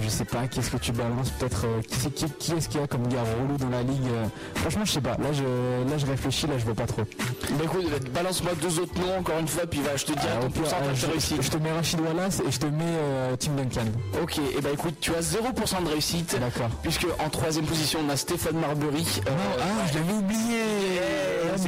je 0.00 0.08
sais 0.08 0.24
pas, 0.24 0.46
qu'est-ce 0.48 0.70
que 0.70 0.76
tu 0.76 0.92
balances 0.92 1.30
Peut-être 1.38 1.64
euh, 1.66 1.80
qui, 1.82 1.96
c'est- 2.00 2.10
qui, 2.14 2.24
qui 2.38 2.52
est-ce 2.52 2.68
qu'il 2.68 2.80
y 2.80 2.84
a 2.84 2.86
comme 2.86 3.06
gars 3.08 3.22
relou 3.22 3.56
dans 3.58 3.68
la 3.68 3.82
ligue 3.82 4.06
euh, 4.12 4.26
Franchement, 4.56 4.84
je 4.84 4.92
sais 4.92 5.00
pas. 5.00 5.16
Là, 5.18 5.32
je, 5.32 5.42
là, 5.90 5.98
je 5.98 6.06
réfléchis, 6.06 6.46
là, 6.46 6.54
je 6.58 6.64
vois 6.64 6.74
pas 6.74 6.86
trop. 6.86 7.02
Bah 7.02 7.64
écoute, 7.64 8.10
balance-moi 8.12 8.52
deux 8.60 8.78
autres 8.80 8.98
noms 9.00 9.18
encore 9.18 9.38
une 9.38 9.48
fois, 9.48 9.66
puis 9.66 9.80
va, 9.80 9.96
je 9.96 10.04
te 10.06 10.12
Euh, 10.12 10.14
ton 10.42 10.50
pourcentage 10.50 10.86
euh, 10.88 10.92
de 10.92 10.96
je, 10.96 11.06
réussite. 11.06 11.42
je 11.42 11.50
te 11.50 11.56
mets 11.58 11.72
Rachid 11.72 12.00
Wallace 12.00 12.40
et 12.46 12.50
je 12.50 12.58
te 12.58 12.66
mets 12.66 12.82
euh, 12.84 13.36
Tim 13.36 13.52
Duncan. 13.52 13.86
Ok, 14.22 14.38
et 14.38 14.60
bah 14.60 14.70
écoute, 14.72 14.94
tu 15.00 15.14
as 15.14 15.20
0% 15.20 15.84
de 15.84 15.88
réussite. 15.90 16.36
D'accord. 16.40 16.70
Puisque 16.82 17.06
en 17.24 17.28
troisième 17.30 17.64
position, 17.66 18.00
on 18.06 18.10
a 18.10 18.16
Stéphane 18.16 18.56
Marbury. 18.58 19.06
Euh, 19.26 19.30
ah, 19.60 19.86
je 19.92 19.98
l'avais 19.98 20.12
oublié. 20.12 20.60
Eh, 20.96 21.58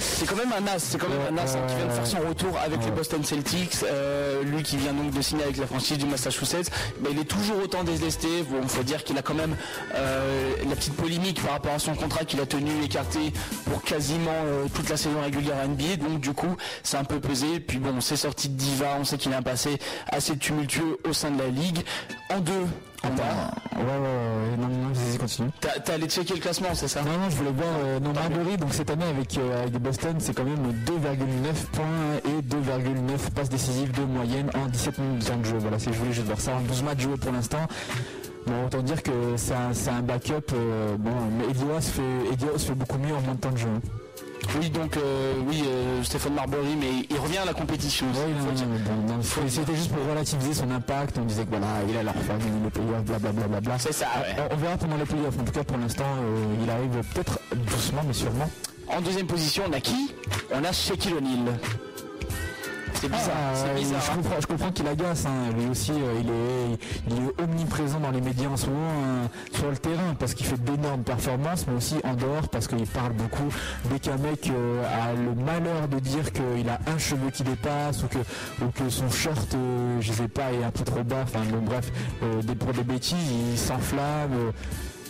c'est 0.00 0.26
quand 0.26 0.36
même- 0.36 0.52
un 0.52 0.66
as, 0.74 0.78
c'est 0.80 0.98
quand 0.98 1.08
même 1.08 1.18
un 1.32 1.38
as 1.42 1.54
hein, 1.56 1.60
qui 1.68 1.74
vient 1.76 1.86
de 1.86 1.92
faire 1.92 2.06
son 2.06 2.18
retour 2.28 2.58
avec 2.64 2.84
les 2.84 2.90
Boston 2.90 3.22
Celtics. 3.24 3.76
Euh, 3.84 4.42
lui 4.42 4.62
qui 4.62 4.76
vient 4.76 4.92
donc 4.92 5.10
de 5.12 5.22
signer 5.22 5.44
avec 5.44 5.56
la 5.58 5.66
franchise 5.66 5.98
du 5.98 6.06
Massachusetts, 6.06 6.70
bah, 7.00 7.08
il 7.12 7.18
est 7.18 7.24
toujours 7.40 7.62
autant 7.62 7.84
détesté. 7.84 8.28
Bon, 8.50 8.66
faut 8.68 8.82
dire 8.82 9.02
qu'il 9.02 9.16
a 9.16 9.22
quand 9.22 9.34
même 9.34 9.56
euh, 9.94 10.54
la 10.68 10.76
petite 10.76 10.94
polémique 10.94 11.42
par 11.42 11.52
rapport 11.52 11.72
à 11.72 11.78
son 11.78 11.94
contrat 11.94 12.24
qu'il 12.24 12.40
a 12.40 12.46
tenu 12.46 12.70
écarté 12.84 13.32
pour 13.64 13.82
quasiment 13.82 14.30
euh, 14.44 14.66
toute 14.74 14.88
la 14.88 14.96
saison 14.96 15.22
régulière 15.22 15.56
NBA. 15.66 15.96
Donc 15.96 16.20
du 16.20 16.32
coup, 16.32 16.56
c'est 16.82 16.98
un 16.98 17.04
peu 17.04 17.18
pesé. 17.18 17.60
Puis 17.60 17.78
bon, 17.78 18.00
c'est 18.00 18.16
sorti 18.16 18.48
de 18.48 18.54
diva. 18.54 18.96
On 19.00 19.04
sait 19.04 19.16
qu'il 19.16 19.32
a 19.32 19.38
un 19.38 19.42
passé 19.42 19.78
assez 20.08 20.36
tumultueux 20.36 20.98
au 21.08 21.12
sein 21.12 21.30
de 21.30 21.38
la 21.38 21.48
ligue. 21.48 21.80
En 22.28 22.40
deux, 22.40 22.66
Ouais, 23.02 23.10
ouais, 23.10 23.86
ouais, 23.86 24.56
non, 24.58 24.68
non, 24.68 24.88
vas-y, 24.92 25.16
continue. 25.18 25.48
T'as 25.60 25.80
t'as 25.80 25.94
allé 25.94 26.06
checker 26.08 26.34
le 26.34 26.40
classement, 26.40 26.68
c'est 26.74 26.88
ça? 26.88 27.00
Non, 27.02 27.12
non, 27.18 27.30
je 27.30 27.36
voulais 27.36 27.50
voir 27.52 27.68
euh, 27.82 27.98
non, 28.00 28.12
Marbury, 28.12 28.56
donc 28.58 28.74
cette 28.74 28.90
année 28.90 29.06
avec, 29.06 29.38
euh, 29.38 29.62
avec 29.62 29.72
Boston, 29.80 30.16
c'est 30.18 30.34
quand 30.34 30.44
même 30.44 30.72
2,9 30.86 31.66
points 31.72 31.84
et 32.26 32.42
2,9 32.42 33.30
passes 33.34 33.48
décisives 33.48 33.92
de 33.92 34.02
moyenne 34.04 34.50
en 34.54 34.66
17 34.66 34.98
minutes 34.98 35.38
de 35.40 35.44
jeu. 35.44 35.56
Voilà, 35.58 35.78
c'est 35.78 35.92
je 35.92 35.98
voulais 35.98 36.12
juste 36.12 36.26
voir 36.26 36.40
ça 36.40 36.54
en 36.56 36.60
12 36.60 36.82
matchs 36.82 37.00
joués 37.00 37.16
pour 37.16 37.32
l'instant. 37.32 37.66
Bon, 38.46 38.66
autant 38.66 38.82
dire 38.82 39.02
que 39.02 39.10
c'est 39.36 39.54
un, 39.54 39.70
un 39.96 40.02
backup. 40.02 40.52
euh, 40.52 40.96
bon, 40.98 41.10
mais 41.38 41.44
Edios 41.50 41.80
fait, 41.80 42.32
Edios 42.32 42.58
fait 42.58 42.74
beaucoup 42.74 42.98
mieux 42.98 43.14
en 43.14 43.20
moins 43.22 43.34
de 43.34 43.40
temps 43.40 43.50
de 43.52 43.56
jeu. 43.58 43.68
Oui, 44.58 44.70
donc 44.70 44.96
euh, 44.96 45.34
oui, 45.46 45.62
euh, 45.66 46.02
Stéphane 46.02 46.34
Marbury, 46.34 46.76
mais 46.78 47.06
il 47.08 47.18
revient 47.18 47.38
à 47.38 47.44
la 47.44 47.52
compétition. 47.52 48.06
C'était 49.48 49.74
juste 49.76 49.92
pour 49.92 50.08
relativiser 50.08 50.54
son 50.54 50.70
impact. 50.70 51.18
On 51.18 51.24
disait 51.24 51.44
que 51.44 51.50
voilà, 51.50 51.66
il 51.88 51.96
a 51.96 52.12
faire 52.12 52.38
gagner 52.38 52.60
les 52.64 52.70
playoffs, 52.70 53.04
blablabla. 53.04 53.46
Bla, 53.46 53.60
bla. 53.60 53.78
C'est 53.78 53.92
ça, 53.92 54.06
ouais. 54.16 54.36
On, 54.50 54.54
on 54.54 54.56
verra 54.56 54.76
pendant 54.76 54.96
les 54.96 55.04
playoffs. 55.04 55.38
En 55.38 55.44
tout 55.44 55.52
cas, 55.52 55.64
pour 55.64 55.76
l'instant, 55.78 56.04
euh, 56.04 56.54
il 56.62 56.70
arrive 56.70 56.90
peut-être 57.14 57.38
doucement, 57.70 58.02
mais 58.06 58.12
sûrement. 58.12 58.50
En 58.88 59.00
deuxième 59.00 59.26
position, 59.26 59.62
on 59.68 59.72
a 59.72 59.80
qui? 59.80 60.14
On 60.52 60.64
a 60.64 60.72
Shaquille 60.72 61.14
O'Neal. 61.14 61.58
C'est 63.00 63.08
bizarre, 63.08 63.32
Ah, 63.34 63.52
c'est 63.54 63.68
ouais, 63.68 63.74
bizarre. 63.80 64.00
Je 64.04 64.10
hein. 64.10 64.14
comprends, 64.16 64.40
je 64.40 64.46
comprends 64.46 64.70
qu'il 64.72 64.86
agace. 64.86 65.24
hein. 65.26 65.52
Lui 65.58 65.68
aussi, 65.70 65.92
euh, 65.92 66.20
il, 66.20 66.28
est, 66.28 66.78
il 67.16 67.24
est 67.24 67.42
omniprésent 67.42 67.98
dans 67.98 68.10
les 68.10 68.20
médias 68.20 68.48
en 68.48 68.56
ce 68.58 68.66
moment, 68.66 68.90
hein, 69.24 69.28
sur 69.54 69.70
le 69.70 69.76
terrain, 69.78 70.14
parce 70.18 70.34
qu'il 70.34 70.44
fait 70.46 70.62
d'énormes 70.62 71.02
performances, 71.02 71.66
mais 71.66 71.74
aussi 71.76 71.94
en 72.04 72.14
dehors, 72.14 72.48
parce 72.50 72.66
qu'il 72.66 72.86
parle 72.86 73.12
beaucoup. 73.14 73.48
Dès 73.90 73.98
qu'un 74.00 74.18
mec 74.18 74.50
euh, 74.50 74.82
a 74.84 75.14
le 75.14 75.34
malheur 75.34 75.88
de 75.88 75.98
dire 75.98 76.30
qu'il 76.32 76.68
a 76.68 76.78
un 76.86 76.98
cheveu 76.98 77.30
qui 77.30 77.42
dépasse, 77.42 78.02
ou 78.02 78.08
que, 78.08 78.18
ou 78.62 78.68
que 78.70 78.90
son 78.90 79.08
short, 79.10 79.54
euh, 79.54 79.96
je 80.00 80.12
sais 80.12 80.28
pas, 80.28 80.52
est 80.52 80.62
un 80.62 80.70
peu 80.70 80.84
trop 80.84 81.02
bas, 81.02 81.22
enfin 81.22 81.40
bon, 81.50 81.62
bref, 81.62 81.90
des, 82.42 82.54
pour 82.54 82.72
des 82.74 82.84
bêtises, 82.84 83.16
il 83.52 83.58
s'enflamme. 83.58 84.52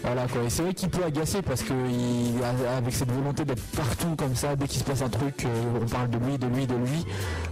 Voilà 0.02 0.26
quoi, 0.28 0.42
et 0.42 0.50
c'est 0.50 0.62
vrai 0.62 0.72
qu'il 0.74 0.88
peut 0.88 1.04
agacer 1.04 1.42
parce 1.42 1.62
que 1.62 1.72
il, 1.72 2.42
a- 2.42 2.76
avec 2.76 2.94
cette 2.94 3.10
volonté 3.12 3.44
d'être 3.44 3.62
partout 3.76 4.14
comme 4.16 4.34
ça, 4.34 4.56
dès 4.56 4.66
qu'il 4.66 4.78
se 4.80 4.84
passe 4.84 5.02
un 5.02 5.08
truc, 5.08 5.44
euh, 5.44 5.48
on 5.82 5.86
parle 5.86 6.08
de 6.10 6.18
lui, 6.18 6.38
de 6.38 6.46
lui, 6.46 6.66
de 6.66 6.74
lui. 6.74 7.04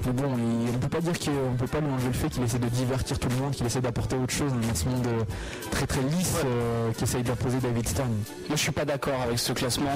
Mais 0.07 0.13
bon, 0.13 0.31
il- 0.37 0.75
on 0.75 0.79
peut 0.79 0.89
pas 0.89 1.01
dire 1.01 1.13
qu'on 1.19 1.57
peut 1.57 1.67
pas 1.67 1.81
lui 1.81 1.89
enlever 1.93 2.07
le 2.09 2.13
fait 2.15 2.29
qu'il 2.31 2.43
essaie 2.43 2.59
de 2.59 2.69
divertir 2.69 3.19
tout 3.19 3.29
le 3.29 3.37
monde, 3.37 3.53
qu'il 3.53 3.67
essaie 3.67 3.81
d'apporter 3.81 4.17
autre 4.17 4.33
chose 4.33 4.51
dans 4.53 4.75
ce 4.75 4.85
monde 4.87 5.07
euh, 5.07 5.23
très 5.71 5.87
très 5.87 6.01
lisse 6.03 6.37
euh, 6.45 6.91
qu'essaye 6.99 7.23
d'imposer 7.23 7.59
David 7.59 7.87
Stern. 7.89 8.09
Moi, 8.09 8.57
je 8.57 8.63
suis 8.63 8.73
pas 8.73 8.85
d'accord 8.85 9.21
avec 9.23 9.39
ce 9.39 9.53
classement. 9.53 9.91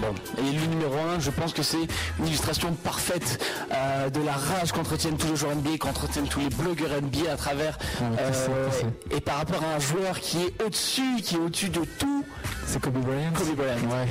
Bon. 0.00 0.42
Et 0.42 0.52
le 0.52 0.66
numéro 0.66 0.94
1, 1.16 1.20
je 1.20 1.30
pense 1.30 1.52
que 1.52 1.62
c'est 1.62 1.86
une 2.18 2.26
illustration 2.26 2.72
parfaite 2.72 3.44
euh, 3.72 4.08
de 4.10 4.20
la 4.22 4.32
rage 4.32 4.72
qu'entretiennent 4.72 5.16
tous 5.16 5.28
les 5.28 5.36
joueurs 5.36 5.54
NBA, 5.54 5.76
qu'entretiennent 5.78 6.28
tous 6.28 6.40
les 6.40 6.48
blogueurs 6.48 6.90
NBA 7.02 7.30
à 7.32 7.36
travers. 7.36 7.78
Ouais, 8.00 8.06
euh, 8.20 8.68
et 9.10 9.20
par 9.20 9.36
rapport 9.36 9.62
à 9.62 9.76
un 9.76 9.78
joueur 9.80 10.20
qui 10.20 10.38
est 10.42 10.62
au-dessus, 10.64 11.20
qui 11.22 11.34
est 11.36 11.38
au-dessus 11.38 11.68
de 11.74 11.84
tout, 11.98 12.24
C'est 12.66 12.80
Kobe 12.80 12.98
Bryant 12.98 13.32
Kobe 13.34 13.56
Bryant. 13.56 13.74
Ouais. 13.90 14.06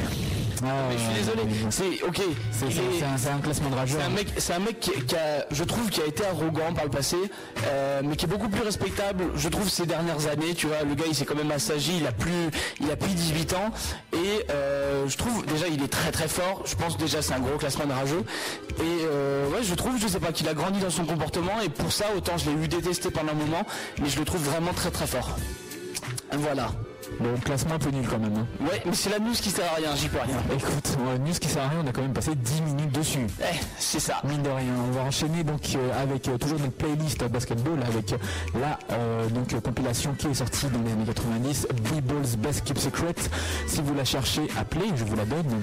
Ah, 0.66 0.68
Mais 0.90 0.98
je 0.98 1.04
suis 1.04 1.14
désolé. 1.14 1.44
bon. 1.44 1.72
C'est 1.72 2.04
ok. 2.04 2.22
C'est 2.52 3.30
un, 3.32 3.36
un 3.36 3.40
classement 3.40 3.70
de 3.70 3.76
rageur. 3.76 4.00
C'est 4.00 4.06
un 4.06 4.10
mec, 4.10 4.28
c'est 4.38 4.54
un 4.54 4.60
mec 4.60 4.80
qui, 4.80 4.92
qui 4.92 5.16
a, 5.16 5.46
je 5.52 5.64
trouve, 5.64 5.90
qui 5.90 6.02
a 6.02 6.06
été 6.06 6.26
arrogant 6.26 6.74
par 6.74 6.86
le 6.86 6.90
passé, 6.90 7.18
euh, 7.66 8.02
mais 8.04 8.16
qui 8.16 8.26
est 8.26 8.28
beaucoup 8.28 8.50
plus 8.50 8.62
respectable. 8.62 9.26
Je 9.36 9.50
trouve 9.50 9.70
ces 9.70 9.86
dernières 9.86 10.28
années, 10.28 10.54
tu 10.56 10.68
vois, 10.68 10.84
le 10.84 10.96
gars, 10.96 11.06
il 11.08 11.16
s'est 11.16 11.26
quand 11.26 11.36
même 11.36 11.52
assagi, 11.52 11.98
il 12.00 12.08
a 12.08 12.12
plus, 12.12 12.32
il 12.80 12.90
a 12.92 12.96
plus 12.96 13.14
18 13.14 13.54
ans, 13.54 13.72
et 14.14 14.46
euh, 14.52 15.08
je 15.08 15.18
trouve 15.18 15.46
déjà, 15.46 15.68
il 15.68 15.82
est 15.84 15.88
très 15.92 16.12
très 16.12 16.28
fort. 16.28 16.64
Je 16.66 16.76
pense 16.76 16.98
déjà, 16.98 17.22
c'est 17.22 17.34
un 17.34 17.40
gros 17.40 17.58
classement 17.58 17.86
de 17.86 17.94
rageux. 17.94 18.24
Et 18.80 18.82
euh, 19.06 19.50
ouais, 19.50 19.64
je 19.64 19.74
trouve, 19.74 19.98
je 20.00 20.08
sais 20.08 20.20
pas, 20.20 20.32
qu'il 20.32 20.48
a 20.48 20.54
grandi 20.54 20.80
dans 20.80 20.90
son 20.90 21.06
comportement, 21.06 21.60
et 21.64 21.70
pour 21.70 21.92
ça, 21.92 22.06
autant 22.16 22.38
je 22.38 22.50
l'ai 22.50 22.64
eu 22.64 22.68
détesté 22.68 23.10
pendant 23.10 23.32
un 23.32 23.36
moment, 23.36 23.64
mais 24.02 24.10
je 24.10 24.20
le 24.20 24.26
trouve 24.26 24.42
vraiment 24.44 24.74
très 24.74 24.92
très 24.92 25.08
fort. 25.08 25.30
Voilà. 26.32 26.72
Bon, 27.20 27.30
classement 27.44 27.76
un 27.76 27.80
peu 27.80 27.90
nul 27.90 28.06
quand 28.10 28.20
même. 28.20 28.34
hein. 28.38 28.46
Ouais, 28.62 28.82
mais 28.86 28.94
c'est 28.94 29.10
la 29.10 29.20
news 29.20 29.32
qui 29.34 29.50
sert 29.50 29.72
à 29.72 29.76
rien, 29.76 29.96
j'y 29.96 30.10
peux 30.10 30.18
rien. 30.20 30.36
Écoute, 30.56 30.98
ouais, 31.08 31.20
news 31.20 31.34
qui 31.40 31.48
sert 31.48 31.64
à 31.64 31.68
rien, 31.70 31.80
on 31.84 31.88
a 31.88 31.92
quand 31.92 32.02
même 32.02 32.14
passé 32.14 32.32
10 32.36 32.62
minutes 32.62 32.92
dessus. 32.92 33.28
Eh, 33.42 33.56
c'est 33.80 34.00
ça. 34.00 34.16
Mine 34.24 34.42
de 34.42 34.50
rien, 34.50 34.74
on 34.88 34.92
va 34.92 35.02
enchaîner 35.02 35.44
donc 35.44 35.62
euh, 35.76 36.02
avec 36.04 36.28
euh, 36.28 36.38
toujours 36.38 36.60
notre 36.60 36.74
playlist 36.74 37.24
basketball 37.26 37.80
avec 37.88 38.14
euh, 38.14 38.18
la 38.60 38.80
euh, 38.96 39.28
donc 39.30 39.60
compilation 39.62 40.14
qui 40.18 40.28
est 40.28 40.34
sortie 40.34 40.68
dans 40.68 40.82
les 40.82 40.92
années 40.92 41.06
90, 41.06 41.68
B-Ball's 41.94 42.36
Best 42.38 42.64
Kept 42.66 42.80
Secret. 42.80 43.14
Si 43.68 43.82
vous 43.82 43.94
la 43.94 44.06
cherchez, 44.06 44.48
appelez, 44.60 44.88
je 44.96 45.04
vous 45.04 45.16
la 45.16 45.26
donne. 45.26 45.46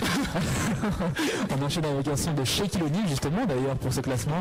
on 1.61 1.64
enchaîne 1.64 1.84
avec 1.84 2.09
un 2.09 2.16
son 2.16 2.32
de 2.32 2.44
Shaquille 2.44 2.82
O'Neal 2.82 3.09
justement 3.09 3.44
d'ailleurs 3.46 3.76
pour 3.76 3.92
ce 3.92 4.01
classement. 4.01 4.40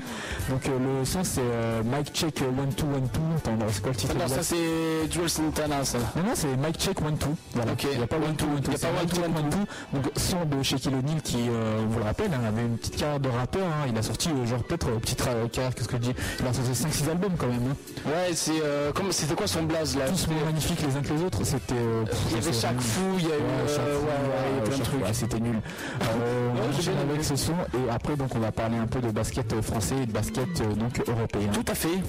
Donc 0.49 0.65
euh, 0.67 0.99
le 0.99 1.05
son 1.05 1.23
c'est 1.23 1.41
euh, 1.43 1.81
Mike 1.83 2.11
Check 2.13 2.41
1 2.41 2.45
2 2.45 2.83
1 2.83 2.99
2. 2.99 3.07
Attends, 3.37 3.65
c'est 3.71 3.81
quoi 3.81 3.91
le 3.91 3.97
titre 3.97 4.15
Non, 4.15 4.23
exact 4.23 4.43
ça 4.43 4.55
c'est 4.55 5.11
Joel 5.11 5.29
Santana, 5.29 5.83
ça. 5.83 5.97
non, 6.15 6.23
non, 6.23 6.31
c'est 6.35 6.55
Mike 6.57 6.77
Check 6.77 6.98
1-2. 7.01 7.15
Voilà. 7.53 7.71
Ok. 7.73 7.87
Il 7.91 7.97
n'y 7.97 8.03
a 8.03 8.07
pas 8.07 8.17
1-2, 8.17 8.21
1-2. 8.21 8.25
Il 8.67 8.71
y 8.71 8.75
a 8.75 8.79
pas 8.79 8.87
1-2, 9.03 9.15
Check 9.15 9.25
1-2. 9.25 9.29
1-2. 9.29 9.57
Donc, 9.93 10.11
son 10.15 10.45
de 10.45 10.63
Shaquille 10.63 10.93
O'Neal 10.95 11.21
qui, 11.23 11.37
euh, 11.49 11.81
vous 11.89 11.99
le 11.99 12.05
rappelle, 12.05 12.31
hein, 12.33 12.41
avait 12.47 12.61
une 12.61 12.77
petite 12.77 12.95
carrière 12.97 13.19
de 13.19 13.29
rappeur. 13.29 13.65
hein. 13.65 13.85
Il 13.89 13.97
a 13.97 14.01
sorti, 14.01 14.29
euh, 14.29 14.45
genre, 14.45 14.63
peut-être, 14.63 14.87
euh, 14.89 14.99
petite 14.99 15.21
euh, 15.27 15.47
carrière, 15.47 15.73
qu'est-ce 15.75 15.87
que 15.87 15.97
je 15.97 16.01
dis 16.01 16.13
Il 16.39 16.47
a 16.47 16.53
sorti 16.53 16.71
5-6 16.73 17.09
albums 17.09 17.33
quand 17.37 17.47
même. 17.47 17.61
hein. 17.71 17.75
Ouais, 18.09 18.31
c'est 18.33 18.61
euh, 18.63 18.91
comme 18.91 19.11
c'était 19.11 19.35
quoi 19.35 19.47
son 19.47 19.63
blaze 19.63 19.97
là? 19.97 20.05
Tous 20.07 20.27
magnifiques 20.45 20.81
les 20.81 20.95
uns 20.95 21.01
que 21.01 21.13
les 21.13 21.23
autres. 21.23 21.43
C'était. 21.43 21.73
euh, 21.73 22.03
Il 22.29 22.35
y 22.35 22.39
avait 22.39 22.53
chaque 22.53 22.79
fou, 22.79 23.01
il 23.17 23.23
y 23.27 23.31
a 23.31 23.35
eu 23.35 23.39
Ouais, 23.39 24.69
plein 24.69 24.77
de 24.77 24.83
trucs. 24.83 25.03
ouais, 25.05 25.13
c'était 25.13 25.39
nul. 25.39 25.59
On 26.01 26.77
enchaîne 26.77 26.93
avec 27.09 27.23
ce 27.23 27.35
son 27.35 27.53
et 27.53 27.89
après 27.91 28.15
donc 28.15 28.33
on 28.35 28.39
va 28.39 28.51
parler 28.51 28.77
un 28.77 28.87
peu 28.87 28.99
de 28.99 29.11
basket 29.11 29.59
français 29.61 29.95
et 30.03 30.05
de 30.05 30.11
basket 30.11 30.61
donc 30.77 31.01
européen. 31.07 31.47
Tout 31.53 31.65
à 31.71 31.75
fait. 31.75 31.99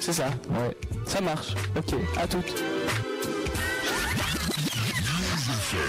C'est 0.00 0.12
ça. 0.12 0.26
Ouais. 0.50 0.76
Ça 1.06 1.20
marche. 1.20 1.54
Ok. 1.76 1.94
À 2.20 2.26
toutes. 2.26 2.54
Hey 5.72 5.78
yo, 5.78 5.88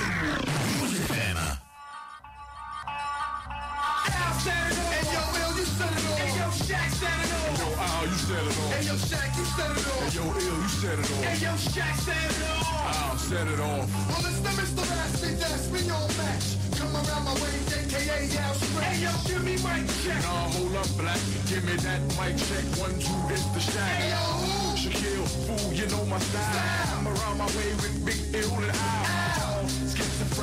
Will, 5.33 5.59
you 5.59 5.67
it 5.67 5.75
off. 5.75 6.15
Hey 6.15 6.31
yo, 6.39 6.47
Shaq 6.55 6.87
set 6.95 7.19
it 7.19 7.35
off. 7.35 7.59
Yo, 7.59 7.67
Al, 7.75 8.07
you 8.07 8.15
it 8.15 8.47
off. 8.47 8.71
Hey 8.71 8.87
yo, 8.87 8.95
Shaq, 8.95 9.35
you 9.35 9.43
it 9.43 9.83
off. 9.91 10.15
Yo, 10.15 10.23
Ill, 10.23 10.39
you 10.39 10.87
it 10.87 11.03
off. 11.03 11.19
Hey 11.27 11.35
yo, 11.43 11.51
Shaq 11.59 11.99
it 12.07 12.31
off. 12.47 12.71
Al, 12.95 13.17
set 13.17 13.43
it 13.43 13.59
off. 13.59 13.91
Well, 14.07 14.23
it's 14.23 14.39
the 14.39 14.55
Mr. 14.55 14.87
Raspy, 14.87 15.35
that's 15.35 15.67
me 15.67 15.83
on 15.91 16.07
match. 16.15 16.55
Come 16.79 16.95
around 16.95 17.27
my 17.27 17.35
way, 17.43 17.51
aka 17.75 18.39
Al 18.39 18.55
Stretch. 18.55 18.87
Hey 18.87 19.03
yo, 19.03 19.11
give 19.27 19.43
me 19.43 19.59
mic 19.67 19.83
check. 19.99 20.23
Nah, 20.23 20.47
hold 20.47 20.79
up, 20.79 20.87
black. 20.95 21.19
Give 21.51 21.59
me 21.67 21.75
that 21.83 21.99
mic 22.15 22.39
check. 22.39 22.63
One, 22.79 22.95
two, 23.03 23.35
it's 23.35 23.43
the 23.51 23.59
shack. 23.59 23.99
Hey 23.99 24.15
yo, 24.15 24.47
who? 24.47 24.79
Shaquille, 24.79 25.27
fool, 25.43 25.75
you 25.75 25.91
know 25.91 26.05
my 26.05 26.19
style. 26.19 26.95
I'm 26.95 27.03
around 27.03 27.37
my 27.37 27.51
way 27.59 27.67
with 27.83 27.99
Big 28.07 28.31
Ill 28.31 28.63
and 28.63 28.71
Al. 28.71 29.22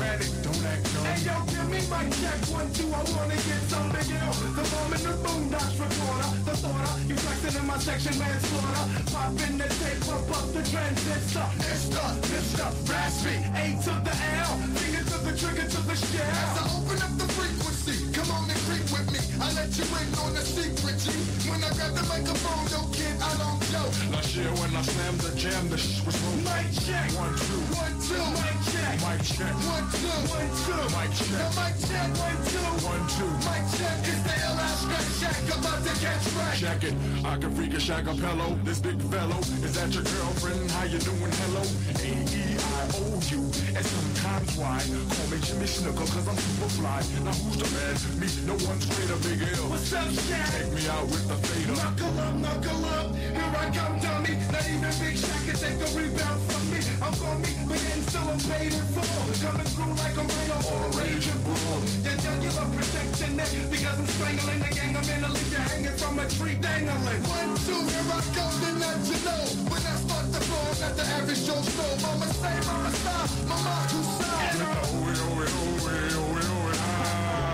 Don't 0.01 0.65
act 0.65 0.83
dumb. 0.93 1.05
Hey 1.05 1.21
yo, 1.21 1.35
give 1.45 1.69
me 1.69 1.79
my 1.85 2.01
check. 2.17 2.39
One, 2.49 2.69
two, 2.73 2.89
I 2.89 3.01
wanna 3.13 3.37
get 3.37 3.61
some 3.69 3.89
big 3.93 4.09
ill. 4.09 4.33
The 4.57 4.63
bomb 4.71 4.93
in 4.97 5.01
the 5.05 5.13
boondocks 5.21 5.77
recorder. 5.77 6.29
The 6.41 6.55
thoughter, 6.57 6.93
you 7.05 7.15
flexing 7.15 7.61
in 7.61 7.67
my 7.67 7.77
section, 7.77 8.17
manslaughter. 8.17 8.85
Pop 9.13 9.37
in 9.45 9.57
the 9.61 9.69
tape, 9.77 10.01
pump 10.01 10.31
up 10.33 10.47
the 10.57 10.63
transistor. 10.65 11.47
It's 11.69 11.85
the 11.93 12.01
Mr. 12.33 12.67
Raspy. 12.89 13.35
A 13.53 13.77
to 13.85 13.93
the 14.01 14.15
L. 14.41 14.57
Finger 14.73 15.03
to 15.05 15.17
the 15.21 15.33
trigger 15.37 15.67
to 15.69 15.79
the 15.85 15.95
shell. 15.95 16.33
As 16.33 16.57
I 16.57 16.65
open 16.81 16.97
up 17.05 17.13
the 17.21 17.27
frequency, 17.37 17.70
let 19.61 19.77
you 19.77 19.85
in 19.85 20.09
on 20.17 20.33
the 20.33 20.41
secret, 20.41 20.97
G. 20.97 21.13
When 21.49 21.61
I 21.63 21.69
grab 21.77 21.93
the 21.93 22.05
microphone, 22.09 22.65
yo 22.73 22.81
kid, 22.89 23.13
I 23.21 23.31
don't 23.37 23.61
joke. 23.69 23.93
Last 24.09 24.35
year 24.35 24.49
when 24.57 24.73
I 24.73 24.81
slammed 24.81 25.21
the 25.21 25.31
jam, 25.37 25.69
the 25.69 25.77
sh 25.77 26.01
was 26.01 26.17
moving. 26.23 26.49
Mic 26.49 26.67
check. 26.81 27.07
One, 27.13 27.35
two. 27.45 27.61
One, 27.77 27.95
two. 28.01 28.25
Mic 28.41 28.57
check. 28.73 28.95
Mic 29.05 29.21
check. 29.21 29.55
One, 29.69 29.87
two. 29.93 30.17
One, 30.33 30.51
two. 30.65 30.81
Mic 30.97 31.11
check. 31.13 31.37
Now 31.37 31.51
mic 31.61 31.75
check. 31.85 32.09
One, 32.25 32.39
two. 32.49 32.69
One, 32.89 33.05
two. 33.13 33.31
Mic 33.45 33.63
check. 33.77 33.97
It's 34.09 34.21
the 34.25 34.41
Stretch 34.81 35.13
Shack 35.19 35.43
about 35.53 35.83
to 35.83 35.93
catch 36.01 36.25
wreck. 36.33 36.55
Check 36.57 36.83
it. 36.83 36.95
I 37.23 37.37
can 37.37 37.53
freak 37.53 37.73
a 37.73 37.77
shacapello. 37.77 38.63
This 38.65 38.79
big 38.79 38.99
fellow. 39.13 39.37
Is 39.61 39.73
that 39.75 39.93
your 39.93 40.03
girlfriend? 40.03 40.71
How 40.71 40.85
you 40.85 40.99
doing? 40.99 41.31
Hello. 41.45 41.61
A-E-I-O-U. 42.01 43.41
And 43.77 43.85
sometimes 43.85 44.57
why? 44.57 44.81
Call 45.13 45.27
me 45.29 45.37
Jimmy 45.45 45.67
Snooker 45.67 46.07
cause 46.13 46.27
I'm 46.27 46.37
super 46.37 46.69
fly. 46.81 47.01
Now 47.23 47.37
who's 47.45 47.57
the 47.61 47.69
man? 47.77 47.95
Me. 48.19 48.27
No 48.49 48.53
one's 48.65 48.85
greater. 48.89 49.17
Big 49.21 49.41
L. 49.57 49.69
What's 49.69 49.91
up, 49.93 50.07
Shaq? 50.07 50.47
Take 50.55 50.71
me 50.73 50.87
out 50.87 51.05
with 51.07 51.27
the 51.27 51.35
fader. 51.47 51.75
Knuckle 51.75 52.19
up, 52.19 52.35
knuckle 52.35 52.85
up. 52.85 53.15
Here 53.15 53.35
I 53.35 53.67
come, 53.71 53.99
dummy. 53.99 54.33
Not 54.51 54.67
even 54.67 54.93
Big 55.01 55.15
Shaq 55.19 55.41
can 55.45 55.55
take 55.55 55.79
a 55.81 55.89
rebound 55.97 56.41
from 56.47 56.63
me. 56.71 56.79
I'm 57.01 57.13
for 57.13 57.35
me, 57.43 57.51
but 57.67 57.79
then 57.79 58.01
still 58.07 58.27
I'm 58.31 58.39
paid 58.39 58.73
in 58.73 58.85
full. 58.93 59.27
Coming 59.41 59.69
through 59.73 59.93
like 59.99 60.15
a 60.15 60.23
rhino 60.23 60.57
or 60.71 60.79
a 60.85 60.89
raging 60.99 61.41
bull. 61.43 61.79
Your 62.05 62.17
jugular 62.23 62.67
protection 62.75 63.31
neck 63.35 63.51
because 63.71 63.97
I'm 63.99 64.07
strangling 64.07 64.59
the 64.61 64.71
gang. 64.75 64.95
I'm 64.95 65.09
in 65.09 65.23
a 65.23 65.29
you 65.51 65.61
hanging 65.71 65.97
from 65.97 66.19
a 66.19 66.25
tree 66.29 66.57
dangling. 66.61 67.21
One, 67.27 67.51
two, 67.65 67.81
here 67.91 68.07
I 68.07 68.19
go, 68.35 68.45
then 68.63 68.75
let 68.79 68.99
you 69.09 69.19
know. 69.25 69.43
When 69.71 69.81
I 69.83 69.95
start 70.03 70.25
to 70.31 70.41
flow, 70.47 70.63
I'm 70.71 70.79
not 70.79 70.93
the 70.95 71.05
average 71.17 71.43
Joe 71.45 71.61
Snow. 71.61 71.91
Mama 72.05 72.27
say, 72.39 72.55
mama 72.67 72.91
stop, 73.01 73.29
mama 73.49 73.75
who's 73.91 74.09
side. 74.19 74.55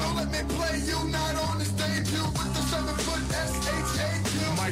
Don't 0.02 0.16
let 0.16 0.30
me 0.32 0.42
play 0.56 0.78
you, 0.86 1.00
not 1.10 1.36
on 1.50 1.58
the 1.60 1.66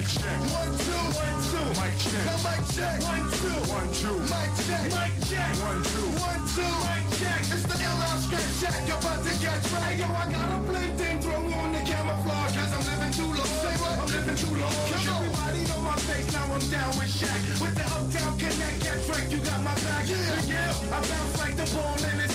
Mic 0.05 0.21
check. 0.21 0.37
One, 0.53 0.77
two, 0.85 1.01
one, 1.17 1.37
two. 1.49 1.65
Mic 1.81 1.97
check. 1.97 2.25
Now 2.29 2.37
Mic 2.45 2.61
check. 2.77 3.01
One, 3.09 3.25
two. 3.41 3.57
One, 3.73 3.89
two. 3.89 4.17
Mic 4.29 4.51
check. 4.61 4.85
Mic 4.93 5.13
check. 5.25 5.49
One, 5.65 5.81
two. 5.81 6.09
One, 6.21 6.41
two. 6.53 6.73
Mic 6.85 7.05
check. 7.17 7.41
It's 7.49 7.65
the 7.65 7.77
ill 7.81 8.01
out 8.05 8.19
scratch 8.21 8.53
check. 8.61 8.85
You're 8.85 9.01
about 9.01 9.25
to 9.25 9.33
get 9.41 9.57
right. 9.73 9.97
Yo, 9.97 10.05
I 10.05 10.25
got 10.29 10.45
a 10.45 10.57
blink 10.61 10.93
thing 11.01 11.17
throw 11.25 11.41
on 11.41 11.73
the 11.73 11.81
camouflage. 11.89 12.53
Cause 12.53 12.73
I'm 12.77 12.85
living 12.85 13.13
too 13.17 13.29
low. 13.33 13.49
Say 13.49 13.75
what? 13.81 13.97
I'm 13.97 14.09
living 14.13 14.37
too 14.37 14.53
low. 14.53 14.69
Cause 14.93 15.09
everybody 15.09 15.61
know 15.73 15.81
my 15.81 15.97
face. 16.05 16.29
Now 16.37 16.53
I'm 16.53 16.65
down 16.69 16.91
with 17.01 17.09
Shaq. 17.09 17.41
With 17.57 17.73
the 17.73 17.85
Uptown 17.89 18.37
Connect. 18.37 18.77
Get 18.85 19.01
Frank, 19.09 19.31
you 19.33 19.41
got 19.41 19.57
my 19.65 19.73
back. 19.89 20.05
Yeah. 20.05 20.53
yeah. 20.53 20.93
I 20.93 21.01
bounce 21.01 21.37
like 21.41 21.57
the 21.57 21.65
ball 21.73 21.97
in. 21.97 22.13
Now 22.21 22.34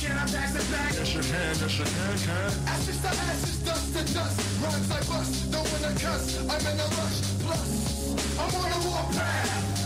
can 0.00 0.16
I 0.16 0.26
pass 0.26 0.54
it 0.54 0.70
back? 0.70 0.92
Yes, 0.94 1.14
you 1.14 1.20
can, 1.20 1.32
yes, 1.32 1.78
you 1.78 1.84
can, 1.84 2.18
can. 2.26 2.50
Ashes 2.68 3.00
to 3.02 3.08
ashes, 3.08 3.58
dust 3.64 3.96
to 3.96 4.14
dust. 4.14 4.62
Rhymes 4.62 4.90
I 4.90 5.00
bust, 5.10 5.50
don't 5.50 5.66
wanna 5.72 5.94
cuss. 5.98 6.38
I'm 6.38 6.66
in 6.66 6.78
a 6.78 6.88
rush. 6.98 7.18
Plus, 7.42 8.38
I'm 8.38 8.54
on 8.54 8.72
a 8.72 8.88
warpath. 8.88 9.77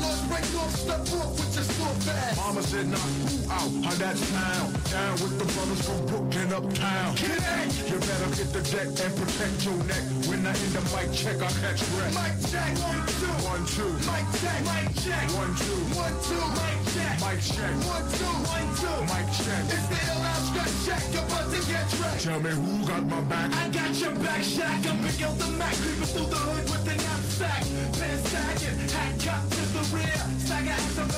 So 0.00 0.08
break 0.32 0.48
off, 0.56 0.72
step 0.72 1.04
off 1.20 1.36
with 1.36 1.52
your 1.54 1.64
store 1.64 1.96
fast. 2.08 2.36
Mama 2.40 2.62
said 2.62 2.88
knock 2.88 3.10
who 3.20 3.52
out, 3.52 3.70
how 3.84 3.94
that 4.00 4.16
sound? 4.16 4.72
Down 4.88 5.12
with 5.20 5.36
the 5.36 5.44
brothers 5.52 5.82
from 5.84 6.00
Brooklyn 6.08 6.52
uptown. 6.56 7.16
Connect. 7.16 7.70
You 7.84 7.98
better 8.00 8.30
get 8.32 8.48
the 8.56 8.62
deck 8.64 8.88
and 8.96 9.12
protect 9.12 9.56
your 9.60 9.76
neck. 9.84 10.04
When 10.24 10.40
I 10.46 10.56
hit 10.56 10.72
the 10.72 10.82
mic 10.96 11.12
check, 11.12 11.36
I 11.36 11.52
catch 11.60 11.84
wreck. 11.92 12.16
Mic 12.16 12.34
check, 12.48 12.72
one, 12.80 13.04
two. 13.20 13.34
One, 13.44 13.64
two. 13.76 13.92
Mic 14.08 14.26
check, 14.40 14.60
mic 14.72 14.88
check. 15.04 15.26
One, 15.36 15.52
two. 15.60 15.80
One, 15.92 16.16
two. 16.24 16.44
Mic 16.56 16.78
check. 16.96 17.14
Mic 17.20 17.40
check. 17.44 17.74
One, 17.84 18.06
two. 18.16 18.34
One, 18.56 18.68
two. 18.80 18.98
Mic 19.04 19.28
check. 19.36 19.62
It's 19.68 19.86
the 19.92 19.98
ill 20.00 20.24
out 20.24 20.42
scratch 20.48 20.76
check. 20.88 21.02
You're 21.12 21.28
about 21.28 21.46
to 21.52 21.60
get 21.68 21.86
wrecked. 22.00 22.24
Tell 22.24 22.40
me 22.40 22.50
who 22.56 22.72
got 22.88 23.04
my 23.04 23.20
back? 23.28 23.52
I 23.52 23.68
got 23.68 23.92
your 24.00 24.14
back, 24.24 24.42
Shack. 24.42 24.80
I'm 24.88 25.04
out 25.04 25.36
the 25.36 25.48
Mac, 25.60 25.74
creeping 25.84 26.08
through 26.08 26.30
the 26.32 26.40
hood 26.40 26.64
with 26.72 26.84
the 26.88 26.96
knapsack. 26.96 27.62
Pants 28.00 28.30
sagging, 28.32 28.78
hat 28.88 29.12
cocked 29.20 29.59
the 29.80 29.96
rear. 29.96 30.20
Stagger 30.38 30.70
ass, 30.70 30.98
I'm 30.98 31.08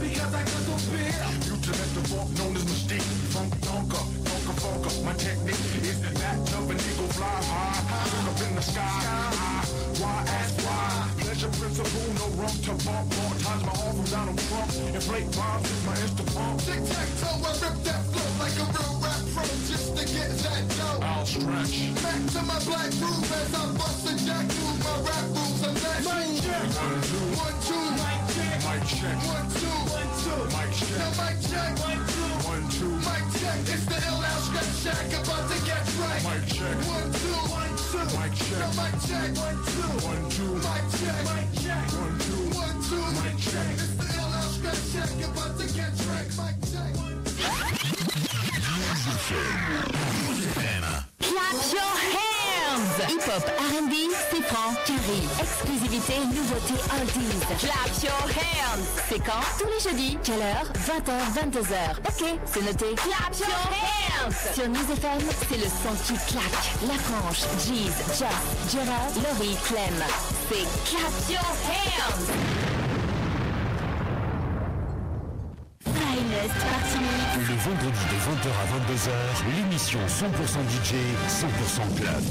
because 0.00 0.34
I 0.34 0.42
got 0.42 0.62
some 0.68 0.84
beer. 0.92 1.26
You 1.46 1.56
to 1.58 1.72
the 1.94 2.14
walk 2.14 2.28
known 2.38 2.56
as 2.56 2.64
Mystique. 2.64 3.10
Funk 3.32 3.52
donker, 3.66 4.04
funka 4.26 4.52
funka. 4.62 5.04
My 5.04 5.14
technique 5.14 5.82
is 5.82 6.00
that 6.20 6.38
of 6.54 6.70
an 6.70 6.76
eagle 6.76 7.08
fly 7.16 7.26
high. 7.26 8.24
Look 8.24 8.34
up 8.34 8.48
in 8.48 8.54
the 8.54 8.62
sky. 8.62 9.62
Why 10.00 10.24
ask 10.28 10.61
Pleasure 11.42 11.58
principle, 11.58 12.14
no 12.14 12.26
wrong 12.38 12.54
to 12.62 12.70
bump. 12.86 13.10
More 13.18 13.34
times 13.42 13.66
my 13.66 13.74
arm 13.82 13.96
from 13.96 14.06
Donald 14.14 14.38
Trump. 14.46 14.70
Inflate 14.94 15.26
bombs 15.34 15.70
is 15.72 15.84
my 15.84 15.94
insta-pump. 15.94 16.60
Tic 16.62 16.78
tac 16.86 17.08
toe, 17.18 17.34
I 17.34 17.50
rip 17.58 17.82
that 17.82 18.02
flow 18.14 18.30
like 18.38 18.54
a 18.54 18.66
real 18.70 18.94
rap 19.02 19.22
pro 19.34 19.42
just 19.66 19.96
to 19.96 20.04
get 20.06 20.30
that 20.38 20.62
dough. 20.78 21.02
I'll 21.02 21.26
stretch. 21.26 21.94
Back 21.98 22.22
to 22.30 22.42
my 22.46 22.58
black 22.62 22.90
groove 22.94 23.32
as 23.42 23.54
I 23.58 23.74
bust 23.74 24.06
a 24.06 24.24
jack 24.24 24.46
through 24.46 24.86
my 24.86 24.94
rap 25.02 25.26
rules. 25.34 25.66
I'm 25.66 25.74
that. 25.82 26.06
One, 26.06 26.38
two. 26.38 27.74
One, 27.74 28.26
two. 28.30 28.51
Mic 28.62 28.78
check. 28.86 29.18
One, 29.26 29.48
two. 29.58 29.66
One, 29.90 30.10
two. 30.22 30.38
Mic 30.54 30.70
check. 30.78 30.98
Now 30.98 31.10
mic 31.18 31.34
check. 31.50 31.72
One, 31.82 31.98
two. 32.06 32.30
One, 32.46 32.64
two. 32.70 32.94
Mic 33.02 33.24
check. 33.42 33.58
It's 33.66 33.84
the 33.90 33.98
ill 34.06 34.22
out 34.22 34.38
scratch 34.38 34.70
shack 34.86 35.10
about 35.18 35.50
to 35.50 35.58
get 35.66 35.82
right. 35.98 36.22
Mic 36.22 36.46
check. 36.46 36.76
One, 36.86 37.10
two. 37.10 37.42
One, 37.50 37.74
two. 37.90 38.06
Mic 38.14 38.32
check. 38.38 38.62
Now 38.62 38.70
mic 38.78 38.94
check. 39.02 39.34
One, 39.42 39.58
two. 39.66 39.90
One, 40.06 40.24
two. 40.30 40.54
Mic 40.62 40.84
check. 40.94 41.22
Mic 41.26 41.50
check. 41.58 41.86
One, 41.90 42.14
two. 42.22 42.42
One, 42.54 42.78
two. 42.86 43.02
Mic 43.18 43.34
check. 43.42 43.66
It's 43.82 43.98
the 43.98 44.06
ill 44.14 44.30
out 44.30 44.50
scratch 44.54 44.82
shack 44.94 45.10
about 45.26 45.58
to 45.58 45.66
get 45.74 45.92
right. 46.06 46.30
Mic 46.38 46.56
check. 46.70 46.92
Clap 51.18 51.58
your 51.72 51.92
hands 51.98 52.31
Hip-hop, 53.00 53.42
R&B, 53.58 53.92
c'est 54.30 54.42
franc, 54.42 54.74
carré. 54.86 55.22
Exclusivité, 55.40 56.14
nouveauté, 56.26 56.74
oldies. 57.00 57.38
Clap 57.58 58.02
your 58.02 58.12
hands 58.28 58.84
C'est 59.08 59.18
quand? 59.18 59.40
Tous 59.58 59.66
les 59.66 59.80
jeudis. 59.90 60.18
Quelle 60.22 60.42
heure? 60.42 60.66
20h, 60.86 61.12
22h. 61.32 61.98
Ok, 62.06 62.38
c'est 62.44 62.62
noté. 62.62 62.94
Clap 62.96 63.34
your 63.38 63.48
hands 63.48 64.54
Sur 64.54 64.68
News 64.68 64.92
FM, 64.92 65.22
c'est 65.48 65.56
le 65.56 65.64
son 65.64 65.94
qui 66.04 66.14
claque. 66.32 66.86
La 66.86 66.94
Franche, 66.94 67.42
Jeez, 67.66 67.90
Jess, 68.18 68.72
Gerard, 68.72 69.12
Laurie, 69.16 69.56
Clem. 69.64 70.04
C'est 70.50 70.66
Clap 70.90 71.30
your 71.30 71.40
hands 71.40 72.71
Finest 76.32 76.54
Party 76.64 76.98
Mix. 76.98 77.48
Le 77.48 77.56
vendredi 77.56 78.04
de 78.08 78.16
20h 78.24 78.48
à 78.48 78.66
22h, 78.72 79.12
l'émission 79.54 80.00
100% 80.00 80.64
DJ, 80.70 80.92
100% 81.28 81.44
club. 82.00 82.24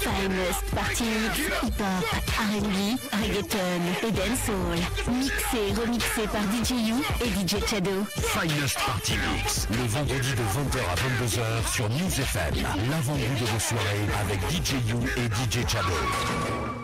Finest 0.00 0.64
Party 0.74 1.04
Mix, 1.04 1.38
hip-hop, 1.62 2.04
R&B, 2.38 2.98
reggaeton 3.22 3.82
et 4.02 4.10
dancehall. 4.10 4.80
Mixé, 5.12 5.80
remixé 5.80 6.22
par 6.32 6.42
DJ 6.42 6.70
You 6.88 6.96
et 7.20 7.28
DJ 7.28 7.64
Shadow. 7.68 8.04
Finest 8.16 8.78
Party 8.84 9.14
Mix, 9.32 9.68
le 9.70 9.86
vendredi 9.86 10.30
de 10.30 10.42
20h 10.42 10.80
à 10.90 10.96
22h 10.96 11.72
sur 11.72 11.88
News 11.88 12.20
FM. 12.20 12.54
L'avant-goût 12.90 13.40
de 13.40 13.46
vos 13.46 13.60
soirées 13.60 14.08
avec 14.22 14.40
DJ 14.50 14.72
You 14.88 14.98
et 15.16 15.28
DJ 15.28 15.64
Chado. 15.68 15.94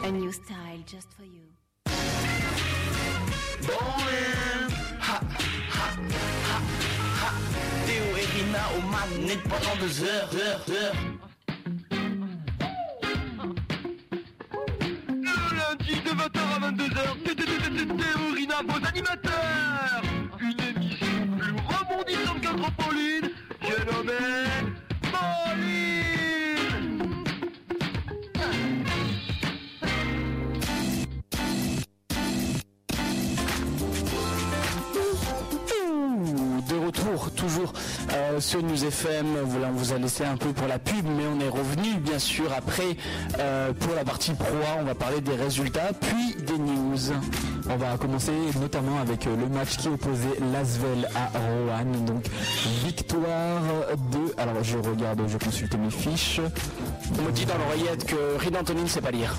A 0.05 0.11
new 0.13 0.31
style 0.31 0.85
just 0.87 1.09
for 1.17 1.25
you. 1.25 1.43
Au 9.07 9.19
manette 9.19 9.43
pendant 9.43 9.77
deux 9.81 10.03
heures, 10.05 10.31
heures, 10.35 10.65
heures. 10.71 10.95
Lundi 15.53 16.01
de 16.01 16.11
20h 16.11 16.41
à 16.55 16.71
22h, 16.71 17.07
Théo 17.97 18.35
Rina, 18.35 18.57
vos 18.67 18.87
animateurs 18.87 19.76
sur 38.47 38.63
News 38.63 38.85
FM. 38.85 39.27
Voilà, 39.45 39.69
on 39.69 39.73
vous 39.73 39.93
a 39.93 39.99
laissé 39.99 40.25
un 40.25 40.37
peu 40.37 40.53
pour 40.53 40.69
la 40.69 40.79
pub, 40.79 41.05
mais 41.05 41.25
on 41.27 41.41
est 41.41 41.49
revenu 41.49 41.95
bien 41.99 42.21
sûr 42.21 42.53
après 42.57 42.97
euh, 43.41 43.73
pour 43.73 43.93
la 43.97 44.05
partie 44.05 44.35
Pro 44.35 44.55
A. 44.69 44.81
On 44.81 44.85
va 44.85 44.95
parler 44.95 45.21
des 45.21 45.35
résultats, 45.35 45.91
puis 46.01 46.37
des 46.45 46.57
news. 46.57 47.13
On 47.69 47.77
va 47.77 47.97
commencer 47.99 48.31
notamment 48.61 49.01
avec 49.01 49.27
euh, 49.27 49.35
le 49.37 49.49
match 49.49 49.77
qui 49.79 49.89
opposait 49.89 50.39
Lasvel 50.53 51.09
à. 51.17 51.83
Donc 52.07 52.25
victoire 52.91 53.61
de. 54.13 54.33
Alors 54.41 54.63
je 54.63 54.79
regarde, 54.79 55.21
je 55.29 55.39
consulte 55.39 55.75
mes 55.79 55.91
fiches. 55.91 56.41
On 57.19 57.23
me 57.23 57.31
dit 57.33 57.45
dans 57.45 57.59
l'oreillette 57.59 58.05
que 58.07 58.17
Rina 58.39 58.61
Anthony 58.61 58.83
ne 58.83 58.89
sait 58.89 59.01
pas 59.01 59.11
lire. 59.11 59.37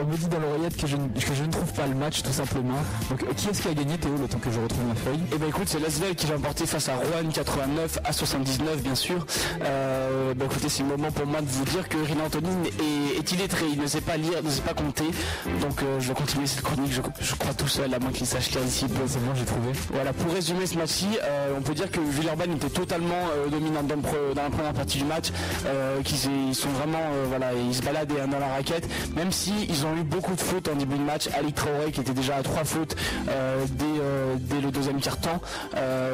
On 0.00 0.04
me 0.04 0.16
dit 0.16 0.26
dans 0.28 0.38
l'oreillette 0.38 0.76
que 0.76 0.86
je, 0.86 0.96
ne- 0.96 1.08
que 1.08 1.34
je 1.34 1.44
ne 1.44 1.50
trouve 1.52 1.72
pas 1.72 1.86
le 1.86 1.94
match 1.94 2.22
tout 2.22 2.32
simplement. 2.32 2.78
Donc 3.10 3.24
qui 3.36 3.48
est-ce 3.48 3.62
qui 3.62 3.68
a 3.68 3.74
gagné 3.74 3.98
Théo 3.98 4.14
le 4.20 4.26
temps 4.28 4.38
que 4.38 4.50
je 4.50 4.58
retrouve 4.60 4.84
ma 4.86 4.94
feuille? 4.94 5.20
Eh 5.34 5.38
ben 5.38 5.48
écoute, 5.48 5.68
c'est 5.68 5.78
Lasvel 5.80 6.14
qui 6.14 6.26
va 6.26 6.36
emporter 6.36 6.66
face 6.66 6.88
à 6.88 6.96
Rouen 6.96 7.28
89 7.32 7.98
à 8.04 8.12
79 8.12 8.82
bien 8.82 8.94
sûr. 8.94 9.26
Euh, 9.62 10.34
ben 10.34 10.46
écoutez, 10.46 10.68
c'est 10.68 10.82
le 10.82 10.88
moment 10.88 11.10
pour 11.10 11.26
moi 11.26 11.40
de 11.40 11.46
vous 11.48 11.64
dire 11.64 11.88
que 11.88 11.98
Rina 11.98 12.24
Antonine 12.24 12.64
est, 12.66 13.18
est 13.18 13.32
illettré, 13.32 13.66
il 13.72 13.80
ne 13.80 13.86
sait 13.86 14.00
pas 14.00 14.16
lire, 14.16 14.42
ne 14.42 14.50
sait 14.50 14.62
pas 14.62 14.74
compter. 14.74 15.04
Donc 15.60 15.82
euh, 15.82 16.00
je 16.00 16.08
vais 16.08 16.14
continuer 16.14 16.46
cette 16.46 16.62
chronique, 16.62 16.92
je, 16.92 17.02
je 17.20 17.34
crois 17.34 17.54
tout 17.54 17.68
seul, 17.68 17.92
à 17.92 17.98
moins 17.98 18.12
qu'il 18.12 18.26
sache 18.26 18.50
lire 18.52 18.64
ici. 18.64 18.86
C'est 19.06 19.24
bon, 19.24 19.34
j'ai 19.34 19.44
trouvé. 19.44 19.70
Voilà, 19.92 20.12
pour 20.12 20.32
résumer 20.32 20.66
ce 20.66 20.76
match-ci, 20.76 21.06
euh, 21.22 21.54
on 21.56 21.62
peut 21.62 21.74
dire 21.74 21.90
que 21.90 22.00
Villeurbanne 22.00 22.52
était 22.52 22.68
totalement 22.86 23.14
euh, 23.36 23.48
dominant 23.48 23.82
dans, 23.82 23.96
la 24.42 24.50
première 24.50 24.72
partie 24.72 24.98
du 24.98 25.04
match, 25.04 25.26
euh, 25.66 26.00
sont 26.52 26.68
vraiment, 26.68 26.98
euh, 27.12 27.24
voilà, 27.28 27.52
ils 27.52 27.74
se 27.74 27.82
baladent 27.82 28.12
euh, 28.12 28.26
dans 28.26 28.38
la 28.38 28.48
raquette, 28.48 28.88
même 29.14 29.32
si 29.32 29.52
ils 29.68 29.84
ont 29.84 29.94
eu 29.96 30.02
beaucoup 30.02 30.34
de 30.34 30.40
fautes 30.40 30.68
en 30.68 30.76
début 30.76 30.96
de 30.96 31.02
match. 31.02 31.28
Ali 31.36 31.52
Traoré 31.52 31.90
qui 31.92 32.00
était 32.00 32.12
déjà 32.12 32.36
à 32.36 32.42
trois 32.42 32.64
fautes 32.64 32.96
dès, 33.26 34.60
le 34.60 34.70
deuxième 34.70 35.00
quart-temps. 35.00 35.40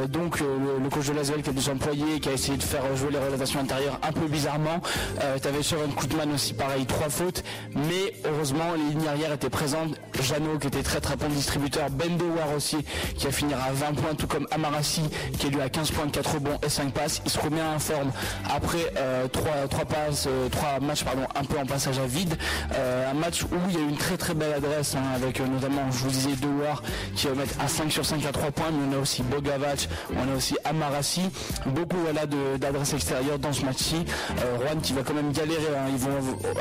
Donc 0.08 0.40
le, 0.40 0.88
coach 0.90 1.08
de 1.08 1.12
Lasvel 1.12 1.42
qui 1.42 1.50
a 1.50 1.52
dû 1.52 1.62
s'employer, 1.62 2.20
qui 2.20 2.28
a 2.28 2.32
essayé 2.32 2.56
de 2.56 2.62
faire 2.62 2.82
jouer 2.96 3.10
les 3.12 3.18
relations 3.18 3.60
intérieures 3.60 3.98
un 4.02 4.12
peu 4.12 4.26
bizarrement. 4.26 4.80
Euh, 5.22 5.38
T'avais 5.38 5.62
Sharon 5.62 5.88
Koutman 5.88 6.32
aussi 6.32 6.54
pareil, 6.54 6.86
trois 6.86 7.08
fautes, 7.08 7.42
mais 7.74 8.14
heureusement 8.24 8.74
les 8.76 8.94
lignes 8.94 9.08
arrière 9.08 9.32
étaient 9.32 9.50
présentes. 9.50 9.96
Jeannot 10.20 10.58
qui 10.58 10.68
était 10.68 10.82
très 10.82 11.00
très 11.00 11.16
bon 11.16 11.28
distributeur, 11.28 11.90
Bendowar 11.90 12.54
aussi 12.56 12.78
qui 13.16 13.26
a 13.26 13.32
fini 13.32 13.54
à 13.54 13.72
20 13.72 13.94
points, 13.94 14.14
tout 14.14 14.26
comme 14.26 14.46
Amarassi 14.50 15.02
qui 15.38 15.46
est 15.46 15.50
lui 15.50 15.60
à 15.60 15.68
15 15.68 15.90
points, 15.90 16.08
4 16.08 16.34
rebonds 16.34 16.58
et 16.64 16.68
5 16.68 16.92
passes. 16.92 17.22
Il 17.24 17.30
se 17.30 17.38
remet 17.38 17.62
en 17.62 17.78
forme 17.78 18.10
après 18.54 18.92
euh, 18.96 19.28
3, 19.28 19.84
passes, 19.84 20.26
euh, 20.28 20.48
trois 20.48 20.80
matchs 20.80 21.04
pardon, 21.04 21.22
un 21.34 21.44
peu 21.44 21.58
en 21.58 21.66
passage 21.66 21.98
à 21.98 22.06
vide. 22.06 22.34
Euh, 22.74 23.10
un 23.10 23.14
match 23.14 23.42
où 23.42 23.56
il 23.68 23.74
y 23.74 23.78
a 23.78 23.80
une 23.80 23.96
très 23.96 24.16
très 24.16 24.34
belle 24.34 24.52
adresse 24.52 24.94
hein, 24.94 25.02
avec 25.14 25.40
euh, 25.40 25.46
notamment, 25.46 25.90
je 25.90 25.98
vous 25.98 26.10
disais, 26.10 26.30
Dewar 26.40 26.82
qui 27.14 27.26
va 27.26 27.34
mettre 27.34 27.54
à 27.60 27.68
5 27.68 27.90
sur 27.90 28.04
5 28.04 28.24
à 28.26 28.32
3 28.32 28.50
points, 28.50 28.70
mais 28.72 28.94
on 28.94 28.98
a 28.98 29.02
aussi 29.02 29.22
Bogavac, 29.22 29.88
on 30.16 30.32
a 30.32 30.36
aussi 30.36 30.56
Amarassi. 30.64 31.22
Beaucoup 31.66 31.96
voilà, 31.98 32.26
d'adresses 32.26 32.94
extérieures 32.94 33.38
dans 33.38 33.52
ce 33.52 33.64
match-ci. 33.64 34.04
Euh, 34.38 34.56
Rouen 34.58 34.80
qui 34.80 34.92
va 34.92 35.02
quand 35.02 35.14
même 35.14 35.32
galérer, 35.32 35.76
hein, 35.76 35.86
ils 35.88 35.96
vont 35.98 36.10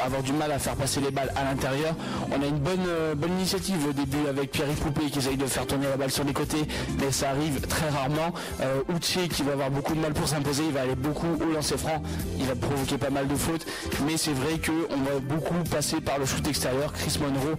avoir 0.03 0.21
du 0.23 0.33
mal 0.33 0.51
à 0.51 0.59
faire 0.59 0.75
passer 0.75 0.99
les 1.01 1.11
balles 1.11 1.31
à 1.35 1.43
l'intérieur. 1.43 1.95
On 2.31 2.41
a 2.41 2.45
une 2.45 2.59
bonne, 2.59 2.85
euh, 2.87 3.15
bonne 3.15 3.31
initiative 3.33 3.93
début 3.93 4.27
avec 4.29 4.51
Pierre 4.51 4.67
Poupé 4.67 5.09
qui 5.09 5.19
essaye 5.19 5.37
de 5.37 5.45
faire 5.45 5.65
tourner 5.65 5.87
la 5.87 5.97
balle 5.97 6.11
sur 6.11 6.23
les 6.23 6.33
côtés, 6.33 6.65
mais 6.99 7.11
ça 7.11 7.29
arrive 7.29 7.61
très 7.61 7.89
rarement. 7.89 8.33
Euh, 8.61 8.81
Uche 8.89 9.27
qui 9.29 9.43
va 9.43 9.53
avoir 9.53 9.71
beaucoup 9.71 9.90
de 9.95 9.99
mal 9.99 10.13
pour 10.13 10.27
s'imposer, 10.27 10.63
il 10.65 10.71
va 10.71 10.81
aller 10.81 10.95
beaucoup 10.95 11.27
au 11.41 11.53
lancer 11.53 11.77
franc, 11.77 12.01
il 12.39 12.45
va 12.45 12.55
provoquer 12.55 12.97
pas 12.97 13.09
mal 13.09 13.27
de 13.27 13.35
fautes, 13.35 13.65
mais 14.05 14.17
c'est 14.17 14.33
vrai 14.33 14.59
qu'on 14.59 14.97
va 14.97 15.19
beaucoup 15.21 15.63
passer 15.69 16.01
par 16.01 16.19
le 16.19 16.25
shoot 16.25 16.45
extérieur. 16.47 16.93
Chris 16.93 17.17
Monroe 17.21 17.57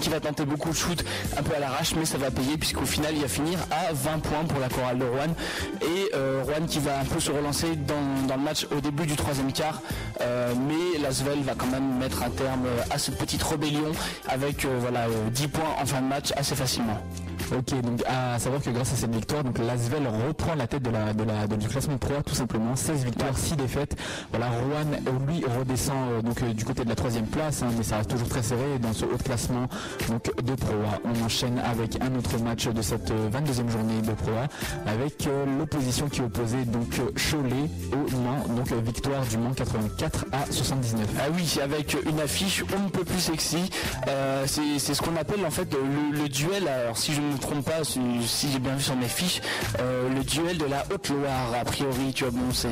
qui 0.00 0.10
va 0.10 0.20
tenter 0.20 0.44
beaucoup 0.44 0.70
de 0.70 0.74
shoot 0.74 1.02
un 1.38 1.42
peu 1.42 1.54
à 1.54 1.58
l'arrache 1.58 1.94
mais 1.94 2.04
ça 2.04 2.18
va 2.18 2.30
payer 2.30 2.58
puisqu'au 2.58 2.84
final 2.84 3.14
il 3.14 3.22
va 3.22 3.28
finir 3.28 3.58
à 3.70 3.94
20 3.94 4.18
points 4.18 4.44
pour 4.44 4.60
la 4.60 4.68
chorale 4.68 4.98
de 4.98 5.04
Rouen 5.04 5.34
et 5.80 6.14
euh, 6.14 6.42
Rouen 6.44 6.66
qui 6.66 6.80
va 6.80 7.00
un 7.00 7.04
peu 7.04 7.18
se 7.18 7.30
relancer 7.30 7.76
dans, 7.76 8.36
le 8.36 8.42
match 8.42 8.66
au 8.76 8.80
début 8.80 9.06
du 9.06 9.16
troisième 9.16 9.52
quart 9.52 9.80
euh, 10.20 10.52
mais 10.68 11.00
Lasvel 11.00 11.40
va 11.42 11.54
quand 11.54 11.66
même 11.66 11.98
mettre 11.98 12.22
un 12.22 12.30
terme 12.30 12.66
à 12.90 12.98
cette 12.98 13.16
petite 13.16 13.42
rébellion 13.42 13.92
avec 14.28 14.64
euh, 14.64 14.76
voilà, 14.80 15.04
euh, 15.06 15.30
10 15.30 15.48
points 15.48 15.74
en 15.80 15.86
fin 15.86 16.00
de 16.00 16.06
match 16.06 16.32
assez 16.36 16.54
facilement. 16.54 16.98
Ok, 17.56 17.80
donc 17.80 18.02
à 18.06 18.38
savoir 18.38 18.62
que 18.62 18.70
grâce 18.70 18.92
à 18.92 18.96
cette 18.96 19.14
victoire, 19.14 19.44
donc 19.44 19.58
l'Asvel 19.58 20.06
reprend 20.26 20.54
la 20.54 20.66
tête 20.66 20.82
de 20.82 20.90
la, 20.90 21.12
de 21.12 21.24
la, 21.24 21.46
du 21.46 21.68
classement 21.68 21.96
tout 22.24 22.34
simplement. 22.34 22.76
16 22.76 23.04
victoires, 23.04 23.36
6 23.36 23.56
défaites. 23.56 23.96
Voilà, 24.30 24.48
Rouen, 24.48 24.92
euh, 24.92 25.26
lui, 25.26 25.42
redescend 25.58 25.96
euh, 26.10 26.22
donc 26.22 26.42
euh, 26.42 26.52
du 26.52 26.64
côté 26.64 26.84
de 26.84 26.88
la 26.88 26.94
troisième 26.94 27.26
place, 27.26 27.62
hein, 27.62 27.68
mais 27.76 27.82
ça 27.82 27.98
reste 27.98 28.10
toujours 28.10 28.28
très 28.28 28.42
serré 28.42 28.78
dans 28.80 28.92
ce 28.92 29.04
haut 29.04 29.18
classement 29.24 29.66
donc, 30.08 30.24
de 30.44 30.54
Pro 30.54 30.74
A. 30.74 31.00
On 31.04 31.24
enchaîne 31.24 31.58
avec 31.58 32.00
un 32.00 32.14
autre 32.16 32.38
match 32.42 32.68
de 32.68 32.82
cette 32.82 33.10
euh, 33.10 33.30
22e 33.30 33.70
journée 33.70 34.00
de 34.02 34.12
Pro 34.12 34.32
A, 34.32 34.90
avec 34.90 35.28
l'opposition 35.58 36.08
qui 36.08 36.20
opposait 36.20 36.64
donc 36.64 37.00
Cholet 37.16 37.68
au 37.92 38.16
Mans, 38.18 38.54
donc 38.54 38.72
victoire 38.84 39.24
du 39.24 39.38
Mans 39.38 39.52
84 39.52 40.26
à 40.32 40.50
79. 40.50 41.06
Ah 41.18 41.22
oui, 41.34 41.58
avec 41.62 41.96
une 42.06 42.20
affiche 42.20 42.64
on 42.76 42.84
ne 42.84 42.88
peut 42.88 43.04
plus 43.04 43.20
sexy. 43.20 43.70
C'est 44.46 44.94
ce 44.94 45.02
qu'on 45.02 45.16
appelle 45.16 45.44
en 45.44 45.50
fait 45.50 45.68
le, 46.12 46.28
duel. 46.28 46.68
Alors 46.68 46.96
si 46.96 47.12
ne 47.26 47.32
me 47.32 47.38
trompe 47.38 47.64
pas, 47.64 47.84
si, 47.84 48.00
si 48.26 48.50
j'ai 48.52 48.58
bien 48.58 48.74
vu 48.76 48.82
sur 48.82 48.96
mes 48.96 49.08
fiches, 49.08 49.40
euh, 49.80 50.08
le 50.08 50.22
duel 50.24 50.58
de 50.58 50.64
la 50.66 50.84
Haute-Loire. 50.92 51.52
A 51.60 51.64
priori, 51.64 52.12
tu 52.14 52.24
vois, 52.24 52.32
bon, 52.32 52.52
c'est 52.52 52.68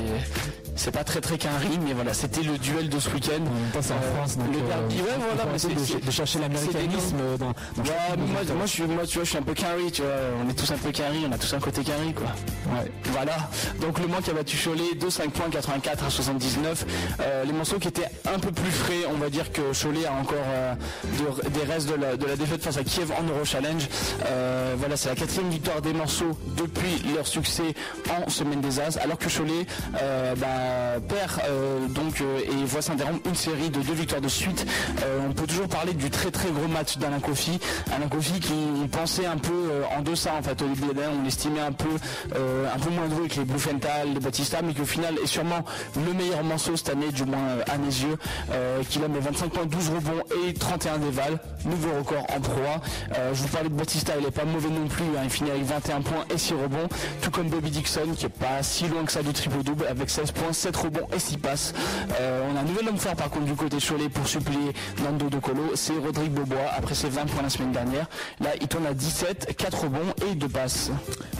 c'est 0.76 0.90
pas 0.90 1.04
très 1.04 1.20
très 1.20 1.38
quinri, 1.38 1.78
mais 1.86 1.92
voilà, 1.92 2.12
c'était 2.14 2.42
le 2.42 2.58
duel 2.58 2.88
de 2.88 2.98
ce 2.98 3.08
week-end. 3.10 3.36
En 3.36 3.54
même 3.54 3.70
temps, 3.72 3.78
c'est 3.80 3.92
en 3.92 4.16
France, 4.16 4.36
donc 4.36 4.48
le 4.52 4.60
derby, 4.62 4.96
ouais, 4.96 5.02
faut 5.14 5.20
voilà, 5.20 5.44
pas 5.44 5.48
mais 5.50 5.54
essayer 5.56 5.74
c'est- 5.78 6.04
de, 6.04 6.10
chercher 6.10 6.38
l'américanisme 6.40 7.16
dans, 7.38 7.46
moi, 7.76 8.34
moi, 8.56 8.66
je 8.66 8.70
suis, 8.70 8.82
moi, 8.82 9.06
tu 9.06 9.14
vois, 9.18 9.24
je 9.24 9.28
suis 9.30 9.38
un 9.38 9.42
peu 9.42 9.54
carry, 9.54 9.92
tu 9.92 10.02
vois. 10.02 10.10
On 10.44 10.50
est 10.50 10.54
tous 10.54 10.70
un 10.72 10.76
peu 10.76 10.90
carry, 10.90 11.24
on 11.28 11.32
a 11.32 11.38
tous 11.38 11.54
un 11.54 11.60
côté 11.60 11.82
carry, 11.84 12.12
quoi. 12.12 12.26
Ouais. 12.74 12.90
Voilà. 13.12 13.36
Donc 13.80 14.00
le 14.00 14.08
Mans 14.08 14.20
qui 14.22 14.30
a 14.30 14.34
battu 14.34 14.56
Cholet 14.56 14.94
de 15.00 15.08
5 15.10 15.30
points 15.30 15.48
84 15.50 16.04
à 16.06 16.10
79. 16.10 16.84
Euh, 17.20 17.44
les 17.44 17.52
morceaux 17.52 17.78
qui 17.78 17.88
étaient 17.88 18.08
un 18.32 18.38
peu 18.40 18.50
plus 18.50 18.70
frais, 18.72 19.04
on 19.14 19.18
va 19.18 19.30
dire 19.30 19.52
que 19.52 19.60
Cholet 19.80 20.06
a 20.06 20.12
encore 20.12 20.34
euh, 20.48 20.74
de- 21.04 21.48
des 21.50 21.72
restes 21.72 21.88
de 21.88 21.94
la, 21.94 22.16
de 22.16 22.26
la 22.26 22.34
défaite 22.36 22.62
face 22.64 22.76
à 22.78 22.82
Kiev 22.84 23.12
en 23.12 23.22
Euro 23.28 23.44
Challenge. 23.44 23.86
Euh, 24.26 24.43
voilà, 24.76 24.96
c'est 24.96 25.08
la 25.08 25.14
quatrième 25.14 25.50
victoire 25.50 25.80
des 25.80 25.92
morceaux 25.92 26.36
depuis 26.56 27.02
leur 27.14 27.26
succès 27.26 27.74
en 28.10 28.28
semaine 28.30 28.60
des 28.60 28.80
As, 28.80 28.96
alors 28.98 29.18
que 29.18 29.28
Cholet 29.28 29.66
euh, 30.00 30.34
bah, 30.36 31.00
perd 31.08 31.40
euh, 31.48 31.86
donc 31.88 32.20
euh, 32.20 32.40
et 32.40 32.64
voit 32.64 32.82
s'interrompre 32.82 33.28
une 33.28 33.34
série 33.34 33.70
de 33.70 33.80
deux 33.80 33.92
victoires 33.94 34.20
de 34.20 34.28
suite. 34.28 34.66
Euh, 35.02 35.20
on 35.28 35.32
peut 35.32 35.46
toujours 35.46 35.68
parler 35.68 35.92
du 35.94 36.10
très 36.10 36.30
très 36.30 36.50
gros 36.50 36.68
match 36.68 36.98
d'Alain 36.98 37.20
Kofi. 37.20 37.58
Alain 37.94 38.08
Kofi 38.08 38.40
qui 38.40 38.54
pensait 38.90 39.26
un 39.26 39.38
peu 39.38 39.52
euh, 39.52 39.82
en 39.96 40.02
deçà 40.02 40.34
en 40.34 40.42
fait 40.42 40.60
au 40.62 40.66
début 40.66 40.84
on 41.18 41.22
l'estimait 41.22 41.60
un 41.60 41.72
peu 41.72 41.88
euh, 42.36 42.66
un 42.74 42.78
peu 42.78 42.90
moins 42.90 43.08
doué 43.08 43.28
que 43.28 43.36
les 43.36 43.44
Bluefenthal, 43.44 44.12
les 44.12 44.20
Batista, 44.20 44.58
mais 44.62 44.74
qu'au 44.74 44.84
final 44.84 45.14
est 45.22 45.26
sûrement 45.26 45.64
le 45.96 46.12
meilleur 46.12 46.42
morceau 46.44 46.76
cette 46.76 46.90
année, 46.90 47.10
du 47.10 47.24
moins 47.24 47.38
euh, 47.38 47.62
à 47.72 47.78
mes 47.78 47.86
yeux, 47.86 48.16
euh, 48.52 48.82
qu'il 48.88 49.02
a 49.04 49.08
mes 49.08 49.18
25 49.18 49.50
points, 49.50 49.66
12 49.66 49.88
rebonds 49.90 50.22
et 50.46 50.54
31 50.54 50.98
dévals, 50.98 51.38
nouveau 51.64 51.90
record 51.98 52.26
en 52.34 52.40
proie. 52.40 52.80
Euh, 53.16 53.34
je 53.34 53.42
vous 53.42 53.48
parlais 53.48 53.68
de 53.68 53.74
Batista, 53.74 54.12
il 54.18 54.26
est 54.26 54.30
pas 54.34 54.44
mauvais 54.44 54.68
non 54.68 54.86
plus, 54.88 55.04
hein, 55.16 55.22
il 55.24 55.30
finit 55.30 55.50
avec 55.50 55.64
21 55.64 56.00
points 56.02 56.24
et 56.28 56.38
6 56.38 56.54
rebonds, 56.54 56.88
tout 57.22 57.30
comme 57.30 57.48
Bobby 57.48 57.70
Dixon 57.70 58.14
qui 58.16 58.26
est 58.26 58.28
pas 58.28 58.62
si 58.62 58.88
loin 58.88 59.04
que 59.04 59.12
ça 59.12 59.22
du 59.22 59.32
triple-double 59.32 59.86
avec 59.86 60.10
16 60.10 60.32
points, 60.32 60.52
7 60.52 60.76
rebonds 60.76 61.08
et 61.14 61.18
6 61.18 61.38
passes. 61.38 61.72
Euh, 62.20 62.48
on 62.50 62.56
a 62.56 62.60
un 62.60 62.64
nouvel 62.64 62.88
homme 62.88 62.98
fort 62.98 63.14
par 63.16 63.30
contre 63.30 63.46
du 63.46 63.54
côté 63.54 63.78
Cholet 63.78 64.08
pour 64.08 64.26
suppléer 64.26 64.72
Nando 65.02 65.28
De 65.28 65.38
Colo, 65.38 65.72
c'est 65.74 65.96
Rodrigue 65.96 66.32
Bobois 66.32 66.70
après 66.76 66.94
ses 66.94 67.08
20 67.08 67.26
points 67.26 67.42
la 67.42 67.50
semaine 67.50 67.72
dernière. 67.72 68.06
Là 68.40 68.50
il 68.60 68.68
tourne 68.68 68.86
à 68.86 68.94
17, 68.94 69.54
4 69.56 69.84
rebonds 69.84 70.14
et 70.30 70.34
2 70.34 70.48
passes. 70.48 70.90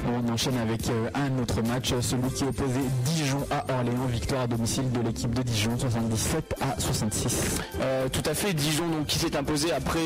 On 0.06 0.32
enchaîne 0.32 0.58
avec 0.58 0.88
euh, 0.90 1.08
un 1.14 1.42
autre 1.42 1.62
match, 1.62 1.92
euh, 1.92 2.00
celui 2.02 2.30
qui 2.30 2.44
opposait 2.44 2.80
Dijon 3.04 3.46
à 3.50 3.64
Orléans, 3.74 4.06
victoire 4.06 4.42
à 4.42 4.46
domicile 4.46 4.90
de 4.92 5.00
l'équipe 5.00 5.32
de 5.32 5.42
Dijon, 5.42 5.78
77 5.78 6.54
à 6.60 6.78
66. 6.78 7.60
Euh, 7.80 8.08
tout 8.10 8.22
à 8.26 8.34
fait, 8.34 8.52
Dijon 8.52 8.86
donc 8.88 9.06
qui 9.06 9.18
s'est 9.18 9.36
imposé 9.36 9.72
après 9.72 10.00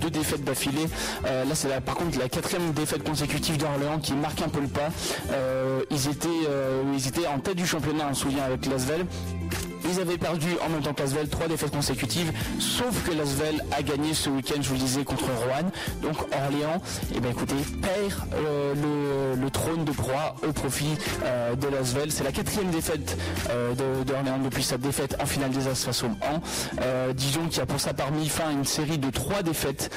deux 0.00 0.10
défaites 0.10 0.44
d'affilée. 0.44 0.86
Là 1.24 1.54
c'est 1.54 1.68
par 1.84 1.94
contre 1.94 2.18
la 2.18 2.23
quatrième 2.28 2.72
défaite 2.72 3.04
consécutive 3.04 3.56
d'Orléans 3.56 3.98
qui 3.98 4.14
marque 4.14 4.40
un 4.42 4.48
peu 4.48 4.60
le 4.60 4.68
pas. 4.68 4.88
Euh, 5.30 5.82
ils, 5.90 6.08
étaient, 6.08 6.28
euh, 6.48 6.82
ils 6.94 7.06
étaient 7.06 7.26
en 7.26 7.38
tête 7.38 7.56
du 7.56 7.66
championnat, 7.66 8.08
on 8.10 8.14
se 8.14 8.22
souvient 8.22 8.44
avec 8.44 8.66
Lasvel. 8.66 9.06
Ils 9.86 10.00
avaient 10.00 10.18
perdu 10.18 10.48
en 10.64 10.70
même 10.70 10.80
temps 10.80 10.94
que 10.94 11.02
Lasvel 11.02 11.28
trois 11.28 11.46
défaites 11.46 11.70
consécutives, 11.70 12.32
sauf 12.58 13.04
que 13.04 13.12
Lasvel 13.12 13.62
a 13.76 13.82
gagné 13.82 14.14
ce 14.14 14.30
week-end, 14.30 14.60
je 14.60 14.68
vous 14.68 14.74
le 14.74 14.80
disais, 14.80 15.04
contre 15.04 15.24
Rouen. 15.24 15.70
Donc 16.02 16.16
Orléans, 16.32 16.80
et 17.14 17.20
ben 17.20 17.30
écoutez, 17.30 17.54
perd 17.82 18.14
euh, 18.34 19.34
le, 19.36 19.50
trône 19.50 19.84
de 19.84 19.92
proie 19.92 20.36
au 20.46 20.52
profit 20.52 20.96
euh, 21.24 21.54
de 21.54 21.68
Lasvel. 21.68 22.10
C'est 22.10 22.24
la 22.24 22.32
quatrième 22.32 22.70
défaite 22.70 23.16
euh, 23.50 23.74
d'Orléans 24.04 24.38
depuis 24.42 24.62
sa 24.62 24.78
défaite 24.78 25.16
en 25.20 25.26
finale 25.26 25.50
des 25.50 25.68
As 25.68 25.84
face 25.84 26.02
au 26.02 26.08
Mans. 26.08 26.40
Dijon 27.14 27.48
qui 27.48 27.60
a 27.60 27.66
pour 27.66 27.78
sa 27.78 27.92
part 27.92 28.10
mis 28.10 28.28
fin 28.28 28.48
à 28.48 28.52
une 28.52 28.64
série 28.64 28.98
de 28.98 29.10
trois 29.10 29.42
défaites 29.42 29.90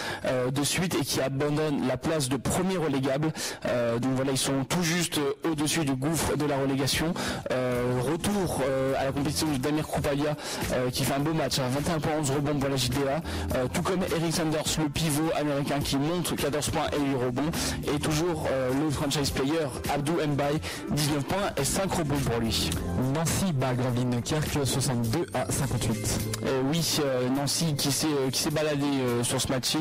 de 0.53 0.63
suite 0.63 0.95
et 0.95 1.03
qui 1.03 1.21
abandonne 1.21 1.87
la 1.87 1.97
place 1.97 2.29
de 2.29 2.37
premier 2.37 2.77
relégable. 2.77 3.31
Donc 3.63 4.11
voilà, 4.15 4.31
ils 4.31 4.37
sont 4.37 4.63
tout 4.65 4.83
juste 4.83 5.19
au-dessus 5.49 5.85
du 5.85 5.95
gouffre 5.95 6.35
de 6.37 6.45
la 6.45 6.57
relégation. 6.57 7.13
Retour 7.49 8.61
à 8.99 9.05
la 9.05 9.11
compétition 9.11 9.47
de 9.47 9.57
Kroupalia 9.81 10.35
euh, 10.73 10.89
qui 10.89 11.03
fait 11.03 11.13
un 11.13 11.19
beau 11.19 11.33
match, 11.33 11.59
hein, 11.59 11.69
21 11.71 11.99
points, 11.99 12.11
11 12.19 12.31
rebonds 12.31 12.59
pour 12.59 12.69
la 12.69 12.75
JDA. 12.75 13.21
Euh, 13.55 13.67
tout 13.73 13.81
comme 13.81 14.01
Eric 14.03 14.33
Sanders, 14.33 14.63
le 14.79 14.89
pivot 14.89 15.31
américain 15.39 15.79
qui 15.83 15.97
monte 15.97 16.35
14 16.35 16.69
points 16.69 16.87
et 16.93 16.99
8 16.99 17.25
rebonds. 17.25 17.51
Et 17.93 17.99
toujours 17.99 18.47
euh, 18.51 18.71
le 18.73 18.89
franchise 18.89 19.31
player 19.31 19.67
Abdou 19.93 20.13
Mbaye, 20.13 20.59
19 20.91 21.23
points 21.25 21.51
et 21.57 21.63
5 21.63 21.91
rebonds 21.91 22.19
pour 22.25 22.39
lui. 22.39 22.69
Nancy 23.13 23.53
bat 23.53 23.73
Gravelines 23.73 24.09
Dunkerque 24.09 24.65
62 24.65 25.25
à 25.33 25.51
58. 25.51 26.19
Euh, 26.45 26.61
oui, 26.69 26.99
Nancy 27.35 27.75
qui 27.75 27.91
s'est 27.91 28.07
qui 28.31 28.41
s'est 28.41 28.51
baladé 28.51 28.85
euh, 28.85 29.23
sur 29.23 29.41
ce 29.41 29.49
match 29.49 29.75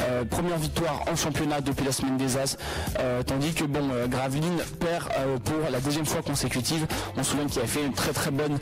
Euh, 0.00 0.24
première 0.24 0.58
victoire 0.58 1.02
en 1.10 1.16
championnat 1.16 1.60
depuis 1.60 1.84
la 1.84 1.92
semaine 1.92 2.16
des 2.16 2.36
As, 2.36 2.56
tandis 3.26 3.52
que 3.52 3.64
bon, 3.64 3.88
Gravelines 4.08 4.58
perd 4.78 5.08
pour 5.44 5.70
la 5.70 5.80
deuxième 5.80 6.06
fois 6.06 6.22
consécutive. 6.22 6.86
On 7.16 7.22
se 7.22 7.30
souvient 7.30 7.46
qu'il 7.46 7.62
a 7.62 7.66
fait 7.66 7.84
une 7.84 7.92
très 7.92 8.12
très 8.12 8.30
bonne, 8.30 8.58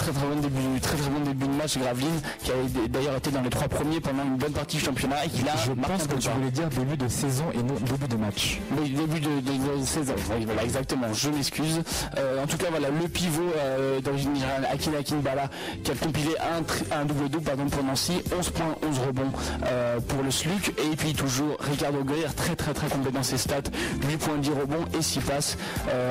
très 0.00 0.12
très 0.12 0.26
bon 0.26 0.36
début, 0.40 0.80
très 0.80 0.96
très 0.96 1.10
bon 1.10 1.20
début 1.20 1.46
de 1.46 1.52
match 1.52 1.76
Gravelines, 1.78 2.20
qui 2.42 2.50
avait 2.50 2.88
d'ailleurs 2.88 3.16
été 3.16 3.30
dans 3.30 3.42
les 3.42 3.50
trois 3.50 3.68
premiers 3.68 4.00
pendant 4.00 4.24
une 4.24 4.36
bonne 4.36 4.52
partie 4.52 4.78
du 4.78 4.82
championnat 4.84 5.26
et 5.26 5.28
qui 5.28 5.42
a 5.46 5.56
Je 5.56 5.72
pense 5.72 6.06
que 6.06 6.14
tu 6.16 6.28
voulais 6.30 6.50
dire 6.50 6.68
début 6.70 6.96
de 6.96 7.06
saison 7.08 7.44
et 7.52 7.58
non 7.62 7.74
début 7.74 8.08
de 8.08 8.16
match. 8.16 8.58
Oui, 8.78 8.90
début 8.90 9.20
de, 9.20 9.28
de- 9.40 9.80
de 9.80 9.84
saison. 9.84 10.14
Oui, 10.36 10.44
voilà, 10.46 10.64
exactement. 10.64 11.12
Je 11.12 11.28
m'excuse. 11.28 11.82
Euh, 12.16 12.42
en 12.42 12.46
tout 12.46 12.56
cas, 12.56 12.66
voilà, 12.70 12.88
le 12.88 13.08
pivot 13.08 13.42
euh, 13.56 14.00
d'origine 14.00 14.32
nigériane, 14.32 14.64
Akin 14.72 14.92
Akinbala, 14.98 15.50
qui 15.84 15.90
a 15.90 15.94
compilé 15.94 16.30
un, 16.40 16.96
un 16.98 17.04
double 17.04 17.28
double 17.28 17.44
pardon, 17.44 17.66
pour 17.68 17.84
Nancy, 17.84 18.22
11 18.36 18.50
points, 18.50 18.74
11 18.88 18.98
rebonds 19.06 19.32
euh, 19.66 20.00
pour 20.00 20.22
le 20.22 20.30
SLUC. 20.30 20.74
Et 20.92 20.96
puis 20.96 21.12
toujours 21.12 21.56
Ricardo 21.60 22.02
Guerre, 22.04 22.34
très 22.34 22.56
très 22.56 22.72
très 22.72 22.88
complet 22.88 23.10
dans 23.12 23.22
ses 23.22 23.36
stats, 23.38 23.68
8 24.08 24.16
points, 24.16 24.38
10 24.38 24.48
rebonds 24.50 24.84
et 24.98 25.02
6 25.02 25.20
passes. 25.20 25.58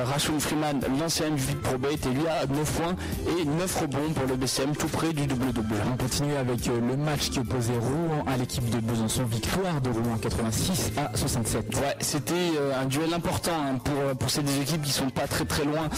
Rashun 0.06 0.38
Freeman, 0.38 0.80
l'ancien 1.00 1.30
MVP 1.30 1.54
Pro 1.62 1.76
Bet, 1.78 1.94
et 1.94 2.14
lui 2.14 2.26
a 2.28 2.46
9 2.46 2.72
points 2.72 2.96
et 3.40 3.44
9 3.44 3.69
rebonds 3.74 4.12
pour 4.14 4.26
le 4.26 4.36
BCM, 4.36 4.74
tout 4.76 4.88
près 4.88 5.12
du 5.12 5.26
double 5.26 5.52
double. 5.52 5.74
On 5.92 5.96
continue 5.96 6.34
avec 6.34 6.68
euh, 6.68 6.80
le 6.80 6.96
match 6.96 7.30
qui 7.30 7.38
opposait 7.38 7.72
Rouen 7.78 8.24
à 8.26 8.36
l'équipe 8.36 8.68
de 8.68 8.78
Besançon, 8.78 9.24
victoire 9.24 9.80
de 9.80 9.90
Rouen 9.90 10.16
86 10.20 10.92
à 10.96 11.16
67. 11.16 11.74
Ouais, 11.76 11.96
c'était 12.00 12.34
euh, 12.34 12.80
un 12.80 12.86
duel 12.86 13.12
important 13.14 13.52
hein, 13.52 13.78
pour, 13.82 13.94
euh, 13.98 14.14
pour 14.14 14.30
ces 14.30 14.42
deux 14.42 14.60
équipes 14.60 14.82
qui 14.82 14.92
sont 14.92 15.10
pas 15.10 15.26
très 15.26 15.44
très 15.44 15.64
loin 15.64 15.88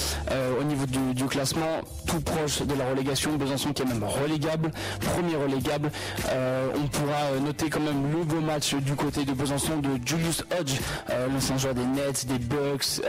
au 0.60 0.64
niveau 0.64 0.86
du, 0.86 1.24
classement, 1.26 1.80
tout 2.06 2.20
proche 2.20 2.62
de 2.62 2.74
la 2.74 2.88
relégation. 2.88 3.36
Besançon 3.36 3.72
qui 3.72 3.82
est 3.82 3.86
même 3.86 4.04
relégable, 4.04 4.70
premier 5.00 5.36
relégable. 5.36 5.90
On 6.28 6.86
pourra 6.88 7.40
noter 7.44 7.70
quand 7.70 7.80
même 7.80 8.10
le 8.12 8.24
beau 8.24 8.40
match 8.40 8.74
du 8.74 8.94
côté 8.94 9.24
de 9.24 9.32
Besançon 9.32 9.78
de 9.78 9.90
Julius 10.04 10.44
Hodge, 10.58 10.78
euh, 11.10 11.28
l'ancien 11.28 11.58
joueur 11.58 11.74
des 11.74 11.84
Nets, 11.84 12.26
des 12.26 12.38
Bucks, 12.38 13.00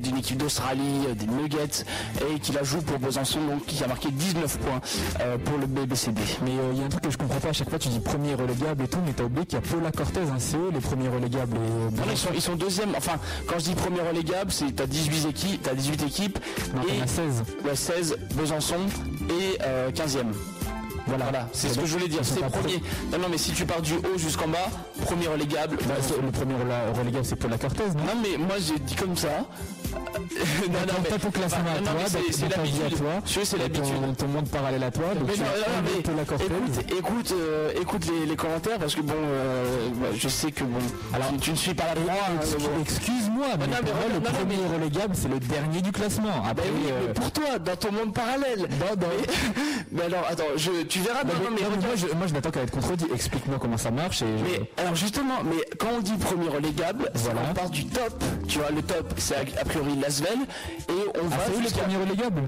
d'une 0.00 0.16
équipe 0.16 0.36
d'Australie, 0.38 1.06
des 1.14 1.26
Nuggets, 1.26 1.84
et 2.30 2.38
qui 2.38 2.52
la 2.52 2.62
joue 2.62 2.82
pour 2.82 2.98
Besançon, 2.98 3.40
donc 3.46 3.64
a 3.84 3.88
marqué 3.88 4.10
19 4.10 4.58
points 4.58 4.80
euh, 5.20 5.36
pour 5.38 5.58
le 5.58 5.66
BBCD. 5.66 6.20
Mais 6.44 6.50
euh, 6.52 6.70
il 6.72 6.78
y 6.78 6.82
a 6.82 6.86
un 6.86 6.88
truc 6.88 7.02
que 7.04 7.10
je 7.10 7.16
comprends 7.18 7.40
pas 7.40 7.48
à 7.48 7.52
chaque 7.52 7.70
fois, 7.70 7.78
tu 7.78 7.88
dis 7.88 8.00
premier 8.00 8.34
relégable 8.34 8.84
et 8.84 8.88
tout, 8.88 8.98
mais 9.04 9.12
t'as 9.12 9.24
oublié 9.24 9.46
qu'il 9.46 9.58
y 9.58 9.62
a 9.62 9.66
Paula 9.66 9.90
Cortez, 9.92 10.20
hein, 10.20 10.36
c'est 10.38 10.56
eux 10.56 10.70
les 10.72 10.80
premiers 10.80 11.08
relégables. 11.08 11.56
Et, 11.56 11.60
euh, 11.60 11.90
Non, 11.90 12.02
ils, 12.10 12.16
sont, 12.18 12.28
ils 12.34 12.42
sont 12.42 12.56
deuxième. 12.56 12.90
Enfin, 12.96 13.18
quand 13.46 13.58
je 13.58 13.64
dis 13.64 13.74
premier 13.74 14.00
relégable, 14.00 14.50
c'est 14.52 14.74
t'as 14.74 14.86
18 14.86 15.28
équipes, 15.30 15.62
t'as 15.62 15.74
18 15.74 16.02
équipes 16.04 16.38
non, 16.74 16.82
t'en 16.82 16.94
et 16.94 17.02
as 17.02 17.06
16. 17.06 17.42
ouais, 17.64 17.76
16 17.76 18.16
Besançon 18.34 18.76
et 19.30 19.58
euh, 19.62 19.90
15e. 19.90 20.26
Voilà, 21.06 21.48
c'est 21.52 21.68
ce 21.70 21.78
que 21.78 21.86
je 21.86 21.92
voulais 21.94 22.08
dire. 22.08 22.20
C'est 22.22 22.40
premier. 22.40 22.82
Non, 23.10 23.18
non, 23.18 23.28
mais 23.30 23.38
si 23.38 23.52
tu 23.52 23.64
pars 23.64 23.80
du 23.80 23.94
haut 23.94 24.18
jusqu'en 24.18 24.48
bas, 24.48 24.68
premier 25.06 25.26
relégable. 25.26 25.78
Bah, 25.88 25.94
le 26.22 26.30
premier 26.30 26.54
relégable, 26.98 27.24
c'est 27.24 27.36
pour 27.36 27.48
la 27.48 27.56
Cortez, 27.56 27.84
non? 27.96 28.04
Non, 28.14 28.20
mais 28.22 28.36
moi 28.36 28.56
j'ai 28.58 28.78
dit 28.78 28.94
comme 28.94 29.16
ça. 29.16 29.46
non, 30.70 30.78
Attends, 30.82 31.02
t'as 31.08 31.18
ton 31.18 31.30
classement 31.30 31.64
bah, 31.64 31.70
à 31.76 31.80
non, 31.80 31.84
toi, 31.84 31.94
mais 32.02 32.08
c'est- 32.08 32.48
l'habitude. 32.48 33.44
c'est 33.44 33.56
l'habitude. 33.58 34.16
ton, 34.16 34.26
monde 34.28 34.48
parallèle 34.48 34.82
à 34.82 34.90
toi, 34.90 35.06
donc 35.14 35.28
Mais 35.28 35.36
non, 35.36 35.44
non, 35.44 35.82
mais 35.84 36.02
la 36.16 36.22
écoute, 36.22 36.84
écoute, 36.98 37.32
euh, 37.32 37.72
écoute 37.80 38.06
les, 38.06 38.26
les 38.26 38.36
commentaires 38.36 38.78
parce 38.78 38.94
que 38.94 39.00
bon, 39.00 39.14
euh, 39.16 39.88
bah, 40.00 40.08
je 40.14 40.28
sais 40.28 40.50
que 40.52 40.64
bon, 40.64 40.78
alors 41.14 41.28
tu, 41.40 41.50
ne 41.50 41.56
suis 41.56 41.74
pas 41.74 41.84
la 41.94 42.00
mais 42.00 42.64
bon. 42.64 42.80
Excuse-moi, 42.82 43.46
mais, 43.58 43.66
non, 43.66 43.72
mais 43.82 43.90
pour 43.90 43.94
moi, 43.96 44.04
le 44.08 44.14
non, 44.14 44.20
non, 44.20 44.38
premier 44.38 44.56
mais- 44.56 44.76
relégable, 44.76 45.14
c'est 45.16 45.28
le 45.28 45.40
dernier 45.40 45.80
du 45.82 45.92
classement. 45.92 46.28
Bah 46.42 46.48
Après, 46.50 46.68
oui, 46.68 46.90
euh, 46.90 47.00
mais 47.08 47.12
pour 47.14 47.30
toi, 47.32 47.58
dans 47.58 47.76
ton 47.76 47.92
monde 47.92 48.14
parallèle. 48.14 48.60
Non, 48.60 48.94
non. 49.00 49.06
Mais, 49.10 49.26
mais 49.92 50.02
alors, 50.02 50.24
attends, 50.28 50.44
je, 50.56 50.82
tu 50.82 51.00
verras. 51.00 51.24
non, 51.24 51.32
non, 51.34 51.40
mais- 51.40 51.44
non, 51.44 51.50
mais 51.56 51.62
non, 51.62 51.68
mais 51.80 51.86
moi, 51.86 51.96
je, 51.96 52.06
moi, 52.16 52.26
je 52.26 52.34
n'attends 52.34 52.50
qu'à 52.50 52.62
être 52.62 52.70
contredit. 52.70 53.06
Explique-moi 53.12 53.58
comment 53.60 53.76
ça 53.78 53.90
marche. 53.90 54.22
Et 54.22 54.26
Mais 54.44 54.60
alors 54.76 54.94
justement, 54.94 55.42
mais 55.44 55.64
quand 55.78 55.88
on 55.96 56.00
dit 56.00 56.12
premier 56.16 56.48
relégable, 56.48 57.10
on 57.50 57.54
part 57.54 57.70
du 57.70 57.86
top. 57.86 58.22
Tu 58.46 58.58
vois, 58.58 58.70
le 58.70 58.82
top, 58.82 59.12
c'est 59.18 59.36
a, 59.36 59.40
a 59.60 59.64
priori 59.80 60.00
Lasvel 60.00 60.38
et 60.88 60.92
on 60.92 61.26
Ah, 61.30 61.36
va 61.36 61.36
c'est 61.46 61.52
eux 61.58 61.62
les 61.62 61.70
premiers 61.70 61.96
relégables 61.96 62.42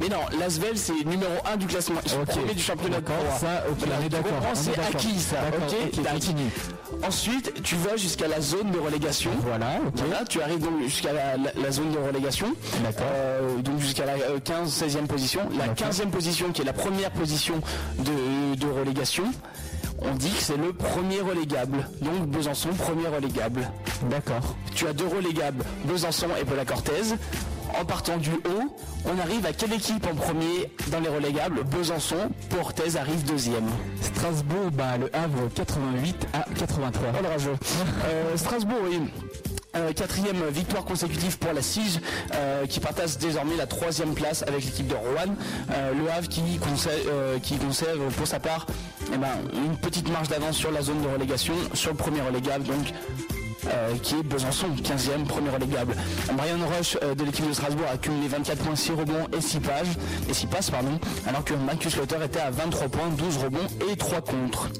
Mais 0.00 0.08
non, 0.08 0.18
Lasvel 0.38 0.76
c'est 0.78 1.04
numéro 1.04 1.32
1 1.52 1.56
du 1.56 1.66
classement. 1.66 2.00
Ils 2.04 2.10
sont 2.10 2.20
Ok. 2.20 2.26
premiers 2.28 2.54
du 2.54 2.62
championnat 2.62 3.00
de 3.00 3.06
ça, 3.40 3.64
ok, 3.68 3.76
Voilà, 3.78 3.94
on 4.00 4.06
est 4.06 4.08
d'accord, 4.08 4.32
C'est 4.54 4.78
acquis 4.78 5.18
ça. 5.20 5.36
Ok, 5.48 6.04
continue. 6.12 6.50
Ensuite, 7.06 7.62
tu 7.62 7.76
vas 7.76 7.96
jusqu'à 7.96 8.28
la 8.28 8.40
zone 8.40 8.70
de 8.70 8.78
relégation. 8.78 9.30
Voilà, 9.42 9.66
ok. 9.86 9.92
Voilà, 9.96 10.24
tu 10.24 10.40
arrives 10.40 10.60
donc 10.60 10.82
jusqu'à 10.84 11.12
la, 11.12 11.36
la- 11.36 11.52
la 11.60 11.70
zone 11.70 11.90
de 11.92 11.98
relégation. 11.98 12.48
D'accord. 12.82 13.06
Euh, 13.12 13.56
donc 13.58 13.78
jusqu'à 13.80 14.04
la 14.06 14.12
euh, 14.14 14.38
15, 14.42 14.70
16e 14.82 15.06
position. 15.06 15.40
La 15.58 15.68
15e 15.68 16.10
position 16.10 16.50
qui 16.52 16.62
est 16.62 16.64
la 16.64 16.72
première 16.72 17.10
position 17.10 17.60
de, 17.98 18.54
de 18.56 18.66
relégation. 18.66 19.24
On 20.00 20.14
dit 20.14 20.30
que 20.30 20.42
c'est 20.42 20.56
le 20.56 20.72
premier 20.72 21.20
relégable. 21.20 21.88
Donc 22.00 22.28
Besançon, 22.28 22.68
premier 22.70 23.08
relégable. 23.08 23.68
D'accord. 24.10 24.54
Tu 24.74 24.86
as 24.86 24.92
deux 24.92 25.06
relégables, 25.08 25.64
Besançon 25.84 26.28
et 26.40 26.44
Paula 26.44 26.64
Cortez. 26.64 27.14
En 27.78 27.84
partant 27.84 28.16
du 28.16 28.30
haut, 28.30 28.76
on 29.04 29.18
arrive 29.18 29.44
à 29.44 29.52
quelle 29.52 29.72
équipe 29.74 30.06
en 30.10 30.14
premier 30.14 30.72
dans 30.90 31.00
les 31.00 31.08
relégables? 31.08 31.64
Besançon, 31.64 32.30
Portez 32.48 32.96
arrive 32.96 33.24
deuxième. 33.24 33.66
Strasbourg 34.00 34.70
bat 34.72 34.96
le 34.96 35.14
Havre 35.14 35.48
88 35.54 36.28
à 36.32 36.44
83. 36.58 37.08
Oh 37.12 37.22
le 37.22 37.28
rageux. 37.28 37.56
Euh, 38.06 38.36
Strasbourg, 38.36 38.78
oui. 38.88 39.00
Euh, 39.76 39.92
quatrième 39.92 40.48
victoire 40.48 40.84
consécutive 40.84 41.38
pour 41.38 41.52
la 41.52 41.60
Sige 41.60 42.00
euh, 42.34 42.64
qui 42.66 42.80
partage 42.80 43.18
désormais 43.18 43.54
la 43.56 43.66
troisième 43.66 44.14
place 44.14 44.42
avec 44.42 44.64
l'équipe 44.64 44.86
de 44.86 44.94
Rouen. 44.94 45.34
Euh, 45.70 45.92
le 45.92 46.10
Havre 46.10 46.28
qui 46.28 46.58
conserve, 46.58 46.94
euh, 47.06 47.38
qui 47.38 47.58
conserve 47.58 47.98
pour 48.16 48.26
sa 48.26 48.40
part 48.40 48.66
eh 49.12 49.16
ben, 49.18 49.28
une 49.52 49.76
petite 49.76 50.10
marge 50.10 50.28
d'avance 50.28 50.56
sur 50.56 50.70
la 50.70 50.80
zone 50.80 51.02
de 51.02 51.08
relégation, 51.08 51.54
sur 51.74 51.90
le 51.90 51.96
premier 51.96 52.22
relégable 52.22 52.64
donc 52.64 52.92
qui 54.02 54.14
est 54.14 54.22
Besançon, 54.22 54.68
15e, 54.82 55.26
premier 55.26 55.50
relégable. 55.50 55.94
Brian 56.32 56.56
euh, 57.02 57.14
de 57.14 57.24
l'équipe 57.24 57.46
de 57.46 57.52
Strasbourg 57.52 57.86
a 57.92 57.98
cumulé 57.98 58.28
24 58.28 58.62
points, 58.62 58.76
6 58.76 58.92
rebonds 58.92 59.26
et 59.36 59.40
6 59.40 59.60
pages, 59.60 59.88
et 60.28 60.32
6 60.32 60.46
passes, 60.46 60.70
pardon, 60.70 60.98
alors 61.26 61.44
que 61.44 61.52
Marcus 61.54 61.96
Lotter 61.96 62.16
était 62.24 62.40
à 62.40 62.50
23 62.50 62.88
points, 62.88 63.08
12 63.08 63.36
rebonds 63.38 63.66
et 63.90 63.96
3 63.96 64.22
contre. 64.22 64.70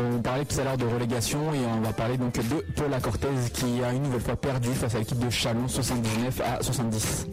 On 0.00 0.22
parlait 0.22 0.44
tout 0.44 0.60
à 0.60 0.64
l'heure 0.64 0.76
de 0.76 0.86
relégation 0.86 1.52
et 1.52 1.58
on 1.76 1.80
va 1.80 1.92
parler 1.92 2.16
donc 2.16 2.34
de 2.34 2.64
Paula 2.76 3.00
Cortez 3.00 3.28
qui 3.52 3.82
a 3.82 3.92
une 3.92 4.02
nouvelle 4.02 4.20
fois 4.20 4.36
perdu 4.36 4.70
face 4.70 4.94
à 4.94 4.98
l'équipe 5.00 5.18
de 5.18 5.28
Chalon 5.28 5.66
79 5.66 6.40
à 6.40 6.62
70. 6.62 7.26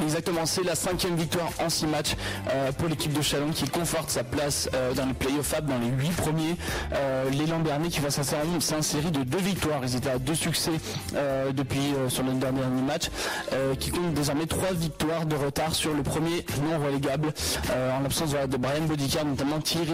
Exactement, 0.00 0.46
c'est 0.46 0.62
la 0.62 0.74
cinquième 0.74 1.16
victoire 1.16 1.50
en 1.60 1.68
six 1.68 1.86
matchs 1.86 2.16
euh, 2.50 2.72
pour 2.72 2.88
l'équipe 2.88 3.12
de 3.12 3.22
Chalon 3.22 3.50
qui 3.50 3.68
conforte 3.68 4.10
sa 4.10 4.24
place 4.24 4.68
euh, 4.74 4.94
dans 4.94 5.06
les 5.06 5.14
playoffs 5.14 5.54
dans 5.62 5.78
les 5.78 5.88
huit 5.88 6.14
premiers. 6.16 6.56
Euh, 6.94 7.28
L'élan 7.30 7.60
Bernet 7.60 7.88
qui 7.88 8.00
va 8.00 8.10
s'insérer 8.10 9.10
de 9.10 9.22
deux 9.22 9.38
victoires. 9.38 9.80
Ils 9.82 9.96
étaient 9.96 10.10
à 10.10 10.18
deux 10.18 10.34
succès 10.34 10.72
depuis 11.52 11.94
sur 12.08 12.22
le 12.22 12.32
dernier 12.32 12.60
match, 12.86 13.10
qui 13.78 13.90
compte 13.90 14.14
désormais 14.14 14.46
trois 14.46 14.72
victoires 14.72 15.26
de 15.26 15.36
retard 15.36 15.74
sur 15.74 15.94
le 15.94 16.02
premier 16.02 16.44
non 16.68 16.84
relégable 16.84 17.32
en 17.70 18.00
l'absence 18.00 18.30
de 18.32 18.56
Brian 18.56 18.82
Bodica, 18.82 19.24
notamment 19.24 19.60
Thierry 19.60 19.92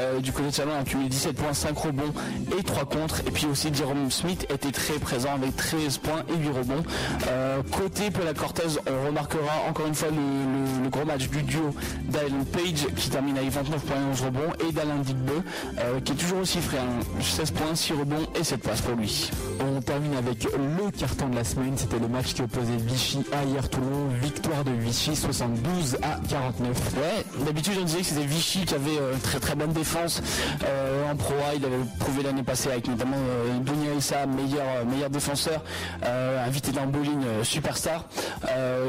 euh, 0.00 0.20
du 0.20 0.32
côté 0.32 0.48
de 0.48 0.54
Chalon 0.54 0.72
a 0.78 0.84
cumulé 0.84 1.08
17 1.08 1.36
points, 1.36 1.54
5 1.54 1.76
rebonds 1.76 2.12
et 2.58 2.62
3 2.62 2.84
contre. 2.86 3.20
Et 3.26 3.30
puis 3.30 3.46
aussi 3.46 3.72
Jérôme 3.72 4.10
Smith 4.10 4.46
était 4.50 4.72
très 4.72 4.94
présent 4.94 5.34
avec 5.34 5.56
13 5.56 5.98
points 5.98 6.22
et 6.28 6.36
8 6.36 6.48
rebonds. 6.48 6.82
Côté 7.70 8.10
Paula 8.10 8.34
Cortez, 8.34 8.62
on 8.86 8.99
remarquera 9.06 9.62
encore 9.68 9.86
une 9.86 9.94
fois 9.94 10.08
le, 10.10 10.16
le- 10.16 10.84
le 10.84 10.88
gros 10.90 11.04
match 11.04 11.28
du 11.28 11.42
duo 11.42 11.74
d'Alan 12.04 12.44
Page 12.52 12.86
qui 12.96 13.10
termine 13.10 13.36
avec 13.38 13.50
29 13.50 13.80
points 13.84 13.96
et 13.96 14.10
11 14.12 14.20
rebonds 14.22 14.52
et 14.68 14.72
d'Alain 14.72 14.96
Digbeu 14.98 15.42
euh, 15.78 16.00
qui 16.00 16.12
est 16.12 16.16
toujours 16.16 16.38
aussi 16.40 16.60
frais, 16.60 16.78
hein. 16.78 17.20
16 17.20 17.50
points, 17.52 17.74
6 17.74 17.92
rebonds 17.94 18.26
et 18.38 18.44
7 18.44 18.60
passes 18.62 18.80
pour 18.80 18.94
lui. 18.96 19.30
On 19.60 19.80
termine 19.80 20.14
avec 20.16 20.44
le 20.44 20.90
carton 20.90 21.28
de 21.28 21.36
la 21.36 21.44
semaine. 21.44 21.72
C'était 21.76 21.98
le 21.98 22.08
match 22.08 22.34
qui 22.34 22.42
opposait 22.42 22.76
Vichy 22.78 23.22
à 23.32 23.44
hier 23.44 23.68
Toulon. 23.68 24.08
Victoire 24.22 24.64
de 24.64 24.70
Vichy 24.72 25.14
72 25.16 25.96
à 26.02 26.18
49. 26.28 26.76
Ouais, 26.96 27.44
d'habitude 27.44 27.74
on 27.80 27.84
disait 27.84 27.98
que 28.00 28.06
c'était 28.06 28.26
Vichy 28.26 28.64
qui 28.64 28.74
avait 28.74 28.98
euh, 28.98 29.14
très 29.22 29.38
très 29.40 29.54
bonne 29.54 29.72
défense 29.72 30.22
euh, 30.64 31.10
en 31.10 31.16
Pro 31.16 31.34
A. 31.50 31.54
Il 31.54 31.64
avait 31.64 31.76
prouvé 31.98 32.22
l'année 32.22 32.42
passée 32.42 32.70
avec 32.70 32.88
notamment 32.88 33.16
Dunia 33.62 33.94
Issa, 33.94 34.26
meilleur, 34.26 34.84
meilleur 34.86 35.10
défenseur, 35.10 35.62
invité 36.46 36.72
d'un 36.72 36.86
bowling 36.86 37.20
superstar, 37.42 38.04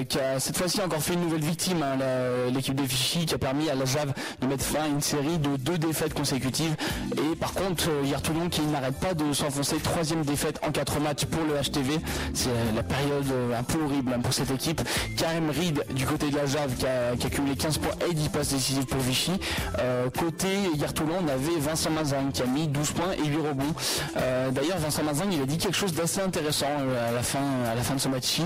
euh, 0.01 0.03
qui 0.05 0.19
a 0.19 0.39
cette 0.39 0.57
fois-ci 0.57 0.81
encore 0.81 1.01
fait 1.01 1.13
une 1.13 1.21
nouvelle 1.21 1.41
victime, 1.43 1.81
hein, 1.83 1.97
la- 1.99 2.49
l'équipe 2.51 2.75
de 2.75 2.83
Vichy, 2.83 3.25
qui 3.25 3.33
a 3.33 3.37
permis 3.37 3.69
à 3.69 3.75
la 3.75 3.85
Jave 3.85 4.13
de 4.41 4.47
mettre 4.47 4.63
fin 4.63 4.83
à 4.83 4.87
une 4.87 5.01
série 5.01 5.37
de 5.37 5.55
deux 5.57 5.77
défaites 5.77 6.13
consécutives. 6.13 6.75
Et 7.17 7.35
par 7.35 7.53
contre, 7.53 7.89
euh, 7.89 8.01
hier 8.03 8.21
Toulon 8.21 8.49
qui 8.49 8.61
n'arrête 8.61 8.99
pas 8.99 9.13
de 9.13 9.33
s'enfoncer, 9.33 9.77
troisième 9.77 10.23
défaite 10.23 10.59
en 10.67 10.71
quatre 10.71 10.99
matchs 10.99 11.25
pour 11.25 11.43
le 11.43 11.53
HTV. 11.61 11.99
C'est 12.33 12.49
euh, 12.49 12.53
la 12.75 12.83
période 12.83 13.25
euh, 13.31 13.59
un 13.59 13.63
peu 13.63 13.79
horrible 13.83 14.13
hein, 14.15 14.19
pour 14.21 14.33
cette 14.33 14.51
équipe. 14.51 14.81
Karim 15.17 15.49
Reed 15.49 15.83
du 15.95 16.05
côté 16.05 16.29
de 16.29 16.35
la 16.37 16.45
Jave 16.45 16.73
qui 16.75 16.85
a, 16.85 17.29
cumulé 17.29 17.55
15 17.55 17.77
points 17.77 17.91
et 18.09 18.13
10 18.13 18.29
passes 18.29 18.49
décisives 18.49 18.85
pour 18.85 18.99
Vichy. 18.99 19.31
Euh, 19.79 20.09
côté 20.09 20.47
hier 20.75 20.93
Toulon, 20.93 21.15
on 21.23 21.27
avait 21.27 21.59
Vincent 21.59 21.89
Mazin 21.91 22.31
qui 22.33 22.41
a 22.41 22.45
mis 22.45 22.67
12 22.67 22.91
points 22.91 23.11
et 23.23 23.27
8 23.27 23.35
rebonds. 23.37 23.73
Euh, 24.17 24.49
D'ailleurs, 24.51 24.77
Vincent 24.79 25.03
Mazin, 25.03 25.25
il 25.31 25.41
a 25.41 25.45
dit 25.45 25.57
quelque 25.57 25.75
chose 25.77 25.93
d'assez 25.93 26.21
intéressant 26.21 26.65
euh, 26.79 27.09
à 27.09 27.11
la 27.11 27.21
fin, 27.23 27.39
à 27.71 27.75
la 27.75 27.81
fin 27.81 27.95
de 27.95 27.99
ce 27.99 28.07
match-ci. 28.09 28.43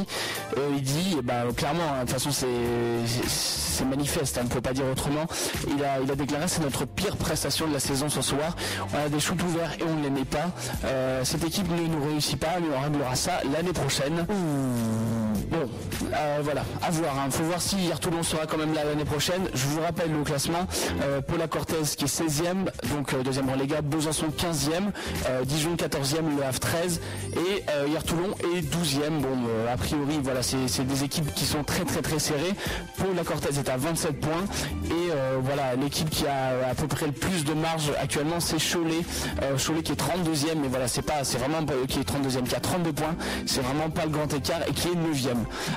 Euh, 0.57 0.69
il 0.75 0.81
dit, 0.83 1.15
eh 1.17 1.21
ben, 1.21 1.44
clairement, 1.53 1.83
hein, 1.93 2.05
de 2.05 2.11
toute 2.11 2.19
façon, 2.19 2.31
c'est 2.31 3.83
manifeste, 3.83 4.37
hein, 4.37 4.41
on 4.43 4.45
ne 4.45 4.49
peut 4.49 4.61
pas 4.61 4.73
dire 4.73 4.85
autrement. 4.89 5.25
Il 5.67 5.83
a, 5.83 5.99
il 6.01 6.09
a 6.09 6.15
déclaré 6.15 6.47
c'est 6.47 6.61
notre 6.61 6.85
pire 6.85 7.17
prestation 7.17 7.67
de 7.67 7.73
la 7.73 7.79
saison 7.79 8.09
ce 8.09 8.21
soir. 8.21 8.55
On 8.93 9.05
a 9.05 9.09
des 9.09 9.19
shoots 9.19 9.41
ouverts 9.43 9.73
et 9.79 9.83
on 9.83 9.95
ne 9.95 10.03
les 10.03 10.09
met 10.09 10.25
pas. 10.25 10.51
Euh, 10.85 11.23
cette 11.23 11.43
équipe 11.43 11.69
ne 11.69 11.87
nous 11.87 12.05
réussit 12.05 12.39
pas, 12.39 12.59
mais 12.59 12.67
on 12.75 12.81
réglera 12.81 13.15
ça 13.15 13.41
l'année 13.53 13.73
prochaine. 13.73 14.25
Bon, 14.27 15.69
euh, 16.13 16.39
voilà, 16.41 16.63
à 16.81 16.91
voir. 16.91 17.13
Il 17.25 17.31
faut 17.31 17.43
voir 17.43 17.61
si 17.61 17.77
hier 17.77 17.99
Toulon 17.99 18.23
sera 18.23 18.45
quand 18.45 18.57
même 18.57 18.73
là 18.73 18.83
l'année 18.83 19.05
prochaine. 19.05 19.43
Je 19.53 19.65
vous 19.65 19.81
rappelle 19.81 20.11
le 20.11 20.23
classement. 20.23 20.67
Euh, 21.03 21.21
Paula 21.21 21.47
Cortez 21.47 21.83
qui 21.97 22.05
est 22.05 22.07
16e, 22.07 22.65
donc 22.95 23.13
euh, 23.13 23.23
deuxième 23.23 23.49
relégable. 23.49 23.87
Besançon 23.87 24.27
15e, 24.27 24.91
euh, 25.29 25.43
Dijon 25.45 25.75
14e, 25.75 26.37
Le 26.37 26.43
Havre 26.43 26.59
13 26.59 27.01
et 27.33 27.63
euh, 27.69 27.85
hier 27.87 28.03
Toulon 28.03 28.33
est 28.55 28.61
12e. 28.61 29.19
Bon, 29.21 29.27
euh, 29.49 29.73
a 29.73 29.77
priori, 29.77 30.19
voilà, 30.23 30.41
c'est 30.43 30.87
des 30.87 31.03
équipes 31.03 31.33
qui 31.35 31.45
sont 31.45 31.63
très 31.63 31.83
très 31.83 32.01
très 32.01 32.19
serrées. 32.19 32.53
Paula 32.97 33.23
Cortez 33.23 33.59
est 33.59 33.69
à 33.69 33.77
27 33.77 34.19
points 34.19 34.45
et 34.85 35.11
euh, 35.11 35.37
voilà, 35.41 35.75
l'équipe 35.75 36.09
qui 36.09 36.25
a 36.25 36.69
à 36.69 36.75
peu 36.75 36.87
près 36.87 37.07
le 37.07 37.11
plus 37.11 37.43
de 37.43 37.53
marge 37.53 37.91
actuellement, 38.01 38.39
c'est 38.39 38.57
Cholet. 38.57 39.01
Euh, 39.43 39.57
Cholet 39.57 39.83
qui 39.83 39.91
est 39.91 40.01
32e, 40.01 40.57
mais 40.61 40.67
voilà, 40.67 40.87
c'est 40.87 41.01
pas, 41.01 41.23
c'est 41.23 41.37
vraiment 41.37 41.65
qui 41.87 41.99
est 41.99 42.09
32e, 42.09 42.43
qui 42.43 42.55
a 42.55 42.59
32 42.59 42.93
points. 42.93 43.15
C'est 43.45 43.61
vraiment 43.61 43.89
pas 43.89 44.05
le 44.05 44.11
grand 44.11 44.31
écart 44.33 44.61
et 44.67 44.73
qui 44.73 44.87
est 44.87 44.91
9e. 44.91 45.35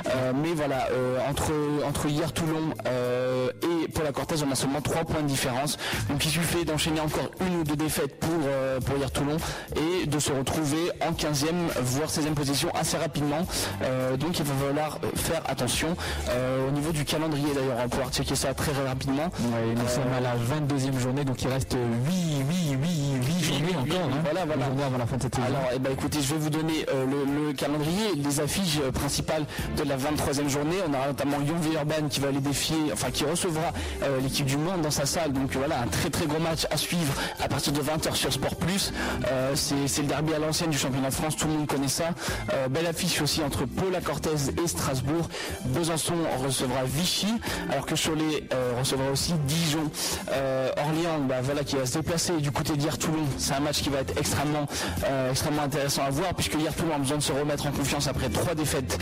Euh, 0.09 0.32
mais 0.35 0.52
voilà, 0.55 0.89
euh, 0.93 1.18
entre 1.28 1.52
entre 1.86 2.06
hier 2.09 2.32
Toulon 2.32 2.72
euh, 2.86 3.51
et 3.89 3.90
Paula 3.90 4.12
Cortez, 4.12 4.36
on 4.47 4.51
a 4.52 4.55
seulement 4.55 4.81
3 4.81 5.05
points 5.05 5.23
de 5.23 5.27
différence. 5.27 5.77
Donc 6.10 6.24
il 6.24 6.31
suffit 6.31 6.65
d'enchaîner 6.65 7.01
encore 7.01 7.31
une 7.40 7.60
ou 7.60 7.65
deux 7.65 7.77
défaites 7.77 8.19
pour 8.19 8.31
euh, 8.47 8.81
pour 8.81 8.97
hier 8.97 9.10
Toulon 9.10 9.36
et 9.77 10.06
de 10.06 10.19
se 10.19 10.32
retrouver 10.32 10.90
en 11.06 11.12
15e 11.12 11.47
voire 11.82 12.09
16e 12.09 12.35
position 12.35 12.70
assez 12.74 12.97
rapidement. 12.97 13.47
Euh, 13.82 14.16
donc 14.16 14.39
il 14.39 14.44
va 14.44 14.55
falloir 14.66 14.98
faire 15.15 15.43
attention 15.48 15.97
Euh, 16.31 16.69
au 16.69 16.70
niveau 16.73 16.93
du 16.93 17.05
calendrier 17.05 17.47
d'ailleurs, 17.55 17.77
on 17.78 17.82
va 17.82 17.89
pouvoir 17.89 18.10
checker 18.12 18.35
ça 18.35 18.52
très 18.55 18.73
rapidement. 18.86 19.24
Ouais, 19.40 19.74
nous 19.74 19.89
sommes 19.89 20.12
à 20.16 20.20
la 20.20 20.35
22e 20.35 20.98
journée, 20.98 21.24
donc 21.24 21.40
il 21.43 21.48
reste 21.48 21.74
8, 21.74 21.78
8, 22.48 22.77
8, 22.82 23.27
8 23.27 23.44
journées 23.44 23.77
encore. 23.77 24.09
hein. 24.12 24.20
voilà, 24.24 24.44
voilà. 24.44 24.66
Avant 24.86 24.98
la 24.98 25.06
fin 25.06 25.16
de 25.16 25.23
cette. 25.23 25.39
Alors, 25.39 25.69
eh 25.74 25.78
ben, 25.78 25.93
écoutez, 25.93 26.20
je 26.20 26.35
vais 26.35 26.40
vous 26.40 26.51
donner 26.51 26.86
euh, 26.93 27.05
le, 27.06 27.47
le 27.48 27.52
calendrier, 27.52 28.15
les 28.16 28.40
affiches 28.40 28.78
euh, 28.82 28.90
principales 28.93 29.44
de 29.77 29.82
la 29.85 29.97
23e 29.97 30.48
journée. 30.48 30.77
On 30.89 30.94
aura 30.94 31.06
notamment 31.09 31.39
Yon 31.40 31.56
Urban 31.73 32.09
qui 32.09 32.20
va 32.20 32.28
aller 32.28 32.40
défier, 32.40 32.77
enfin 32.93 33.10
qui 33.10 33.24
recevra 33.24 33.73
euh, 34.03 34.21
l'équipe 34.21 34.47
du 34.47 34.57
Monde 34.57 34.83
dans 34.83 34.91
sa 34.91 35.07
salle. 35.07 35.33
Donc 35.33 35.53
voilà, 35.53 35.81
un 35.81 35.87
très 35.87 36.11
très 36.11 36.27
gros 36.27 36.39
match 36.39 36.67
à 36.71 36.77
suivre 36.77 37.13
à 37.41 37.49
partir 37.49 37.73
de 37.73 37.81
20h 37.81 38.15
sur 38.15 38.33
Sport 38.33 38.57
plus. 38.57 38.93
Euh, 39.31 39.53
c'est 39.55 40.03
le 40.03 40.09
derby 40.09 40.35
à 40.35 40.39
l'ancienne 40.39 40.71
du 40.71 40.79
championnat 40.79 41.11
de 41.11 41.15
France, 41.15 41.37
tout 41.37 41.47
le 41.47 41.55
monde 41.55 41.67
connaît 41.67 41.89
ça. 41.89 42.11
Euh, 42.53 42.69
belle 42.69 42.87
affiche 42.87 43.21
aussi 43.21 43.43
entre 43.43 43.65
Paula 43.65 44.01
Cortez 44.01 44.31
et 44.63 44.69
Strasbourg. 44.69 45.29
Besançon 45.67 46.15
recevra 46.43 46.85
Vichy, 46.85 47.29
alors 47.71 47.87
que 47.87 47.95
Cholet 47.95 48.45
recevra 48.79 49.11
aussi 49.11 49.35
Dijon. 49.47 49.91
Orléans, 50.77 51.21
bah, 51.29 51.37
voilà, 51.43 51.65
qui 51.65 51.77
va 51.77 51.87
se 51.87 51.99
déplacer 51.99 52.33
du 52.35 52.51
côté 52.51 52.77
d'Hier-Toulon. 52.77 53.25
C'est 53.39 53.55
un 53.55 53.61
match 53.61 53.83
qui 53.83 53.91
va 53.91 54.01
être 54.01 54.17
extrêmement, 54.19 54.67
extrêmement 55.31 55.63
intéressant 55.63 56.03
à 56.05 56.11
voir, 56.11 56.35
puisque 56.35 56.55
Hier-Toulon 56.55 56.95
a 56.95 56.99
besoin 56.99 57.19
de 57.19 57.23
se 57.23 57.33
remettre 57.33 57.67
en 57.67 57.73
confiance 57.73 58.09
après 58.09 58.29
trois 58.29 58.55
défaites 58.55 58.99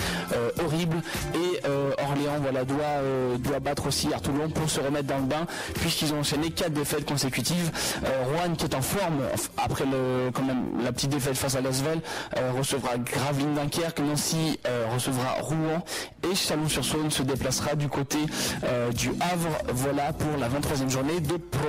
horribles. 0.65 1.03
Et 1.35 1.61
Orléans 2.03 2.39
voilà, 2.41 2.65
doit, 2.65 3.01
doit 3.39 3.61
battre 3.61 3.87
aussi 3.87 4.09
Hier-Toulon 4.09 4.49
pour 4.49 4.66
se 4.69 4.81
remettre 4.81 5.07
dans 5.07 5.19
le 5.19 5.25
bain, 5.25 5.47
puisqu'ils 5.75 6.13
ont 6.13 6.21
enchaîné 6.21 6.51
quatre 6.51 6.73
défaites 6.73 7.05
consécutives. 7.05 7.71
Rouen 8.03 8.55
qui 8.55 8.65
est 8.65 8.75
en 8.75 8.83
forme 8.83 9.21
après 9.57 9.85
le, 9.85 10.31
quand 10.33 10.43
même 10.43 10.65
la 10.83 10.93
petite 10.93 11.11
défaite 11.11 11.37
face 11.37 11.57
à 11.57 11.61
Lasvel, 11.61 12.01
euh, 12.37 12.53
recevra 12.57 12.99
Gravelines 12.99 13.55
Dunkerque, 13.55 14.01
Nancy 14.01 14.59
euh, 14.67 14.87
recevra 14.93 15.37
Rouen 15.41 15.85
et 16.31 16.35
Chalon-sur-Saône 16.35 17.11
se 17.11 17.23
déplacera 17.23 17.75
du 17.75 17.89
côté 17.89 18.19
euh, 18.65 18.91
du 18.93 19.11
Havre. 19.21 19.59
Voilà 19.73 20.13
pour 20.13 20.37
la 20.39 20.49
23e 20.49 20.91
journée 20.91 21.21
de 21.21 21.37
Pro 21.37 21.69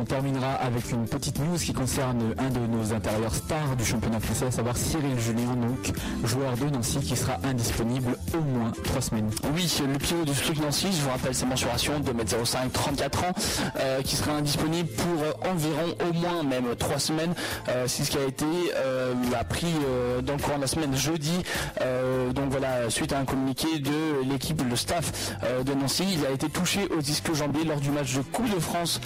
On 0.00 0.04
terminera 0.04 0.52
avec 0.54 0.90
une 0.92 1.06
petite 1.06 1.38
news 1.38 1.56
qui 1.56 1.72
concerne 1.72 2.34
un 2.38 2.50
de 2.50 2.60
nos 2.66 2.92
intérieurs 2.92 3.34
stars 3.34 3.76
du 3.76 3.84
championnat 3.84 4.20
français, 4.20 4.46
à 4.46 4.50
savoir 4.50 4.76
Cyril 4.76 5.18
Julien, 5.18 5.54
donc 5.54 5.92
joueur 6.24 6.56
de 6.56 6.66
Nancy 6.66 7.00
qui 7.00 7.16
sera 7.16 7.38
indisponible 7.44 8.16
au 8.34 8.40
moins 8.40 8.72
trois 8.84 9.00
semaines. 9.00 9.30
Oui, 9.54 9.72
le 9.86 9.98
pivot 9.98 10.24
du 10.24 10.34
Struc 10.34 10.58
Nancy, 10.60 10.88
je 10.92 11.02
vous 11.02 11.10
rappelle 11.10 11.34
ses 11.34 11.46
mensurations, 11.46 12.00
2m05, 12.42 12.70
34 12.70 13.24
ans, 13.24 13.32
qui 14.04 14.16
sera 14.16 14.32
indisponible 14.32 14.88
pour 14.88 15.50
environ 15.50 15.94
au 16.08 16.12
moins 16.12 16.42
même 16.42 16.74
trois 16.76 16.98
semaines. 16.98 17.34
C'est 17.86 18.04
ce 18.04 18.10
qui 18.10 18.18
a 18.18 18.24
été 18.24 18.46
euh, 18.76 19.14
appris 19.38 19.66
euh, 19.66 20.20
dans 20.22 20.34
le 20.34 20.38
courant 20.40 20.56
de 20.56 20.62
la 20.62 20.66
semaine 20.66 20.96
jeudi. 20.96 21.42
Euh, 21.80 22.32
donc 22.32 22.50
voilà, 22.50 22.88
suite 22.88 23.12
à 23.12 23.18
un 23.18 23.24
communiqué 23.24 23.78
de 23.78 24.22
l'équipe, 24.30 24.62
le 24.68 24.76
staff 24.76 25.32
de 25.64 25.74
Nancy, 25.74 26.04
il 26.14 26.26
a 26.26 26.30
été 26.30 26.48
touché 26.48 26.88
au 26.96 27.00
disque 27.00 27.32
jambier 27.34 27.64
lors 27.64 27.80
du 27.80 27.90
match 27.90 28.14
de 28.14 28.22
Coupe 28.22 28.52
de 28.54 28.60
France 28.60 29.00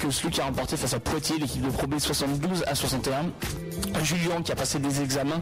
que 0.00 0.10
celui 0.10 0.30
qui 0.30 0.40
a 0.40 0.44
remporté 0.44 0.76
face 0.76 0.94
à 0.94 1.00
Poitiers, 1.00 1.38
l'équipe 1.38 1.62
de 1.62 1.70
Pro 1.70 1.86
B 1.86 1.98
72 1.98 2.64
à 2.66 2.74
61. 2.74 3.26
Julien 4.02 4.42
qui 4.42 4.52
a 4.52 4.54
passé 4.54 4.78
des 4.78 5.02
examens 5.02 5.40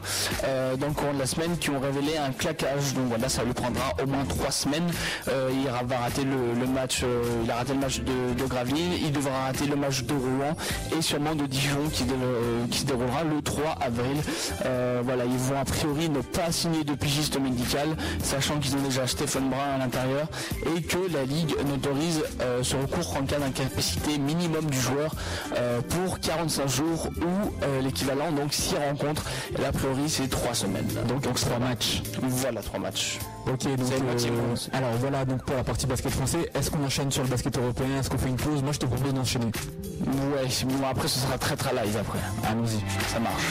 dans 0.79 0.87
le 0.87 0.93
courant 0.93 1.15
de 1.15 1.19
la 1.19 1.27
semaine 1.27 1.57
qui 1.59 1.71
ont 1.71 1.81
révélé 1.81 2.17
un 2.17 2.33
claquage. 2.33 2.95
Donc 2.95 3.07
voilà, 3.09 3.29
ça 3.29 3.45
lui 3.45 3.53
prendra 3.53 3.95
au 4.03 4.07
moins 4.07 4.25
trois 4.25 4.51
semaines. 4.51 4.91
il 5.27 5.65
va 5.87 5.99
rater 5.99 6.23
le, 6.25 6.67
match, 6.67 7.05
il 7.45 7.51
a 7.51 7.57
raté 7.57 7.73
le 7.73 7.81
match 7.81 8.01
de, 8.01 8.35
de 8.35 8.49
Gravelines, 8.49 8.93
il 9.03 9.13
devra 9.13 9.45
rater 9.45 9.67
le 9.67 9.77
match 9.77 10.03
de 10.05 10.15
Rouen 10.15 10.57
et 10.97 11.03
sûrement 11.03 11.35
de 11.35 11.47
Dijon 11.47 11.89
qui, 11.93 12.05
qui 12.71 12.79
se 12.79 12.85
déroulera 12.85 13.25
le 13.25 13.43
3 13.43 13.77
avril. 13.81 14.17
Euh, 14.65 15.03
voilà, 15.05 15.25
ils 15.25 15.37
vont 15.37 15.59
a 15.59 15.65
priori 15.65 16.09
ne 16.09 16.21
pas 16.21 16.53
signer 16.53 16.85
de 16.85 16.95
pigiste 16.95 17.39
médical, 17.41 17.89
sachant 18.23 18.59
qu'ils 18.59 18.77
ont 18.77 18.83
déjà 18.83 19.07
Stéphane 19.07 19.49
Brun 19.49 19.75
à 19.75 19.79
l'intérieur 19.79 20.27
et 20.77 20.83
que 20.83 20.99
la 21.13 21.25
Ligue 21.25 21.55
n'autorise 21.67 22.23
euh, 22.41 22.63
ce 22.63 22.77
recours 22.77 23.17
en 23.17 23.25
cas 23.25 23.39
d'incapacité 23.39 24.19
minimum 24.19 24.67
du 24.67 24.79
joueur 24.79 25.15
euh, 25.57 25.81
pour 25.81 26.21
45 26.21 26.69
jours 26.69 27.09
ou 27.21 27.83
l'équivalent, 27.83 28.33
donc 28.33 28.53
6 28.53 28.75
rencontres. 28.77 29.25
Et 29.59 29.65
a 29.65 29.73
priori, 29.73 30.09
c'est 30.09 30.29
3 30.29 30.55
semaines. 30.55 30.89
Donc, 31.09 31.23
donc 31.23 31.39
3 31.39 31.59
matchs. 31.59 32.03
Voilà, 32.23 32.63
3 32.63 32.81
matchs. 32.81 33.19
Ok, 33.51 33.65
donc 33.77 33.93
alors 34.73 34.93
voilà 35.01 35.25
donc 35.25 35.43
pour 35.45 35.57
la 35.57 35.65
partie 35.65 35.87
basket 35.87 36.13
français, 36.13 36.51
est-ce 36.55 36.71
qu'on 36.71 36.85
enchaîne 36.85 37.11
sur 37.11 37.23
le 37.23 37.29
basket 37.29 37.57
européen? 37.57 37.87
Est-ce 37.99 38.11
qu'on 38.11 38.19
fait 38.19 38.29
une 38.29 38.37
pause? 38.37 38.63
Moi 38.63 38.73
je 38.73 38.79
te 38.79 38.87
propose 38.87 39.15
d'enchaîner. 39.15 39.47
Ouais, 39.47 40.49
bon, 40.67 40.87
après 40.87 41.09
ce 41.09 41.19
sera 41.19 41.39
très 41.39 41.57
très 41.57 41.73
live 41.73 41.97
après. 41.97 42.19
Allons-y, 42.47 42.81
ça 43.11 43.19
marche. 43.21 43.43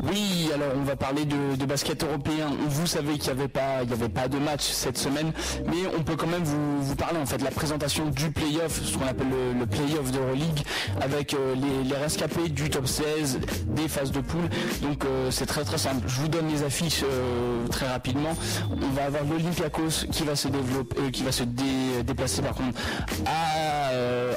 Oui, 0.00 0.50
alors 0.54 0.68
on 0.76 0.84
va 0.84 0.96
parler 0.96 1.24
de, 1.26 1.64
basket 1.66 2.02
européen. 2.02 2.50
Vous 2.68 2.86
savez 2.86 3.18
qu'il 3.18 3.32
n'y 3.32 3.40
avait 3.40 3.48
pas, 3.48 3.78
avait 3.78 4.08
pas 4.08 4.26
de 4.26 4.38
match 4.38 4.62
cette 4.62 4.96
semaine, 4.98 5.32
mais 5.66 5.86
on 5.96 6.02
peut 6.02 6.16
quand 6.16 6.26
même 6.26 6.42
vous, 6.42 6.96
parler 6.96 7.18
en 7.18 7.26
fait 7.26 7.38
de 7.38 7.44
la 7.44 7.50
présentation 7.50 8.06
du 8.06 8.30
playoff, 8.30 8.80
ce 8.84 8.96
qu'on 8.96 9.06
appelle 9.06 9.28
le, 9.58 9.66
playoff 9.66 10.10
d'Euroleague, 10.10 10.62
avec 11.00 11.34
euh, 11.34 11.54
les, 11.54 11.96
rescapés 11.96 12.48
du 12.48 12.70
top 12.70 12.86
16, 12.86 13.40
des 13.66 13.88
phases 13.88 14.12
de 14.12 14.20
poule. 14.20 14.48
Donc 14.82 15.04
euh, 15.04 15.30
c'est 15.30 15.46
très 15.46 15.64
très 15.64 15.78
simple. 15.78 16.02
Je 16.08 16.20
vous 16.20 16.28
donne 16.28 16.48
les 16.48 16.62
affiches 16.64 17.04
euh, 17.04 17.66
très 17.68 17.86
rapidement. 17.86 18.34
On 18.70 18.90
va 18.94 19.04
avoir 19.04 19.24
l'Olympiakos 19.24 20.06
qui 20.10 20.24
va 20.24 20.36
se 20.36 20.48
développer, 20.48 21.10
qui 21.12 21.22
va 21.22 21.32
se 21.32 21.44
déplacer 21.44 22.42
par 22.42 22.54
contre 22.54 22.80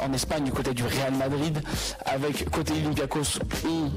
en 0.04 0.14
Espagne 0.14 0.44
du 0.44 0.52
côté 0.52 0.74
du 0.74 0.84
Real 0.84 1.14
Madrid. 1.14 1.62
Avec 2.06 2.50
côté 2.50 2.74
Olympiakos, 2.74 3.40
on, 3.66 3.90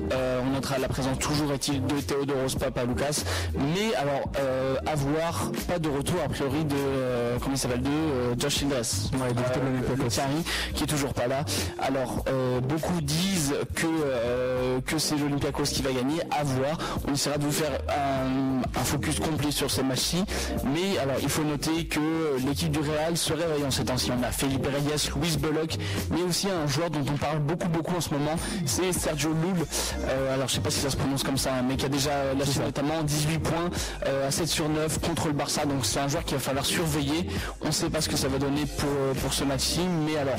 on 0.47 0.51
notera 0.55 0.78
la 0.78 0.89
présence 0.89 1.18
toujours 1.18 1.48
de 1.57 2.01
Théodoros 2.01 2.57
Lucas 2.87 3.25
Mais 3.55 3.95
alors, 3.97 4.31
euh, 4.39 4.77
à 4.87 4.95
voir, 4.95 5.51
pas 5.66 5.79
de 5.79 5.89
retour 5.89 6.16
a 6.25 6.29
priori 6.29 6.65
de, 6.65 6.75
euh, 6.77 7.39
comment 7.41 7.55
il 7.55 7.59
s'appelle, 7.59 7.83
de 7.83 7.89
euh, 7.89 8.35
Josh 8.39 8.59
Childress, 8.59 9.11
ouais, 9.15 9.33
de 9.33 10.75
qui 10.75 10.85
est 10.85 10.87
toujours 10.87 11.15
pas 11.15 11.27
là. 11.27 11.45
Alors, 11.79 12.25
beaucoup 12.62 13.01
disent 13.01 13.55
que, 13.75 14.81
que 14.81 14.99
c'est 14.99 15.16
l'Olympiakos 15.16 15.65
qui 15.65 15.83
va 15.83 15.93
gagner, 15.93 16.20
à 16.31 16.45
voir. 16.45 16.79
On 17.09 17.15
essaiera 17.15 17.39
de 17.39 17.45
vous 17.45 17.53
faire 17.53 17.73
un, 17.89 18.85
focus 18.85 19.20
complet 19.20 19.51
sur 19.51 19.70
ces 19.70 19.83
matchs-ci. 19.83 20.25
Mais 20.65 20.99
alors, 20.99 21.16
il 21.23 21.29
faut 21.29 21.45
noter 21.45 21.87
que 21.87 22.01
l'équipe 22.47 22.70
du 22.70 22.81
Real 22.81 23.16
se 23.16 23.33
réveille 23.33 23.65
en 23.66 23.70
ces 23.70 23.85
temps-ci. 23.85 24.11
On 24.19 24.23
a 24.23 24.31
Felipe 24.31 24.66
Reyes, 24.66 25.11
Luis 25.20 25.37
Belloc, 25.39 25.77
mais 26.11 26.23
aussi 26.23 26.49
un 26.49 26.66
joueur 26.66 26.91
dont 26.91 27.05
on 27.12 27.16
parle 27.16 27.39
beaucoup 27.41 27.69
beaucoup 27.69 27.97
en 27.97 28.01
ce 28.01 28.11
moment, 28.11 28.37
c'est 28.66 28.93
Sergio 28.93 29.31
Lul. 29.31 29.65
alors, 30.33 30.49
je 30.49 30.55
sais 30.55 30.61
pas 30.61 30.70
si 30.70 30.81
ça 30.81 30.91
se 30.91 30.97
prononce 30.97 31.23
comme 31.23 31.38
ça 31.39 31.62
mais 31.62 31.77
qui 31.77 31.86
a 31.86 31.89
déjà 31.89 32.35
lâché 32.39 32.60
notamment 32.60 33.02
18 33.02 33.39
points 33.39 33.70
euh, 34.06 34.28
à 34.28 34.31
7 34.31 34.47
sur 34.47 34.69
9 34.69 35.01
contre 35.01 35.28
le 35.28 35.32
Barça. 35.32 35.65
Donc 35.65 35.85
c'est 35.85 36.01
un 36.01 36.09
joueur 36.09 36.24
qu'il 36.24 36.36
va 36.36 36.43
falloir 36.43 36.66
surveiller. 36.66 37.28
On 37.62 37.69
ne 37.69 37.73
sait 37.73 37.90
pas 37.90 38.01
ce 38.01 38.09
que 38.09 38.16
ça 38.16 38.28
va 38.28 38.39
donner 38.39 38.65
pour, 38.78 39.23
pour 39.23 39.32
ce 39.32 39.44
match-ci, 39.44 39.81
mais 40.06 40.16
alors 40.16 40.39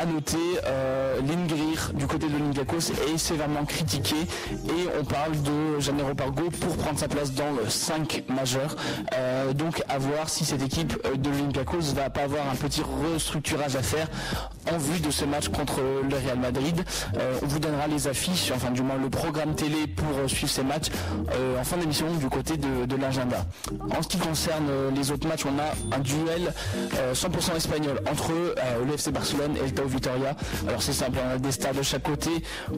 à 0.00 0.06
noter, 0.06 0.36
euh, 0.66 1.20
Lingrir 1.20 1.92
du 1.94 2.06
côté 2.06 2.26
de 2.28 2.32
l'Olympiakos 2.32 2.90
est 3.12 3.18
sévèrement 3.18 3.64
critiqué 3.64 4.16
et 4.52 4.98
on 5.00 5.04
parle 5.04 5.32
de 5.42 5.80
Janero 5.80 6.14
Pargo 6.14 6.50
pour 6.60 6.76
prendre 6.76 6.98
sa 6.98 7.08
place 7.08 7.32
dans 7.32 7.50
le 7.52 7.68
5 7.68 8.24
majeur. 8.28 8.76
Euh, 9.14 9.52
donc 9.52 9.82
à 9.88 9.98
voir 9.98 10.28
si 10.28 10.44
cette 10.44 10.62
équipe 10.62 10.96
de 11.16 11.30
l'Olympiakos 11.30 11.94
va 11.94 12.10
pas 12.10 12.22
avoir 12.22 12.48
un 12.50 12.56
petit 12.56 12.82
restructurage 13.12 13.76
à 13.76 13.82
faire 13.82 14.08
en 14.72 14.78
vue 14.78 15.00
de 15.00 15.10
ce 15.10 15.24
match 15.24 15.48
contre 15.48 15.80
le 15.80 16.16
Real 16.16 16.38
Madrid. 16.38 16.84
on 17.42 17.46
vous 17.46 17.58
donnera 17.58 17.86
les 17.86 18.08
affiches, 18.08 18.50
enfin 18.54 18.70
du 18.70 18.82
moins 18.82 18.96
le 18.96 19.10
programme 19.10 19.54
télé 19.54 19.86
pour 19.86 20.23
suivre 20.28 20.50
ces 20.50 20.62
matchs 20.62 20.90
euh, 21.32 21.60
en 21.60 21.64
fin 21.64 21.76
d'émission 21.76 22.06
du 22.14 22.28
côté 22.28 22.56
de, 22.56 22.96
l'agenda. 22.96 23.44
En 23.96 24.02
ce 24.02 24.08
qui 24.08 24.18
concerne 24.18 24.66
euh, 24.68 24.90
les 24.90 25.10
autres 25.10 25.26
matchs, 25.26 25.44
on 25.46 25.58
a 25.58 25.96
un 25.96 26.00
duel 26.00 26.52
100% 27.12 27.52
euh, 27.52 27.56
espagnol 27.56 28.00
entre 28.10 28.30
le 28.86 28.94
FC 28.94 29.10
Barcelone 29.10 29.56
et 29.56 29.66
le 29.66 29.72
Tau 29.72 29.86
Vitoria. 29.86 30.36
Alors 30.68 30.82
c'est 30.82 30.92
simple, 30.92 31.18
on 31.24 31.34
a 31.34 31.38
des 31.38 31.52
stars 31.52 31.74
de 31.74 31.82
chaque 31.82 32.02
côté. 32.02 32.30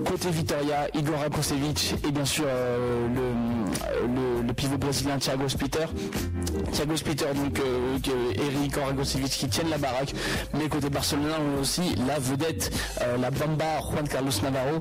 Côté 0.05 0.31
Vitoria, 0.31 0.89
Igor 0.95 1.21
Rakosevic 1.21 1.97
et 2.07 2.11
bien 2.11 2.25
sûr 2.25 2.47
le, 2.47 4.53
pivot 4.55 4.79
brésilien 4.79 5.19
Thiago 5.19 5.49
Spiter. 5.49 5.87
Thiago 6.73 6.97
Spiter, 6.97 7.27
donc 7.35 7.61
Eric 8.37 8.77
Rakosevic 8.77 9.31
qui 9.31 9.49
tiennent 9.49 9.69
la 9.69 9.79
baraque. 9.79 10.15
Mais 10.55 10.69
côté 10.69 10.89
Barcelone, 10.89 11.27
on 11.39 11.59
a 11.59 11.61
aussi 11.61 11.95
la 12.07 12.19
vedette, 12.19 12.73
la 13.21 13.31
Bamba 13.31 13.81
Juan 13.93 14.09
Carlos 14.09 14.31
Navarro, 14.43 14.81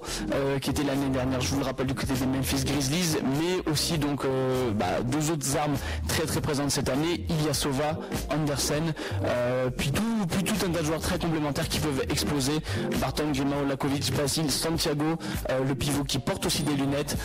qui 0.61 0.69
était 0.69 0.83
l'année 0.83 1.09
dernière, 1.09 1.41
je 1.41 1.49
vous 1.49 1.59
le 1.59 1.65
rappelle, 1.65 1.87
du 1.87 1.93
côté 1.93 2.13
des 2.13 2.25
Memphis 2.25 2.54
Grizzlies, 2.63 3.17
mais 3.23 3.71
aussi 3.71 3.97
donc 3.97 4.23
euh, 4.23 4.71
bah, 4.71 5.01
deux 5.03 5.31
autres 5.31 5.57
armes 5.57 5.75
très 6.07 6.23
très 6.23 6.41
présentes 6.41 6.71
cette 6.71 6.89
année, 6.89 7.25
Ilyasova, 7.29 7.99
Andersen, 8.29 8.93
euh, 9.25 9.69
puis 9.75 9.91
tout 9.91 10.03
puis 10.29 10.43
tout 10.43 10.55
un 10.65 10.71
tas 10.71 10.81
de 10.81 10.85
joueurs 10.85 11.01
très 11.01 11.19
complémentaires 11.19 11.67
qui 11.67 11.79
peuvent 11.79 12.03
exploser. 12.09 12.53
Barton, 12.99 13.31
Grimao, 13.31 13.65
Lakovic, 13.67 14.15
Basil, 14.15 14.49
Santiago, 14.49 15.17
euh, 15.49 15.59
le 15.67 15.75
pivot 15.75 16.03
qui 16.03 16.19
porte 16.19 16.45
aussi 16.45 16.63
des 16.63 16.75
lunettes. 16.75 17.17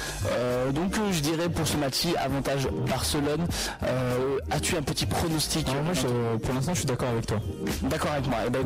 donc 0.74 0.94
je 1.10 1.20
dirais 1.20 1.48
pour 1.48 1.66
ce 1.66 1.76
match 1.76 2.06
avantage 2.22 2.68
Barcelone. 2.88 3.46
As-tu 4.50 4.76
un 4.76 4.82
petit 4.82 5.06
pronostic 5.06 5.66
Pour 6.42 6.54
l'instant, 6.54 6.72
je 6.74 6.78
suis 6.78 6.86
d'accord 6.86 7.08
avec 7.08 7.26
toi. 7.26 7.38
D'accord 7.82 8.12
avec 8.12 8.26
moi. 8.26 8.38
Eh 8.46 8.50
ben, 8.50 8.60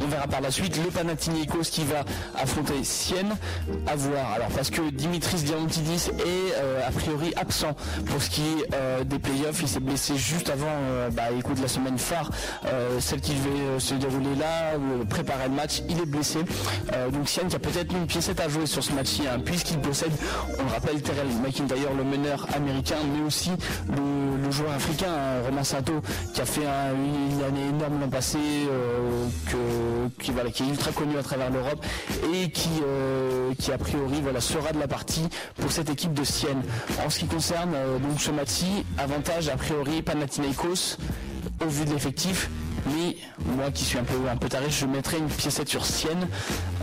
on 0.00 0.06
verra 0.06 0.26
par 0.26 0.40
la 0.40 0.50
suite 0.50 0.76
le 0.82 0.90
Panathinaikos 0.90 1.70
qui 1.70 1.84
va 1.84 2.04
affronter 2.40 2.84
Sienne. 2.84 3.36
À 3.86 3.96
voir. 3.96 4.32
Alors 4.34 4.48
parce 4.48 4.70
que 4.70 4.90
Dimitris 4.90 5.42
Diamantidis 5.42 5.99
est 6.08 6.54
euh, 6.56 6.80
a 6.86 6.90
priori 6.90 7.32
absent 7.36 7.74
pour 8.06 8.22
ce 8.22 8.30
qui 8.30 8.42
est 8.42 8.74
euh, 8.74 9.04
des 9.04 9.18
playoffs. 9.18 9.60
Il 9.62 9.68
s'est 9.68 9.80
blessé 9.80 10.16
juste 10.16 10.48
avant 10.50 10.66
euh, 10.68 11.10
bah, 11.10 11.24
écoute, 11.38 11.58
la 11.60 11.68
semaine 11.68 11.98
phare, 11.98 12.30
celle 12.98 13.20
qui 13.20 13.34
devait 13.34 13.78
se 13.78 13.94
dérouler 13.94 14.34
là, 14.38 14.72
préparer 15.08 15.48
le 15.48 15.54
match. 15.54 15.82
Il 15.88 15.98
est 16.00 16.06
blessé. 16.06 16.38
donc 17.12 17.28
Sian 17.28 17.46
qui 17.48 17.56
a 17.56 17.58
peut-être 17.58 17.92
une 17.92 18.06
piécette 18.06 18.40
à 18.40 18.48
jouer 18.48 18.66
sur 18.66 18.82
ce 18.82 18.92
match-ci, 18.92 19.22
hein, 19.26 19.38
puisqu'il 19.44 19.78
possède, 19.78 20.12
on 20.58 20.62
le 20.64 20.70
rappelle, 20.70 21.00
Terrell 21.02 21.26
McIntyre, 21.44 21.92
le 21.96 22.04
meneur 22.04 22.46
américain, 22.54 22.96
mais 23.14 23.24
aussi 23.26 23.50
le, 23.88 24.50
joueur 24.50 24.72
africain, 24.72 25.06
hein, 25.12 25.42
Romain 25.46 25.64
Sato, 25.64 26.00
qui 26.34 26.40
a 26.40 26.44
fait 26.46 26.66
un- 26.66 26.94
une 26.94 27.42
année 27.44 27.68
énorme 27.68 28.00
l'an 28.00 28.08
passé, 28.08 28.38
que- 29.50 30.22
qui, 30.22 30.62
est 30.62 30.66
ultra 30.68 30.90
connu 30.92 31.16
à 31.18 31.22
travers 31.22 31.50
l'Europe 31.50 31.84
et 32.34 32.50
qui, 32.50 32.70
qui 33.58 33.72
a 33.72 33.78
priori 33.78 34.20
voilà, 34.22 34.40
sera 34.40 34.72
de 34.72 34.78
la 34.78 34.88
partie 34.88 35.28
pour 35.60 35.70
cette 35.70 35.89
équipe 35.90 36.14
de 36.14 36.24
Sienne. 36.24 36.62
En 37.04 37.10
ce 37.10 37.18
qui 37.18 37.26
concerne 37.26 37.72
euh, 37.74 37.98
donc 37.98 38.18
match-ci, 38.34 38.84
avantage 38.98 39.48
a 39.48 39.56
priori 39.56 40.02
Panathinaikos 40.02 40.96
au 41.64 41.68
vu 41.68 41.84
de 41.84 41.92
l'effectif. 41.92 42.48
Mais 42.86 43.16
moi 43.56 43.70
qui 43.72 43.84
suis 43.84 43.98
un 43.98 44.04
peu, 44.04 44.14
un 44.30 44.36
peu 44.36 44.48
taré, 44.48 44.66
je 44.70 44.86
mettrai 44.86 45.18
une 45.18 45.28
piécette 45.28 45.68
sur 45.68 45.84
Sienne. 45.84 46.26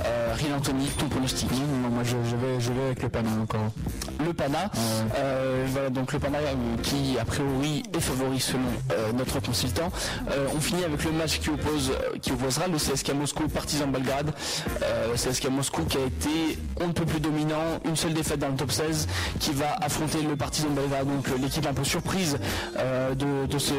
Euh, 0.06 0.34
Rien 0.36 0.56
Anthony, 0.58 0.88
ton 0.98 1.08
pronostic 1.08 1.50
Non, 1.52 1.90
moi 1.90 2.04
je, 2.04 2.16
je 2.30 2.36
vais, 2.36 2.60
je 2.60 2.72
vais 2.72 2.86
avec 2.86 3.02
le 3.04 3.10
Pana 3.10 3.30
encore. 3.42 3.72
le 4.26 4.34
Pana. 4.34 4.70
Euh, 5.16 5.66
voilà, 5.70 5.90
donc 5.90 6.14
le 6.14 6.20
Pana 6.20 6.38
euh, 6.38 6.54
qui 6.84 7.18
a 7.20 7.26
priori 7.26 7.84
est 7.96 8.00
favori 8.00 8.40
selon 8.40 8.60
euh, 8.92 9.12
notre 9.14 9.40
consultant. 9.40 9.92
On 10.56 10.60
finit 10.60 10.84
avec 10.84 11.04
le 11.04 11.12
match 11.12 11.40
qui, 11.40 11.50
oppose, 11.50 11.92
qui 12.22 12.32
opposera 12.32 12.68
le 12.68 12.78
CSK 12.78 13.14
Moscou 13.16 13.48
Partizan 13.48 13.88
Belgrade. 13.88 14.32
CSK 15.16 15.50
Moscou 15.50 15.84
qui 15.86 15.98
a 15.98 16.02
été 16.06 16.58
on 16.80 16.88
ne 16.88 16.92
peut 16.94 17.06
plus 17.06 17.20
dominant, 17.20 17.80
une 17.86 17.96
seule 17.96 18.14
défaite 18.14 18.40
dans 18.40 18.50
le 18.50 18.56
top 18.56 18.72
16, 18.72 19.08
qui 19.40 19.52
va 19.52 19.74
affronter 19.82 20.22
le 20.22 20.36
Partizan 20.36 20.70
Belgrade, 20.70 21.08
donc 21.08 21.28
l'équipe 21.42 21.66
un 21.66 21.74
peu 21.74 21.84
surprise 21.84 22.38
de, 22.78 23.46
de 23.48 23.58
ce, 23.58 23.74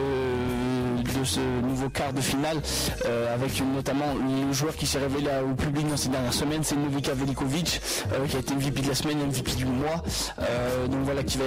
de 1.03 1.25
ce 1.25 1.41
nouveau 1.41 1.89
quart 1.89 2.13
de 2.13 2.21
finale, 2.21 2.59
euh, 3.07 3.35
avec 3.35 3.61
notamment 3.75 4.15
le 4.15 4.53
joueur 4.53 4.77
qui 4.77 4.87
s'est 4.87 4.99
révélé 4.99 5.29
au 5.51 5.55
public 5.55 5.89
dans 5.89 5.97
ces 5.97 6.09
dernières 6.09 6.35
semaines, 6.35 6.63
c'est 6.65 6.77
Novika 6.77 7.15
Velikovic, 7.15 7.81
euh, 8.13 8.27
qui 8.27 8.37
a 8.37 8.41
été 8.41 8.55
MVP 8.55 8.83
de 8.83 8.89
la 8.89 8.95
semaine, 8.95 9.19
MVP 9.19 9.55
du 9.55 9.65
mois. 9.65 10.03
Euh, 10.41 10.87
donc 10.89 11.01
voilà, 11.05 11.23
qui 11.23 11.39
va 11.39 11.45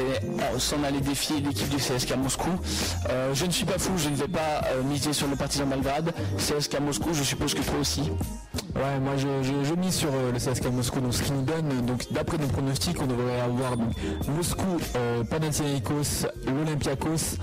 s'en 0.58 0.84
aller 0.84 1.02
défier 1.02 1.40
l'équipe 1.42 1.70
du 1.70 1.78
CSK 1.78 2.16
Moscou. 2.18 2.50
Je 3.34 3.46
ne 3.46 3.52
suis 3.52 3.66
pas 3.66 3.78
fou, 3.78 3.92
je 3.98 4.10
ne 4.10 4.16
vais 4.16 4.28
pas 4.28 4.62
miser 4.90 5.14
sur 5.14 5.28
le 5.28 5.36
Partizan 5.36 5.66
Belgrade. 5.66 6.14
CSK 6.38 6.80
Moscou, 6.80 7.14
je 7.14 7.24
suppose 7.24 7.54
que 7.54 7.62
toi 7.62 7.80
aussi. 7.80 8.02
Ouais, 8.76 9.00
moi 9.02 9.14
je, 9.18 9.28
je, 9.44 9.64
je 9.68 9.74
mise 9.76 9.94
sur 9.96 10.10
euh, 10.14 10.32
le 10.32 10.38
CSKA 10.38 10.70
Moscou, 10.70 11.02
donc 11.02 11.14
ce 11.14 11.24
qui 11.24 11.32
nous 11.34 11.42
donne, 11.42 11.86
donc 11.86 12.06
d'après 12.12 12.38
nos 12.38 12.48
pronostics, 12.48 13.02
on 13.02 13.06
devrait 13.06 13.42
avoir 13.42 13.76
donc, 13.76 13.94
Moscou, 14.36 14.78
euh, 14.96 15.24
Panathinaikos, 15.26 16.26
l'Olympiakos 16.48 17.38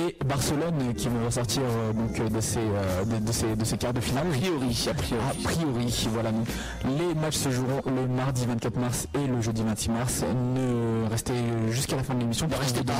et 0.00 0.16
Barcelone 0.24 0.94
qui 0.96 1.08
vont 1.08 1.24
ressortir 1.26 1.62
euh, 1.64 1.92
donc 1.92 2.18
euh, 2.20 2.28
de 2.28 2.40
ces, 2.40 2.60
de, 2.60 3.24
de 3.26 3.32
ces 3.32 3.56
de 3.56 3.64
ces 3.64 3.76
quarts 3.76 3.92
de 3.92 4.00
finale. 4.00 4.26
A 4.28 4.30
priori, 4.30 4.88
a 4.90 4.94
priori. 4.94 5.22
A 5.28 5.48
priori, 5.48 6.08
voilà. 6.12 6.30
Donc, 6.32 6.46
les 6.98 7.14
matchs 7.14 7.36
se 7.36 7.50
joueront 7.50 7.82
le 7.86 8.06
mardi 8.06 8.46
24 8.46 8.76
mars 8.78 9.08
et 9.14 9.26
le 9.26 9.40
jeudi 9.40 9.62
26 9.62 9.90
mars. 9.90 10.24
Ne 10.54 10.87
restez 11.10 11.34
jusqu'à 11.70 11.96
la 11.96 12.02
fin 12.02 12.14
de 12.14 12.20
l'émission. 12.20 12.46
Ne 12.48 12.54
restez 12.54 12.82
pas. 12.84 12.92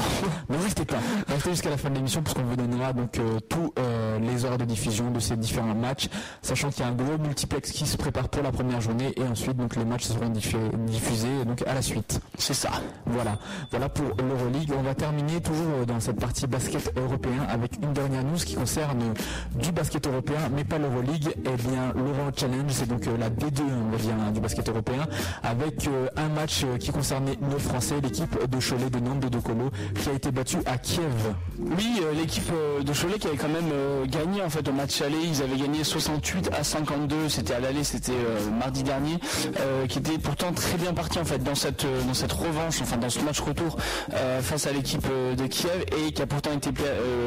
Ne 0.49 0.57
restez 0.57 0.85
pas. 0.85 0.97
Restez 1.29 1.51
jusqu'à 1.51 1.71
la 1.71 1.77
fin 1.77 1.91
de 1.91 1.95
l'émission 1.97 2.23
puisqu'on 2.23 2.43
vous 2.45 2.57
donnera 2.57 2.93
donc 2.93 3.19
euh, 3.19 3.39
tous 3.49 3.73
euh, 3.79 4.19
les 4.19 4.45
horaires 4.45 4.59
de 4.59 4.65
diffusion 4.65 5.11
de 5.11 5.21
ces 5.21 5.37
différents 5.37 5.75
matchs, 5.75 6.09
sachant 6.43 6.71
qu'il 6.71 6.81
y 6.85 6.87
a 6.87 6.89
un 6.89 6.95
gros 6.95 7.19
multiplex 7.19 7.71
qui 7.73 7.87
se 7.87 7.97
prépare 7.97 8.29
pour 8.29 8.43
la 8.43 8.51
première 8.53 8.81
journée 8.81 9.13
et 9.17 9.23
ensuite 9.23 9.57
donc 9.57 9.77
les 9.77 9.85
matchs 9.85 10.05
seront 10.05 10.29
diffu- 10.31 10.57
diffusés 10.87 11.45
donc 11.47 11.63
à 11.67 11.75
la 11.75 11.83
suite. 11.83 12.21
C'est 12.39 12.55
ça. 12.55 12.71
Voilà, 13.07 13.39
voilà 13.71 13.89
pour 13.89 14.07
l'Euroleague. 14.23 14.73
On 14.79 14.83
va 14.83 14.95
terminer 14.95 15.41
toujours 15.41 15.67
euh, 15.83 15.85
dans 15.85 16.01
cette 16.01 16.19
partie 16.21 16.47
basket 16.47 16.93
européen 16.97 17.47
avec 17.49 17.77
une 17.83 17.93
dernière 17.93 18.25
news 18.25 18.37
qui 18.37 18.55
concerne 18.55 19.15
du 19.55 19.73
basket 19.73 20.07
européen, 20.07 20.39
mais 20.55 20.65
pas 20.65 20.79
l'Euroleague. 20.79 21.35
Eh 21.45 21.57
bien, 21.69 21.93
l'Euro 21.95 22.31
Challenge, 22.37 22.71
c'est 22.71 22.89
donc 22.89 23.05
la 23.19 23.31
B2, 23.31 23.63
on 23.87 23.91
va 23.91 23.97
dire, 23.99 24.15
hein, 24.21 24.31
du 24.33 24.41
basket 24.41 24.69
européen, 24.69 25.07
avec 25.43 25.87
euh, 25.89 26.09
un 26.17 26.29
match 26.29 26.65
qui 26.81 26.91
concernait 26.91 27.37
nos 27.41 27.59
Français, 27.59 27.98
l'équipe 28.01 28.49
de 28.51 28.59
Cholet 28.61 28.91
de 28.91 28.99
Nantes 28.99 29.21
de 29.21 29.29
Docolo, 29.29 29.71
qui 30.01 30.09
a 30.09 30.13
été 30.13 30.31
battue 30.31 30.59
à 30.67 30.79
Kiev. 30.79 31.05
Oui, 31.59 32.01
euh, 32.03 32.13
l'équipe 32.13 32.51
euh, 32.53 32.83
de 32.83 32.93
Cholet 32.93 33.19
qui 33.19 33.27
avait 33.29 33.37
quand 33.37 33.49
même 33.49 33.71
euh, 33.73 34.07
gagné 34.07 34.43
en 34.43 34.51
fait 34.51 34.67
au 34.69 34.73
match 34.73 35.01
aller, 35.03 35.17
ils 35.23 35.43
avaient 35.43 35.57
gagné 35.57 35.85
68 35.85 36.51
à 36.59 36.65
52, 36.65 37.29
c'était 37.29 37.55
à 37.55 37.61
l'aller, 37.61 37.85
c'était 37.85 38.13
euh, 38.13 38.39
mardi 38.59 38.83
dernier, 38.83 39.19
qui 39.89 39.99
était 39.99 40.19
pourtant 40.19 40.53
très 40.53 40.77
bien 40.79 40.93
parti 40.95 41.19
en 41.19 41.25
fait 41.25 41.43
dans 41.43 41.55
cette 41.55 41.85
dans 42.07 42.15
cette 42.15 42.33
revanche, 42.33 42.81
enfin 42.83 42.97
dans 42.97 43.11
ce 43.11 43.21
match 43.21 43.41
retour 43.41 43.77
face 44.43 44.67
à 44.67 44.73
l'équipe 44.73 45.07
de 45.37 45.47
Kiev 45.47 45.85
et 46.07 46.13
qui 46.13 46.23
a 46.23 46.27
pourtant 46.27 46.53
été 46.53 46.71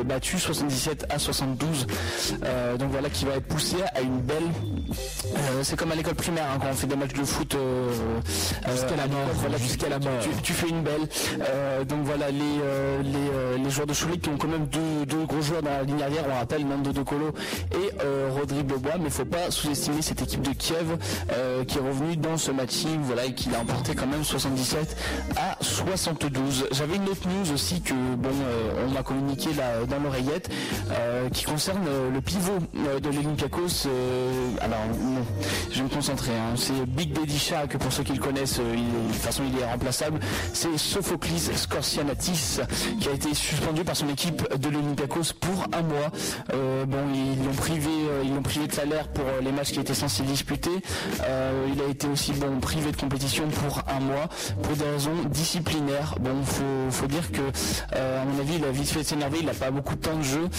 battu 0.05 0.37
77 0.39 1.05
à 1.09 1.19
72. 1.19 1.87
Euh, 2.43 2.77
donc 2.77 2.91
voilà 2.91 3.09
qui 3.09 3.25
va 3.25 3.35
être 3.35 3.45
poussé 3.47 3.77
à 3.95 4.01
une 4.01 4.19
belle. 4.19 4.43
c'est 5.63 5.75
comme 5.77 5.91
à 5.91 5.95
l'école 5.95 6.15
primaire 6.15 6.45
hein, 6.53 6.57
quand 6.61 6.67
on 6.71 6.73
fait 6.75 6.87
des 6.87 6.95
matchs 6.95 7.13
de 7.13 7.23
foot 7.23 7.55
Jusqu'à 8.71 8.95
la 8.95 9.07
mort, 9.07 9.27
voilà, 9.35 9.57
jusqu'à 9.57 9.89
la 9.89 9.99
mort. 9.99 10.11
tu- 10.21 10.41
tu 10.41 10.53
une 10.67 10.81
belle. 10.81 11.07
Euh, 11.41 11.83
donc 11.83 11.99
voilà, 12.03 12.29
les, 12.31 12.39
euh, 12.63 13.01
les, 13.01 13.11
euh, 13.33 13.57
les 13.57 13.69
joueurs 13.69 13.87
de 13.87 13.93
Cholet 13.93 14.17
qui 14.17 14.29
ont 14.29 14.37
quand 14.37 14.47
même 14.47 14.65
deux, 14.67 15.05
deux 15.07 15.25
gros 15.25 15.41
joueurs 15.41 15.61
dans 15.61 15.69
la 15.71 15.83
ligne 15.83 16.01
arrière, 16.01 16.23
on 16.29 16.35
rappelle 16.35 16.65
Nando 16.67 16.91
De 16.91 17.01
Colo 17.03 17.31
et 17.73 17.91
Rodrigue 18.31 18.65
Bois, 18.65 18.93
mais 18.99 19.05
il 19.05 19.11
faut 19.11 19.25
pas 19.25 19.49
sous-estimer 19.51 20.01
cette 20.01 20.21
équipe 20.21 20.41
de 20.41 20.53
Kiev 20.53 20.97
qui 21.67 21.77
est 21.77 21.81
revenue 21.81 22.17
dans 22.17 22.37
ce 22.37 22.51
match 22.51 22.83
voilà, 23.03 23.25
et 23.25 23.33
qui 23.33 23.49
l'a 23.49 23.59
emporté 23.59 23.93
quand 23.95 24.07
même 24.07 24.23
77 24.23 24.95
à 25.37 25.57
72. 25.61 26.67
J'avais 26.71 26.95
une 26.95 27.07
autre 27.09 27.27
news 27.27 27.53
aussi 27.53 27.81
que 27.81 27.93
bon 27.93 28.29
on 28.87 28.91
m'a 28.91 29.03
communiqué 29.03 29.49
là 29.57 29.85
dans 29.89 29.99
l'oreillette 29.99 30.49
qui 31.33 31.43
concerne 31.45 31.85
le 32.13 32.21
pivot 32.21 32.57
de 32.73 33.09
l'Olympiakos. 33.09 33.87
alors 34.61 34.79
je 35.71 35.77
vais 35.77 35.83
me 35.83 35.89
concentrer. 35.89 36.31
hein. 36.31 36.53
C'est 36.55 36.85
Big 36.85 37.13
Daddy 37.13 37.37
Shaq 37.39 37.77
pour 37.77 37.91
ceux 37.91 38.03
qui 38.03 38.13
le 38.13 38.19
connaissent. 38.19 38.59
il 38.73 39.07
de 39.07 39.13
toute 39.13 39.21
façon 39.21 39.43
il 39.51 39.59
est 39.59 39.65
remplaçable. 39.65 40.19
C'est 40.53 40.77
Sophoclis 40.77 41.49
Scorsianatis 41.55 42.59
qui 42.99 43.09
a 43.09 43.11
été 43.11 43.33
suspendu 43.33 43.83
par 43.83 43.95
son 43.95 44.09
équipe 44.09 44.43
de 44.57 44.69
l'Olympiakos 44.69 45.33
pour 45.39 45.65
un 45.73 45.81
mois. 45.81 46.11
Euh, 46.53 46.85
bon 46.85 46.97
ils 47.13 47.43
l'ont 47.43 47.53
privé, 47.53 47.89
euh, 47.89 48.23
ils 48.23 48.33
l'ont 48.33 48.41
privé 48.41 48.67
de 48.67 48.73
salaire 48.73 49.07
pour 49.07 49.25
euh, 49.25 49.41
les 49.41 49.51
matchs 49.51 49.71
qui 49.71 49.79
étaient 49.79 49.93
censés 49.93 50.23
disputer. 50.23 50.71
Il 51.73 51.81
a 51.81 51.89
été 51.89 52.07
aussi 52.07 52.33
bon 52.33 52.59
privé 52.59 52.91
de 52.91 52.97
compétition 52.97 53.47
pour 53.47 53.79
un 53.87 53.99
mois 53.99 54.27
pour 54.61 54.75
des 54.75 54.89
raisons 54.89 55.15
disciplinaires. 55.29 56.15
Bon 56.19 56.43
faut, 56.43 56.91
faut 56.91 57.07
dire 57.07 57.31
que 57.31 57.41
à 57.95 58.25
mon 58.25 58.39
avis 58.39 58.55
il 58.55 58.65
a 58.65 58.71
vite 58.71 58.89
fait 58.89 59.03
s'énerver. 59.03 59.39
Il 59.39 59.45
n'a 59.45 59.53
pas 59.53 59.71
beaucoup 59.71 59.95
de 59.95 60.01
temps 60.01 60.17
de 60.17 60.23
jeu. 60.23 60.49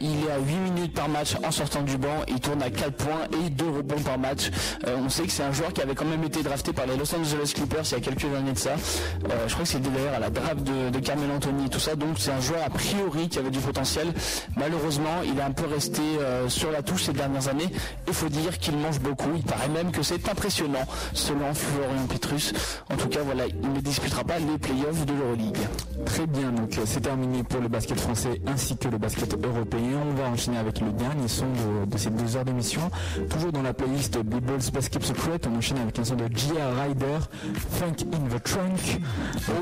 Il 0.00 0.24
est 0.26 0.30
à 0.30 0.38
8 0.38 0.54
minutes 0.72 0.94
par 0.94 1.08
match 1.08 1.36
en 1.44 1.50
sortant 1.50 1.82
du 1.82 1.96
banc. 1.98 2.24
Il 2.28 2.40
tourne 2.40 2.62
à 2.62 2.70
4 2.70 2.92
points 2.92 3.24
et 3.44 3.50
2 3.50 3.64
rebonds 3.64 4.02
par 4.02 4.18
match. 4.18 4.50
On 4.86 5.08
sait 5.08 5.24
que 5.24 5.32
c'est 5.32 5.42
un 5.42 5.52
joueur 5.52 5.72
qui 5.72 5.82
avait 5.82 5.94
quand 5.94 6.04
même 6.04 6.24
été 6.24 6.42
drafté 6.42 6.72
par 6.72 6.86
les 6.86 6.96
Los 6.96 7.14
Angeles 7.14 7.52
Clippers 7.54 7.82
il 7.84 7.92
y 7.92 7.96
a 7.96 8.00
quelques 8.00 8.24
années 8.24 8.52
de 8.52 8.58
ça. 8.58 8.75
Euh, 9.30 9.48
je 9.48 9.52
crois 9.52 9.64
que 9.64 9.70
c'est 9.70 9.80
d'ailleurs 9.80 10.14
à 10.14 10.18
la 10.18 10.30
draft 10.30 10.62
de, 10.62 10.98
Carmel 11.00 11.30
Anthony 11.30 11.66
et 11.66 11.68
tout 11.68 11.78
ça. 11.78 11.94
Donc 11.94 12.16
c'est 12.18 12.32
un 12.32 12.40
joueur 12.40 12.62
a 12.64 12.70
priori 12.70 13.28
qui 13.28 13.38
avait 13.38 13.50
du 13.50 13.60
potentiel. 13.60 14.08
Malheureusement, 14.56 15.22
il 15.24 15.38
est 15.38 15.42
un 15.42 15.52
peu 15.52 15.66
resté 15.66 16.02
euh, 16.20 16.48
sur 16.48 16.70
la 16.70 16.82
touche 16.82 17.04
ces 17.04 17.12
dernières 17.12 17.48
années. 17.48 17.68
Il 18.08 18.14
faut 18.14 18.28
dire 18.28 18.58
qu'il 18.58 18.76
mange 18.76 19.00
beaucoup. 19.00 19.30
Il 19.36 19.42
paraît 19.42 19.68
même 19.68 19.90
que 19.92 20.02
c'est 20.02 20.28
impressionnant 20.28 20.86
selon 21.12 21.54
Florian 21.54 22.06
Petrus. 22.08 22.52
En 22.90 22.96
tout 22.96 23.08
cas, 23.08 23.20
voilà, 23.24 23.46
il 23.46 23.72
ne 23.72 23.80
disputera 23.80 24.24
pas 24.24 24.38
les 24.38 24.58
playoffs 24.58 25.04
de 25.04 25.12
l'Euroleague. 25.12 25.58
Très 26.04 26.26
bien, 26.26 26.52
donc 26.52 26.76
euh, 26.78 26.82
c'est 26.84 27.00
terminé 27.00 27.42
pour 27.42 27.60
le 27.60 27.68
basket 27.68 27.98
français 27.98 28.40
ainsi 28.46 28.76
que 28.76 28.88
le 28.88 28.98
basket 28.98 29.34
européen. 29.44 30.00
On 30.10 30.14
va 30.14 30.28
enchaîner 30.28 30.58
avec 30.58 30.80
le 30.80 30.90
dernier 30.92 31.28
son 31.28 31.46
de, 31.86 31.98
ces 31.98 32.10
deux 32.10 32.36
heures 32.36 32.44
d'émission. 32.44 32.90
Toujours 33.30 33.52
dans 33.52 33.62
la 33.62 33.72
playlist 33.72 34.18
Bibbles 34.18 34.70
Basket 34.72 35.02
Secret, 35.02 35.40
on 35.50 35.56
enchaîne 35.56 35.78
avec 35.78 35.98
un 35.98 36.04
son 36.04 36.14
de 36.14 36.26
J.R. 36.34 36.82
Ryder, 36.82 37.18
Funk 37.70 38.06
in 38.12 38.28
the 38.28 38.42
Oh, 39.48 39.52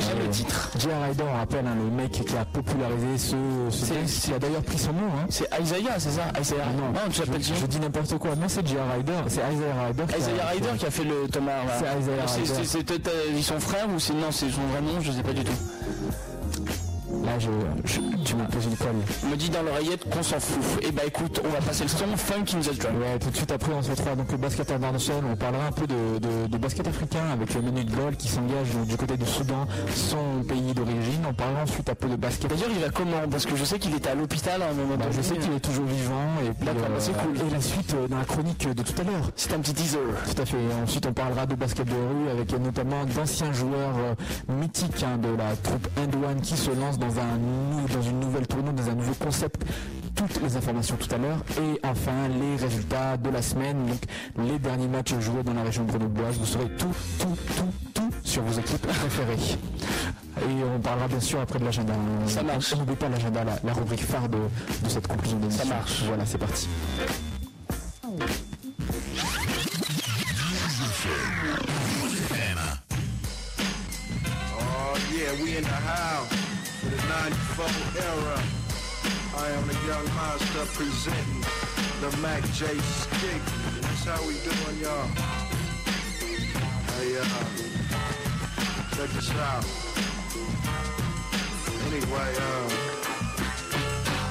j'aime 0.00 0.18
le 0.24 0.28
titre. 0.30 0.70
J.R. 0.78 1.02
Ryder, 1.08 1.24
on 1.32 1.36
rappelle, 1.36 1.66
hein, 1.66 1.76
le 1.76 1.90
mec 1.90 2.10
qui 2.12 2.36
a 2.36 2.44
popularisé 2.44 3.18
ce, 3.18 3.36
ce 3.70 4.26
qui 4.26 4.32
a 4.34 4.38
d'ailleurs 4.38 4.62
pris 4.62 4.78
son 4.78 4.92
nom. 4.92 5.06
Hein. 5.18 5.26
C'est 5.30 5.48
Isaiah, 5.60 5.98
c'est 5.98 6.10
ça? 6.10 6.22
Isaiah. 6.40 6.64
Ah 6.66 6.72
non, 6.76 7.10
tu 7.10 7.20
l'appelles 7.20 7.42
je, 7.42 7.54
je 7.54 7.66
dis 7.66 7.80
n'importe 7.80 8.16
quoi. 8.18 8.34
Non, 8.36 8.48
c'est 8.48 8.66
J.R. 8.66 8.80
Ryder. 8.96 9.12
C'est 9.28 9.40
Isaiah 9.52 9.84
Ryder. 9.86 10.04
qui 10.08 10.14
a- 10.14 10.18
Isaiah 10.18 10.46
Ryder 10.52 10.78
qui 10.78 10.86
a 10.86 10.90
fait 10.90 11.04
le 11.04 11.28
Thomas. 11.28 11.52
C'est 11.78 12.00
Isaiah 12.00 12.24
Ryder. 12.26 12.64
c'est- 12.64 12.82
peut-être 12.84 13.08
euh, 13.08 13.40
son 13.42 13.60
frère 13.60 13.86
ou 13.94 13.98
c'est 13.98 14.14
non, 14.14 14.30
c'est 14.30 14.50
son 14.50 14.62
vrai 14.72 14.80
nom, 14.80 15.00
je 15.00 15.12
sais 15.12 15.22
pas 15.22 15.32
du 15.32 15.44
tout. 15.44 15.52
Là, 17.28 17.38
je, 17.38 17.48
je- 17.84 18.00
tu 18.24 18.34
me 18.36 18.44
poses 18.46 18.64
une 18.64 18.76
colle. 18.76 18.96
Il 19.24 19.28
me 19.28 19.36
dit 19.36 19.50
dans 19.50 19.62
l'oreillette 19.62 20.08
qu'on 20.08 20.22
s'en 20.22 20.40
fout. 20.40 20.82
Et 20.82 20.90
bah 20.92 21.02
écoute, 21.06 21.40
on 21.44 21.48
va 21.50 21.58
passer 21.60 21.82
le 21.82 21.88
son 21.90 22.06
Funk 22.16 22.44
in 22.56 22.60
the 22.60 22.78
Drum. 22.78 22.96
Ouais, 23.00 23.18
tout 23.18 23.28
de 23.30 23.36
suite 23.36 23.52
après, 23.52 23.72
on 23.74 23.82
se 23.82 23.90
retrouvera 23.90 24.16
donc 24.16 24.32
le 24.32 24.38
basket 24.38 24.70
international. 24.70 25.22
On 25.30 25.36
parlera 25.36 25.66
un 25.66 25.72
peu 25.72 25.86
de, 25.86 26.18
de- 26.18 26.46
de 26.46 26.58
basket 26.58 26.88
africain 26.88 27.24
avec 27.32 27.52
le 27.54 27.60
Menu 27.60 27.84
de 27.84 27.94
Gol 27.94 28.16
qui 28.16 28.28
s'engage 28.28 28.68
du 28.88 28.96
côté 28.96 29.16
du 29.18 29.26
Soudan, 29.26 29.66
son 29.94 30.42
pays 30.48 30.72
d'origine. 30.72 31.22
On 31.28 31.34
parlera 31.34 31.62
ensuite 31.64 31.90
un 31.90 31.94
peu 31.94 32.08
de 32.08 32.16
basket. 32.16 32.48
D'ailleurs, 32.50 32.70
il 32.74 32.80
va 32.80 32.88
comment? 32.88 33.28
Parce 33.30 33.44
que 33.44 33.56
je 33.56 33.64
sais 33.64 33.78
qu'il 33.78 33.94
était 33.94 34.08
à 34.08 34.14
l'hôpital 34.14 34.62
à 34.62 34.70
un 34.70 34.72
moment 34.72 34.96
Bah, 34.96 35.04
donné. 35.04 35.16
je 35.16 35.22
sais 35.22 35.36
qu'il 35.36 35.52
est 35.52 35.60
toujours 35.60 35.84
vivant 35.84 36.24
et 36.46 36.50
puis, 36.54 36.64
D'accord, 36.64 36.88
bah, 36.88 36.96
c'est 36.98 37.12
cool. 37.16 37.36
Et 37.46 37.50
la 37.52 37.60
suite 37.60 37.94
euh, 37.94 38.08
dans 38.08 38.18
la 38.18 38.24
chronique 38.24 38.66
de 38.74 38.82
tout 38.82 38.94
à 39.00 39.04
l'heure. 39.04 39.30
C'est 39.36 39.52
un 39.52 39.58
petit 39.58 39.74
teaser. 39.74 39.98
Tout 40.34 40.42
à 40.42 40.46
fait. 40.46 40.56
Et 40.56 40.82
ensuite, 40.82 41.04
on 41.06 41.12
parlera 41.12 41.44
de 41.46 41.54
basket 41.54 41.86
de 41.86 41.92
rue 41.92 42.30
avec 42.30 42.52
euh, 42.54 42.58
notamment 42.58 43.04
d'anciens 43.04 43.52
joueurs 43.52 43.94
euh, 43.98 44.14
mythiques 44.52 45.02
hein, 45.02 45.18
de 45.18 45.28
la 45.36 45.54
troupe 45.62 45.86
Indouane 46.02 46.40
qui 46.40 46.56
se 46.56 46.70
lance 46.70 46.98
dans, 46.98 47.17
un, 47.20 47.94
dans 47.94 48.02
une 48.02 48.20
nouvelle 48.20 48.46
tournée, 48.46 48.72
dans 48.72 48.88
un 48.88 48.94
nouveau 48.94 49.14
concept. 49.14 49.62
Toutes 50.14 50.42
les 50.42 50.56
informations 50.56 50.96
tout 50.96 51.14
à 51.14 51.18
l'heure. 51.18 51.38
Et 51.62 51.80
enfin, 51.86 52.28
les 52.28 52.56
résultats 52.56 53.16
de 53.16 53.30
la 53.30 53.40
semaine. 53.42 53.86
Donc, 53.86 54.46
les 54.46 54.58
derniers 54.58 54.88
matchs 54.88 55.14
joués 55.20 55.42
dans 55.42 55.54
la 55.54 55.62
région 55.62 55.84
grenobloise. 55.84 56.36
Vous 56.38 56.46
saurez 56.46 56.68
tout, 56.76 56.94
tout, 57.18 57.36
tout, 57.56 57.72
tout 57.94 58.10
sur 58.24 58.42
vos 58.42 58.58
équipes 58.58 58.86
préférées. 58.86 59.58
Et 60.38 60.64
on 60.74 60.80
parlera 60.80 61.08
bien 61.08 61.20
sûr 61.20 61.40
après 61.40 61.58
de 61.58 61.64
l'agenda. 61.64 61.94
Ça 62.26 62.42
marche. 62.42 62.72
On 62.74 62.78
n'oublie 62.78 62.96
pas 62.96 63.08
l'agenda, 63.08 63.44
la, 63.44 63.58
la 63.62 63.72
rubrique 63.72 64.04
phare 64.04 64.28
de, 64.28 64.38
de 64.38 64.88
cette 64.88 65.06
conclusion 65.06 65.38
d'émission. 65.38 65.64
Ça 65.64 65.74
marche. 65.74 66.02
Voilà, 66.06 66.26
c'est 66.26 66.38
parti. 66.38 66.68
94 77.58 78.02
era. 78.02 78.42
I 79.36 79.50
am 79.50 79.66
the 79.66 79.74
young 79.84 80.06
monster 80.14 80.64
presenting 80.78 81.42
the 82.00 82.16
Mac 82.18 82.42
J 82.54 82.66
Skate. 82.78 83.42
That's 83.82 84.04
how 84.04 84.20
we 84.28 84.38
doing, 84.46 84.78
y'all. 84.78 85.08
Hey, 86.94 87.18
uh, 87.18 87.24
check 88.94 89.10
this 89.10 89.30
out. 89.34 89.66
Anyway, 91.90 92.30
uh, 92.38 92.68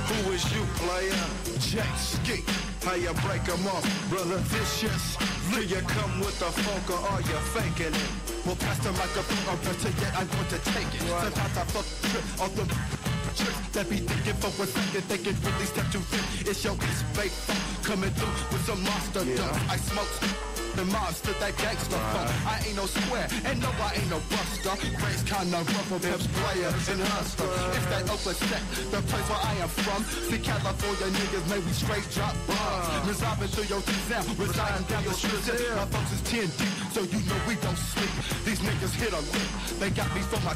who 0.08 0.32
is 0.32 0.44
you, 0.56 0.64
player? 0.80 1.26
J 1.60 1.84
Skate. 1.98 2.48
How 2.86 2.96
you 2.96 3.12
break 3.28 3.44
'em 3.50 3.68
off, 3.68 3.84
brother? 4.10 4.38
Vicious. 4.56 5.18
Do 5.52 5.62
you 5.64 5.82
come 5.82 6.20
with 6.22 6.40
the 6.40 6.46
funk 6.46 6.90
or 6.90 7.10
are 7.12 7.22
you 7.22 7.40
faking 7.52 7.94
it? 7.94 8.10
Well, 8.46 8.56
pass 8.56 8.80
the 8.80 8.94
microphone, 8.94 9.44
I'm 9.52 9.60
better 9.68 9.92
yet, 10.00 10.16
I'm 10.16 10.28
going 10.28 10.48
to 10.48 10.60
take 10.72 10.96
it. 10.96 11.02
Sometimes 11.02 11.58
I 11.58 11.64
fuck 11.76 11.88
trip 12.10 12.26
off 12.40 12.56
the 12.56 13.07
tricks 13.38 13.60
that 13.74 13.90
be 13.90 13.98
thinking 13.98 14.38
for 14.42 14.52
a 14.64 14.66
second, 14.66 15.04
thinking 15.06 15.36
really 15.46 15.66
step 15.66 15.88
too 15.92 16.02
thick. 16.10 16.48
It's 16.50 16.64
your 16.64 16.74
east 16.74 17.06
fake 17.14 17.36
coming 17.86 18.12
through 18.18 18.34
with 18.52 18.64
some 18.66 18.82
monster 18.84 19.24
dump. 19.24 19.54
I 19.70 19.78
smoke 19.78 20.10
the 20.78 20.86
monster, 20.94 21.34
that 21.42 21.58
gangster 21.58 21.98
funk. 22.14 22.30
I 22.46 22.62
ain't 22.66 22.78
no 22.78 22.86
square, 22.86 23.28
and 23.50 23.58
no, 23.62 23.70
I 23.82 23.98
ain't 23.98 24.10
no 24.14 24.22
buster. 24.30 24.78
Race 25.02 25.24
kinda 25.26 25.58
rough 25.58 25.92
on 25.92 26.00
pimps, 26.00 26.28
player, 26.38 26.70
and 26.70 27.02
hustler. 27.14 27.50
It's 27.74 27.88
that 27.90 28.06
open 28.06 28.36
set, 28.46 28.62
the 28.94 29.02
place 29.10 29.28
where 29.30 29.42
I 29.42 29.54
am 29.66 29.70
from. 29.70 30.02
See 30.30 30.38
California 30.38 31.10
niggas, 31.18 31.46
may 31.50 31.60
we 31.66 31.72
straight 31.74 32.06
drop 32.14 32.36
bombs. 32.46 33.10
Resolving 33.10 33.50
through 33.50 33.70
your 33.74 33.82
teeth 33.82 34.10
now, 34.10 34.22
residing 34.38 34.86
down 34.86 35.04
the 35.04 35.14
street. 35.18 35.42
My 35.74 35.86
folks 35.90 36.12
is 36.14 36.22
10 36.30 36.46
deep, 36.62 36.74
so 36.94 37.02
you 37.02 37.20
know 37.26 37.40
we 37.50 37.56
don't 37.66 37.78
sleep. 37.78 38.14
These 38.46 38.62
niggas 38.62 38.94
hit 39.02 39.14
a 39.14 39.22
lick, 39.34 39.50
they 39.82 39.90
got 39.90 40.14
me 40.14 40.22
for 40.30 40.40
my 40.46 40.54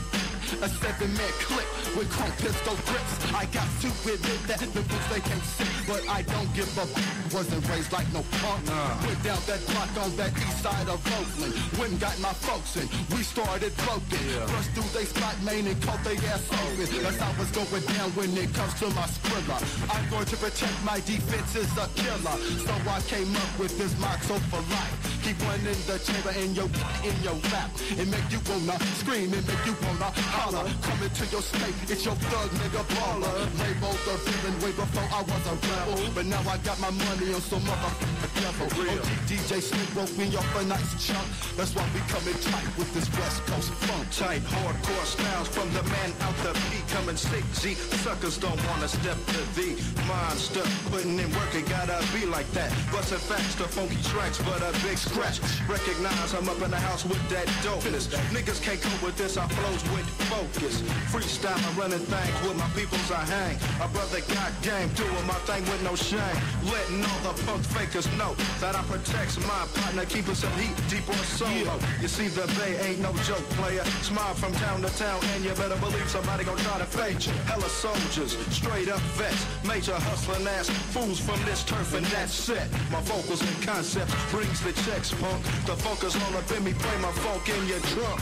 a 0.60 0.70
seven 0.70 1.12
man 1.16 1.34
clip 1.48 1.68
with 1.96 2.10
chrome 2.12 2.32
pistol 2.44 2.76
grips. 2.88 3.14
I 3.34 3.46
got 3.56 3.68
to 3.82 3.88
admit 3.88 4.42
that 4.48 4.60
the 4.60 4.82
boots 4.82 5.08
they 5.08 5.22
can't 5.22 5.44
see, 5.56 5.70
but 5.88 6.02
I 6.10 6.22
don't 6.24 6.52
give 6.54 6.70
a 6.78 6.86
f- 6.86 7.34
Wasn't 7.34 7.64
raised 7.70 7.92
like 7.94 8.12
no 8.14 8.24
punk. 8.44 8.68
Went 9.08 9.22
down 9.24 9.40
that 9.48 9.62
block 9.72 9.92
on 10.04 10.12
that 10.18 10.32
east 10.36 10.62
side 10.64 10.88
of 10.90 11.00
Oakland. 11.00 11.54
And 11.82 12.00
got 12.00 12.18
my 12.20 12.32
folks 12.32 12.78
in. 12.78 12.88
We 13.12 13.24
started 13.24 13.76
broken. 13.84 14.24
First 14.48 14.70
through 14.72 14.92
they 14.96 15.06
spot 15.06 15.36
main 15.44 15.68
and 15.68 15.76
caught 15.84 16.04
they 16.04 16.16
ass 16.32 16.46
open. 16.52 16.88
That's 17.04 17.20
how 17.20 17.32
it's 17.42 17.52
going 17.52 17.86
down 17.98 18.10
when 18.16 18.32
it 18.38 18.54
comes 18.54 18.74
to 18.80 18.88
my 18.96 19.08
skrilla. 19.12 19.58
I'm 19.92 20.06
going 20.10 20.26
to 20.26 20.38
protect 20.38 20.78
my 20.86 21.00
defense 21.04 21.56
is 21.56 21.72
a 21.78 21.88
killer. 22.00 22.38
So 22.64 22.74
I 22.88 23.00
came 23.12 23.36
up 23.36 23.52
with 23.60 23.76
this 23.78 23.92
motto 24.00 24.40
for 24.52 24.62
life. 24.72 24.96
Keep 25.24 25.38
one 25.44 25.60
in 25.68 25.80
the 25.90 25.98
chamber 26.00 26.32
in 26.40 26.56
your 26.56 26.70
in 27.04 27.16
your 27.24 27.36
lap. 27.52 27.70
It 28.00 28.08
make 28.08 28.28
you 28.32 28.40
wanna 28.48 28.80
scream, 29.02 29.34
it 29.34 29.44
make 29.48 29.66
you 29.66 29.76
wanna 29.84 30.10
holler. 30.32 30.41
Coming 30.42 31.14
to 31.14 31.26
your 31.30 31.42
state, 31.44 31.76
it's 31.86 32.04
your 32.04 32.16
thug 32.16 32.50
nigga 32.58 32.82
baller. 32.98 33.38
Labeled 33.62 34.02
the 34.10 34.18
villain 34.26 34.58
way 34.66 34.74
before 34.74 35.06
I 35.14 35.22
was 35.22 35.44
a 35.46 35.54
rebel. 35.54 36.02
But 36.16 36.26
now 36.26 36.42
I 36.50 36.58
got 36.66 36.82
my 36.82 36.90
money 36.90 37.30
on 37.32 37.42
some 37.42 37.62
motherfucking 37.62 38.42
devil. 38.42 38.66
OG 38.66 39.06
DJ 39.30 39.62
Snoop 39.62 39.96
woke 39.96 40.10
me 40.18 40.34
up 40.36 40.44
a 40.58 40.66
nice 40.66 40.98
chunk. 40.98 41.22
That's 41.56 41.76
why 41.78 41.86
we 41.94 42.02
coming 42.10 42.34
tight 42.42 42.66
with 42.74 42.90
this 42.98 43.06
West 43.22 43.46
Coast 43.46 43.70
funk. 43.86 44.10
Tight, 44.10 44.42
hardcore 44.42 45.06
styles 45.06 45.48
from 45.48 45.70
the 45.78 45.84
man 45.84 46.10
out 46.26 46.36
the 46.42 46.54
beat. 46.74 46.90
Coming 46.90 47.18
sick, 47.18 47.46
Z. 47.54 47.76
Suckers 48.02 48.40
don't 48.40 48.58
wanna 48.66 48.88
step 48.90 49.18
to 49.38 49.42
the 49.54 49.78
monster. 50.10 50.66
Putting 50.90 51.20
in 51.22 51.30
work, 51.38 51.54
it 51.54 51.70
gotta 51.70 52.02
be 52.18 52.26
like 52.26 52.50
that. 52.58 52.74
Bustin' 52.92 53.22
facts 53.30 53.54
to 53.62 53.70
funky 53.70 54.02
tracks, 54.10 54.42
but 54.42 54.58
a 54.66 54.74
big 54.82 54.98
scratch. 54.98 55.38
Recognize 55.70 56.34
I'm 56.34 56.50
up 56.50 56.60
in 56.66 56.72
the 56.72 56.82
house 56.82 57.06
with 57.06 57.22
that 57.30 57.46
dopeness. 57.62 58.10
Niggas 58.34 58.60
can't 58.66 58.82
cope 58.82 59.04
with 59.06 59.18
this, 59.22 59.38
I 59.38 59.46
flows 59.48 59.86
with 59.94 60.10
focus. 60.32 60.82
Freestyle, 61.12 61.60
I'm 61.68 61.76
running 61.76 62.00
things 62.00 62.38
with 62.48 62.56
my 62.56 62.70
peoples 62.72 63.12
I 63.12 63.24
hang. 63.28 63.56
A 63.84 63.88
brother 63.92 64.24
got 64.32 64.52
game, 64.64 64.88
doing 64.96 65.26
my 65.28 65.40
thing 65.44 65.64
with 65.68 65.84
no 65.84 65.94
shame. 65.96 66.38
Letting 66.72 67.04
all 67.04 67.22
the 67.28 67.36
punk 67.44 67.64
fakers 67.76 68.08
know 68.16 68.32
that 68.64 68.74
I 68.76 68.82
protect 68.88 69.36
my 69.44 69.68
partner, 69.76 70.06
keeping 70.06 70.36
some 70.36 70.54
heat 70.56 70.76
deep 70.88 71.08
on 71.10 71.24
solo. 71.36 71.76
You 72.00 72.08
see, 72.08 72.28
the 72.32 72.48
bay 72.58 72.80
ain't 72.88 73.02
no 73.04 73.12
joke, 73.28 73.44
player. 73.60 73.84
Smile 74.08 74.34
from 74.36 74.54
town 74.64 74.82
to 74.82 74.92
town, 74.96 75.20
and 75.36 75.44
you 75.44 75.52
better 75.60 75.80
believe 75.84 76.08
somebody 76.10 76.44
gon' 76.44 76.58
try 76.58 76.78
to 76.80 76.88
fade 76.88 77.20
you. 77.26 77.34
Hella 77.52 77.70
soldiers, 77.70 78.38
straight 78.56 78.90
up 78.90 79.04
vets, 79.20 79.44
major 79.68 79.98
hustling 80.08 80.48
ass 80.56 80.70
fools 80.96 81.20
from 81.20 81.40
this 81.44 81.64
turf, 81.64 81.94
and 81.94 82.06
that 82.16 82.30
set. 82.30 82.72
My 82.92 83.02
vocals 83.02 83.42
and 83.42 83.58
concepts 83.64 84.16
brings 84.32 84.62
the 84.62 84.72
checks, 84.88 85.12
punk. 85.14 85.44
The 85.68 85.76
focus 85.76 86.16
all 86.16 86.38
up 86.38 86.50
in 86.56 86.64
me, 86.64 86.74
play 86.74 86.98
my 87.02 87.12
funk 87.24 87.50
in 87.50 87.68
your 87.68 87.84
trunk. 87.92 88.22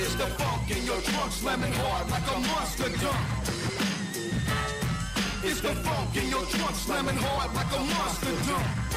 It's 0.00 0.14
the 0.14 0.26
funk 0.38 0.70
in 0.70 0.84
your 0.86 1.00
trunk 1.00 1.32
slamming 1.32 1.72
hard 1.72 2.08
like 2.08 2.22
a 2.30 2.38
monster 2.38 2.88
dump. 3.02 3.18
It's 5.42 5.60
the 5.60 5.74
funk 5.82 6.16
in 6.16 6.28
your 6.30 6.46
trunk 6.46 6.74
slamming 6.76 7.18
hard 7.18 7.50
like 7.52 7.72
a 7.74 7.82
monster 7.82 8.34
dump. 8.46 8.88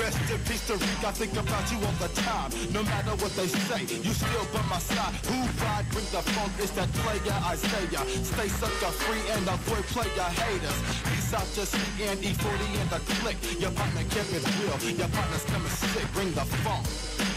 Rest 0.00 0.16
in 0.32 0.40
peace 0.48 0.64
to 0.68 0.80
Rick, 0.80 1.04
I 1.04 1.12
think 1.12 1.36
about 1.36 1.68
you 1.68 1.76
all 1.84 1.92
the 2.00 2.08
time. 2.24 2.48
No 2.72 2.82
matter 2.84 3.12
what 3.20 3.36
they 3.36 3.48
say, 3.68 3.84
you 3.84 4.12
still 4.16 4.48
by 4.48 4.64
my 4.72 4.78
side. 4.78 5.12
Who 5.28 5.36
ride, 5.60 5.84
bring 5.92 6.08
the 6.08 6.24
funk, 6.32 6.52
it's 6.56 6.72
that 6.72 6.88
player 7.04 7.36
Isaiah. 7.52 8.04
Stay 8.24 8.48
sucker 8.48 8.92
free 9.04 9.20
and 9.36 9.44
avoid 9.44 9.84
player 9.92 10.30
haters. 10.40 10.78
Peace 11.04 11.34
out 11.36 11.44
to 11.52 11.68
C 11.68 11.76
and 12.08 12.16
E40 12.16 12.80
and 12.80 12.88
the 12.88 13.00
click. 13.20 13.36
Your 13.60 13.72
partner 13.76 14.08
kept 14.08 14.32
it 14.32 14.40
real, 14.56 14.96
your 14.96 15.12
partner's 15.12 15.44
coming 15.52 15.68
sick. 15.68 16.06
Bring 16.16 16.32
the 16.32 16.48
funk, 16.64 16.86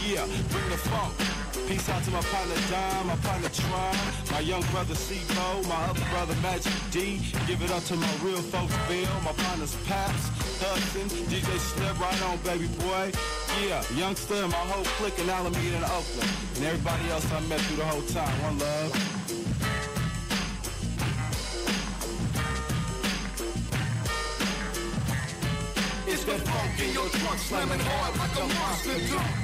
yeah, 0.06 0.26
bring 0.50 0.68
the 0.68 0.76
funk. 0.76 1.14
Peace 1.68 1.88
out 1.88 2.02
to 2.04 2.10
my 2.10 2.20
partner 2.20 2.56
Dime, 2.70 3.06
my 3.06 3.16
partner 3.16 3.48
Tron, 3.48 3.96
my 4.32 4.40
young 4.40 4.62
brother 4.68 4.94
C-Bo, 4.94 5.62
my 5.68 5.80
other 5.88 6.04
brother 6.10 6.34
Magic 6.42 6.72
D. 6.90 7.20
Give 7.46 7.62
it 7.62 7.70
up 7.70 7.82
to 7.84 7.96
my 7.96 8.12
real 8.22 8.42
folks 8.52 8.76
Bill, 8.86 9.08
my 9.24 9.32
partners 9.32 9.74
Paps, 9.86 10.28
Hudson, 10.60 11.08
DJ 11.30 11.48
Slip, 11.58 11.98
right 11.98 12.22
on 12.22 12.36
baby 12.38 12.66
boy. 12.84 13.12
Yeah, 13.64 13.82
youngster 13.96 14.34
and 14.34 14.50
my 14.50 14.64
whole 14.68 14.84
clique 14.98 15.18
in 15.18 15.30
Alameda 15.30 15.76
and 15.76 15.84
Oakland. 15.84 16.30
And 16.56 16.64
everybody 16.64 17.08
else 17.10 17.24
I 17.32 17.40
met 17.48 17.60
through 17.60 17.76
the 17.76 17.84
whole 17.86 18.02
time. 18.12 18.42
One 18.42 18.58
love. 18.58 18.92
It's 26.06 26.24
the 26.24 26.32
funk 26.32 26.80
in 26.80 26.92
your 26.92 27.08
trunk 27.08 27.38
slamming 27.38 27.80
hard 27.80 28.18
like 28.18 28.36
a 28.36 28.46
monster 28.54 29.06
drum. 29.08 29.43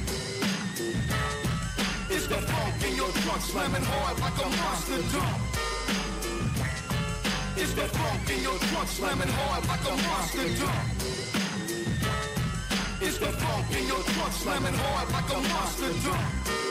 It's 2.12 2.27
the 2.27 2.35
funk 2.35 2.85
in 2.85 2.97
your 2.97 3.09
trunk 3.23 3.41
slamming 3.41 3.82
hard 3.85 4.19
like 4.19 4.39
a 4.45 4.49
monster 4.59 5.01
drum. 5.11 5.41
It's 7.57 7.73
the 7.74 7.87
funk 7.87 8.31
in 8.31 8.43
your 8.43 8.59
trunk 8.59 8.89
slamming 8.89 9.28
hard 9.28 9.65
like 9.69 9.85
a 9.87 9.95
monster 10.09 10.49
drum. 10.59 10.87
It's 13.01 13.19
the 13.19 13.27
funk 13.27 13.77
in 13.77 13.87
your 13.87 14.03
trunk 14.03 14.32
slamming 14.32 14.74
hard 14.74 15.09
like 15.12 15.31
a 15.31 15.41
monster 15.55 15.93
drum. 16.03 16.69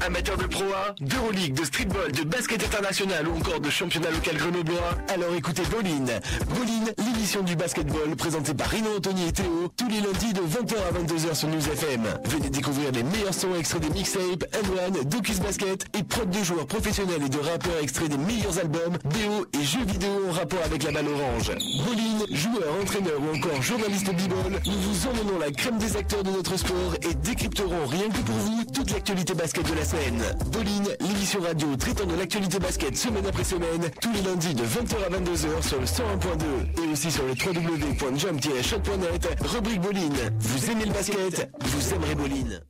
Amateur 0.00 0.36
de 0.36 0.46
Pro 0.46 0.64
A, 0.64 0.94
d'Euroleague, 1.00 1.54
de 1.54 1.64
streetball, 1.64 2.12
de 2.12 2.22
basket 2.22 2.62
international 2.64 3.28
ou 3.28 3.36
encore 3.36 3.60
de 3.60 3.70
championnat 3.70 4.10
local 4.10 4.36
grenoblois, 4.36 4.96
alors 5.08 5.34
écoutez 5.34 5.62
Bolin. 5.70 6.04
Bolin, 6.48 6.92
l'émission 7.26 7.42
du 7.42 7.56
basketball 7.56 8.14
présentée 8.14 8.54
par 8.54 8.68
Rino 8.68 8.88
Anthony 8.98 9.26
et 9.26 9.32
Théo, 9.32 9.68
tous 9.76 9.88
les 9.88 10.00
lundis 10.00 10.32
de 10.32 10.42
20h 10.42 10.76
à 10.76 10.92
22h 10.96 11.34
sur 11.34 11.48
News 11.48 11.68
FM. 11.72 12.04
Venez 12.26 12.50
découvrir 12.50 12.92
les 12.92 13.02
meilleurs 13.02 13.34
sons 13.34 13.52
extraits 13.58 13.82
des 13.82 13.90
mixtapes, 13.90 14.44
N1, 14.52 15.02
Docus 15.08 15.40
Basket 15.40 15.86
et 15.98 16.04
prod 16.04 16.30
de 16.30 16.44
joueurs 16.44 16.66
professionnels 16.68 17.24
et 17.26 17.28
de 17.28 17.38
rappeurs 17.38 17.82
extraits 17.82 18.10
des 18.10 18.16
meilleurs 18.16 18.56
albums, 18.60 18.96
BO 19.02 19.44
et 19.58 19.64
jeux 19.64 19.84
vidéo 19.84 20.10
en 20.28 20.32
rapport 20.34 20.60
avec 20.64 20.84
la 20.84 20.92
balle 20.92 21.08
orange. 21.08 21.50
Bolin, 21.84 22.26
joueur, 22.30 22.80
entraîneur 22.80 23.18
ou 23.20 23.36
encore 23.36 23.60
journaliste 23.60 24.06
b-ball, 24.06 24.60
nous 24.64 24.80
vous 24.80 25.08
emmenons 25.08 25.40
la 25.40 25.50
crème 25.50 25.78
des 25.78 25.96
acteurs 25.96 26.22
de 26.22 26.30
notre 26.30 26.56
sport 26.56 26.94
et 27.02 27.14
décrypterons 27.14 27.86
rien 27.86 28.08
que 28.08 28.20
pour 28.20 28.36
vous 28.36 28.64
toute 28.72 28.92
l'actualité 28.92 29.34
basket 29.34 29.68
de 29.68 29.74
la 29.74 29.84
semaine. 29.84 30.22
Bolin, 30.52 30.94
l'émission 31.00 31.40
radio 31.40 31.74
traitant 31.74 32.06
de 32.06 32.14
l'actualité 32.14 32.60
basket 32.60 32.96
semaine 32.96 33.26
après 33.26 33.42
semaine, 33.42 33.90
tous 34.00 34.12
les 34.12 34.22
lundis 34.22 34.54
de 34.54 34.62
20h 34.62 34.94
à 35.04 35.10
22h 35.10 35.66
sur 35.66 35.80
le 35.80 35.86
101.2 35.86 36.84
et 36.84 36.92
aussi 36.92 37.10
sur 37.10 37.15
le 37.22 37.32
www.jump-shot.net, 37.32 39.36
rubrique 39.40 39.80
Bolin. 39.80 40.10
Vous 40.38 40.70
aimez 40.70 40.84
le 40.84 40.92
basket, 40.92 41.50
vous 41.60 41.94
aimerez 41.94 42.14
Bolin. 42.14 42.60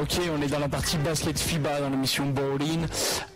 Ok, 0.00 0.20
on 0.36 0.42
est 0.42 0.48
dans 0.48 0.58
la 0.58 0.68
partie 0.68 0.98
basket 0.98 1.38
FIBA 1.38 1.80
dans 1.80 1.88
l'émission 1.88 2.26
Bowling. 2.26 2.86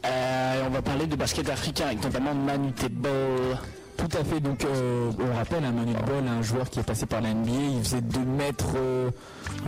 Euh, 0.04 0.62
on 0.66 0.70
va 0.70 0.82
parler 0.82 1.06
de 1.06 1.16
basket 1.16 1.48
africain 1.48 1.86
avec 1.86 2.04
notamment 2.04 2.34
Manute 2.34 2.86
Ball. 2.90 3.58
Tout 4.00 4.16
à 4.18 4.24
fait, 4.24 4.40
donc 4.40 4.64
euh, 4.64 5.10
on 5.20 5.36
rappelle 5.36 5.62
un 5.64 5.72
Manu 5.72 5.92
Ball, 5.92 6.26
un 6.26 6.42
joueur 6.42 6.70
qui 6.70 6.80
est 6.80 6.82
passé 6.82 7.04
par 7.06 7.20
la 7.20 7.34
NBA, 7.34 7.50
il 7.76 7.82
faisait 7.84 8.00
2 8.00 8.18
mètres 8.20 8.66
euh, 8.76 9.10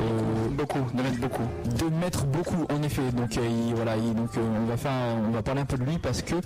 euh, 0.00 0.48
beaucoup, 0.52 0.78
2 0.94 1.02
mètres 1.02 1.20
beaucoup. 1.20 1.42
2 1.78 1.90
mètres 1.90 2.24
beaucoup 2.24 2.66
en 2.72 2.82
effet. 2.82 3.02
Donc 3.14 3.36
euh, 3.36 3.40
il- 3.46 3.74
voilà, 3.74 3.96
il- 3.96 4.14
donc 4.14 4.30
on 4.38 4.64
va 4.66 4.76
faire 4.78 4.90
on 5.28 5.30
va 5.32 5.42
parler 5.42 5.60
un 5.60 5.64
peu 5.66 5.76
de 5.76 5.84
lui 5.84 5.98
parce 5.98 6.22
que 6.22 6.36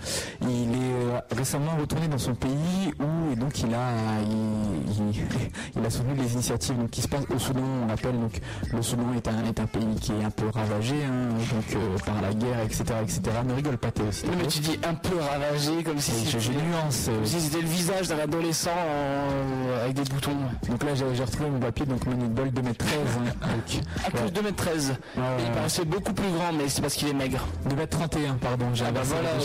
il 0.43 0.49
est 0.73 1.35
récemment 1.37 1.77
retourné 1.81 2.09
dans 2.09 2.19
son 2.19 2.35
pays 2.35 2.93
où 2.99 3.33
et 3.33 3.37
donc 3.37 3.59
il 3.61 3.73
a 3.73 3.87
il, 5.77 5.85
a 5.87 5.91
soutenu 5.91 6.15
les 6.17 6.33
initiatives 6.33 6.77
donc 6.77 6.91
qui 6.91 7.03
se 7.03 7.09
passent 7.09 7.27
au 7.35 7.39
Soudan, 7.39 7.61
on 7.85 7.89
rappelle 7.89 8.19
donc 8.19 8.41
le 8.73 8.83
Soudan 8.83 9.13
est 9.17 9.29
un 9.29 9.45
est 9.45 9.61
un 9.61 9.67
pays 9.67 9.95
qui 10.01 10.13
est 10.13 10.25
un 10.25 10.31
peu 10.31 10.47
ravagé 10.53 10.97
hein, 11.05 11.29
donc 11.53 12.03
par 12.05 12.21
la 12.21 12.33
guerre, 12.35 12.61
etc. 12.65 12.83
etc. 13.03 13.21
Ne 13.47 13.55
rigole 13.55 13.79
pas 13.79 13.91
Théo, 13.93 14.07
mais 14.39 14.47
tu 14.49 14.59
dis 14.61 14.79
un 14.87 14.95
peu 14.95 15.17
ravagé 15.21 15.83
comme 15.85 15.99
si 15.99 16.11
c'était- 16.11 16.49
nuance, 16.51 17.07
comme 17.07 17.25
si 17.25 17.41
c'était 17.41 17.61
le 17.63 17.69
visage 17.77 18.09
d'un 18.09 18.19
adolescent 18.19 18.71
en- 18.71 19.83
avec 19.83 19.95
des 19.95 20.03
boutons. 20.05 20.37
Donc 20.69 20.83
là 20.83 20.95
j'ai 20.95 21.23
retrouvé 21.25 21.51
mon 21.51 21.59
papier 21.61 21.87
donc 21.87 22.07
Manu 22.07 22.27
Ball 22.29 22.51
2 22.51 22.63
mètres 22.63 22.85
13 22.85 22.99
hein, 23.19 23.25
donc, 23.41 23.83
À 24.07 24.11
plus 24.11 24.25
ouais. 24.25 24.31
2 24.31 24.43
mètres 24.43 24.57
13. 24.57 24.89
Ouais, 24.89 25.23
ouais, 25.23 25.27
il 25.39 25.45
ouais. 25.45 25.51
paraissait 25.53 25.85
beaucoup 25.85 26.13
plus 26.13 26.31
grand, 26.31 26.53
mais 26.57 26.69
c'est 26.69 26.81
parce 26.81 26.95
qu'il 26.95 27.09
est 27.09 27.13
maigre. 27.15 27.47
2 27.69 27.77
mètres 27.77 27.97
31 27.99 28.35
pardon 28.35 28.67
j'ai 28.75 28.85
Ah 28.89 28.93
bah 28.93 29.01
voilà, 29.05 29.29
ouais, 29.31 29.39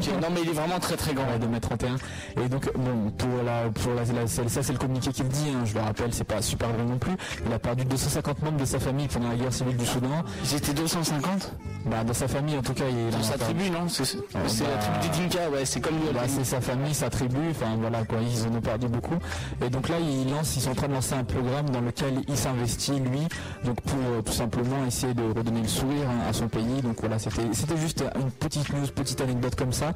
ok. 0.00 0.22
non 0.22 0.28
mais 0.34 0.40
il 0.42 0.48
est 0.50 0.52
vraiment 0.52 0.78
très 0.80 0.96
très 0.96 1.12
grand. 1.14 1.24
Ouais, 1.26 1.38
2m31 1.38 2.42
et 2.44 2.48
donc 2.48 2.70
bon 2.76 3.10
pour 3.16 3.42
la 3.44 3.68
pour 3.70 3.92
la, 3.94 4.04
la- 4.20 4.26
c'est- 4.26 4.48
ça 4.48 4.62
c'est 4.62 4.72
le 4.72 4.78
communiqué 4.78 5.10
qui 5.12 5.22
le 5.22 5.28
dit 5.28 5.48
hein, 5.54 5.64
je 5.64 5.74
le 5.74 5.80
rappelle 5.80 6.12
c'est 6.12 6.24
pas 6.24 6.40
super 6.42 6.68
vrai 6.70 6.84
non 6.84 6.98
plus 6.98 7.12
il 7.46 7.52
a 7.52 7.58
perdu 7.58 7.84
250 7.84 8.42
membres 8.42 8.58
de 8.58 8.64
sa 8.64 8.78
famille 8.78 9.08
pendant 9.08 9.28
la 9.28 9.36
guerre 9.36 9.52
civile 9.52 9.76
du 9.76 9.86
Soudan 9.86 10.24
Ils 10.44 10.54
étaient 10.56 10.72
250 10.74 11.52
bah 11.86 12.02
dans 12.04 12.14
sa 12.14 12.26
famille 12.28 12.56
en 12.56 12.62
tout 12.62 12.74
cas 12.74 12.84
il 12.88 13.10
Dans 13.10 13.22
sa 13.22 13.38
tribu, 13.38 13.70
non? 13.70 13.88
C'est 13.88 14.04
c'est 14.04 14.18
bah- 14.32 14.40
la 14.40 14.78
tribu 14.78 14.98
des 15.00 15.28
Dinka, 15.28 15.50
ouais, 15.50 15.64
c'est 15.64 15.80
comme 15.80 15.94
lui. 15.96 16.12
Bah, 16.12 16.20
c'est 16.26 16.44
sa 16.44 16.60
famille, 16.60 16.94
sa 16.94 17.08
tribu, 17.10 17.38
enfin 17.50 17.65
voilà 17.80 18.04
quoi, 18.04 18.18
ils 18.20 18.46
en 18.46 18.56
ont 18.56 18.60
perdu 18.60 18.88
beaucoup. 18.88 19.16
Et 19.64 19.70
donc 19.70 19.88
là, 19.88 19.96
ils 20.00 20.30
lancent, 20.30 20.56
ils 20.56 20.60
sont 20.60 20.70
en 20.70 20.74
train 20.74 20.88
de 20.88 20.94
lancer 20.94 21.14
un 21.14 21.24
programme 21.24 21.70
dans 21.70 21.80
lequel 21.80 22.22
il 22.28 22.36
s'investit 22.36 23.00
lui, 23.00 23.26
donc 23.64 23.80
pour 23.82 23.98
euh, 23.98 24.22
tout 24.22 24.32
simplement 24.32 24.84
essayer 24.86 25.14
de 25.14 25.22
redonner 25.22 25.62
le 25.62 25.68
sourire 25.68 26.08
hein, 26.08 26.28
à 26.28 26.32
son 26.32 26.48
pays. 26.48 26.82
Donc 26.82 26.96
voilà, 27.00 27.18
c'était 27.18 27.48
c'était 27.52 27.76
juste 27.76 28.04
une 28.14 28.30
petite 28.30 28.72
news, 28.72 28.86
petite 28.94 29.20
anecdote 29.20 29.54
comme 29.54 29.72
ça 29.72 29.92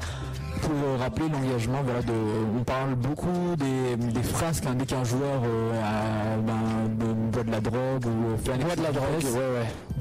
pour 0.62 0.72
euh, 0.72 0.97
rappeler 0.98 1.28
l'engagement. 1.28 1.80
Voilà, 1.84 2.02
de, 2.02 2.12
on 2.59 2.64
parle 2.64 2.94
beaucoup 2.94 3.56
des, 3.56 3.97
des 3.97 4.22
frasques 4.22 4.64
hein, 4.66 4.74
dès 4.76 4.86
qu'un 4.86 5.05
joueur 5.05 5.42
euh, 5.44 5.72
a, 5.82 6.36
ben, 6.38 6.80
de- 7.42 7.46
de 7.46 7.50
la 7.50 7.60
drogue 7.60 8.06
ou 8.06 8.36
fait 8.44 8.52
un 8.52 8.56
Boit 8.58 8.76
de 8.76 8.82
la 8.82 8.92
drogue, 8.92 9.20
de 9.22 9.26
ouais, 9.28 9.38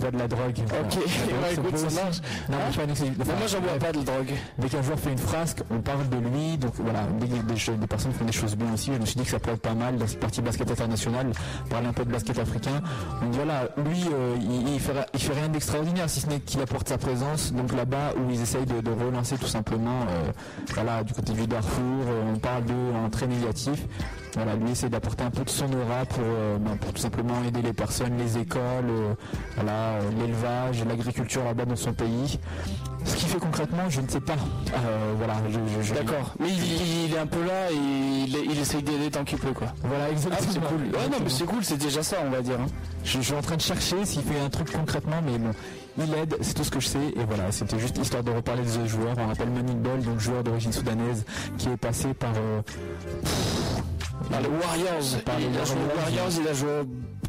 ouais. 0.04 0.12
de 0.12 0.18
la 0.18 0.28
drogue. 0.28 0.58
Ok, 0.58 0.96
ouais, 0.98 1.54
écoute, 1.54 1.78
ça 1.78 2.04
marche. 2.04 2.18
Non, 2.50 2.58
Hein 2.58 2.82
un 2.82 2.86
de- 2.86 3.24
moi 3.26 3.48
j'en 3.48 3.60
bois 3.62 3.80
pas 3.80 3.92
de 3.92 4.00
drogue. 4.02 4.32
Dès 4.58 4.70
qu'un 4.70 4.82
joueur 4.82 5.00
fait 5.00 5.12
une 5.12 5.18
frasque, 5.18 5.60
on 5.72 5.80
parle 5.80 6.08
de 6.10 6.18
lui. 6.18 6.58
Donc 6.58 6.74
voilà, 6.78 7.02
dès 7.20 7.28
que 7.28 7.72
des, 7.72 7.88
personnes 7.88 8.12
font 8.14 8.26
des 8.26 8.32
choses 8.32 8.56
bien 8.56 8.74
aussi. 8.74 8.92
Je 8.94 9.00
me 9.00 9.06
suis 9.06 9.16
dit 9.16 9.24
que 9.24 9.32
ça 9.32 9.40
pourrait 9.40 9.56
être 9.56 9.62
pas 9.62 9.74
mal 9.74 9.98
dans 9.98 10.08
cette 10.08 10.20
partie 10.20 10.42
basket 10.42 10.70
international, 10.72 11.28
parler 11.70 11.88
un 11.88 11.94
peu 11.94 12.06
de 12.06 12.12
basket 12.12 12.38
africain. 12.40 12.82
Donc 13.22 13.34
voilà, 13.34 13.70
lui, 13.78 14.04
euh, 14.14 14.36
il, 14.40 14.74
il 14.74 14.80
fait, 14.80 14.92
ri- 14.94 15.06
il 15.14 15.20
fait 15.20 15.34
rien 15.34 15.48
d'extraordinaire, 15.50 16.10
si 16.10 16.20
ce 16.22 16.28
n'est 16.28 16.40
qu'il 16.40 16.62
apporte 16.62 16.88
sa 16.90 16.98
présence. 16.98 17.54
Donc 17.54 17.74
là-bas 17.76 18.14
où 18.18 18.30
ils 18.30 18.42
essayent 18.42 18.66
de, 18.66 18.82
de 18.82 18.92
relancer 18.92 19.38
tout 19.38 19.48
simplement, 19.48 20.02
euh, 20.10 20.32
voilà, 20.74 21.04
du 21.04 21.14
côté 21.14 21.34
du 21.34 21.48
Darfour, 21.48 21.82
euh, 22.08 22.34
on 22.36 22.40
parle 22.40 22.64
d'eux 22.66 22.74
en 23.06 23.10
très 23.10 23.28
négatif. 23.28 23.86
Voilà, 24.36 24.56
lui 24.56 24.72
essaie 24.72 24.90
d'apporter 24.90 25.24
un 25.24 25.32
peu 25.32 25.44
de 25.44 25.50
son 25.50 25.66
aura 25.66 26.06
pour, 26.06 26.20
euh, 26.24 26.58
ben, 26.60 26.78
pour 26.78 26.94
tout 26.94 27.02
simplement 27.02 27.34
aider 27.48 27.62
les 27.62 27.74
personnes, 27.74 28.16
les 28.18 28.38
écoles, 28.38 28.62
euh, 28.90 29.14
voilà, 29.56 29.72
euh, 29.72 30.02
l'élevage, 30.20 30.86
l'agriculture 30.86 31.44
là-bas 31.44 31.66
dans 31.66 31.76
son 31.76 31.94
pays. 31.94 32.40
Ce 33.06 33.16
qu'il 33.16 33.28
fait 33.30 33.40
concrètement, 33.40 33.90
je 33.90 34.02
ne 34.02 34.08
sais 34.08 34.20
pas. 34.20 34.34
Euh, 34.76 35.14
voilà, 35.18 35.36
je, 35.50 35.58
je- 35.82 35.88
je- 35.88 35.94
D'accord. 35.96 36.34
Mais 36.40 36.50
il, 36.50 37.06
il 37.08 37.14
est 37.14 37.18
un 37.18 37.26
peu 37.26 37.44
là 37.44 37.72
et 37.72 37.76
il, 37.76 38.52
il 38.52 38.60
essaye 38.60 38.84
d'aider 38.84 39.10
tant 39.10 39.24
qu'il 39.24 39.40
peut 39.40 39.52
quoi. 39.54 39.68
Voilà, 39.84 40.06
Ah, 40.08 40.12
exactement. 40.12 40.52
c'est 40.52 40.60
cool. 40.60 40.82
Ouais, 40.84 41.10
non, 41.10 41.18
mais 41.24 41.30
c'est 41.30 41.46
cool, 41.46 41.64
c'est 41.64 41.78
déjà 41.78 42.04
ça, 42.04 42.18
on 42.26 42.30
va 42.30 42.42
dire. 42.42 42.60
hein. 42.60 42.68
Je, 43.04 43.18
je 43.18 43.22
suis 43.24 43.34
en 43.34 43.42
train 43.42 43.56
de 43.56 43.62
chercher 43.62 44.06
s'il 44.06 44.22
fait 44.22 44.40
un 44.40 44.50
truc 44.50 44.72
concrètement, 44.72 45.22
mais 45.26 45.38
bon, 45.40 45.52
il 45.98 46.14
aide, 46.14 46.36
c'est 46.42 46.54
tout 46.54 46.64
ce 46.64 46.72
que 46.72 46.80
je 46.80 46.88
sais. 46.88 47.00
Et 47.16 47.24
voilà, 47.28 47.52
c'était 47.52 47.80
juste 47.80 47.98
histoire 47.98 48.24
de 48.24 48.32
reparler 48.32 48.64
de 48.64 48.70
ce 48.70 48.86
joueur. 48.86 49.16
On 49.18 49.28
rappelle 49.28 49.50
Manny 49.50 49.74
Ball, 49.74 50.02
donc 50.02 50.20
joueur 50.20 50.44
d'origine 50.44 50.72
soudanaise, 50.74 51.26
qui 51.58 51.70
est 51.70 51.78
passé 51.78 52.14
par. 52.14 52.34
euh, 52.36 52.62
Par 54.30 54.42
les 54.42 54.48
Warriors. 54.48 55.22
Par 55.26 55.38
les 55.40 55.46
il 55.46 55.58
a 55.58 55.66
joué 55.66 55.76
Warriors. 55.76 55.98
Warriors, 55.98 56.40
il 56.42 56.48
a 56.48 56.54
joué 56.54 56.70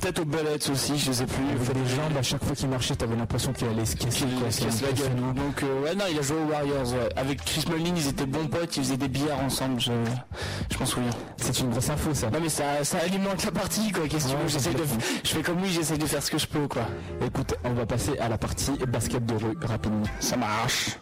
peut-être 0.01 0.21
aux 0.21 0.25
Bullets 0.25 0.71
aussi, 0.71 0.99
je 0.99 1.13
sais 1.13 1.27
plus. 1.27 1.45
il 1.51 1.83
des 1.83 1.89
jambes, 1.89 2.17
à 2.19 2.23
chaque 2.23 2.43
fois 2.45 2.55
qu'il 2.57 2.69
marchait, 2.69 2.97
t'avais 2.97 3.17
l'impression 3.17 3.53
qu'il 3.53 3.69
allait 3.69 3.85
se 3.85 3.97
casser. 3.97 4.25
La 4.83 4.93
gueule. 4.93 5.35
Donc 5.35 5.63
euh, 5.63 5.83
ouais 5.83 5.95
non 5.95 6.05
il 6.11 6.19
a 6.19 6.23
joué 6.23 6.37
aux 6.39 6.51
Warriors 6.51 6.93
ouais. 6.93 7.09
Avec 7.17 7.45
Chris 7.45 7.65
Mullin 7.71 7.93
ils 7.97 8.09
étaient 8.09 8.27
bons 8.27 8.47
potes, 8.47 8.77
ils 8.77 8.83
faisaient 8.85 8.97
des 8.97 9.09
billards 9.09 9.41
ensemble, 9.41 9.81
je, 9.81 9.93
je 10.73 10.79
m'en 10.79 10.87
souviens. 10.87 11.11
C'est 11.37 11.59
une 11.61 11.71
grosse 11.71 11.91
info, 11.91 12.15
ça. 12.15 12.31
Non 12.31 12.41
mais 12.43 12.49
ça, 12.49 12.83
ça 12.85 12.99
alimente 12.99 13.45
la 13.45 13.51
partie 13.53 13.93
quoi, 13.93 14.09
qu'est-ce 14.09 14.27
que 14.27 14.31
tu 14.31 14.69
Ouais, 14.69 14.75
de, 14.75 14.83
je 15.25 15.29
fais 15.31 15.43
comme 15.43 15.61
lui, 15.61 15.69
j'essaye 15.71 15.99
de 15.99 16.07
faire 16.07 16.23
ce 16.23 16.31
que 16.31 16.39
je 16.39 16.47
peux 16.47 16.67
quoi. 16.67 16.83
Écoute, 17.25 17.55
on 17.65 17.73
va 17.75 17.87
passer 17.87 18.19
à 18.19 18.29
la 18.29 18.39
partie 18.39 18.73
basket 18.89 19.25
de 19.27 19.35
rue 19.35 19.57
rapidement. 19.63 20.03
Ça 20.21 20.37
marche. 20.37 20.99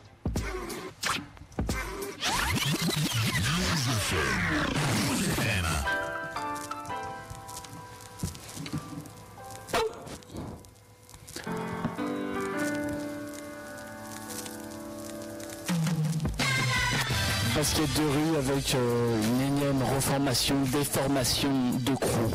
Basket 17.58 17.92
de 17.94 18.02
rue 18.06 18.36
avec 18.38 18.72
euh, 18.76 19.20
une 19.20 19.40
énième 19.56 19.82
reformation, 19.82 20.54
déformation 20.70 21.48
de 21.80 21.92
crew. 21.96 22.30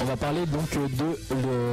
On 0.00 0.04
va 0.04 0.16
parler 0.16 0.46
donc 0.46 0.70
de 0.72 1.18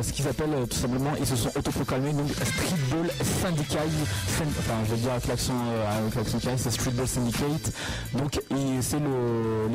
ce 0.02 0.12
qu'ils 0.12 0.28
appellent 0.28 0.56
euh, 0.56 0.66
tout 0.66 0.78
simplement, 0.78 1.12
ils 1.20 1.28
se 1.28 1.36
sont 1.36 1.52
autoproclamés 1.56 2.12
donc 2.12 2.28
Streetball 2.32 3.12
Syndicate, 3.22 3.84
Syn- 4.28 4.48
enfin 4.58 4.74
je 4.86 4.96
vais 4.96 4.98
dire 4.98 5.12
avec 5.12 5.28
l'accent 5.28 5.54
euh, 5.54 6.10
c'est 6.58 6.72
Streetball 6.72 7.08
Syndicate. 7.08 7.72
Donc 8.14 8.42
c'est 8.82 9.00
le, 9.00 9.68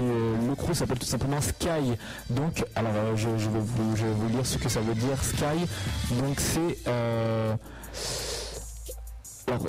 le, 0.48 0.54
crew 0.56 0.74
s'appelle 0.74 0.98
tout 0.98 1.06
simplement 1.06 1.40
Sky. 1.40 1.94
Donc 2.28 2.64
alors 2.74 2.90
euh, 2.92 3.12
je, 3.16 3.28
vais 3.28 3.60
vous, 3.60 3.96
je 3.96 4.04
vais 4.04 4.14
vous 4.14 4.28
lire 4.30 4.44
ce 4.44 4.58
que 4.58 4.68
ça 4.68 4.80
veut 4.80 4.94
dire 4.96 5.22
Sky. 5.22 5.64
Donc 6.10 6.40
c'est 6.40 6.76
alors, 9.46 9.60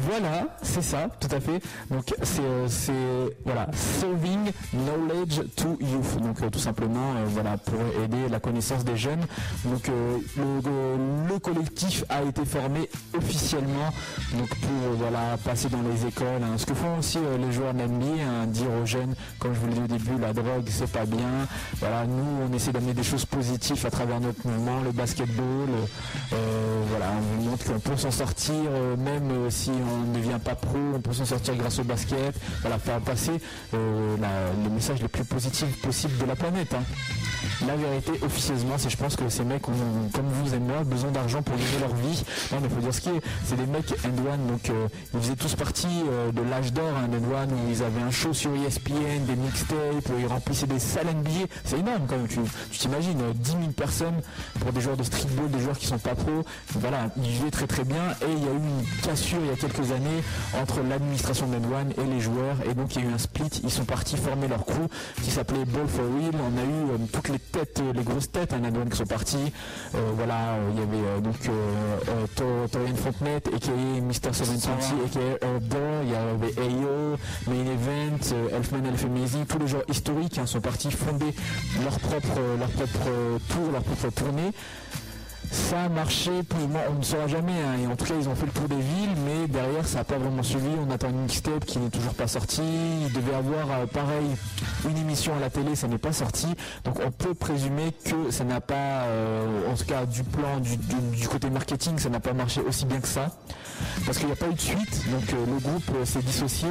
Voilà, 0.00 0.46
c'est 0.62 0.82
ça, 0.82 1.08
tout 1.20 1.28
à 1.30 1.40
fait. 1.40 1.60
Donc 1.90 2.14
c'est 2.22 2.40
euh, 2.42 3.28
voilà, 3.44 3.68
knowledge 4.72 5.42
to 5.56 5.76
youth. 5.80 6.20
Donc 6.22 6.42
euh, 6.42 6.50
tout 6.50 6.58
simplement 6.58 7.14
euh, 7.16 7.24
voilà 7.28 7.56
pour 7.58 7.78
aider 8.02 8.28
la 8.30 8.40
connaissance 8.40 8.84
des 8.84 8.96
jeunes. 8.96 9.20
Donc 9.64 9.88
euh, 9.88 10.18
le, 10.36 11.28
le 11.34 11.38
collectif 11.38 12.04
a 12.08 12.22
été 12.22 12.44
formé 12.44 12.88
officiellement 13.16 13.90
donc 14.38 14.48
pour 14.48 14.92
voilà 14.98 15.36
passer 15.44 15.68
dans 15.68 15.82
les 15.82 16.06
écoles. 16.06 16.42
hein. 16.42 16.56
Ce 16.56 16.66
que 16.66 16.74
font 16.74 16.98
aussi 16.98 17.18
les 17.38 17.52
joueurs 17.52 17.74
de 17.74 17.82
hein, 17.82 18.46
dire 18.46 18.66
aux 18.82 18.86
jeunes, 18.86 19.14
comme 19.38 19.54
je 19.54 19.60
vous 19.60 19.66
l'ai 19.68 19.74
dit 19.74 19.80
au 19.82 19.86
début, 19.86 20.18
la 20.20 20.32
drogue 20.32 20.66
c'est 20.68 20.90
pas 20.90 21.04
bien. 21.04 21.46
Voilà, 21.80 22.06
nous 22.06 22.24
on 22.50 22.52
essaie 22.54 22.72
d'amener 22.72 22.94
des 22.94 23.02
choses 23.02 23.24
positives 23.26 23.84
à 23.86 23.90
travers 23.90 24.20
notre 24.20 24.46
mouvement, 24.46 24.80
le 24.82 24.92
basketball. 24.92 25.68
voilà, 26.30 27.06
on 27.38 27.42
montre 27.42 27.64
qu'on 27.64 27.78
peut 27.80 27.96
s'en 27.96 28.10
sortir, 28.10 28.21
euh, 28.50 28.96
même 28.96 29.30
euh, 29.30 29.50
si 29.50 29.70
on 29.70 30.06
ne 30.08 30.14
devient 30.14 30.38
pas 30.42 30.54
pro, 30.54 30.78
on 30.94 31.00
peut 31.00 31.12
s'en 31.12 31.24
sortir 31.24 31.54
grâce 31.56 31.78
au 31.78 31.84
basket. 31.84 32.34
Voilà, 32.60 32.78
faire 32.78 33.00
passer 33.00 33.32
euh, 33.74 34.16
le 34.64 34.70
message 34.70 35.00
le 35.02 35.08
plus 35.08 35.24
positif 35.24 35.80
possible 35.82 36.16
de 36.18 36.24
la 36.24 36.36
planète. 36.36 36.74
hein. 36.74 36.82
La 37.66 37.76
vérité, 37.76 38.12
officieusement, 38.22 38.74
c'est 38.76 38.90
je 38.90 38.96
pense 38.96 39.16
que 39.16 39.28
ces 39.28 39.44
mecs 39.44 39.68
ont, 39.68 39.72
comme 40.12 40.26
vous 40.26 40.54
et 40.54 40.58
moi, 40.58 40.82
besoin 40.84 41.10
d'argent 41.10 41.42
pour 41.42 41.54
vivre 41.56 41.80
leur 41.80 41.94
vie. 41.94 42.24
Non, 42.52 42.58
mais 42.60 42.68
faut 42.68 42.80
dire 42.80 42.94
ce 42.94 43.00
qui 43.00 43.08
est. 43.10 43.20
C'est 43.44 43.56
des 43.56 43.66
mecs 43.66 43.92
end 44.04 44.32
one, 44.32 44.46
donc 44.48 44.70
ils 45.14 45.20
faisaient 45.20 45.36
tous 45.36 45.54
partie 45.54 45.86
de 46.32 46.42
l'âge 46.50 46.72
d'or, 46.72 46.84
hein, 46.96 47.08
end 47.08 47.42
one, 47.42 47.52
où 47.52 47.70
ils 47.70 47.82
avaient 47.82 48.02
un 48.02 48.10
show 48.10 48.32
sur 48.32 48.50
ESPN, 48.54 49.24
des 49.26 49.36
mixtapes, 49.36 50.08
ils 50.18 50.26
remplissaient 50.26 50.66
des 50.66 50.78
salles 50.78 51.06
NBA. 51.06 51.46
C'est 51.64 51.78
énorme 51.78 52.02
quand 52.08 52.16
même. 52.16 52.28
Tu 52.28 52.78
t'imagines, 52.78 53.20
euh, 53.20 53.32
10 53.34 53.50
000 53.50 53.62
personnes 53.76 54.20
pour 54.60 54.72
des 54.72 54.80
joueurs 54.80 54.96
de 54.96 55.02
streetball, 55.02 55.50
des 55.50 55.60
joueurs 55.60 55.78
qui 55.78 55.86
sont 55.86 55.98
pas 55.98 56.14
pro. 56.14 56.44
Voilà, 56.74 57.08
ils 57.16 57.30
vivaient 57.30 57.50
très 57.50 57.66
très 57.66 57.84
bien. 57.84 58.01
Et 58.22 58.32
il 58.32 58.44
y 58.44 58.48
a 58.48 58.52
eu 58.52 58.56
une 58.56 59.00
cassure 59.02 59.38
il 59.42 59.46
y 59.48 59.50
a 59.50 59.56
quelques 59.56 59.90
années 59.92 60.22
entre 60.60 60.80
l'administration 60.88 61.46
de 61.48 61.56
One 61.56 61.92
et 61.98 62.04
les 62.12 62.20
joueurs. 62.20 62.56
Et 62.68 62.74
donc 62.74 62.94
il 62.96 63.02
y 63.02 63.06
a 63.06 63.10
eu 63.10 63.12
un 63.12 63.18
split. 63.18 63.48
Ils 63.64 63.70
sont 63.70 63.84
partis 63.84 64.16
former 64.16 64.48
leur 64.48 64.64
crew 64.64 64.88
qui 65.22 65.30
s'appelait 65.30 65.64
Ball 65.64 65.88
for 65.88 66.04
Real. 66.04 66.32
On 66.34 66.58
a 66.58 66.62
eu 66.64 66.92
euh, 66.92 67.06
toutes 67.12 67.28
les 67.28 67.38
têtes, 67.38 67.80
euh, 67.80 67.92
les 67.94 68.02
grosses 68.02 68.30
têtes, 68.30 68.52
un 68.52 68.62
One 68.64 68.88
qui 68.90 68.96
sont 68.98 69.06
partis. 69.06 69.52
Euh, 69.94 69.98
voilà, 70.16 70.56
il 70.72 70.78
y 70.78 70.82
avait 70.82 71.20
donc 71.20 71.36
Tor- 72.34 72.68
Torian 72.70 72.94
Fontenay, 72.96 73.36
aka 73.36 73.72
Mr. 73.72 74.32
720, 74.32 74.72
aka 75.06 75.58
Burr. 75.60 76.02
Il 76.04 76.10
y 76.10 76.14
avait 76.14 76.84
AO, 76.84 77.16
Main 77.48 77.66
Event, 77.72 78.56
Elfman 78.56 78.84
Elfemezi. 78.86 79.38
Tous 79.48 79.58
les 79.58 79.66
joueurs 79.68 79.84
historiques 79.88 80.38
hein, 80.38 80.46
sont 80.46 80.60
partis 80.60 80.90
fonder 80.90 81.34
leur 81.82 81.98
propre, 81.98 82.38
leur 82.58 82.68
propre 82.70 83.08
tour, 83.48 83.70
leur 83.72 83.82
propre 83.82 84.10
tournée. 84.14 84.52
Ça 85.52 85.82
a 85.82 85.88
marché, 85.90 86.30
plus 86.48 86.62
ou 86.64 86.68
moins, 86.68 86.80
on 86.90 86.94
ne 86.98 87.02
saura 87.04 87.26
jamais. 87.26 87.52
hein. 87.52 87.76
Et 87.82 87.86
en 87.86 87.94
tout 87.94 88.06
cas, 88.06 88.14
ils 88.18 88.26
ont 88.26 88.34
fait 88.34 88.46
le 88.46 88.52
tour 88.52 88.68
des 88.68 88.80
villes, 88.80 89.14
mais 89.26 89.46
derrière, 89.48 89.86
ça 89.86 89.98
n'a 89.98 90.04
pas 90.04 90.16
vraiment 90.16 90.42
suivi. 90.42 90.68
On 90.86 90.90
attend 90.90 91.10
une 91.10 91.20
mixtape 91.24 91.66
qui 91.66 91.78
n'est 91.78 91.90
toujours 91.90 92.14
pas 92.14 92.26
sortie. 92.26 92.62
Il 93.06 93.12
devait 93.12 93.34
avoir, 93.34 93.70
euh, 93.70 93.84
pareil, 93.86 94.24
une 94.88 94.96
émission 94.96 95.36
à 95.36 95.40
la 95.40 95.50
télé, 95.50 95.76
ça 95.76 95.88
n'est 95.88 95.98
pas 95.98 96.12
sorti. 96.14 96.46
Donc, 96.84 96.98
on 97.04 97.10
peut 97.10 97.34
présumer 97.34 97.92
que 98.04 98.30
ça 98.30 98.44
n'a 98.44 98.62
pas, 98.62 99.02
euh, 99.04 99.70
en 99.70 99.74
tout 99.74 99.84
cas, 99.84 100.06
du 100.06 100.22
plan, 100.24 100.58
du, 100.60 100.78
du- 100.78 101.28
côté 101.28 101.50
marketing, 101.50 101.98
ça 101.98 102.08
n'a 102.08 102.20
pas 102.20 102.32
marché 102.32 102.62
aussi 102.66 102.86
bien 102.86 103.00
que 103.00 103.08
ça. 103.08 103.30
Parce 104.06 104.16
qu'il 104.18 104.26
n'y 104.28 104.32
a 104.32 104.36
pas 104.36 104.48
eu 104.48 104.54
de 104.54 104.60
suite. 104.60 105.10
Donc, 105.10 105.24
euh, 105.34 105.44
le 105.46 105.58
groupe 105.60 105.84
s'est 106.04 106.22
dissocié. 106.22 106.68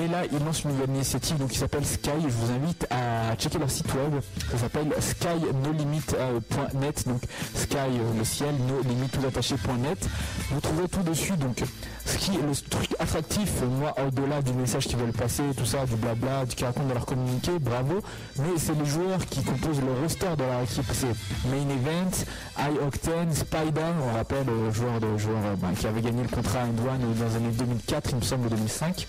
Et 0.00 0.08
là, 0.08 0.22
ils 0.32 0.38
lancent 0.44 0.64
une 0.64 0.70
nouvelle 0.72 0.90
initiative 0.90 1.36
donc, 1.38 1.50
qui 1.50 1.58
s'appelle 1.58 1.84
Sky. 1.84 2.10
Je 2.22 2.28
vous 2.28 2.50
invite 2.52 2.86
à 2.90 3.36
checker 3.36 3.58
leur 3.58 3.70
site 3.70 3.92
web. 3.94 4.20
Ça 4.50 4.58
s'appelle 4.58 4.88
skynolimit.net. 4.98 7.06
Donc, 7.08 7.22
Sky, 7.54 7.76
ciel, 8.24 8.54
no 8.66 8.80
limit 8.82 9.08
tout 9.08 9.24
attaché.net. 9.26 10.08
Vous 10.50 10.60
trouverez 10.60 10.88
tout 10.88 11.02
dessus. 11.02 11.36
Donc, 11.36 11.62
ce 12.04 12.18
qui 12.18 12.32
le 12.32 12.54
truc 12.68 12.94
attractif, 12.98 13.50
moi, 13.78 13.94
au-delà 14.06 14.42
du 14.42 14.52
message 14.52 14.86
qu'ils 14.86 14.96
veulent 14.96 15.12
passer, 15.12 15.42
tout 15.56 15.64
ça, 15.64 15.86
du 15.86 15.96
blabla, 15.96 16.44
du 16.46 16.54
qu'ils 16.54 16.66
racontent 16.66 16.86
dans 16.86 16.94
leur 16.94 17.06
communiqué, 17.06 17.52
bravo. 17.58 18.00
Mais 18.38 18.58
c'est 18.58 18.74
les 18.74 18.86
joueurs 18.86 19.24
qui 19.26 19.42
composent 19.42 19.80
le 19.80 20.00
roster 20.02 20.36
de 20.36 20.44
leur 20.44 20.62
équipe. 20.62 20.84
C'est 20.92 21.14
Main 21.48 21.68
Event, 21.70 22.10
High 22.58 22.78
Octane, 22.86 23.34
Spider, 23.34 23.92
on 24.02 24.14
rappelle, 24.14 24.46
joueur 24.72 25.00
de 25.00 25.16
joueur 25.18 25.56
ben, 25.58 25.72
qui 25.72 25.86
avait 25.86 26.02
gagné 26.02 26.22
le 26.22 26.28
contrat 26.28 26.60
à 26.60 26.64
One 26.64 27.14
dans 27.18 27.28
les 27.28 27.36
années 27.36 27.54
2004, 27.56 28.10
il 28.10 28.16
me 28.16 28.22
semble, 28.22 28.48
2005. 28.48 29.06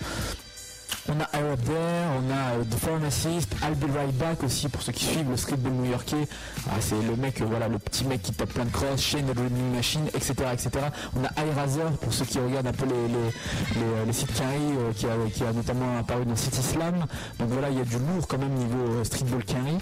On 1.08 1.20
a 1.20 1.28
Arab 1.32 1.60
There, 1.64 2.08
on 2.18 2.30
a 2.32 2.58
euh, 2.58 2.64
The 2.64 2.74
Pharmacist, 2.74 3.54
I'll 3.62 3.76
Be 3.76 3.88
Right 3.96 4.12
Back 4.18 4.42
aussi 4.42 4.68
pour 4.68 4.82
ceux 4.82 4.90
qui 4.90 5.04
suivent 5.04 5.30
le 5.30 5.36
streetball 5.36 5.72
new-yorkais. 5.72 6.26
Ah, 6.68 6.80
c'est 6.80 7.00
le 7.00 7.14
mec, 7.14 7.40
euh, 7.40 7.44
voilà, 7.48 7.68
le 7.68 7.78
petit 7.78 8.04
mec 8.04 8.22
qui 8.22 8.32
tape 8.32 8.52
plein 8.52 8.64
de 8.64 8.70
cross, 8.70 9.00
Shane 9.00 9.24
the 9.24 9.34
Dreaming 9.34 9.72
Machine, 9.72 10.06
etc., 10.08 10.32
etc. 10.52 10.70
On 11.16 11.24
a 11.24 11.46
iRazer 11.46 11.92
pour 12.00 12.12
ceux 12.12 12.24
qui 12.24 12.40
regardent 12.40 12.66
un 12.66 12.72
peu 12.72 12.86
les, 12.86 13.06
les, 13.06 13.80
les, 13.80 14.10
euh, 14.10 14.12
sites 14.12 14.42
euh, 14.42 14.92
qui, 14.94 15.06
a, 15.06 15.10
qui 15.32 15.44
a 15.44 15.52
notamment 15.52 15.96
apparu 15.96 16.24
dans 16.24 16.34
City 16.34 16.60
Slam. 16.60 17.06
Donc 17.38 17.50
voilà, 17.50 17.70
il 17.70 17.78
y 17.78 17.80
a 17.80 17.84
du 17.84 17.98
lourd 17.98 18.26
quand 18.26 18.38
même 18.38 18.54
niveau 18.54 19.04
streetball 19.04 19.44
Quinry. 19.44 19.78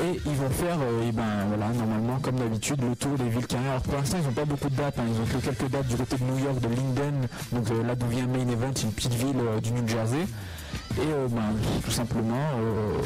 Et 0.00 0.20
ils 0.24 0.36
vont 0.36 0.50
faire, 0.50 0.78
eh 1.06 1.12
ben 1.12 1.44
voilà, 1.48 1.68
normalement, 1.68 2.18
comme 2.20 2.36
d'habitude, 2.36 2.80
le 2.80 2.96
tour 2.96 3.18
des 3.18 3.28
villes 3.28 3.46
Quinry. 3.46 3.68
Alors 3.68 3.82
pour 3.82 3.94
l'instant, 3.94 4.16
ils 4.20 4.26
n'ont 4.26 4.32
pas 4.32 4.46
beaucoup 4.46 4.70
de 4.70 4.76
dates, 4.76 4.98
hein. 4.98 5.04
ils 5.06 5.20
ont 5.20 5.38
que 5.38 5.44
quelques 5.44 5.70
dates 5.70 5.86
du 5.86 5.96
côté 5.96 6.16
de 6.16 6.24
New 6.24 6.38
York, 6.38 6.60
de 6.60 6.68
Linden, 6.68 7.28
donc 7.52 7.68
là 7.86 7.94
d'où 7.94 8.06
vient 8.06 8.26
Main 8.26 8.48
Event, 8.48 8.72
une 8.82 8.92
petite 8.92 9.14
ville 9.14 9.42
du 9.62 9.72
New 9.72 9.86
Jersey. 9.86 10.26
Et 10.98 11.06
euh, 11.06 11.26
tout 11.84 11.90
simplement, 11.90 12.34
euh, 12.34 12.98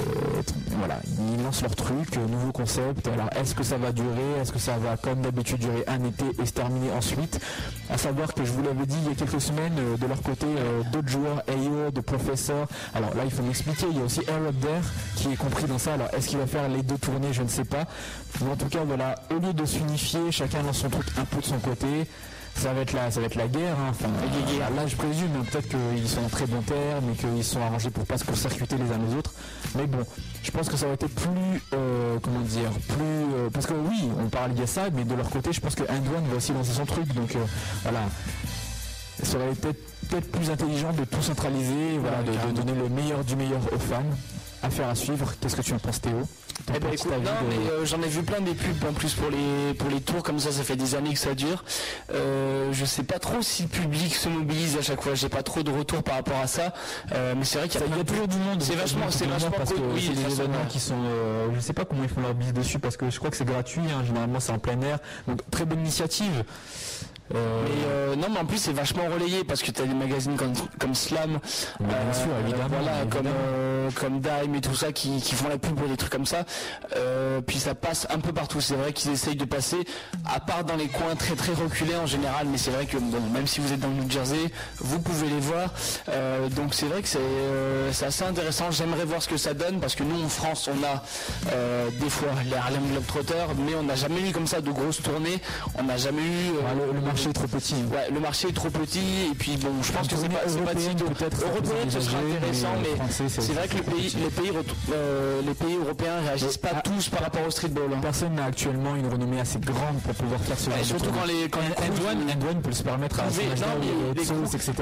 voilà, 0.79 0.99
ils 1.35 1.43
lancent 1.43 1.63
leur 1.63 1.77
truc, 1.77 2.17
euh, 2.17 2.27
nouveau 2.27 2.51
concept. 2.51 3.07
Alors, 3.07 3.29
est-ce 3.37 3.55
que 3.55 3.63
ça 3.63 3.77
va 3.77 3.93
durer? 3.93 4.41
Est-ce 4.41 4.53
que 4.53 4.59
ça 4.59 4.77
va, 4.79 4.97
comme 4.97 5.21
d'habitude, 5.21 5.59
durer 5.59 5.85
un 5.87 6.03
été 6.05 6.25
et 6.43 6.47
se 6.47 6.53
terminer 6.53 6.91
ensuite? 6.93 7.41
À 7.89 7.97
savoir 7.97 8.35
que 8.35 8.45
je 8.45 8.51
vous 8.51 8.63
l'avais 8.63 8.87
dit 8.87 8.97
il 9.03 9.09
y 9.09 9.13
a 9.13 9.15
quelques 9.15 9.41
semaines, 9.41 9.75
de 10.01 10.07
leur 10.07 10.21
côté, 10.23 10.47
d'autres 10.93 11.09
joueurs, 11.09 11.43
AO, 11.49 11.91
de 11.93 12.01
Professor. 12.01 12.67
Alors 12.95 13.15
là, 13.15 13.23
il 13.25 13.31
faut 13.31 13.43
m'expliquer. 13.43 13.87
Il 13.91 13.99
y 13.99 14.01
a 14.01 14.05
aussi 14.05 14.21
Air 14.27 14.49
Up 14.49 14.55
There 14.61 14.83
qui 15.15 15.33
est 15.33 15.37
compris 15.37 15.65
dans 15.65 15.79
ça. 15.79 15.95
Alors, 15.95 16.09
est-ce 16.13 16.29
qu'il 16.29 16.39
va 16.39 16.47
faire 16.47 16.69
les 16.69 16.83
deux 16.83 16.99
tournées? 16.99 17.33
Je 17.33 17.43
ne 17.43 17.49
sais 17.49 17.65
pas. 17.65 17.85
Mais 18.43 18.51
en 18.51 18.57
tout 18.57 18.69
cas, 18.69 18.85
voilà, 18.85 19.15
au 19.31 19.39
lieu 19.39 19.53
de 19.53 19.65
s'unifier, 19.65 20.33
chacun 20.33 20.63
lance 20.63 20.79
son 20.79 20.91
truc 20.91 21.07
un 21.19 21.25
peu 21.25 21.41
de 21.41 21.47
son 21.47 21.59
côté 21.59 22.07
ça 22.57 22.73
va 22.73 22.81
être 22.81 22.93
la, 22.93 23.11
ça 23.11 23.20
va 23.20 23.27
être 23.27 23.35
la 23.35 23.49
guerre. 23.49 23.77
hein. 23.78 23.91
Enfin, 23.91 24.09
là, 24.74 24.87
je 24.87 24.97
présume 24.97 25.28
hein, 25.39 25.45
peut-être 25.51 25.69
qu'ils 25.69 26.09
sont 26.09 26.24
en 26.24 26.28
très 26.28 26.47
bon 26.47 26.62
terme 26.62 27.05
et 27.12 27.16
qu'ils 27.16 27.45
sont 27.45 27.61
arrangés 27.61 27.91
pour 27.91 28.05
pas 28.07 28.19
se 28.19 28.24
court-circuiter 28.24 28.77
les 28.77 28.91
uns 28.93 28.99
les 29.09 29.15
autres. 29.16 29.33
Mais 29.77 29.87
bon, 29.87 29.99
je 30.43 30.51
pense 30.51 30.69
que 30.69 30.77
ça 30.77 30.87
aurait 30.87 30.95
été 30.95 31.07
plus, 31.09 31.62
euh, 31.74 32.19
comment 32.23 32.41
dire, 32.41 32.70
plus, 32.89 32.97
euh, 33.01 33.51
parce 33.53 33.66
que 33.66 33.74
oui, 33.74 34.09
on 34.19 34.28
parle 34.28 34.55
de 34.55 34.66
ça, 34.66 34.85
mais 34.95 35.05
de 35.05 35.15
leur 35.15 35.28
côté, 35.31 35.53
je 35.53 35.61
pense 35.61 35.74
que 35.74 35.83
End 35.85 36.03
One 36.16 36.27
va 36.31 36.37
aussi 36.37 36.53
lancer 36.53 36.73
son 36.73 36.87
truc. 36.87 37.12
Donc 37.15 37.35
euh, 37.37 37.45
voilà, 37.83 38.01
ça 39.23 39.37
aurait 39.37 39.53
été 39.53 39.69
peut-être 40.09 40.31
plus 40.31 40.51
intelligent 40.51 40.93
de 40.93 41.05
tout 41.05 41.23
centraliser, 41.23 41.99
voilà, 42.01 42.23
de, 42.23 42.33
de 42.33 42.53
donner 42.53 42.73
le 42.78 42.89
meilleur 42.89 43.23
du 43.24 43.37
meilleur 43.37 43.61
aux 43.73 43.78
fans. 43.78 44.03
Affaire 44.62 44.89
à 44.89 44.95
suivre. 44.95 45.33
Qu'est-ce 45.41 45.55
que 45.57 45.62
tu 45.62 45.74
en 45.74 45.78
penses, 45.78 46.01
Théo? 46.01 46.23
Eh 46.69 46.78
ben 46.81 46.91
petit 46.91 46.95
écoute, 47.03 47.12
avis 47.12 47.24
non, 47.24 47.31
de- 47.31 47.55
mais 47.65 47.70
euh, 47.70 47.85
j'en 47.85 48.01
ai 48.03 48.09
vu 48.09 48.23
plein 48.23 48.41
des 48.41 48.55
pubs 48.55 48.85
en 48.89 48.93
plus 48.93 49.15
pour 49.15 49.31
les 49.31 49.74
pour 49.74 49.89
les 49.89 50.01
tours 50.01 50.23
comme 50.23 50.39
ça, 50.39 50.51
ça 50.51 50.62
fait 50.65 50.77
des 50.77 50.95
années 50.95 51.12
que 51.12 51.19
ça 51.19 51.35
dure. 51.35 51.65
Euh, 52.12 52.73
je 52.73 52.85
sais 52.85 53.05
pas 53.05 53.19
trop 53.19 53.41
si 53.43 53.62
le 53.65 53.69
public 53.69 54.15
se 54.15 54.28
mobilise 54.28 54.77
à 54.77 54.83
chaque 54.83 55.01
fois. 55.03 55.15
J'ai 55.15 55.28
pas 55.28 55.43
trop 55.43 55.62
de 55.62 55.70
retour 55.70 56.03
par 56.03 56.16
rapport 56.16 56.39
à 56.41 56.47
ça, 56.47 56.73
Euh, 57.12 57.35
mais 57.37 57.45
c'est 57.45 57.59
vrai 57.59 57.69
qu'il 57.69 57.81
y 57.81 57.85
a, 57.85 57.87
y 57.99 58.05
toujours 58.05 58.27
du 58.28 58.37
monde. 58.39 58.61
C'est 58.62 58.74
vachement, 58.74 59.07
c'est 59.11 59.27
vachement 59.27 59.51
parce 59.57 59.73
que. 59.73 59.78
Oui, 59.95 60.03
c'est 60.15 60.23
des 60.24 60.33
événements 60.41 60.65
qui 60.69 60.81
sont. 60.81 60.97
je 61.55 61.61
sais 61.61 61.73
pas 61.73 61.85
comment 61.85 62.03
ils 62.03 62.09
font 62.09 62.20
leur 62.23 62.35
bise 62.35 62.53
dessus 62.53 62.78
parce 62.78 62.97
que 62.97 63.11
je 63.11 63.19
crois 63.19 63.31
que 63.31 63.37
c'est 63.37 63.45
gratuit. 63.45 63.83
hein, 63.83 64.03
généralement, 64.05 64.41
c'est 64.41 64.53
en 64.53 64.59
plein 64.59 64.81
air. 64.81 64.99
Donc 65.28 65.39
très 65.51 65.65
bonne 65.65 65.81
initiative. 65.81 66.45
Euh, 67.35 67.62
Mais 67.65 67.70
euh, 67.89 68.16
non, 68.16 68.28
mais 68.32 68.39
en 68.40 68.44
plus 68.47 68.59
c'est 68.59 68.73
vachement 68.73 69.05
relayé 69.12 69.44
parce 69.44 69.62
que 69.62 69.70
tu 69.70 69.82
as 69.82 69.86
des 69.86 69.94
magazines 69.94 70.36
comme, 70.36 70.53
comme 70.78 70.94
Slam, 70.94 71.39
Mais 71.81 71.86
bien 71.86 72.12
sûr, 72.12 72.28
évidemment, 72.43 72.69
voilà, 72.69 73.03
évidemment. 73.03 73.11
comme 73.11 73.27
euh, 73.27 73.90
comme 73.94 74.20
Dime 74.20 74.55
et 74.55 74.61
tout 74.61 74.74
ça 74.74 74.93
qui, 74.93 75.20
qui 75.20 75.35
font 75.35 75.48
la 75.48 75.59
pub 75.59 75.74
pour 75.74 75.89
des 75.89 75.97
trucs 75.97 76.12
comme 76.12 76.27
ça. 76.27 76.44
Euh, 76.97 77.40
puis 77.40 77.59
ça 77.59 77.74
passe 77.74 78.07
un 78.11 78.19
peu 78.20 78.32
partout. 78.32 78.61
C'est 78.61 78.74
vrai 78.77 78.93
qu'ils 78.93 79.11
essayent 79.12 79.36
de 79.36 79.44
passer, 79.44 79.78
à 80.32 80.40
part 80.40 80.65
dans 80.65 80.77
les 80.77 80.89
coins 80.89 81.15
très 81.16 81.35
très 81.35 81.53
reculés 81.53 81.97
en 81.97 82.07
général, 82.07 82.47
mais 82.51 82.59
c'est 82.59 82.70
vrai 82.70 82.86
que 82.86 82.97
bon, 82.97 83.20
même 83.32 83.47
si 83.47 83.61
vous 83.61 83.73
êtes 83.73 83.81
dans 83.81 83.89
le 83.89 83.94
New 83.94 84.11
Jersey, 84.11 84.51
vous 84.78 85.01
pouvez 85.01 85.28
les 85.28 85.40
voir. 85.40 85.70
Euh, 86.09 86.48
donc 86.48 86.74
c'est 86.74 86.86
vrai 86.86 87.03
que 87.03 87.09
c'est 87.09 87.19
euh, 87.20 87.90
assez 87.90 88.24
intéressant. 88.24 88.70
J'aimerais 88.70 89.05
voir 89.05 89.23
ce 89.23 89.28
que 89.28 89.36
ça 89.36 89.53
donne 89.55 89.81
parce 89.81 89.94
que 89.94 90.03
nous 90.05 90.23
en 90.24 90.28
France 90.28 90.69
on 90.73 90.85
a 90.85 91.03
euh, 91.53 91.89
des 92.01 92.11
fois 92.11 92.28
les 92.48 92.55
Harlem 92.57 92.86
Globetrotters, 92.93 93.55
mais 93.59 93.74
on 93.74 93.82
n'a 93.82 93.97
jamais 93.97 94.20
eu 94.28 94.32
comme 94.32 94.47
ça 94.47 94.61
de 94.61 94.70
grosses 94.70 95.03
tournées. 95.03 95.40
On 95.78 95.82
n'a 95.85 95.97
jamais 95.97 96.23
eu 96.23 96.51
euh, 96.57 96.61
Ah, 96.69 96.74
le, 96.74 96.93
le 96.93 97.01
marché 97.16 97.30
est 97.30 97.32
trop 97.32 97.47
petit. 97.47 97.74
Ouais, 97.90 98.10
le 98.12 98.20
marché 98.20 98.48
est 98.48 98.52
trop 98.52 98.68
petit 98.68 99.28
et 99.30 99.34
puis 99.34 99.56
bon, 99.56 99.70
je 99.82 99.90
pense 99.93 100.06
que 100.06 100.16
c'est 100.16 100.28
pas, 100.28 100.40
pas 100.40 100.44
peut-être, 100.44 101.40
européenne, 101.47 101.90
ce 101.90 102.01
sera 102.01 102.18
envisagé, 102.18 102.36
intéressant, 102.36 102.68
mais 102.82 102.97
français, 102.97 103.24
c'est 103.28 103.52
vrai 103.55 103.68
que 103.68 103.78
pays, 103.90 104.16
les 104.22 104.30
pays, 104.30 104.51
euh, 104.93 105.40
les 105.47 105.55
pays 105.55 105.76
européens 105.76 106.20
réagissent 106.26 106.59
pas 106.59 106.72
ah, 106.76 106.82
tous 106.82 107.09
par 107.09 107.20
rapport 107.22 107.47
au 107.47 107.51
streetball. 107.51 107.90
hein. 107.94 107.98
Personne 108.02 108.34
n'a 108.34 108.44
actuellement 108.44 108.97
une 108.97 109.09
renommée 109.09 109.40
assez 109.40 109.59
grande 109.60 109.97
pour 110.05 110.14
pouvoir 110.14 110.40
faire 110.40 110.59
ce 110.59 110.68
Ouais, 110.68 110.76
genre 110.76 110.82
de 110.82 110.88
surtout 111.05 111.10
quand 111.18 111.24
les 111.26 111.48
quand 111.48 111.60
les 111.60 111.68
End 111.68 111.94
crews- 111.94 112.10
One, 112.10 112.18
End 112.30 112.51
One 112.51 112.62
peut 112.62 112.72
se 112.72 112.82
permettre 112.82 113.20
à 113.20 113.24
etc. 113.28 114.72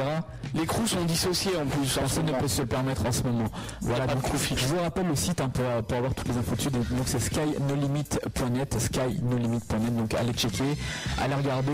les 0.54 0.66
crews 0.66 0.86
sont 0.88 1.04
dissociés 1.04 1.52
en 1.56 1.66
plus. 1.66 1.94
Personne 1.94 2.26
ne 2.26 2.32
peut 2.32 2.48
se 2.48 2.62
le 2.62 2.66
permettre 2.66 3.06
en 3.06 3.12
ce 3.12 3.22
moment. 3.22 3.48
Voilà, 3.80 4.06
donc, 4.08 4.22
je 4.56 4.66
vous 4.66 4.80
rappelle 4.80 5.06
le 5.06 5.14
site 5.16 5.40
hein, 5.40 5.50
pour, 5.50 5.96
avoir 5.96 6.14
toutes 6.14 6.28
les 6.28 6.36
infos 6.36 6.56
dessus. 6.56 6.70
Donc 6.70 6.88
donc 6.88 7.06
c'est 7.06 7.20
skynolimit.net, 7.20 8.76
skynolimit.net. 8.80 9.96
Donc 9.96 10.14
allez 10.14 10.32
checker, 10.32 10.76
allez 11.22 11.34
regarder. 11.34 11.72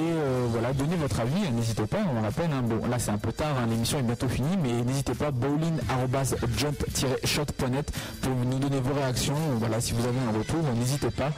Voilà, 0.50 0.72
donnez 0.72 0.96
votre 0.96 1.20
avis, 1.20 1.46
hein, 1.46 1.50
n'hésitez 1.52 1.86
pas, 1.86 1.98
on 2.14 2.20
rappelle, 2.20 2.50
hein, 2.52 2.62
bon 2.62 2.86
là 2.88 2.98
c'est 2.98 3.10
un 3.10 3.18
peu 3.18 3.32
tard, 3.32 3.56
hein, 3.58 3.66
l'émission 3.68 3.98
est 3.98 4.02
bientôt 4.02 4.28
finie, 4.28 4.56
mais 4.62 4.72
n'hésitez 4.82 5.14
pas, 5.14 5.30
bowling.jump-shot.net 5.30 7.92
pour 8.22 8.32
nous 8.34 8.58
donner 8.58 8.80
vos 8.80 8.94
réactions, 8.94 9.36
voilà, 9.58 9.80
si 9.80 9.92
vous 9.92 10.06
avez 10.06 10.18
un 10.28 10.32
retour, 10.38 10.62
n'hésitez 10.76 11.10
pas. 11.10 11.30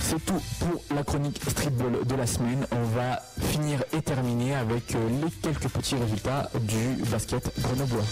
C'est 0.00 0.24
tout 0.24 0.40
pour 0.58 0.82
la 0.94 1.02
chronique 1.04 1.40
streetball 1.48 2.04
de 2.04 2.14
la 2.14 2.26
semaine. 2.26 2.66
On 2.72 2.82
va 2.96 3.20
finir 3.40 3.82
et 3.96 4.02
terminer 4.02 4.54
avec 4.54 4.94
euh, 4.94 4.98
les 5.22 5.30
quelques 5.30 5.68
petits 5.68 5.94
résultats 5.94 6.50
du 6.60 7.02
basket 7.10 7.50
grenoblois. 7.60 8.02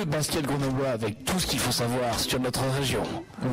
Le 0.00 0.06
basket 0.06 0.46
grenoblois 0.46 0.88
avec 0.88 1.26
tout 1.26 1.38
ce 1.38 1.46
qu'il 1.46 1.58
faut 1.58 1.72
savoir 1.72 2.18
sur 2.18 2.40
notre 2.40 2.62
région. 2.78 3.02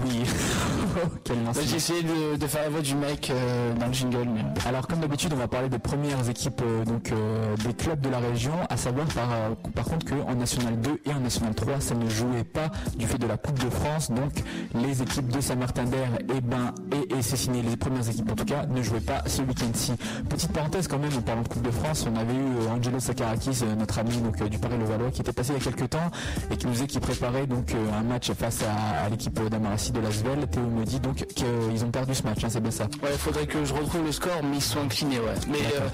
Oui. 0.06 0.24
Quel 1.26 1.38
J'ai 1.68 1.76
essayé 1.76 2.03
de, 2.03 2.38
de 2.38 2.48
faire 2.48 2.61
la 2.64 2.69
voix 2.69 2.80
du 2.80 2.95
mec 2.95 3.30
euh, 3.30 3.74
dans 3.74 3.88
le 3.88 3.94
jingle. 3.94 4.30
Mais... 4.34 4.44
Alors 4.65 4.88
comme 4.88 5.02
d'habitude, 5.02 5.34
on 5.34 5.38
va 5.38 5.49
parler 5.49 5.68
des 5.68 5.78
premières 5.78 6.30
équipes 6.30 6.61
euh, 6.64 6.86
donc 6.86 7.11
euh, 7.11 7.53
des 7.57 7.74
clubs 7.74 7.99
de 7.99 8.07
la 8.07 8.19
région, 8.19 8.53
à 8.69 8.78
savoir 8.78 9.07
par, 9.07 9.28
par 9.76 9.84
contre 9.84 10.06
qu'en 10.06 10.36
National 10.36 10.80
2 10.80 11.02
et 11.06 11.11
en 11.11 11.19
National 11.19 11.53
3, 11.53 11.82
ça 11.82 11.95
ne 11.95 12.10
jouait 12.10 12.45
pas 12.45 12.72
du 12.95 13.07
fait 13.07 13.18
de 13.18 13.28
la 13.28 13.36
Coupe 13.36 13.60
de 13.60 13.69
France. 13.69 14.10
Donc 14.10 14.32
les 14.74 15.02
équipes 15.02 15.28
de 15.28 15.41
Saint-Martin-d'Air, 15.41 16.10
et 16.34 16.40
Ben 16.40 16.74
et, 16.94 17.14
et 17.14 17.22
Cessiné, 17.22 17.61
les 17.61 17.76
premières 17.76 18.07
équipes 18.07 18.32
en 18.32 18.36
tout 18.36 18.45
cas, 18.45 18.65
ne 18.68 18.82
jouaient 18.82 19.02
pas 19.02 19.22
ce 19.26 19.41
week-end-ci. 19.41 19.94
Petite 20.30 20.53
parenthèse 20.53 20.88
quand 20.88 20.99
même, 20.99 21.14
en 21.18 21.22
parlant 21.22 21.41
de 21.41 21.49
Coupe 21.49 21.64
de 21.64 21.72
France, 21.72 22.07
on 22.10 22.15
avait 22.15 22.36
eu 22.36 22.69
Angelo 22.69 23.02
Sakarakis, 23.02 23.65
notre 23.78 23.99
ami 23.99 24.15
donc 24.18 24.41
du 24.49 24.57
Paris-Levallois, 24.57 25.11
qui 25.11 25.19
était 25.22 25.34
passé 25.34 25.52
il 25.52 25.64
y 25.64 25.68
a 25.68 25.72
quelques 25.72 25.90
temps 25.90 26.10
et 26.51 26.57
qui 26.57 26.65
nous 26.68 26.73
disait 26.73 26.88
qu'il 26.88 26.99
préparait 27.01 27.47
donc 27.47 27.73
euh, 27.73 27.99
un 27.99 28.03
match 28.03 28.31
face 28.34 28.64
à, 28.64 29.05
à 29.05 29.09
l'équipe 29.09 29.39
d'Amarassi 29.49 29.91
de 29.91 29.99
Lasvel. 29.99 30.47
Théo 30.47 30.64
me 30.64 30.84
dit 30.85 30.99
donc 30.99 31.26
qu'ils 31.27 31.84
ont 31.85 31.91
perdu 31.91 32.14
ce 32.15 32.23
match, 32.23 32.43
hein, 32.43 32.47
c'est 32.49 32.61
bien 32.61 32.72
ça. 32.72 32.85
Ouais, 33.03 33.09
il 33.11 33.18
faudrait 33.18 33.45
que 33.47 33.64
je 33.65 33.73
retrouve 33.73 34.03
le 34.05 34.11
score, 34.11 34.41
mais 34.43 34.57
ils 34.57 34.61
sont 34.61 34.80
inclinés, 34.81 35.19
ouais. 35.19 35.34
Mais 35.49 35.57
euh, 35.57 35.88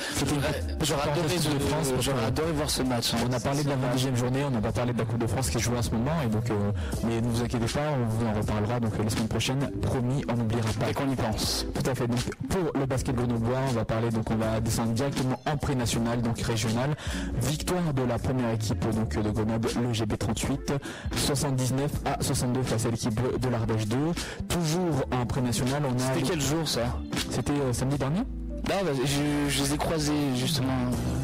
j'aurais- 0.83 1.01
adoré, 1.03 1.35
Coupe 1.35 1.53
de 1.53 1.53
de- 1.53 1.59
France, 1.59 1.89
parce 1.91 2.01
j'aurais 2.05 2.21
que- 2.21 2.25
adoré 2.27 2.51
voir 2.53 2.69
ce 2.69 2.81
match. 2.83 3.13
hein. 3.13 3.17
On 3.29 3.33
a 3.33 3.39
parlé 3.39 3.63
de 3.63 3.69
la 3.69 3.75
22e 3.75 4.15
journée, 4.15 4.43
on 4.45 4.51
n'a 4.51 4.61
pas 4.61 4.71
parlé 4.71 4.93
de 4.93 4.97
la 4.99 5.05
Coupe 5.05 5.19
de 5.19 5.27
France 5.27 5.49
qui 5.49 5.57
est 5.57 5.61
jouée 5.61 5.77
en 5.77 5.81
ce 5.81 5.91
moment, 5.91 6.11
et 6.23 6.27
donc, 6.27 6.49
euh, 6.49 6.71
mais 7.05 7.21
ne 7.21 7.27
vous 7.27 7.41
inquiétez 7.43 7.65
pas, 7.65 7.79
on 7.99 8.05
vous 8.05 8.25
en 8.25 8.33
reparlera 8.33 8.79
donc 8.79 8.93
la 9.01 9.09
semaine 9.09 9.27
prochaine, 9.27 9.69
promis, 9.81 10.23
on 10.29 10.33
n'oubliera 10.35 10.69
pas. 10.79 10.89
Et 10.89 10.93
qu'on 10.93 11.09
y 11.09 11.15
pense. 11.15 11.65
Tout 11.73 11.89
à 11.89 11.95
fait. 11.95 12.07
Donc 12.07 12.19
pour 12.49 12.79
le 12.79 12.85
basket 12.85 13.15
grenoblois, 13.15 13.57
on 13.69 13.73
va 13.73 13.85
parler 13.85 14.09
donc 14.09 14.29
on 14.31 14.35
va 14.35 14.59
descendre 14.59 14.91
directement 14.91 15.39
en 15.45 15.57
pré-national, 15.57 16.21
donc 16.21 16.39
régional. 16.41 16.95
Victoire 17.41 17.93
de 17.93 18.03
la 18.03 18.17
première 18.19 18.51
équipe 18.51 18.85
donc 18.95 19.17
de 19.17 19.29
Grenoble, 19.29 19.69
le 19.81 19.93
GB38, 20.33 20.77
79 21.15 21.91
à 22.05 22.21
62 22.21 22.63
face 22.63 22.85
à 22.85 22.89
l'équipe 22.89 23.39
de 23.39 23.49
l'Ardèche 23.49 23.87
2. 23.87 23.97
Toujours 24.49 25.03
en 25.11 25.25
pré-national, 25.25 25.83
on 25.85 25.95
a. 25.95 26.13
C'était 26.13 26.27
quel 26.27 26.41
jour 26.41 26.67
ça? 26.67 26.97
C'était 27.29 27.51
euh, 27.53 27.73
samedi 27.73 27.97
dernier. 27.97 28.21
Non, 28.69 28.75
bah, 28.85 28.91
je, 29.03 29.51
je 29.51 29.63
les 29.63 29.73
ai 29.73 29.77
croisés 29.77 30.13
justement. 30.35 30.73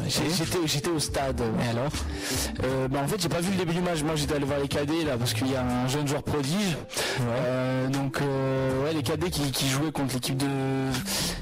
J'étais, 0.08 0.58
j'étais 0.66 0.90
au 0.90 0.98
stade. 0.98 1.40
Et 1.64 1.68
alors 1.70 1.90
Euh, 2.64 2.88
bah, 2.88 2.98
En 3.04 3.08
fait, 3.08 3.20
j'ai 3.20 3.28
pas 3.28 3.40
vu 3.40 3.50
le 3.52 3.56
début 3.56 3.72
du 3.74 3.80
match. 3.80 4.02
Moi, 4.02 4.14
j'étais 4.16 4.34
allé 4.34 4.44
voir 4.44 4.58
les 4.60 4.68
cadets 4.68 5.04
là 5.06 5.16
parce 5.16 5.32
qu'il 5.34 5.50
y 5.50 5.54
a 5.56 5.62
un 5.62 5.88
jeune 5.88 6.06
joueur 6.06 6.22
prodige. 6.22 6.76
Euh, 7.20 7.88
donc, 7.88 8.20
euh, 8.20 8.84
ouais, 8.84 8.92
les 8.92 9.02
cadets 9.02 9.30
qui, 9.30 9.50
qui 9.52 9.68
jouaient 9.68 9.92
contre 9.92 10.14
l'équipe 10.14 10.36
de. 10.36 10.46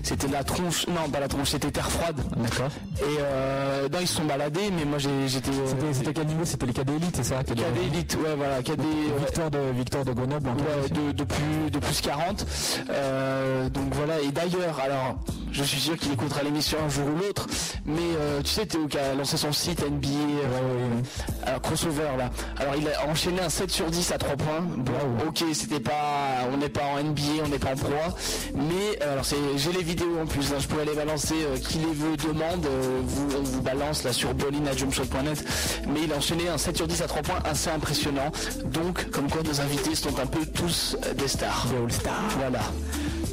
C'était 0.02 0.28
la 0.28 0.44
tronche. 0.44 0.86
Non, 0.88 1.08
pas 1.10 1.20
la 1.20 1.28
tronche. 1.28 1.48
C'était 1.50 1.70
Terre 1.70 1.90
froide. 1.90 2.20
D'accord. 2.36 2.70
Et 3.00 3.02
euh, 3.20 3.88
non, 3.90 3.98
ils 4.00 4.06
se 4.08 4.16
sont 4.16 4.24
baladés, 4.24 4.70
mais 4.76 4.84
moi, 4.84 4.98
j'étais. 4.98 5.50
C'était 5.92 6.12
quel 6.12 6.26
niveau? 6.26 6.44
C'était 6.44 6.66
les 6.66 6.72
cadets 6.74 6.94
élites, 6.96 7.16
c'est 7.16 7.24
ça? 7.24 7.42
Cadets 7.42 7.62
élite, 7.92 8.16
ouais, 8.22 8.34
voilà, 8.36 8.62
cadets. 8.62 8.84
Victoire 9.18 9.50
de 9.50 9.58
Victoire 9.74 10.04
de 10.04 10.12
Grenoble. 10.12 10.50
en 10.50 10.54
Ouais, 10.54 10.88
de, 10.90 11.12
de 11.12 11.24
plus 11.24 11.70
de 11.72 11.78
plus 11.78 12.00
40 12.00 12.46
Euh, 12.90 13.68
donc 13.70 13.94
voilà 13.94 14.20
et 14.20 14.30
d'ailleurs 14.30 14.78
alors 14.82 15.16
je 15.52 15.62
suis 15.62 15.87
sûr 15.88 15.96
qu'il 15.96 16.12
écoutera 16.12 16.42
l'émission 16.42 16.76
un 16.84 16.88
jour 16.90 17.06
ou 17.06 17.16
l'autre. 17.18 17.46
Mais 17.86 18.00
euh, 18.20 18.42
tu 18.42 18.50
sais 18.50 18.66
Théo 18.66 18.86
qui 18.88 18.98
a 18.98 19.14
lancé 19.14 19.38
son 19.38 19.52
site 19.52 19.80
NBA 19.80 20.08
euh, 20.08 21.00
alors 21.46 21.62
crossover 21.62 22.10
là. 22.18 22.30
Alors 22.58 22.74
il 22.76 22.86
a 22.88 23.08
enchaîné 23.08 23.40
un 23.40 23.48
7 23.48 23.70
sur 23.70 23.86
10 23.86 24.12
à 24.12 24.18
3 24.18 24.36
points. 24.36 24.60
Bon 24.60 24.92
ok 25.26 25.44
c'était 25.54 25.80
pas 25.80 26.46
on 26.52 26.58
n'est 26.58 26.68
pas 26.68 26.84
en 26.84 27.02
NBA 27.02 27.42
on 27.44 27.48
n'est 27.48 27.58
pas 27.58 27.72
en 27.72 27.76
proie 27.76 28.14
mais 28.54 28.98
euh, 29.02 29.12
alors 29.14 29.24
c'est 29.24 29.36
j'ai 29.56 29.72
les 29.72 29.82
vidéos 29.82 30.18
en 30.20 30.26
plus 30.26 30.52
hein, 30.52 30.56
je 30.58 30.66
pourrais 30.66 30.84
les 30.84 30.94
balancer 30.94 31.34
euh, 31.34 31.56
qui 31.56 31.78
les 31.78 31.94
veut 31.94 32.16
demande 32.16 32.66
vous, 33.06 33.38
on 33.38 33.42
vous 33.42 33.62
balance 33.62 34.04
là 34.04 34.12
sur 34.12 34.34
bolin.jumpshot.net 34.34 35.42
mais 35.88 36.00
il 36.04 36.12
a 36.12 36.16
enchaîné 36.16 36.48
un 36.48 36.58
7 36.58 36.76
sur 36.76 36.86
10 36.86 37.00
à 37.00 37.06
3 37.06 37.22
points 37.22 37.42
assez 37.44 37.70
impressionnant. 37.70 38.30
Donc 38.66 39.08
comme 39.10 39.30
quoi 39.30 39.42
nos 39.42 39.60
invités 39.62 39.94
sont 39.94 40.18
un 40.20 40.26
peu 40.26 40.44
tous 40.44 40.98
des 41.16 41.28
stars. 41.28 41.66
Des 41.70 41.82
All-Stars. 41.82 42.36
voilà 42.38 42.60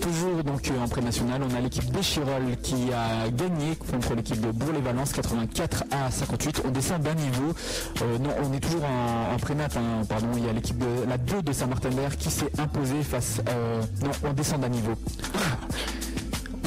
Toujours 0.05 0.43
donc 0.43 0.69
euh, 0.69 0.83
en 0.83 0.87
pré-national, 0.87 1.41
on 1.41 1.55
a 1.55 1.59
l'équipe 1.59 1.89
d'Echirol 1.91 2.57
qui 2.61 2.93
a 2.93 3.27
gagné 3.31 3.75
contre 3.75 4.13
l'équipe 4.13 4.39
de 4.39 4.51
Bourg-les-Valence 4.51 5.13
84 5.13 5.83
à 5.89 6.11
58. 6.11 6.61
On 6.63 6.69
descend 6.69 7.01
d'un 7.01 7.15
niveau. 7.15 7.55
Euh, 8.03 8.19
non, 8.19 8.29
on 8.43 8.53
est 8.53 8.59
toujours 8.59 8.83
en, 8.85 9.33
en 9.33 9.37
pré-nat, 9.37 9.69
hein, 9.75 10.05
pardon. 10.07 10.27
Il 10.37 10.45
y 10.45 10.47
a 10.49 10.53
l'équipe 10.53 10.77
de 10.77 11.09
la 11.09 11.17
2 11.17 11.41
de 11.41 11.51
Saint-Martin-d'Air 11.51 12.17
qui 12.17 12.29
s'est 12.29 12.51
imposée 12.59 13.01
face. 13.01 13.41
euh, 13.49 13.81
non, 14.03 14.11
on 14.29 14.33
descend 14.33 14.61
d'un 14.61 14.69
niveau. 14.69 14.93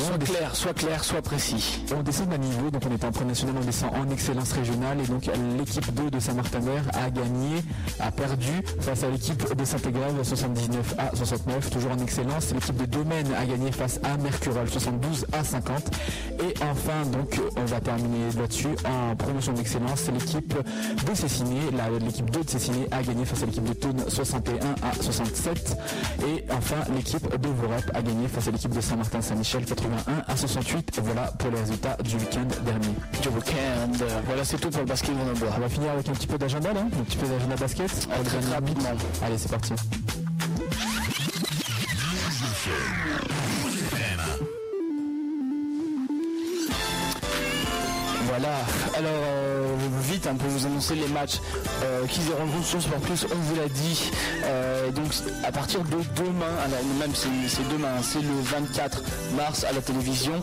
soit 0.09 0.18
clair 0.18 0.56
soit 0.56 0.74
clair 0.74 1.05
soit 1.05 1.22
précis 1.22 1.82
On 1.97 2.02
descend 2.02 2.28
d'un 2.28 2.39
niveau, 2.39 2.70
donc 2.70 2.82
on 2.89 2.93
est 2.93 3.05
en 3.05 3.12
pré-national, 3.12 3.55
on 3.60 3.64
descend 3.64 3.90
en 3.94 4.10
excellence 4.10 4.52
régionale 4.52 5.01
et 5.01 5.06
donc 5.06 5.28
l'équipe 5.59 5.93
2 5.94 6.10
de 6.10 6.18
Saint-Martin-d'Air 6.18 6.82
a 6.94 7.10
gagné, 7.10 7.62
a 8.01 8.10
perdu 8.10 8.62
face 8.80 9.05
à 9.05 9.09
l'équipe 9.10 9.55
de 9.55 9.64
Saint-Égrève 9.64 10.22
79 10.22 10.94
à 10.98 11.14
69, 11.14 11.70
toujours 11.70 11.93
en 11.93 11.98
excellence. 11.98 12.52
L'équipe 12.52 12.76
de 12.76 12.86
Domaine 12.86 13.26
a 13.36 13.44
gagné 13.44 13.72
face 13.72 14.01
à 14.02 14.16
Mercurol 14.16 14.68
72 14.68 15.26
à 15.32 15.44
50. 15.44 15.90
Et 16.40 16.55
enfin, 16.62 17.05
donc, 17.12 17.40
on 17.56 17.64
va 17.64 17.80
terminer 17.80 18.30
là-dessus 18.39 18.68
en 18.85 19.16
promotion 19.16 19.52
d'excellence. 19.52 20.02
C'est 20.05 20.12
l'équipe 20.12 20.55
de 20.55 21.14
Cessiné, 21.14 21.60
l'équipe 22.01 22.30
2 22.30 22.44
de 22.44 22.51
Cessiné 22.51 22.86
a 22.90 23.02
gagné 23.02 23.24
face 23.24 23.43
à 23.43 23.47
l'équipe 23.47 23.64
de 23.64 23.74
Thône 23.74 24.05
61 24.09 24.55
à 24.82 24.94
67. 25.01 25.76
Et 26.26 26.44
enfin, 26.52 26.76
l'équipe 26.94 27.28
de 27.28 27.48
Vorep 27.48 27.90
a 27.94 28.02
gagné 28.02 28.28
face 28.28 28.48
à 28.48 28.51
l'équipe 28.51 28.74
de 28.74 28.80
Saint-Martin-Saint-Michel 28.80 29.64
81 29.98 30.32
à 30.32 30.36
68. 30.36 31.00
Voilà 31.02 31.22
pour 31.38 31.50
les 31.50 31.60
résultats 31.60 31.96
du 32.02 32.16
week-end 32.16 32.46
dernier. 32.64 32.94
du 33.22 33.28
week-end 33.28 34.06
voilà 34.26 34.44
c'est 34.44 34.58
tout 34.58 34.70
pour 34.70 34.80
le 34.80 34.86
basket 34.86 35.14
On 35.14 35.60
va 35.60 35.68
finir 35.68 35.92
avec 35.92 36.08
un 36.08 36.12
petit 36.12 36.26
peu 36.26 36.38
d'agenda 36.38 36.72
là, 36.72 36.80
un 36.80 37.04
petit 37.04 37.16
peu 37.16 37.26
d'agenda 37.26 37.56
basket. 37.56 38.08
Ah, 38.10 38.22
très, 38.24 38.38
très 38.38 38.54
rapidement 38.54 38.90
Allez, 39.24 39.38
c'est 39.38 39.50
parti. 39.50 39.72
Voilà, 48.26 48.58
alors 48.96 49.47
euh, 50.28 50.32
vite 50.32 50.34
un 50.34 50.34
peu 50.34 50.46
vous 50.48 50.66
annoncer 50.66 50.94
les 50.94 51.09
matchs 51.09 51.40
euh, 51.82 52.06
qui 52.06 52.20
se 52.20 52.32
rencontrent 52.32 52.66
sur 52.66 52.82
Sport 52.82 53.00
Plus, 53.00 53.26
on 53.32 53.34
vous 53.36 53.56
l'a 53.56 53.68
dit. 53.68 54.10
Euh, 54.44 54.90
donc 54.90 55.12
à 55.44 55.52
partir 55.52 55.80
de 55.82 55.96
demain, 56.16 56.46
alors, 56.64 56.80
même 56.98 57.12
c'est 57.14 57.68
demain, 57.68 57.88
hein, 57.98 58.02
c'est 58.02 58.20
le 58.22 58.40
24 58.42 59.02
mars 59.36 59.64
à 59.64 59.72
la 59.72 59.80
télévision, 59.80 60.42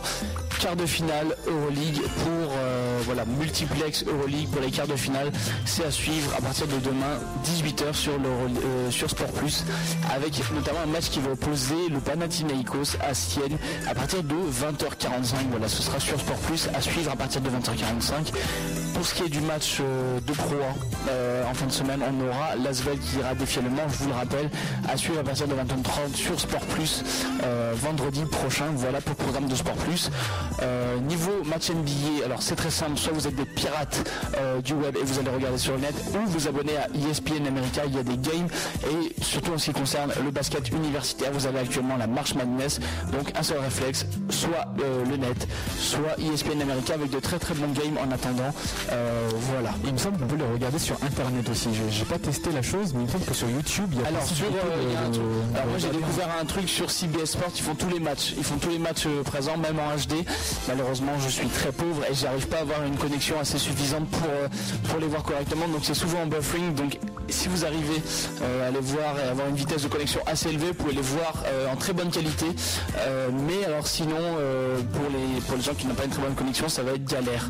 quart 0.60 0.76
de 0.76 0.86
finale 0.86 1.36
Euroleague 1.46 2.00
pour 2.02 2.52
euh, 2.56 2.98
voilà 3.04 3.24
multiplex 3.24 4.04
Euroleague 4.06 4.48
pour 4.48 4.60
les 4.60 4.70
quarts 4.70 4.86
de 4.86 4.96
finale. 4.96 5.30
C'est 5.64 5.84
à 5.84 5.90
suivre 5.90 6.32
à 6.36 6.40
partir 6.40 6.66
de 6.66 6.78
demain 6.78 7.18
18h 7.44 7.92
sur, 7.94 8.12
euh, 8.12 8.90
sur 8.90 9.10
Sport 9.10 9.32
Plus 9.32 9.64
avec 10.14 10.40
notamment 10.54 10.80
un 10.80 10.86
match 10.86 11.10
qui 11.10 11.20
va 11.20 11.32
opposer 11.32 11.88
le 11.90 12.00
Panathinaikos 12.00 12.96
à 13.00 13.14
Sienne 13.14 13.58
à 13.88 13.94
partir 13.94 14.22
de 14.22 14.34
20h45. 14.34 15.34
Voilà, 15.50 15.68
ce 15.68 15.82
sera 15.82 16.00
sur 16.00 16.18
Sport 16.18 16.38
Plus 16.38 16.68
à 16.74 16.80
suivre 16.80 17.10
à 17.12 17.16
partir 17.16 17.40
de 17.40 17.50
20h45. 17.50 18.32
Pour 18.96 19.04
ce 19.04 19.12
qui 19.12 19.24
est 19.24 19.28
du 19.28 19.42
match 19.42 19.76
euh, 19.82 20.20
de 20.20 20.32
Pro 20.32 20.54
1 20.54 21.10
euh, 21.10 21.44
en 21.44 21.52
fin 21.52 21.66
de 21.66 21.70
semaine, 21.70 22.00
on 22.02 22.28
aura 22.28 22.56
Lasvel 22.56 22.98
qui 22.98 23.18
ira 23.18 23.34
défier 23.34 23.60
je 23.62 23.96
vous 23.98 24.08
le 24.08 24.14
rappelle, 24.14 24.48
à 24.88 24.96
suivre 24.96 25.20
à 25.20 25.22
partir 25.22 25.46
de 25.46 25.52
20h30 25.52 26.14
sur 26.14 26.40
Sport 26.40 26.62
Plus 26.62 27.04
euh, 27.42 27.74
vendredi 27.76 28.24
prochain. 28.24 28.64
Voilà 28.74 29.02
pour 29.02 29.10
le 29.10 29.22
programme 29.22 29.48
de 29.48 29.54
Sport 29.54 29.74
Plus. 29.74 30.10
Niveau 31.06 31.44
match 31.44 31.70
NBA, 31.70 32.24
alors 32.24 32.40
c'est 32.40 32.56
très 32.56 32.70
simple, 32.70 32.96
soit 32.96 33.12
vous 33.12 33.28
êtes 33.28 33.34
des 33.36 33.44
pirates 33.44 34.10
du 34.64 34.72
web 34.72 34.96
et 34.96 35.04
vous 35.04 35.18
allez 35.18 35.28
regarder 35.28 35.58
sur 35.58 35.74
le 35.74 35.80
net, 35.80 35.94
ou 36.14 36.26
vous 36.26 36.48
abonnez 36.48 36.76
à 36.76 36.88
ESPN 36.94 37.46
America, 37.46 37.82
il 37.86 37.94
y 37.94 37.98
a 37.98 38.02
des 38.02 38.16
games, 38.16 38.48
et 38.90 39.22
surtout 39.22 39.52
en 39.52 39.58
ce 39.58 39.66
qui 39.66 39.72
concerne 39.78 40.10
le 40.24 40.30
basket 40.30 40.70
universitaire, 40.70 41.30
vous 41.32 41.46
avez 41.46 41.60
actuellement 41.60 41.96
la 41.96 42.06
March 42.06 42.34
Madness, 42.34 42.80
donc 43.12 43.30
un 43.38 43.42
seul 43.42 43.58
réflexe, 43.58 44.06
soit 44.30 44.66
le 44.78 45.16
net, 45.16 45.46
soit 45.78 46.16
ESPN 46.18 46.62
America 46.62 46.94
avec 46.94 47.10
de 47.10 47.20
très 47.20 47.38
très 47.38 47.54
bons 47.54 47.72
games 47.72 47.98
en 48.02 48.10
attendant. 48.10 48.52
Euh, 48.92 49.28
voilà. 49.52 49.70
Il 49.84 49.92
me 49.92 49.98
semble 49.98 50.18
qu'on 50.18 50.26
peut 50.26 50.36
les 50.36 50.44
regarder 50.52 50.78
sur 50.78 50.96
internet 51.02 51.48
aussi. 51.48 51.68
Je 51.74 51.98
n'ai 51.98 52.04
pas 52.04 52.18
testé 52.18 52.50
la 52.52 52.62
chose, 52.62 52.92
mais 52.94 53.00
il 53.00 53.06
me 53.06 53.10
semble 53.10 53.24
que 53.24 53.34
sur 53.34 53.48
YouTube, 53.48 53.88
il 53.92 54.00
y 54.00 54.04
a 54.04 54.08
Alors, 54.08 54.22
sur, 54.22 54.46
euh, 54.46 54.92
y 54.92 54.96
a 54.96 55.00
un 55.00 55.10
truc- 55.10 55.22
alors 55.54 55.66
moi 55.66 55.78
j'ai 55.78 55.88
découvert 55.88 56.28
un 56.40 56.44
truc 56.44 56.68
sur 56.68 56.90
CBS 56.90 57.26
Sport, 57.32 57.50
ils 57.56 57.62
font 57.62 57.74
tous 57.74 57.88
les 57.88 58.00
matchs, 58.00 58.34
ils 58.36 58.44
font 58.44 58.56
tous 58.58 58.70
les 58.70 58.78
matchs 58.78 59.06
euh, 59.06 59.22
présents, 59.22 59.56
même 59.56 59.78
en 59.78 59.94
HD. 59.96 60.24
Malheureusement 60.68 61.12
je 61.24 61.28
suis 61.28 61.48
très 61.48 61.72
pauvre 61.72 62.02
et 62.10 62.14
j'arrive 62.14 62.46
pas 62.48 62.58
à 62.58 62.60
avoir 62.60 62.84
une 62.84 62.96
connexion 62.96 63.38
assez 63.40 63.58
suffisante 63.58 64.08
pour, 64.08 64.28
euh, 64.30 64.48
pour 64.88 64.98
les 65.00 65.06
voir 65.06 65.22
correctement, 65.22 65.66
donc 65.68 65.80
c'est 65.82 65.94
souvent 65.94 66.22
en 66.22 66.26
buffering, 66.26 66.74
donc 66.74 66.98
si 67.28 67.48
vous 67.48 67.64
arrivez 67.64 68.00
à 68.64 68.70
les 68.70 68.78
voir 68.80 69.18
et 69.18 69.28
avoir 69.28 69.48
une 69.48 69.56
vitesse 69.56 69.82
de 69.82 69.88
connexion 69.88 70.20
assez 70.26 70.48
élevée, 70.50 70.68
vous 70.68 70.74
pouvez 70.74 70.92
les 70.94 71.00
voir 71.00 71.42
en 71.72 71.74
très 71.74 71.92
bonne 71.92 72.10
qualité. 72.10 72.46
mais 73.48 73.64
alors 73.64 73.84
sinon, 73.88 74.14
pour, 74.92 75.02
les, 75.10 75.40
pour 75.40 75.56
les 75.56 75.62
gens 75.62 75.74
qui 75.74 75.88
n'ont 75.88 75.94
pas 75.94 76.04
une 76.04 76.10
très 76.10 76.22
bonne 76.22 76.36
connexion, 76.36 76.68
ça 76.68 76.84
va 76.84 76.92
être 76.92 77.04
galère. 77.04 77.48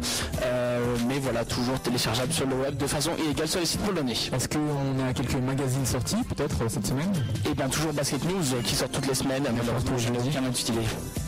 mais 1.06 1.18
voilà, 1.26 1.44
toujours 1.44 1.80
téléchargeable 1.80 2.32
sur 2.32 2.46
le 2.46 2.54
web 2.54 2.76
de 2.76 2.86
façon 2.86 3.10
illégale 3.18 3.48
sur 3.48 3.58
les 3.58 3.66
sites 3.66 3.80
polonais. 3.80 4.12
Est-ce 4.12 4.48
qu'on 4.48 5.04
a 5.04 5.12
quelques 5.12 5.34
magazines 5.34 5.84
sortis 5.84 6.22
peut-être 6.28 6.70
cette 6.70 6.86
semaine? 6.86 7.12
Et 7.44 7.48
eh 7.50 7.54
bien 7.54 7.68
toujours 7.68 7.92
Basket 7.92 8.24
News 8.26 8.62
qui 8.62 8.76
sort 8.76 8.88
toutes 8.88 9.08
les 9.08 9.14
semaines. 9.14 9.42
Malheureusement, 9.42 9.98
je 9.98 10.12
l'ai 10.12 10.30
bien 10.30 10.44
intitulé. 10.44 10.82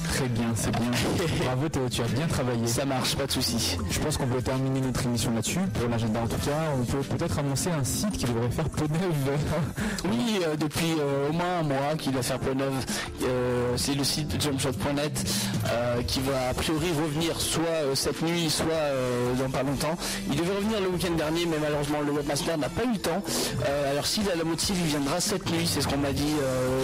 Très 0.09 0.29
bien, 0.29 0.53
c'est 0.55 0.71
bien. 0.71 0.91
Bravo 1.45 1.69
Théo, 1.69 1.89
tu 1.91 2.03
as 2.03 2.07
bien 2.07 2.27
travaillé. 2.27 2.67
Ça 2.67 2.85
marche, 2.85 3.15
pas 3.15 3.27
de 3.27 3.33
souci. 3.33 3.77
Je 3.91 3.99
pense 4.01 4.17
qu'on 4.17 4.27
peut 4.27 4.43
terminer 4.43 4.81
notre 4.81 5.05
émission 5.05 5.33
là-dessus. 5.35 5.61
Pour 5.75 5.89
l'agenda 5.89 6.21
en 6.21 6.27
tout 6.27 6.37
cas, 6.37 6.73
on 6.81 6.85
peut 6.85 7.17
peut-être 7.17 7.39
annoncer 7.39 7.71
un 7.71 7.85
site 7.85 8.13
qui 8.13 8.25
devrait 8.25 8.51
faire 8.51 8.69
peau 8.71 8.87
neuve. 8.89 9.39
oui, 10.11 10.41
euh, 10.47 10.57
depuis 10.57 10.95
euh, 10.99 11.29
au 11.29 11.33
moins 11.33 11.59
un 11.61 11.63
mois 11.63 11.97
qu'il 11.99 12.13
va 12.13 12.23
faire 12.23 12.39
peau 12.39 12.55
neuve. 12.55 12.73
Euh, 13.23 13.75
c'est 13.77 13.95
le 13.95 14.05
site 14.05 14.41
jumpshot.net 14.41 15.25
qui 16.07 16.21
va 16.21 16.49
a 16.51 16.55
priori 16.55 16.87
revenir 16.91 17.41
soit 17.41 17.95
cette 17.95 18.23
nuit, 18.23 18.49
soit 18.49 18.67
dans 19.39 19.51
pas 19.51 19.63
longtemps. 19.63 19.97
Il 20.31 20.37
devait 20.37 20.55
revenir 20.55 20.81
le 20.81 20.89
week-end 20.89 21.13
dernier, 21.15 21.47
mais 21.47 21.57
malheureusement 21.61 21.99
le 22.05 22.13
webmaster 22.13 22.57
n'a 22.57 22.69
pas 22.69 22.85
eu 22.85 22.93
le 22.93 22.99
temps. 22.99 23.23
alors 23.91 24.07
s'il 24.07 24.29
a 24.31 24.35
la 24.35 24.45
motive, 24.45 24.77
il 24.81 24.87
viendra 24.87 25.21
cette 25.21 25.51
nuit, 25.51 25.67
c'est 25.67 25.81
ce 25.83 25.89
qu'on 25.89 25.99
m'a 25.99 26.13
dit 26.13 26.35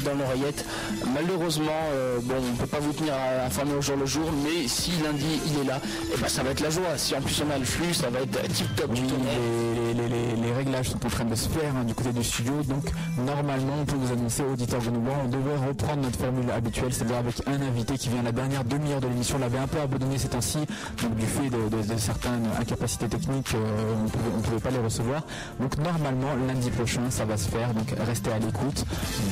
dans 0.05 0.15
l'oreillette. 0.15 0.67
Malheureusement, 1.15 1.83
bon, 2.23 2.35
on 2.53 2.57
peut 2.57 2.67
pas 2.67 2.81
vous 2.81 2.93
tenir 2.93 3.14
informé 3.47 3.75
au 3.75 3.83
jour 3.83 3.97
le 3.97 4.07
jour, 4.07 4.31
mais 4.45 4.69
si 4.69 4.93
lundi 5.03 5.41
il 5.47 5.61
est 5.61 5.65
là, 5.65 5.77
et 5.77 6.15
eh 6.15 6.21
ben, 6.21 6.29
ça 6.29 6.43
va 6.43 6.51
être 6.51 6.61
la 6.61 6.71
joie. 6.71 6.97
Si 6.97 7.15
en 7.15 7.21
plus 7.21 7.43
on 7.47 7.55
a 7.55 7.59
le 7.59 7.65
flux, 7.65 7.95
ça 7.95 8.11
va 8.11 8.21
être 8.21 8.41
tip 8.49 8.75
top 8.77 8.91
les, 8.95 10.53
réglages 10.53 10.91
sont 10.91 11.05
en 11.05 11.09
train 11.09 11.25
de 11.25 11.35
se 11.35 11.49
faire 11.49 11.75
hein, 11.77 11.85
du 11.85 11.95
côté 11.95 12.13
du 12.13 12.23
studio, 12.23 12.53
donc 12.69 12.85
normalement 13.19 13.75
on 13.81 13.85
peut 13.85 13.97
vous 13.97 14.13
annoncer, 14.13 14.43
auditeurs 14.43 14.81
de 14.81 14.91
nouveau, 14.91 15.11
on 15.25 15.29
devrait 15.29 15.67
reprendre 15.67 16.03
notre 16.03 16.19
formule 16.19 16.51
habituelle, 16.51 16.93
c'est-à-dire 16.93 17.17
avec 17.17 17.43
un 17.47 17.61
invité 17.61 17.97
qui 17.99 18.09
vient 18.09 18.23
la 18.23 18.33
dernière 18.33 18.65
demi-heure 18.65 19.01
de 19.01 19.09
l'émission, 19.09 19.39
l'avait 19.39 19.59
un 19.59 19.67
peu 19.67 19.81
abandonné 19.81 20.19
ces 20.19 20.29
temps-ci, 20.29 20.59
donc 21.03 21.17
du 21.17 21.27
fait 21.27 21.51
de, 21.51 21.99
certaines 21.99 22.47
incapacités 22.61 23.09
techniques, 23.09 23.55
euh, 23.55 23.95
on 24.01 24.39
ne 24.39 24.43
pouvait 24.43 24.61
pas 24.61 24.71
les 24.71 24.79
recevoir. 24.79 25.23
Donc 25.61 25.77
normalement 25.79 26.35
lundi 26.47 26.71
prochain 26.71 27.03
ça 27.11 27.25
va 27.25 27.37
se 27.37 27.49
faire, 27.49 27.73
donc 27.75 27.95
restez 28.07 28.33
à 28.33 28.39
l'écoute. 28.39 28.85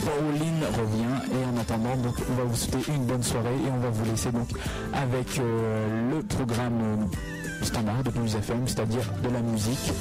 Bowling 0.04 0.60
revient 0.78 1.32
et 1.32 1.44
en 1.44 1.60
attendant 1.60 1.96
donc 1.96 2.14
on 2.30 2.34
va 2.34 2.44
vous 2.44 2.56
souhaiter 2.56 2.92
une 2.92 3.04
bonne 3.04 3.22
soirée 3.22 3.56
et 3.66 3.70
on 3.74 3.78
va 3.78 3.90
vous 3.90 4.04
laisser 4.04 4.30
donc 4.30 4.48
avec 4.92 5.38
euh, 5.38 6.10
le 6.10 6.22
programme 6.22 6.80
euh, 6.82 7.64
standard 7.64 8.02
de 8.02 8.10
News 8.18 8.36
FM, 8.36 8.66
c'est-à-dire 8.66 9.04
de 9.22 9.28
la 9.28 9.40
musique. 9.40 9.92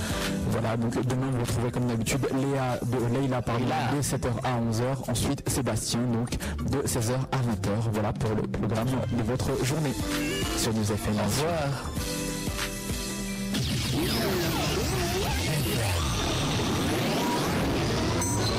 Voilà, 0.49 0.77
donc 0.77 0.93
demain 1.05 1.27
vous 1.31 1.41
retrouvez 1.41 1.71
comme 1.71 1.87
d'habitude 1.87 2.27
Léa 2.33 2.79
de 2.83 3.19
Leila 3.19 3.41
par 3.41 3.59
de 3.59 4.01
7h 4.01 4.29
à 4.43 4.59
11h, 4.59 5.09
ensuite 5.09 5.47
Sébastien 5.49 6.01
donc 6.01 6.31
de 6.69 6.79
16h 6.87 7.13
à 7.31 7.37
20h. 7.37 7.91
Voilà 7.91 8.13
pour 8.13 8.31
le 8.35 8.43
programme 8.43 8.87
de 8.87 9.23
votre 9.23 9.63
journée 9.65 9.93
sur 10.57 10.73
News 10.73 10.91
FM. 10.91 11.15
Au 11.15 11.23
revoir. 11.23 11.91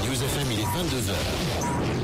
News 0.04 0.22
FM, 0.22 0.46
il 0.52 0.60
est 0.60 0.64
22h. 0.64 2.01